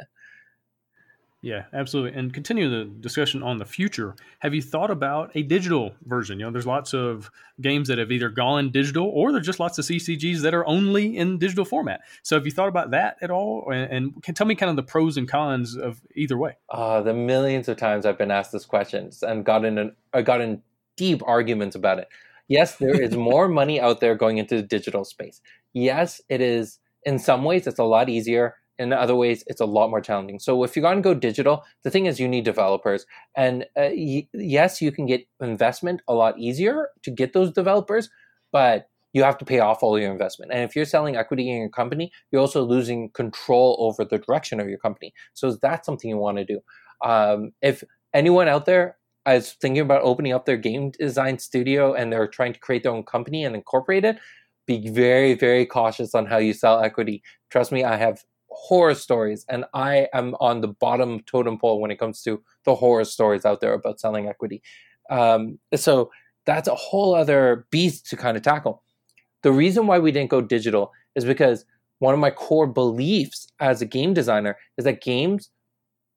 Yeah, 1.42 1.66
absolutely. 1.72 2.20
And 2.20 2.34
continue 2.34 2.70
the 2.70 2.86
discussion 2.86 3.44
on 3.44 3.60
the 3.60 3.66
future. 3.66 4.16
Have 4.40 4.54
you 4.54 4.62
thought 4.62 4.92
about 4.92 5.32
a 5.36 5.42
digital 5.42 5.94
version? 6.04 6.38
You 6.38 6.46
know, 6.46 6.52
there's 6.52 6.68
lots 6.68 6.94
of 6.94 7.32
games 7.62 7.88
that 7.88 7.98
have 7.98 8.12
either 8.12 8.30
gone 8.30 8.72
digital 8.72 9.08
or 9.08 9.32
there's 9.32 9.46
just 9.46 9.60
lots 9.60 9.78
of 9.78 9.86
CCGs 9.86 10.42
that 10.42 10.54
are 10.54 10.68
only 10.68 11.16
in 11.16 11.38
digital 11.38 11.64
format. 11.64 12.02
So 12.24 12.36
have 12.36 12.46
you 12.46 12.52
thought 12.52 12.68
about 12.68 12.92
that 12.92 13.18
at 13.22 13.32
all? 13.32 13.72
And, 13.72 14.14
tell 14.36 14.48
me 14.48 14.56
kind 14.56 14.70
of 14.70 14.76
the 14.76 14.84
pros 14.84 15.16
and 15.16 15.30
cons 15.30 15.78
of 15.78 16.02
either 16.16 16.38
way. 16.38 16.58
Uh, 16.70 17.02
the 17.02 17.14
millions 17.14 17.70
of 17.70 17.78
times 17.78 18.06
I've 18.06 18.18
been 18.18 18.32
asked 18.32 18.52
this 18.52 18.66
question 18.66 19.10
and 19.22 19.46
gotten 19.46 19.78
an, 19.78 19.96
I 20.14 20.22
got 20.22 20.42
in 20.42 20.62
deep 20.98 21.22
arguments 21.26 21.76
about 21.76 22.00
it. 22.00 22.10
Yes, 22.50 22.76
there 22.76 23.02
is 23.02 23.16
more 23.16 23.48
money 23.48 23.80
out 23.80 24.02
there 24.02 24.16
going 24.16 24.40
into 24.40 24.58
the 24.58 24.64
digital 24.64 25.06
space. 25.06 25.42
Yes, 25.72 26.20
it 26.28 26.42
is 26.42 26.80
in 27.06 27.18
some 27.18 27.46
ways 27.46 27.66
it's 27.66 27.80
a 27.80 27.84
lot 27.84 28.10
easier 28.10 28.56
in 28.80 28.94
other 28.94 29.16
ways 29.16 29.44
it's 29.48 29.62
a 29.62 29.66
lot 29.66 29.90
more 29.90 30.02
challenging. 30.02 30.40
So 30.40 30.64
if 30.64 30.76
you're 30.76 30.84
going 30.84 30.98
to 30.98 31.02
go 31.02 31.14
digital 31.14 31.64
the 31.84 31.92
thing 31.92 32.06
is 32.06 32.20
you 32.20 32.28
need 32.28 32.46
developers. 32.46 33.06
And 33.36 33.64
uh, 33.78 33.92
y- 33.92 34.28
yes 34.34 34.82
you 34.82 34.92
can 34.92 35.06
get 35.06 35.28
investment 35.42 36.02
a 36.08 36.14
lot 36.14 36.40
easier 36.40 36.90
to 37.04 37.12
get 37.12 37.34
those 37.34 37.52
developers 37.52 38.10
but 38.52 38.90
you 39.14 39.24
have 39.24 39.38
to 39.40 39.46
pay 39.46 39.60
off 39.60 39.82
all 39.84 40.00
your 40.00 40.12
investment. 40.12 40.52
And 40.52 40.64
if 40.64 40.76
you're 40.76 40.86
selling 40.86 41.16
equity 41.16 41.50
in 41.50 41.58
your 41.60 41.70
company 41.70 42.12
you're 42.32 42.42
also 42.42 42.64
losing 42.64 43.10
control 43.12 43.78
over 43.80 44.04
the 44.04 44.18
direction 44.18 44.60
of 44.60 44.70
your 44.70 44.80
company. 44.80 45.14
So 45.34 45.48
is 45.48 45.60
that 45.60 45.86
something 45.86 46.10
you 46.10 46.18
want 46.18 46.38
to 46.38 46.46
do. 46.46 46.60
Um, 47.04 47.52
if 47.62 47.84
anyone 48.14 48.48
out 48.48 48.66
there 48.66 48.98
is 49.28 49.54
thinking 49.62 49.82
about 49.82 50.02
opening 50.02 50.34
up 50.34 50.46
their 50.46 50.58
game 50.58 50.92
design 50.92 51.38
studio 51.40 51.94
and 51.94 52.12
they're 52.12 52.28
trying 52.28 52.54
to 52.54 52.60
create 52.60 52.84
their 52.84 52.92
own 52.92 53.04
company 53.04 53.44
and 53.44 53.56
incorporate 53.56 54.06
it, 54.06 54.18
be 54.70 54.88
very, 54.90 55.34
very 55.34 55.66
cautious 55.66 56.14
on 56.14 56.28
how 56.28 56.38
you 56.38 56.54
sell 56.54 56.80
equity. 56.80 57.24
Trust 57.50 57.72
me, 57.72 57.84
I 57.84 57.98
have 57.98 58.24
horror 58.62 58.96
stories, 58.96 59.46
and 59.50 59.66
I 59.74 60.08
am 60.14 60.36
on 60.40 60.62
the 60.62 60.68
bottom 60.68 61.22
totem 61.22 61.58
pole 61.58 61.80
when 61.80 61.92
it 61.92 62.00
comes 62.00 62.22
to 62.24 62.44
the 62.66 62.76
horror 62.76 63.06
stories 63.06 63.46
out 63.46 63.62
there 63.62 63.74
about 63.74 64.00
selling 64.00 64.28
equity. 64.28 64.62
Um, 65.10 65.60
so 65.76 66.12
that's 66.46 66.68
a 66.68 66.76
whole 66.76 67.16
other 67.16 67.66
beast 67.72 68.10
to 68.10 68.18
kind 68.18 68.38
of 68.38 68.44
tackle. 68.44 68.84
The 69.44 69.52
reason 69.52 69.88
why 69.88 70.00
we 70.00 70.12
didn't 70.12 70.30
go 70.30 70.42
digital 70.42 70.92
is 71.16 71.26
because 71.26 71.66
one 72.00 72.14
of 72.14 72.20
my 72.20 72.32
core 72.32 72.68
beliefs 72.68 73.48
as 73.60 73.82
a 73.82 73.86
game 73.86 74.14
designer 74.14 74.58
is 74.78 74.86
that 74.86 75.02
games, 75.02 75.50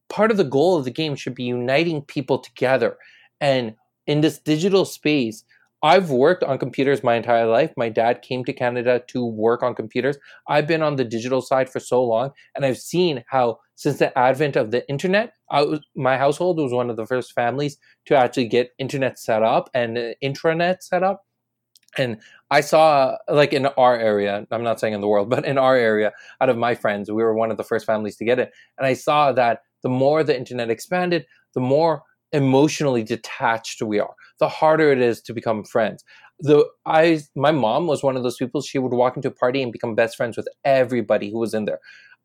part 0.09 0.31
of 0.31 0.37
the 0.37 0.45
goal 0.45 0.77
of 0.77 0.85
the 0.85 0.91
game 0.91 1.15
should 1.15 1.35
be 1.35 1.45
uniting 1.45 2.03
people 2.03 2.39
together. 2.39 2.99
And 3.41 3.75
in 4.07 4.21
this 4.21 4.39
digital 4.39 4.85
space, 4.85 5.45
I've 5.83 6.11
worked 6.11 6.45
on 6.45 6.59
computers 6.59 7.03
my 7.03 7.15
entire 7.17 7.47
life. 7.47 7.73
My 7.77 7.89
dad 7.89 8.23
came 8.23 8.45
to 8.45 8.53
Canada 8.53 9.03
to 9.09 9.27
work 9.27 9.65
on 9.65 9.75
computers. 9.75 10.17
I've 10.47 10.67
been 10.69 10.83
on 10.83 10.95
the 10.97 11.05
digital 11.05 11.41
side 11.41 11.69
for 11.69 11.81
so 11.81 12.05
long, 12.05 12.31
and 12.55 12.65
I've 12.65 12.79
seen 12.79 13.25
how, 13.29 13.59
since 13.75 13.99
the 13.99 14.17
advent 14.17 14.55
of 14.55 14.71
the 14.71 14.89
internet, 14.89 15.33
was, 15.51 15.81
my 15.97 16.17
household 16.17 16.59
was 16.59 16.73
one 16.73 16.89
of 16.89 16.97
the 16.97 17.07
first 17.07 17.33
families 17.33 17.79
to 18.07 18.17
actually 18.17 18.47
get 18.47 18.71
internet 18.79 19.19
set 19.19 19.43
up 19.43 19.71
and 19.75 19.99
uh, 19.99 20.13
intranet 20.23 20.83
set 20.83 21.03
up. 21.03 21.25
And 21.99 22.19
I 22.51 22.61
saw, 22.61 23.17
like 23.29 23.53
in 23.53 23.67
our 23.67 23.99
area, 23.99 24.47
I'm 24.51 24.63
not 24.63 24.79
saying 24.79 24.95
in 24.95 25.01
the 25.01 25.09
world, 25.09 25.31
but 25.35 25.45
in 25.45 25.59
our 25.59 25.77
area, 25.77 26.13
out 26.41 26.49
of 26.49 26.57
my 26.57 26.77
friends, 26.77 27.11
we 27.11 27.25
were 27.25 27.35
one 27.35 27.51
of 27.51 27.57
the 27.57 27.65
first 27.65 27.87
families 27.87 28.17
to 28.19 28.25
get 28.25 28.39
it. 28.39 28.53
And 28.79 28.87
I 28.87 28.95
saw 28.95 29.33
that 29.33 29.63
the 29.83 29.89
more 29.89 30.23
the 30.23 30.37
internet 30.37 30.71
expanded, 30.71 31.27
the 31.55 31.61
more 31.61 32.05
emotionally 32.33 33.03
detached 33.03 33.83
we 33.83 33.99
are, 34.01 34.15
the 34.39 34.49
harder 34.49 34.91
it 34.93 35.01
is 35.01 35.21
to 35.23 35.33
become 35.35 35.65
friends. 35.65 36.05
The 36.41 36.65
I 36.87 37.21
my 37.37 37.53
mom 37.53 37.87
was 37.87 38.03
one 38.03 38.17
of 38.17 38.23
those 38.23 38.37
people 38.37 38.63
she 38.63 38.79
would 38.79 38.93
walk 38.93 39.17
into 39.17 39.29
a 39.29 39.33
party 39.33 39.63
and 39.63 39.73
become 39.73 39.95
best 39.95 40.17
friends 40.17 40.37
with 40.37 40.49
everybody 40.65 41.31
who 41.31 41.39
was 41.39 41.55
in 41.55 41.67
there. 41.67 41.79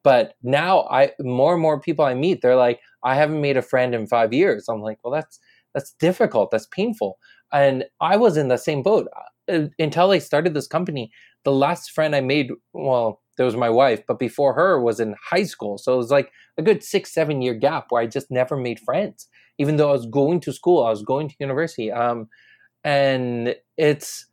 But 0.03 0.33
now 0.41 0.87
I 0.89 1.11
more 1.19 1.53
and 1.53 1.61
more 1.61 1.79
people 1.79 2.05
I 2.05 2.13
meet, 2.13 2.41
they're 2.41 2.55
like, 2.55 2.79
I 3.03 3.15
haven't 3.15 3.41
made 3.41 3.57
a 3.57 3.61
friend 3.61 3.93
in 3.93 4.07
five 4.07 4.33
years. 4.33 4.67
I'm 4.69 4.81
like, 4.81 4.99
well, 5.03 5.13
that's 5.13 5.39
that's 5.73 5.93
difficult. 5.99 6.51
That's 6.51 6.67
painful. 6.67 7.17
And 7.53 7.85
I 8.01 8.17
was 8.17 8.37
in 8.37 8.47
the 8.47 8.57
same 8.57 8.83
boat 8.83 9.07
uh, 9.51 9.67
until 9.79 10.11
I 10.11 10.19
started 10.19 10.53
this 10.53 10.67
company. 10.67 11.11
The 11.47 11.51
last 11.53 11.91
friend 11.91 12.13
I 12.13 12.21
made, 12.21 12.51
well, 12.73 13.21
there 13.37 13.45
was 13.45 13.55
my 13.55 13.69
wife, 13.69 14.01
but 14.07 14.19
before 14.19 14.53
her 14.53 14.81
was 14.81 14.99
in 14.99 15.15
high 15.31 15.47
school. 15.53 15.77
So 15.77 15.93
it 15.93 15.97
was 15.97 16.11
like 16.11 16.31
a 16.57 16.61
good 16.61 16.83
six, 16.83 17.13
seven 17.13 17.41
year 17.41 17.53
gap 17.53 17.85
where 17.89 18.01
I 18.01 18.07
just 18.07 18.29
never 18.29 18.57
made 18.57 18.79
friends 18.81 19.27
even 19.57 19.77
though 19.77 19.89
I 19.89 19.93
was 19.93 20.05
going 20.05 20.39
to 20.41 20.53
school, 20.53 20.85
I 20.85 20.89
was 20.89 21.03
going 21.03 21.29
to 21.29 21.35
university. 21.39 21.91
Um, 21.91 22.29
and 22.83 23.55
it's, 23.77 24.25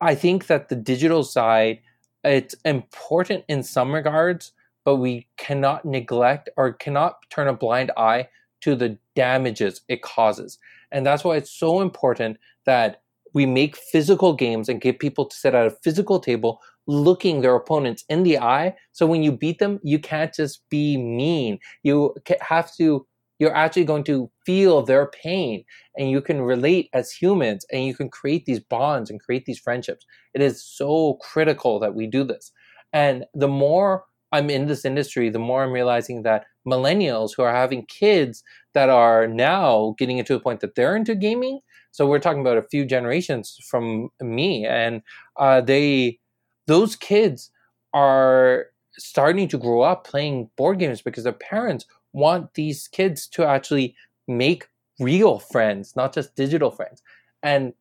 I 0.00 0.14
think 0.14 0.46
that 0.46 0.68
the 0.68 0.76
digital 0.76 1.22
side, 1.22 1.80
it's 2.24 2.54
important 2.64 3.44
in 3.48 3.62
some 3.62 3.94
regards, 3.94 4.52
but 4.84 4.96
we 4.96 5.28
cannot 5.36 5.84
neglect 5.84 6.48
or 6.56 6.72
cannot 6.72 7.16
turn 7.30 7.48
a 7.48 7.54
blind 7.54 7.92
eye 7.96 8.28
to 8.62 8.74
the 8.74 8.98
damages 9.14 9.82
it 9.88 10.02
causes. 10.02 10.58
And 10.92 11.06
that's 11.06 11.24
why 11.24 11.36
it's 11.36 11.52
so 11.52 11.80
important 11.80 12.38
that 12.66 13.02
we 13.32 13.46
make 13.46 13.76
physical 13.76 14.32
games 14.34 14.68
and 14.68 14.80
get 14.80 14.98
people 14.98 15.26
to 15.26 15.36
sit 15.36 15.54
at 15.54 15.66
a 15.66 15.76
physical 15.82 16.20
table 16.20 16.60
looking 16.86 17.40
their 17.40 17.54
opponents 17.54 18.04
in 18.08 18.22
the 18.22 18.38
eye. 18.38 18.74
So 18.92 19.06
when 19.06 19.22
you 19.22 19.32
beat 19.32 19.58
them, 19.58 19.78
you 19.82 19.98
can't 19.98 20.34
just 20.34 20.62
be 20.70 20.96
mean. 20.96 21.58
You 21.82 22.14
have 22.40 22.74
to 22.76 23.06
you're 23.40 23.56
actually 23.56 23.84
going 23.84 24.04
to 24.04 24.30
feel 24.44 24.82
their 24.82 25.06
pain 25.06 25.64
and 25.96 26.10
you 26.10 26.20
can 26.20 26.42
relate 26.42 26.90
as 26.92 27.10
humans 27.10 27.64
and 27.72 27.86
you 27.86 27.94
can 27.94 28.10
create 28.10 28.44
these 28.44 28.60
bonds 28.60 29.10
and 29.10 29.18
create 29.18 29.46
these 29.46 29.58
friendships. 29.58 30.04
It 30.34 30.42
is 30.42 30.62
so 30.62 31.14
critical 31.22 31.80
that 31.80 31.94
we 31.94 32.06
do 32.06 32.22
this. 32.22 32.52
And 32.92 33.24
the 33.34 33.48
more 33.48 34.04
I'm 34.30 34.50
in 34.50 34.66
this 34.66 34.84
industry, 34.84 35.30
the 35.30 35.38
more 35.38 35.64
I'm 35.64 35.72
realizing 35.72 36.22
that 36.22 36.44
millennials 36.66 37.32
who 37.36 37.42
are 37.42 37.54
having 37.54 37.86
kids 37.86 38.42
that 38.74 38.88
are 38.88 39.26
now 39.26 39.94
getting 39.98 40.18
into 40.18 40.34
a 40.34 40.40
point 40.40 40.60
that 40.60 40.74
they're 40.74 40.96
into 40.96 41.14
gaming. 41.14 41.60
So 41.92 42.06
we're 42.06 42.20
talking 42.20 42.40
about 42.40 42.58
a 42.58 42.62
few 42.62 42.84
generations 42.84 43.56
from 43.68 44.10
me, 44.20 44.64
and 44.64 45.02
uh, 45.36 45.60
they, 45.60 46.20
those 46.66 46.94
kids 46.94 47.50
are 47.92 48.66
starting 48.96 49.48
to 49.48 49.58
grow 49.58 49.82
up 49.82 50.06
playing 50.06 50.50
board 50.56 50.78
games 50.78 51.02
because 51.02 51.24
their 51.24 51.32
parents 51.32 51.86
want 52.12 52.54
these 52.54 52.88
kids 52.88 53.26
to 53.28 53.44
actually 53.44 53.96
make 54.28 54.68
real 55.00 55.38
friends, 55.38 55.96
not 55.96 56.12
just 56.12 56.36
digital 56.36 56.70
friends. 56.70 57.02
And 57.42 57.72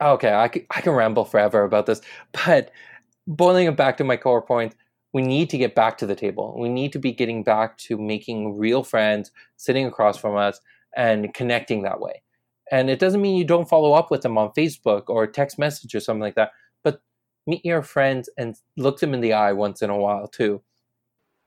okay, 0.00 0.32
I 0.34 0.48
can, 0.48 0.66
I 0.70 0.80
can 0.80 0.92
ramble 0.92 1.24
forever 1.24 1.62
about 1.62 1.86
this, 1.86 2.00
but 2.46 2.70
boiling 3.26 3.68
it 3.68 3.76
back 3.76 3.96
to 3.98 4.04
my 4.04 4.16
core 4.16 4.42
point, 4.42 4.74
we 5.12 5.22
need 5.22 5.50
to 5.50 5.58
get 5.58 5.74
back 5.74 5.98
to 5.98 6.06
the 6.06 6.14
table. 6.14 6.54
We 6.58 6.68
need 6.68 6.92
to 6.92 6.98
be 6.98 7.12
getting 7.12 7.42
back 7.42 7.76
to 7.78 7.98
making 7.98 8.58
real 8.58 8.82
friends 8.82 9.30
sitting 9.56 9.86
across 9.86 10.16
from 10.16 10.36
us 10.36 10.60
and 10.96 11.32
connecting 11.34 11.82
that 11.82 12.00
way. 12.00 12.22
And 12.70 12.88
it 12.88 12.98
doesn't 12.98 13.20
mean 13.20 13.36
you 13.36 13.44
don't 13.44 13.68
follow 13.68 13.92
up 13.92 14.10
with 14.10 14.22
them 14.22 14.38
on 14.38 14.52
Facebook 14.52 15.04
or 15.08 15.26
text 15.26 15.58
message 15.58 15.94
or 15.94 16.00
something 16.00 16.22
like 16.22 16.36
that, 16.36 16.52
but 16.82 17.02
meet 17.46 17.64
your 17.64 17.82
friends 17.82 18.30
and 18.38 18.56
look 18.76 19.00
them 19.00 19.12
in 19.12 19.20
the 19.20 19.34
eye 19.34 19.52
once 19.52 19.82
in 19.82 19.90
a 19.90 19.96
while 19.96 20.26
too. 20.26 20.62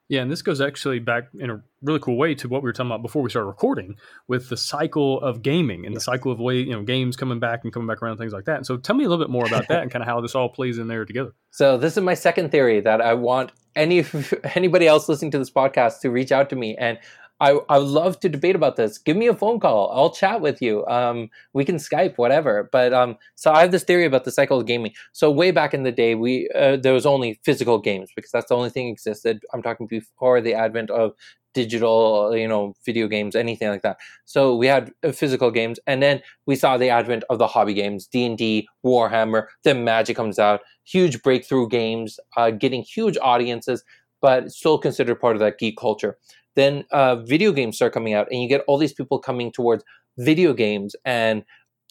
Yeah, 0.07 0.21
and 0.21 0.31
this 0.31 0.43
goes 0.43 0.61
actually 0.61 0.99
back 0.99 1.29
in 1.39 1.49
a 1.49 1.61
really 1.81 1.99
cool 1.99 2.17
way 2.17 2.35
to 2.35 2.47
what 2.47 2.61
we 2.61 2.67
were 2.67 2.73
talking 2.73 2.91
about 2.91 3.01
before 3.01 3.23
we 3.23 3.29
started 3.29 3.47
recording 3.47 3.95
with 4.27 4.49
the 4.49 4.57
cycle 4.57 5.19
of 5.21 5.41
gaming 5.41 5.85
and 5.85 5.95
the 5.95 5.99
cycle 5.99 6.31
of 6.31 6.39
way 6.39 6.57
you 6.57 6.73
know 6.73 6.83
games 6.83 7.15
coming 7.15 7.39
back 7.39 7.61
and 7.63 7.73
coming 7.73 7.87
back 7.87 8.01
around 8.03 8.17
things 8.17 8.33
like 8.33 8.45
that. 8.45 8.57
And 8.57 8.65
so 8.65 8.77
tell 8.77 8.95
me 8.95 9.03
a 9.03 9.09
little 9.09 9.23
bit 9.23 9.31
more 9.31 9.45
about 9.45 9.67
that 9.69 9.81
and 9.81 9.89
kind 9.89 10.03
of 10.03 10.07
how 10.07 10.21
this 10.21 10.35
all 10.35 10.49
plays 10.49 10.77
in 10.77 10.87
there 10.87 11.05
together. 11.05 11.33
So 11.51 11.77
this 11.77 11.97
is 11.97 12.03
my 12.03 12.13
second 12.13 12.51
theory 12.51 12.81
that 12.81 13.01
I 13.01 13.15
want 13.15 13.51
any 13.75 14.05
anybody 14.55 14.87
else 14.87 15.09
listening 15.09 15.31
to 15.31 15.39
this 15.39 15.49
podcast 15.49 16.01
to 16.01 16.09
reach 16.09 16.31
out 16.31 16.49
to 16.51 16.55
me 16.55 16.75
and 16.77 16.99
I, 17.41 17.59
I 17.67 17.79
would 17.79 17.87
love 17.87 18.19
to 18.21 18.29
debate 18.29 18.55
about 18.55 18.77
this. 18.77 18.97
Give 18.97 19.17
me 19.17 19.27
a 19.27 19.33
phone 19.33 19.59
call. 19.59 19.91
I'll 19.93 20.11
chat 20.11 20.39
with 20.39 20.61
you. 20.61 20.85
Um, 20.87 21.29
we 21.53 21.65
can 21.65 21.75
Skype, 21.75 22.17
whatever. 22.17 22.69
But 22.71 22.93
um, 22.93 23.17
so 23.35 23.51
I 23.51 23.61
have 23.61 23.71
this 23.71 23.83
theory 23.83 24.05
about 24.05 24.23
the 24.23 24.31
cycle 24.31 24.59
of 24.59 24.65
gaming. 24.65 24.93
So 25.11 25.29
way 25.29 25.51
back 25.51 25.73
in 25.73 25.83
the 25.83 25.91
day, 25.91 26.15
we 26.15 26.49
uh, 26.55 26.77
there 26.77 26.93
was 26.93 27.05
only 27.05 27.39
physical 27.43 27.77
games 27.77 28.09
because 28.15 28.31
that's 28.31 28.47
the 28.47 28.55
only 28.55 28.69
thing 28.69 28.87
existed. 28.87 29.43
I'm 29.53 29.61
talking 29.61 29.87
before 29.87 30.39
the 30.39 30.53
advent 30.53 30.89
of 30.91 31.11
digital, 31.53 32.35
you 32.35 32.47
know, 32.47 32.73
video 32.85 33.07
games, 33.07 33.35
anything 33.35 33.69
like 33.69 33.81
that. 33.81 33.97
So 34.25 34.55
we 34.55 34.67
had 34.67 34.91
uh, 35.03 35.11
physical 35.11 35.51
games, 35.51 35.77
and 35.87 36.01
then 36.01 36.21
we 36.45 36.55
saw 36.55 36.77
the 36.77 36.89
advent 36.89 37.23
of 37.29 37.37
the 37.37 37.47
hobby 37.47 37.73
games, 37.73 38.07
D 38.07 38.25
and 38.25 38.37
D, 38.37 38.67
Warhammer. 38.85 39.47
Then 39.63 39.83
Magic 39.83 40.15
comes 40.15 40.39
out, 40.39 40.61
huge 40.85 41.21
breakthrough 41.21 41.67
games, 41.67 42.17
uh, 42.37 42.51
getting 42.51 42.81
huge 42.81 43.17
audiences, 43.21 43.83
but 44.21 44.51
still 44.51 44.77
considered 44.77 45.19
part 45.19 45.35
of 45.35 45.41
that 45.41 45.59
geek 45.59 45.77
culture 45.77 46.17
then 46.55 46.85
uh, 46.91 47.17
video 47.17 47.51
games 47.51 47.75
start 47.75 47.93
coming 47.93 48.13
out 48.13 48.27
and 48.31 48.41
you 48.41 48.49
get 48.49 48.63
all 48.67 48.77
these 48.77 48.93
people 48.93 49.19
coming 49.19 49.51
towards 49.51 49.83
video 50.17 50.53
games 50.53 50.95
and 51.05 51.43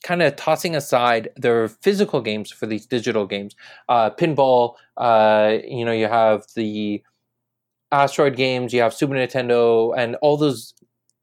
kind 0.03 0.23
of 0.23 0.37
tossing 0.37 0.77
aside 0.77 1.31
their 1.37 1.69
physical 1.69 2.21
games 2.21 2.51
for 2.51 2.67
these 2.67 2.87
digital 2.87 3.27
games. 3.27 3.55
Uh, 3.89 4.11
pinball 4.11 4.75
uh, 4.97 5.57
you 5.67 5.85
know 5.85 5.93
you 5.93 6.07
have 6.07 6.45
the 6.57 7.03
asteroid 7.93 8.37
games 8.37 8.73
you 8.73 8.81
have 8.81 8.93
super 8.93 9.15
nintendo 9.15 9.95
and 9.97 10.17
all 10.17 10.37
those 10.37 10.75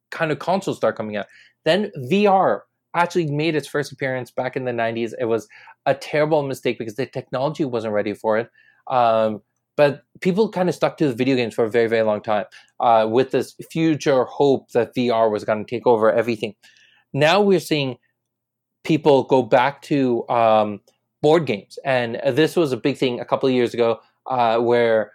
kind 0.10 0.32
of 0.32 0.40
consoles 0.40 0.78
start 0.78 0.96
coming 0.96 1.18
out. 1.18 1.28
Then 1.66 1.92
vr 1.98 2.62
actually 2.94 3.32
made 3.32 3.56
its 3.56 3.68
first 3.68 3.92
appearance 3.92 4.32
back 4.32 4.58
in 4.58 4.66
the 4.66 4.72
90s 4.72 5.14
it 5.20 5.26
was 5.26 5.48
a 5.86 5.96
terrible 5.96 6.44
mistake 6.44 6.78
because 6.78 6.96
the 6.96 7.06
technology 7.06 7.66
wasn't 7.66 7.94
ready 7.94 8.14
for 8.14 8.38
it. 8.38 8.50
Um, 8.88 9.42
but 9.82 10.04
people 10.20 10.48
kind 10.48 10.70
of 10.70 10.76
stuck 10.76 10.96
to 10.96 11.08
the 11.08 11.16
video 11.16 11.36
games 11.36 11.56
for 11.56 11.66
a 11.66 11.70
very, 11.72 11.88
very 11.88 12.04
long 12.04 12.22
time 12.22 12.46
uh, 12.82 13.08
with 13.10 13.32
this 13.32 13.56
future 13.72 14.26
hope 14.26 14.70
that 14.74 14.94
VR 14.94 15.32
was 15.32 15.44
going 15.44 15.66
to 15.66 15.68
take 15.68 15.88
over 15.88 16.12
everything. 16.12 16.54
Now 17.14 17.42
we're 17.42 17.60
seeing 17.60 17.98
people 18.84 19.24
go 19.24 19.42
back 19.42 19.82
to 19.94 20.30
um, 20.30 20.82
board 21.24 21.48
games. 21.48 21.80
And 21.84 22.22
this 22.28 22.56
was 22.56 22.72
a 22.72 22.78
big 22.78 22.96
thing 22.96 23.20
a 23.20 23.26
couple 23.26 23.50
of 23.50 23.56
years 23.56 23.74
ago 23.74 24.02
uh, 24.30 24.60
where 24.60 25.14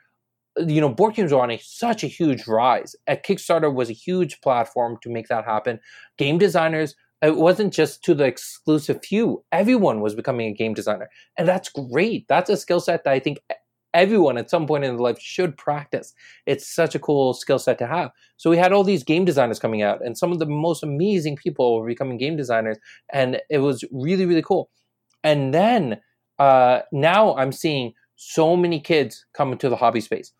you 0.58 0.80
know 0.80 0.88
board 0.88 1.14
games 1.14 1.30
were 1.30 1.40
on 1.40 1.52
a, 1.52 1.58
such 1.58 2.02
a 2.02 2.08
huge 2.08 2.48
rise 2.48 2.96
a 3.06 3.14
kickstarter 3.14 3.70
was 3.72 3.90
a 3.90 3.92
huge 3.92 4.40
platform 4.40 4.96
to 5.02 5.10
make 5.10 5.28
that 5.28 5.44
happen 5.44 5.78
game 6.16 6.38
designers 6.38 6.94
it 7.20 7.36
wasn't 7.36 7.74
just 7.74 8.02
to 8.02 8.14
the 8.14 8.24
exclusive 8.24 8.98
few 9.04 9.44
everyone 9.52 10.00
was 10.00 10.14
becoming 10.14 10.46
a 10.46 10.54
game 10.54 10.72
designer 10.72 11.10
and 11.36 11.46
that's 11.46 11.68
great 11.68 12.26
that's 12.26 12.48
a 12.48 12.56
skill 12.56 12.80
set 12.80 13.04
that 13.04 13.12
i 13.12 13.20
think 13.20 13.38
everyone 13.96 14.36
at 14.36 14.50
some 14.50 14.66
point 14.66 14.84
in 14.84 14.94
their 14.94 15.02
life 15.02 15.18
should 15.18 15.56
practice. 15.56 16.12
It's 16.44 16.68
such 16.68 16.94
a 16.94 16.98
cool 16.98 17.32
skill 17.32 17.58
set 17.58 17.78
to 17.78 17.86
have. 17.86 18.10
So 18.36 18.50
we 18.50 18.58
had 18.58 18.72
all 18.72 18.84
these 18.84 19.02
game 19.02 19.24
designers 19.24 19.58
coming 19.58 19.82
out, 19.82 20.04
and 20.04 20.16
some 20.16 20.32
of 20.32 20.38
the 20.38 20.46
most 20.46 20.82
amazing 20.82 21.36
people 21.36 21.80
were 21.80 21.86
becoming 21.86 22.18
game 22.18 22.36
designers, 22.36 22.78
and 23.12 23.40
it 23.50 23.58
was 23.58 23.84
really 23.90 24.26
really 24.26 24.42
cool. 24.42 24.70
And 25.24 25.52
then 25.52 26.00
uh, 26.38 26.80
now 26.92 27.34
I'm 27.36 27.52
seeing 27.52 27.94
so 28.16 28.56
many 28.56 28.80
kids 28.80 29.26
come 29.32 29.52
into 29.52 29.68
the 29.68 29.76
hobby 29.76 30.00
space. 30.00 30.32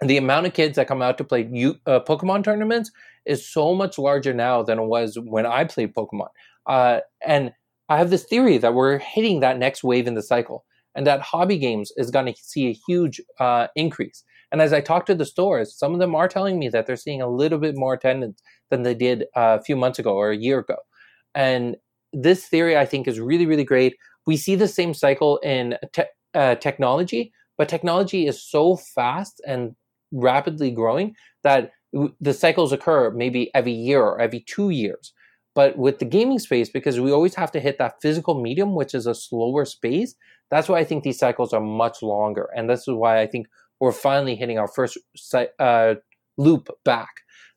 The 0.00 0.16
amount 0.16 0.46
of 0.46 0.54
kids 0.54 0.76
that 0.76 0.88
come 0.88 1.00
out 1.00 1.16
to 1.18 1.24
play 1.24 1.42
uh, 1.42 2.00
Pokemon 2.00 2.42
tournaments 2.42 2.90
is 3.24 3.46
so 3.46 3.72
much 3.74 3.98
larger 3.98 4.34
now 4.34 4.62
than 4.62 4.78
it 4.80 4.86
was 4.86 5.16
when 5.16 5.46
I 5.46 5.64
played 5.64 5.94
Pokemon. 5.94 6.28
Uh, 6.66 7.00
and 7.24 7.52
I 7.88 7.98
have 7.98 8.10
this 8.10 8.24
theory 8.24 8.58
that 8.58 8.74
we're 8.74 8.98
hitting 8.98 9.40
that 9.40 9.58
next 9.58 9.84
wave 9.84 10.08
in 10.08 10.14
the 10.14 10.22
cycle 10.22 10.64
and 10.94 11.06
that 11.06 11.20
hobby 11.20 11.58
games 11.58 11.92
is 11.96 12.10
going 12.10 12.26
to 12.26 12.34
see 12.40 12.68
a 12.68 12.78
huge 12.86 13.20
uh, 13.40 13.68
increase. 13.76 14.24
And 14.50 14.60
as 14.60 14.72
I 14.72 14.80
talk 14.80 15.06
to 15.06 15.14
the 15.14 15.24
stores, 15.24 15.74
some 15.76 15.94
of 15.94 15.98
them 15.98 16.14
are 16.14 16.28
telling 16.28 16.58
me 16.58 16.68
that 16.68 16.86
they're 16.86 16.96
seeing 16.96 17.22
a 17.22 17.28
little 17.28 17.58
bit 17.58 17.74
more 17.76 17.94
attendance 17.94 18.42
than 18.70 18.82
they 18.82 18.94
did 18.94 19.22
uh, 19.34 19.58
a 19.58 19.62
few 19.62 19.76
months 19.76 19.98
ago 19.98 20.14
or 20.14 20.30
a 20.30 20.36
year 20.36 20.58
ago. 20.58 20.76
And 21.34 21.76
this 22.12 22.46
theory, 22.46 22.76
I 22.76 22.84
think, 22.84 23.08
is 23.08 23.18
really, 23.18 23.46
really 23.46 23.64
great. 23.64 23.96
We 24.26 24.36
see 24.36 24.54
the 24.54 24.68
same 24.68 24.92
cycle 24.92 25.38
in 25.38 25.76
te- 25.92 26.02
uh, 26.34 26.56
technology, 26.56 27.32
but 27.56 27.68
technology 27.68 28.26
is 28.26 28.42
so 28.42 28.76
fast 28.76 29.40
and 29.46 29.74
rapidly 30.12 30.70
growing 30.70 31.14
that 31.42 31.70
the 32.20 32.34
cycles 32.34 32.72
occur 32.72 33.10
maybe 33.10 33.50
every 33.54 33.72
year 33.72 34.02
or 34.02 34.20
every 34.20 34.40
two 34.40 34.70
years. 34.70 35.12
But 35.54 35.76
with 35.76 35.98
the 35.98 36.06
gaming 36.06 36.38
space, 36.38 36.70
because 36.70 36.98
we 36.98 37.12
always 37.12 37.34
have 37.34 37.52
to 37.52 37.60
hit 37.60 37.78
that 37.78 38.00
physical 38.00 38.40
medium, 38.40 38.74
which 38.74 38.94
is 38.94 39.06
a 39.06 39.14
slower 39.14 39.66
space, 39.66 40.14
that's 40.52 40.68
why 40.68 40.78
I 40.78 40.84
think 40.84 41.02
these 41.02 41.18
cycles 41.18 41.54
are 41.54 41.62
much 41.62 42.02
longer. 42.02 42.50
And 42.54 42.68
this 42.68 42.80
is 42.80 42.94
why 42.94 43.22
I 43.22 43.26
think 43.26 43.46
we're 43.80 43.90
finally 43.90 44.36
hitting 44.36 44.58
our 44.58 44.68
first 44.68 44.98
uh, 45.58 45.94
loop 46.36 46.68
back. 46.84 47.08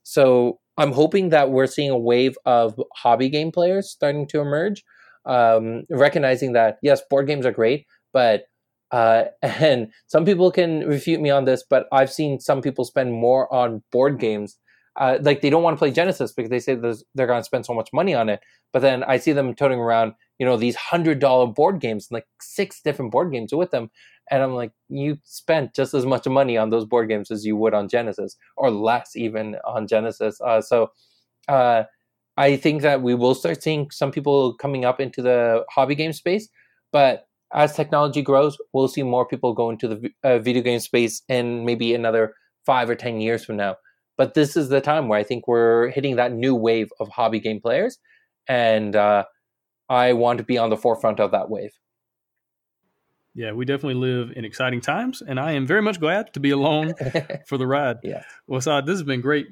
So 0.03 0.59
I'm 0.77 0.93
hoping 0.93 1.27
that 1.29 1.51
we're 1.51 1.67
seeing 1.67 1.91
a 1.91 1.97
wave 1.97 2.37
of 2.45 2.79
hobby 2.95 3.27
game 3.27 3.51
players 3.51 3.91
starting 3.91 4.25
to 4.29 4.39
emerge, 4.39 4.81
um, 5.25 5.83
recognizing 5.89 6.53
that, 6.53 6.77
yes, 6.81 7.01
board 7.09 7.27
games 7.27 7.45
are 7.45 7.51
great, 7.51 7.85
but 8.13 8.45
uh, 8.91 9.25
and 9.41 9.91
some 10.07 10.23
people 10.23 10.49
can 10.49 10.87
refute 10.87 11.19
me 11.19 11.29
on 11.29 11.43
this, 11.43 11.65
but 11.69 11.87
I've 11.91 12.13
seen 12.13 12.39
some 12.39 12.61
people 12.61 12.85
spend 12.85 13.11
more 13.11 13.53
on 13.53 13.83
board 13.91 14.19
games 14.21 14.57
uh, 14.97 15.17
like 15.21 15.41
they 15.41 15.49
don't 15.49 15.63
want 15.63 15.75
to 15.75 15.79
play 15.79 15.91
Genesis 15.91 16.31
because 16.31 16.49
they 16.49 16.59
say 16.59 16.75
they're 16.75 17.27
going 17.27 17.41
to 17.41 17.43
spend 17.43 17.65
so 17.65 17.73
much 17.73 17.89
money 17.91 18.13
on 18.13 18.29
it. 18.29 18.39
But 18.71 18.81
then 18.81 19.03
I 19.03 19.17
see 19.17 19.33
them 19.33 19.53
toting 19.53 19.79
around, 19.79 20.13
you 20.39 20.45
know, 20.45 20.57
these 20.57 20.75
hundred 20.75 21.19
dollar 21.19 21.47
board 21.47 21.79
games, 21.79 22.07
like 22.11 22.25
six 22.41 22.81
different 22.81 23.11
board 23.11 23.31
games 23.31 23.53
with 23.53 23.71
them, 23.71 23.89
and 24.31 24.41
I'm 24.41 24.53
like, 24.53 24.71
you 24.89 25.17
spent 25.23 25.75
just 25.75 25.93
as 25.93 26.05
much 26.05 26.27
money 26.27 26.57
on 26.57 26.69
those 26.69 26.85
board 26.85 27.09
games 27.09 27.31
as 27.31 27.45
you 27.45 27.55
would 27.57 27.73
on 27.73 27.87
Genesis, 27.87 28.37
or 28.57 28.71
less 28.71 29.15
even 29.15 29.55
on 29.65 29.87
Genesis. 29.87 30.39
Uh, 30.41 30.61
so 30.61 30.91
uh, 31.47 31.83
I 32.37 32.57
think 32.57 32.81
that 32.81 33.01
we 33.01 33.15
will 33.15 33.35
start 33.35 33.61
seeing 33.61 33.91
some 33.91 34.11
people 34.11 34.55
coming 34.55 34.83
up 34.83 34.99
into 34.99 35.21
the 35.21 35.63
hobby 35.71 35.95
game 35.95 36.13
space, 36.13 36.49
but 36.91 37.27
as 37.53 37.75
technology 37.75 38.21
grows, 38.21 38.57
we'll 38.73 38.87
see 38.87 39.03
more 39.03 39.25
people 39.25 39.53
go 39.53 39.69
into 39.69 39.87
the 39.87 40.09
uh, 40.23 40.39
video 40.39 40.61
game 40.61 40.79
space 40.79 41.21
in 41.29 41.63
maybe 41.63 41.93
another 41.93 42.33
five 42.65 42.89
or 42.89 42.95
ten 42.95 43.21
years 43.21 43.45
from 43.45 43.55
now. 43.55 43.75
But 44.17 44.33
this 44.33 44.57
is 44.57 44.69
the 44.69 44.81
time 44.81 45.07
where 45.07 45.19
I 45.19 45.23
think 45.23 45.47
we're 45.47 45.89
hitting 45.91 46.15
that 46.15 46.33
new 46.33 46.55
wave 46.55 46.89
of 46.99 47.07
hobby 47.09 47.39
game 47.39 47.61
players, 47.61 47.99
and 48.47 48.95
uh, 48.95 49.25
I 49.89 50.13
want 50.13 50.39
to 50.39 50.43
be 50.43 50.57
on 50.57 50.69
the 50.69 50.77
forefront 50.77 51.19
of 51.19 51.31
that 51.31 51.49
wave. 51.49 51.71
Yeah, 53.33 53.51
we 53.51 53.65
definitely 53.65 53.95
live 53.95 54.31
in 54.35 54.45
exciting 54.45 54.79
times, 54.79 55.21
and 55.21 55.39
I 55.39 55.53
am 55.53 55.67
very 55.67 55.81
much 55.81 55.99
glad 55.99 56.33
to 56.33 56.39
be 56.39 56.51
along 56.51 56.93
for 57.47 57.57
the 57.57 57.67
ride. 57.67 57.97
Yeah. 58.01 58.23
Well, 58.47 58.61
Saad, 58.61 58.85
this 58.85 58.93
has 58.93 59.03
been 59.03 59.21
great 59.21 59.47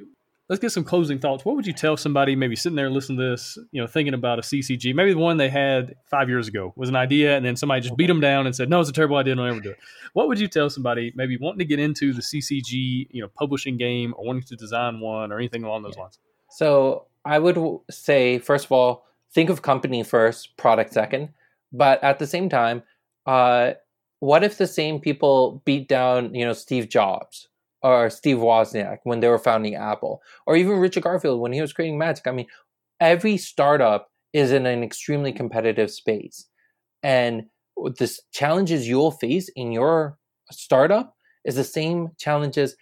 let's 0.50 0.60
get 0.60 0.72
some 0.72 0.84
closing 0.84 1.20
thoughts. 1.20 1.46
What 1.46 1.56
would 1.56 1.66
you 1.66 1.74
tell 1.74 1.98
somebody 1.98 2.36
maybe 2.36 2.56
sitting 2.56 2.76
there 2.76 2.90
listening 2.90 3.18
to 3.20 3.32
this, 3.32 3.58
you 3.72 3.82
know, 3.82 3.88
thinking 3.88 4.14
about 4.14 4.40
a 4.40 4.42
CCG? 4.42 4.94
Maybe 4.94 5.14
the 5.14 5.20
one 5.20 5.38
they 5.38 5.50
had 5.50 5.96
five 6.06 6.30
years 6.30 6.48
ago 6.48 6.74
was 6.76 6.90
an 6.90 6.96
idea, 6.96 7.36
and 7.36 7.46
then 7.46 7.56
somebody 7.56 7.82
just 7.82 7.96
beat 7.96 8.08
them 8.08 8.20
down 8.20 8.46
and 8.46 8.56
said, 8.56 8.70
"No, 8.70 8.80
it's 8.80 8.90
a 8.90 8.94
terrible 8.94 9.18
idea. 9.18 9.36
Don't 9.36 9.48
ever 9.48 9.60
do 9.60 9.72
it." 9.72 9.78
What 10.14 10.28
would 10.28 10.40
you 10.40 10.48
tell 10.48 10.70
somebody 10.70 11.12
maybe 11.16 11.38
wanting 11.38 11.60
to 11.60 11.66
get 11.66 11.80
into 11.80 12.14
the 12.14 12.22
CCG, 12.22 13.08
you 13.10 13.22
know, 13.22 13.30
publishing 13.30 13.78
game 13.78 14.14
or 14.18 14.26
wanting 14.26 14.44
to 14.44 14.56
design 14.56 15.00
one 15.00 15.32
or 15.32 15.38
anything 15.38 15.64
along 15.64 15.84
those 15.84 15.98
lines? 15.98 16.20
So 16.50 17.08
I 17.26 17.40
would 17.40 17.58
say, 17.90 18.38
first 18.40 18.66
of 18.66 18.72
all, 18.72 19.06
think 19.34 19.50
of 19.50 19.62
company 19.62 20.04
first, 20.04 20.56
product 20.58 20.94
second. 20.94 21.30
But 21.72 22.04
at 22.04 22.20
the 22.20 22.28
same 22.28 22.50
time, 22.50 22.84
uh, 23.26 23.74
what 24.20 24.44
if 24.44 24.58
the 24.58 24.68
same 24.68 25.00
people 25.00 25.62
beat 25.66 25.88
down, 25.88 26.34
you 26.34 26.46
know, 26.46 26.54
Steve 26.54 26.88
Jobs 26.90 27.50
or 27.82 28.10
Steve 28.10 28.38
Wozniak 28.38 29.00
when 29.04 29.20
they 29.20 29.28
were 29.28 29.38
founding 29.38 29.76
Apple, 29.76 30.22
or 30.48 30.56
even 30.56 30.78
Richard 30.78 31.04
Garfield 31.04 31.42
when 31.42 31.52
he 31.52 31.62
was 31.62 31.74
creating 31.74 31.98
Magic. 31.98 32.26
I 32.26 32.32
mean, 32.32 32.48
every 33.02 33.36
startup 33.36 34.10
is 34.32 34.52
in 34.52 34.66
an 34.66 34.84
extremely 34.84 35.34
competitive 35.34 35.92
space. 35.92 36.48
And 37.04 37.48
the 37.76 38.18
challenges 38.32 38.88
you'll 38.88 39.12
face 39.12 39.50
in 39.56 39.72
your 39.72 40.18
startup 40.52 41.18
is 41.44 41.56
the 41.56 41.64
same 41.64 42.12
challenges 42.18 42.76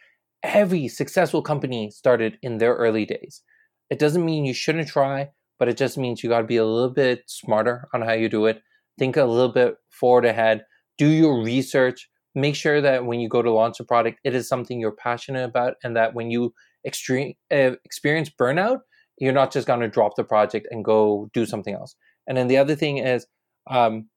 every 0.44 0.88
successful 0.88 1.42
company 1.42 1.90
started 1.90 2.38
in 2.42 2.58
their 2.58 2.76
early 2.76 3.06
days. 3.06 3.42
It 3.90 4.00
doesn't 4.00 4.26
mean 4.26 4.46
you 4.46 4.54
shouldn't 4.54 4.88
try, 4.88 5.30
but 5.62 5.70
it 5.70 5.78
just 5.78 5.96
means 5.96 6.24
you 6.24 6.30
got 6.30 6.42
to 6.42 6.48
be 6.48 6.58
a 6.58 6.66
little 6.66 6.90
bit 6.90 7.22
smarter 7.28 7.88
on 7.94 8.02
how 8.02 8.14
you 8.14 8.28
do 8.28 8.48
it. 8.48 8.64
Think 8.98 9.16
a 9.16 9.26
little 9.26 9.54
bit 9.54 9.76
forward 9.92 10.26
ahead. 10.26 10.66
Do 10.98 11.08
your 11.08 11.44
research 11.44 12.10
make 12.36 12.56
sure 12.56 12.82
that 12.82 13.06
when 13.06 13.20
you 13.20 13.30
go 13.30 13.44
to 13.44 13.52
launch 13.52 13.80
a 13.80 13.84
product, 13.84 14.20
it 14.24 14.34
is 14.34 14.48
something 14.48 14.80
you're 14.80 14.92
passionate 14.96 15.44
about, 15.44 15.76
and 15.84 15.96
that 15.96 16.16
when 16.16 16.32
you 16.32 16.52
extreme, 16.84 17.34
uh, 17.52 17.74
experience 17.86 18.30
burnout, 18.30 18.80
you're 19.20 19.34
not 19.34 19.52
just 19.52 19.68
going 19.68 19.82
to 19.82 19.88
drop 19.88 20.16
the 20.16 20.24
project 20.24 20.68
and 20.72 20.84
go 20.84 21.30
do 21.34 21.46
something 21.46 21.76
else. 21.76 21.96
And 22.28 22.36
then 22.36 22.48
the 22.48 22.58
other 22.58 22.76
thing 22.76 22.98
is, 22.98 23.28
um, 23.70 24.08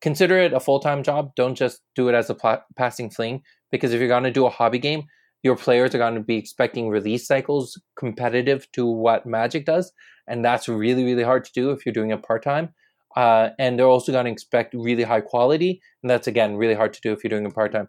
consider 0.00 0.38
it 0.38 0.52
a 0.52 0.60
full 0.60 0.80
time 0.80 1.02
job. 1.02 1.30
Don't 1.36 1.54
just 1.54 1.80
do 1.94 2.08
it 2.08 2.14
as 2.14 2.30
a 2.30 2.34
pl- 2.34 2.64
passing 2.76 3.10
fling, 3.10 3.42
because 3.70 3.92
if 3.92 4.00
you're 4.00 4.08
going 4.08 4.24
to 4.24 4.30
do 4.30 4.46
a 4.46 4.50
hobby 4.50 4.78
game, 4.78 5.04
your 5.42 5.56
players 5.56 5.94
are 5.94 5.98
going 5.98 6.14
to 6.14 6.20
be 6.20 6.36
expecting 6.36 6.88
release 6.88 7.26
cycles 7.26 7.80
competitive 7.96 8.66
to 8.72 8.86
what 8.86 9.26
Magic 9.26 9.64
does, 9.66 9.92
and 10.28 10.44
that's 10.44 10.68
really 10.68 11.04
really 11.04 11.22
hard 11.22 11.44
to 11.44 11.52
do 11.52 11.70
if 11.70 11.84
you're 11.84 11.92
doing 11.92 12.10
it 12.10 12.22
part 12.22 12.42
time. 12.42 12.74
Uh, 13.16 13.50
and 13.58 13.78
they're 13.78 13.86
also 13.86 14.12
going 14.12 14.26
to 14.26 14.30
expect 14.30 14.74
really 14.74 15.02
high 15.02 15.20
quality. 15.20 15.80
And 16.02 16.10
that's, 16.10 16.28
again, 16.28 16.56
really 16.56 16.74
hard 16.74 16.92
to 16.92 17.00
do 17.00 17.12
if 17.12 17.24
you're 17.24 17.30
doing 17.30 17.46
it 17.46 17.54
part 17.54 17.72
time. 17.72 17.88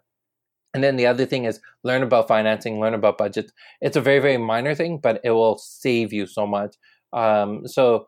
And 0.74 0.82
then 0.82 0.96
the 0.96 1.06
other 1.06 1.26
thing 1.26 1.44
is 1.44 1.60
learn 1.82 2.02
about 2.02 2.28
financing, 2.28 2.80
learn 2.80 2.94
about 2.94 3.18
budgets. 3.18 3.52
It's 3.80 3.96
a 3.96 4.00
very, 4.00 4.20
very 4.20 4.36
minor 4.38 4.74
thing, 4.74 4.98
but 4.98 5.20
it 5.22 5.30
will 5.30 5.58
save 5.58 6.12
you 6.12 6.26
so 6.26 6.46
much. 6.46 6.76
Um, 7.12 7.66
so 7.66 8.06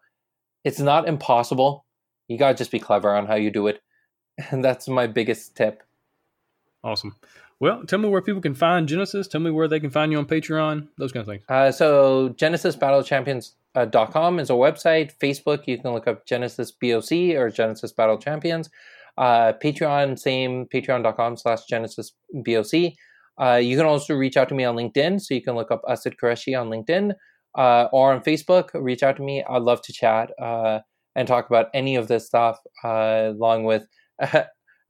it's 0.65 0.81
not 0.81 1.09
impossible. 1.09 1.85
You 2.29 2.39
got 2.39 2.49
to 2.49 2.55
just 2.55 2.71
be 2.71 2.79
clever 2.79 3.15
on 3.15 3.27
how 3.27 3.35
you 3.37 3.51
do 3.51 3.67
it. 3.67 3.81
And 4.51 4.65
that's 4.65 4.89
my 4.89 5.07
biggest 5.07 5.55
tip. 5.57 5.83
Awesome. 6.83 7.15
Well, 7.63 7.85
tell 7.85 8.01
me 8.01 8.09
where 8.09 8.21
people 8.21 8.43
can 8.43 8.57
find 8.57 8.89
Genesis. 8.89 9.29
Tell 9.29 9.41
me 9.41 9.53
where 9.53 9.69
they 9.69 9.79
can 9.79 9.91
find 9.91 10.11
you 10.11 10.19
on 10.19 10.27
Patreon, 10.27 10.89
those 10.99 11.13
kind 11.13 11.21
of 11.21 11.29
things. 11.29 11.45
Uh, 11.49 11.71
so, 11.71 12.31
Genesis 12.31 12.75
Battle 12.75 12.99
uh, 12.99 13.03
is 13.03 13.07
a 13.07 13.85
website. 13.85 15.17
Facebook, 15.23 15.69
you 15.69 15.79
can 15.79 15.93
look 15.93 16.09
up 16.09 16.27
Genesis 16.27 16.73
BOC 16.73 17.37
or 17.37 17.51
Genesis 17.51 17.93
Battle 17.93 18.19
Champions. 18.19 18.69
Uh, 19.17 19.53
Patreon, 19.63 20.19
same, 20.19 20.67
patreon.com 20.75 21.37
slash 21.37 21.65
Genesis 21.67 22.11
BOC. 22.35 22.95
Uh, 23.41 23.61
you 23.63 23.77
can 23.77 23.87
also 23.87 24.17
reach 24.17 24.37
out 24.37 24.49
to 24.49 24.57
me 24.57 24.65
on 24.65 24.75
LinkedIn. 24.75 25.21
So 25.21 25.33
you 25.33 25.41
can 25.41 25.55
look 25.55 25.71
up 25.71 25.83
Asad 25.89 26.17
Qureshi 26.21 26.61
on 26.61 26.69
LinkedIn 26.69 27.15
uh, 27.57 27.85
or 27.93 28.13
on 28.13 28.23
Facebook. 28.23 28.71
Reach 28.75 29.05
out 29.05 29.19
to 29.19 29.23
me. 29.23 29.45
I'd 29.49 29.63
love 29.63 29.83
to 29.83 29.93
chat 29.93 30.33
uh, 30.41 30.81
and 31.15 31.29
talk 31.29 31.47
about 31.47 31.69
any 31.75 31.95
of 31.95 32.09
this 32.09 32.27
stuff 32.27 32.59
uh, 32.83 33.29
along 33.31 33.63
with, 33.63 33.87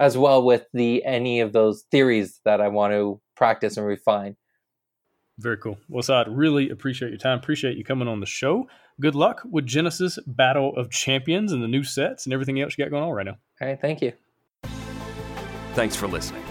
as 0.00 0.16
well 0.16 0.42
with 0.42 0.66
the 0.72 1.04
any 1.04 1.40
of 1.40 1.52
those 1.52 1.82
theories 1.90 2.40
that 2.44 2.60
I 2.60 2.68
want 2.68 2.92
to 2.92 3.20
practice 3.36 3.76
and 3.76 3.86
refine. 3.86 4.36
Very 5.38 5.56
cool. 5.56 5.78
Well, 5.88 6.02
Saad, 6.02 6.28
really 6.28 6.70
appreciate 6.70 7.08
your 7.08 7.18
time. 7.18 7.38
Appreciate 7.38 7.76
you 7.76 7.84
coming 7.84 8.08
on 8.08 8.20
the 8.20 8.26
show. 8.26 8.68
Good 9.00 9.14
luck 9.14 9.42
with 9.50 9.66
Genesis 9.66 10.18
Battle 10.26 10.76
of 10.76 10.90
Champions 10.90 11.52
and 11.52 11.62
the 11.62 11.68
new 11.68 11.82
sets 11.82 12.26
and 12.26 12.32
everything 12.32 12.60
else 12.60 12.76
you 12.76 12.84
got 12.84 12.90
going 12.90 13.02
on 13.02 13.10
right 13.10 13.26
now. 13.26 13.38
All 13.60 13.68
right. 13.68 13.80
Thank 13.80 14.02
you. 14.02 14.12
Thanks 15.74 15.96
for 15.96 16.06
listening. 16.06 16.42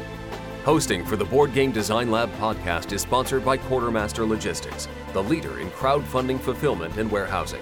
Hosting 0.66 1.06
for 1.06 1.16
the 1.16 1.26
Board 1.26 1.54
Game 1.54 1.72
Design 1.72 2.12
Lab 2.12 2.32
podcast 2.34 2.92
is 2.92 3.02
sponsored 3.02 3.46
by 3.46 3.58
Quartermaster 3.58 4.26
Logistics, 4.26 4.88
the 5.14 5.24
leader 5.24 5.60
in 5.60 5.70
crowdfunding 5.72 6.40
fulfillment 6.40 6.98
and 6.98 7.12
warehousing. 7.12 7.62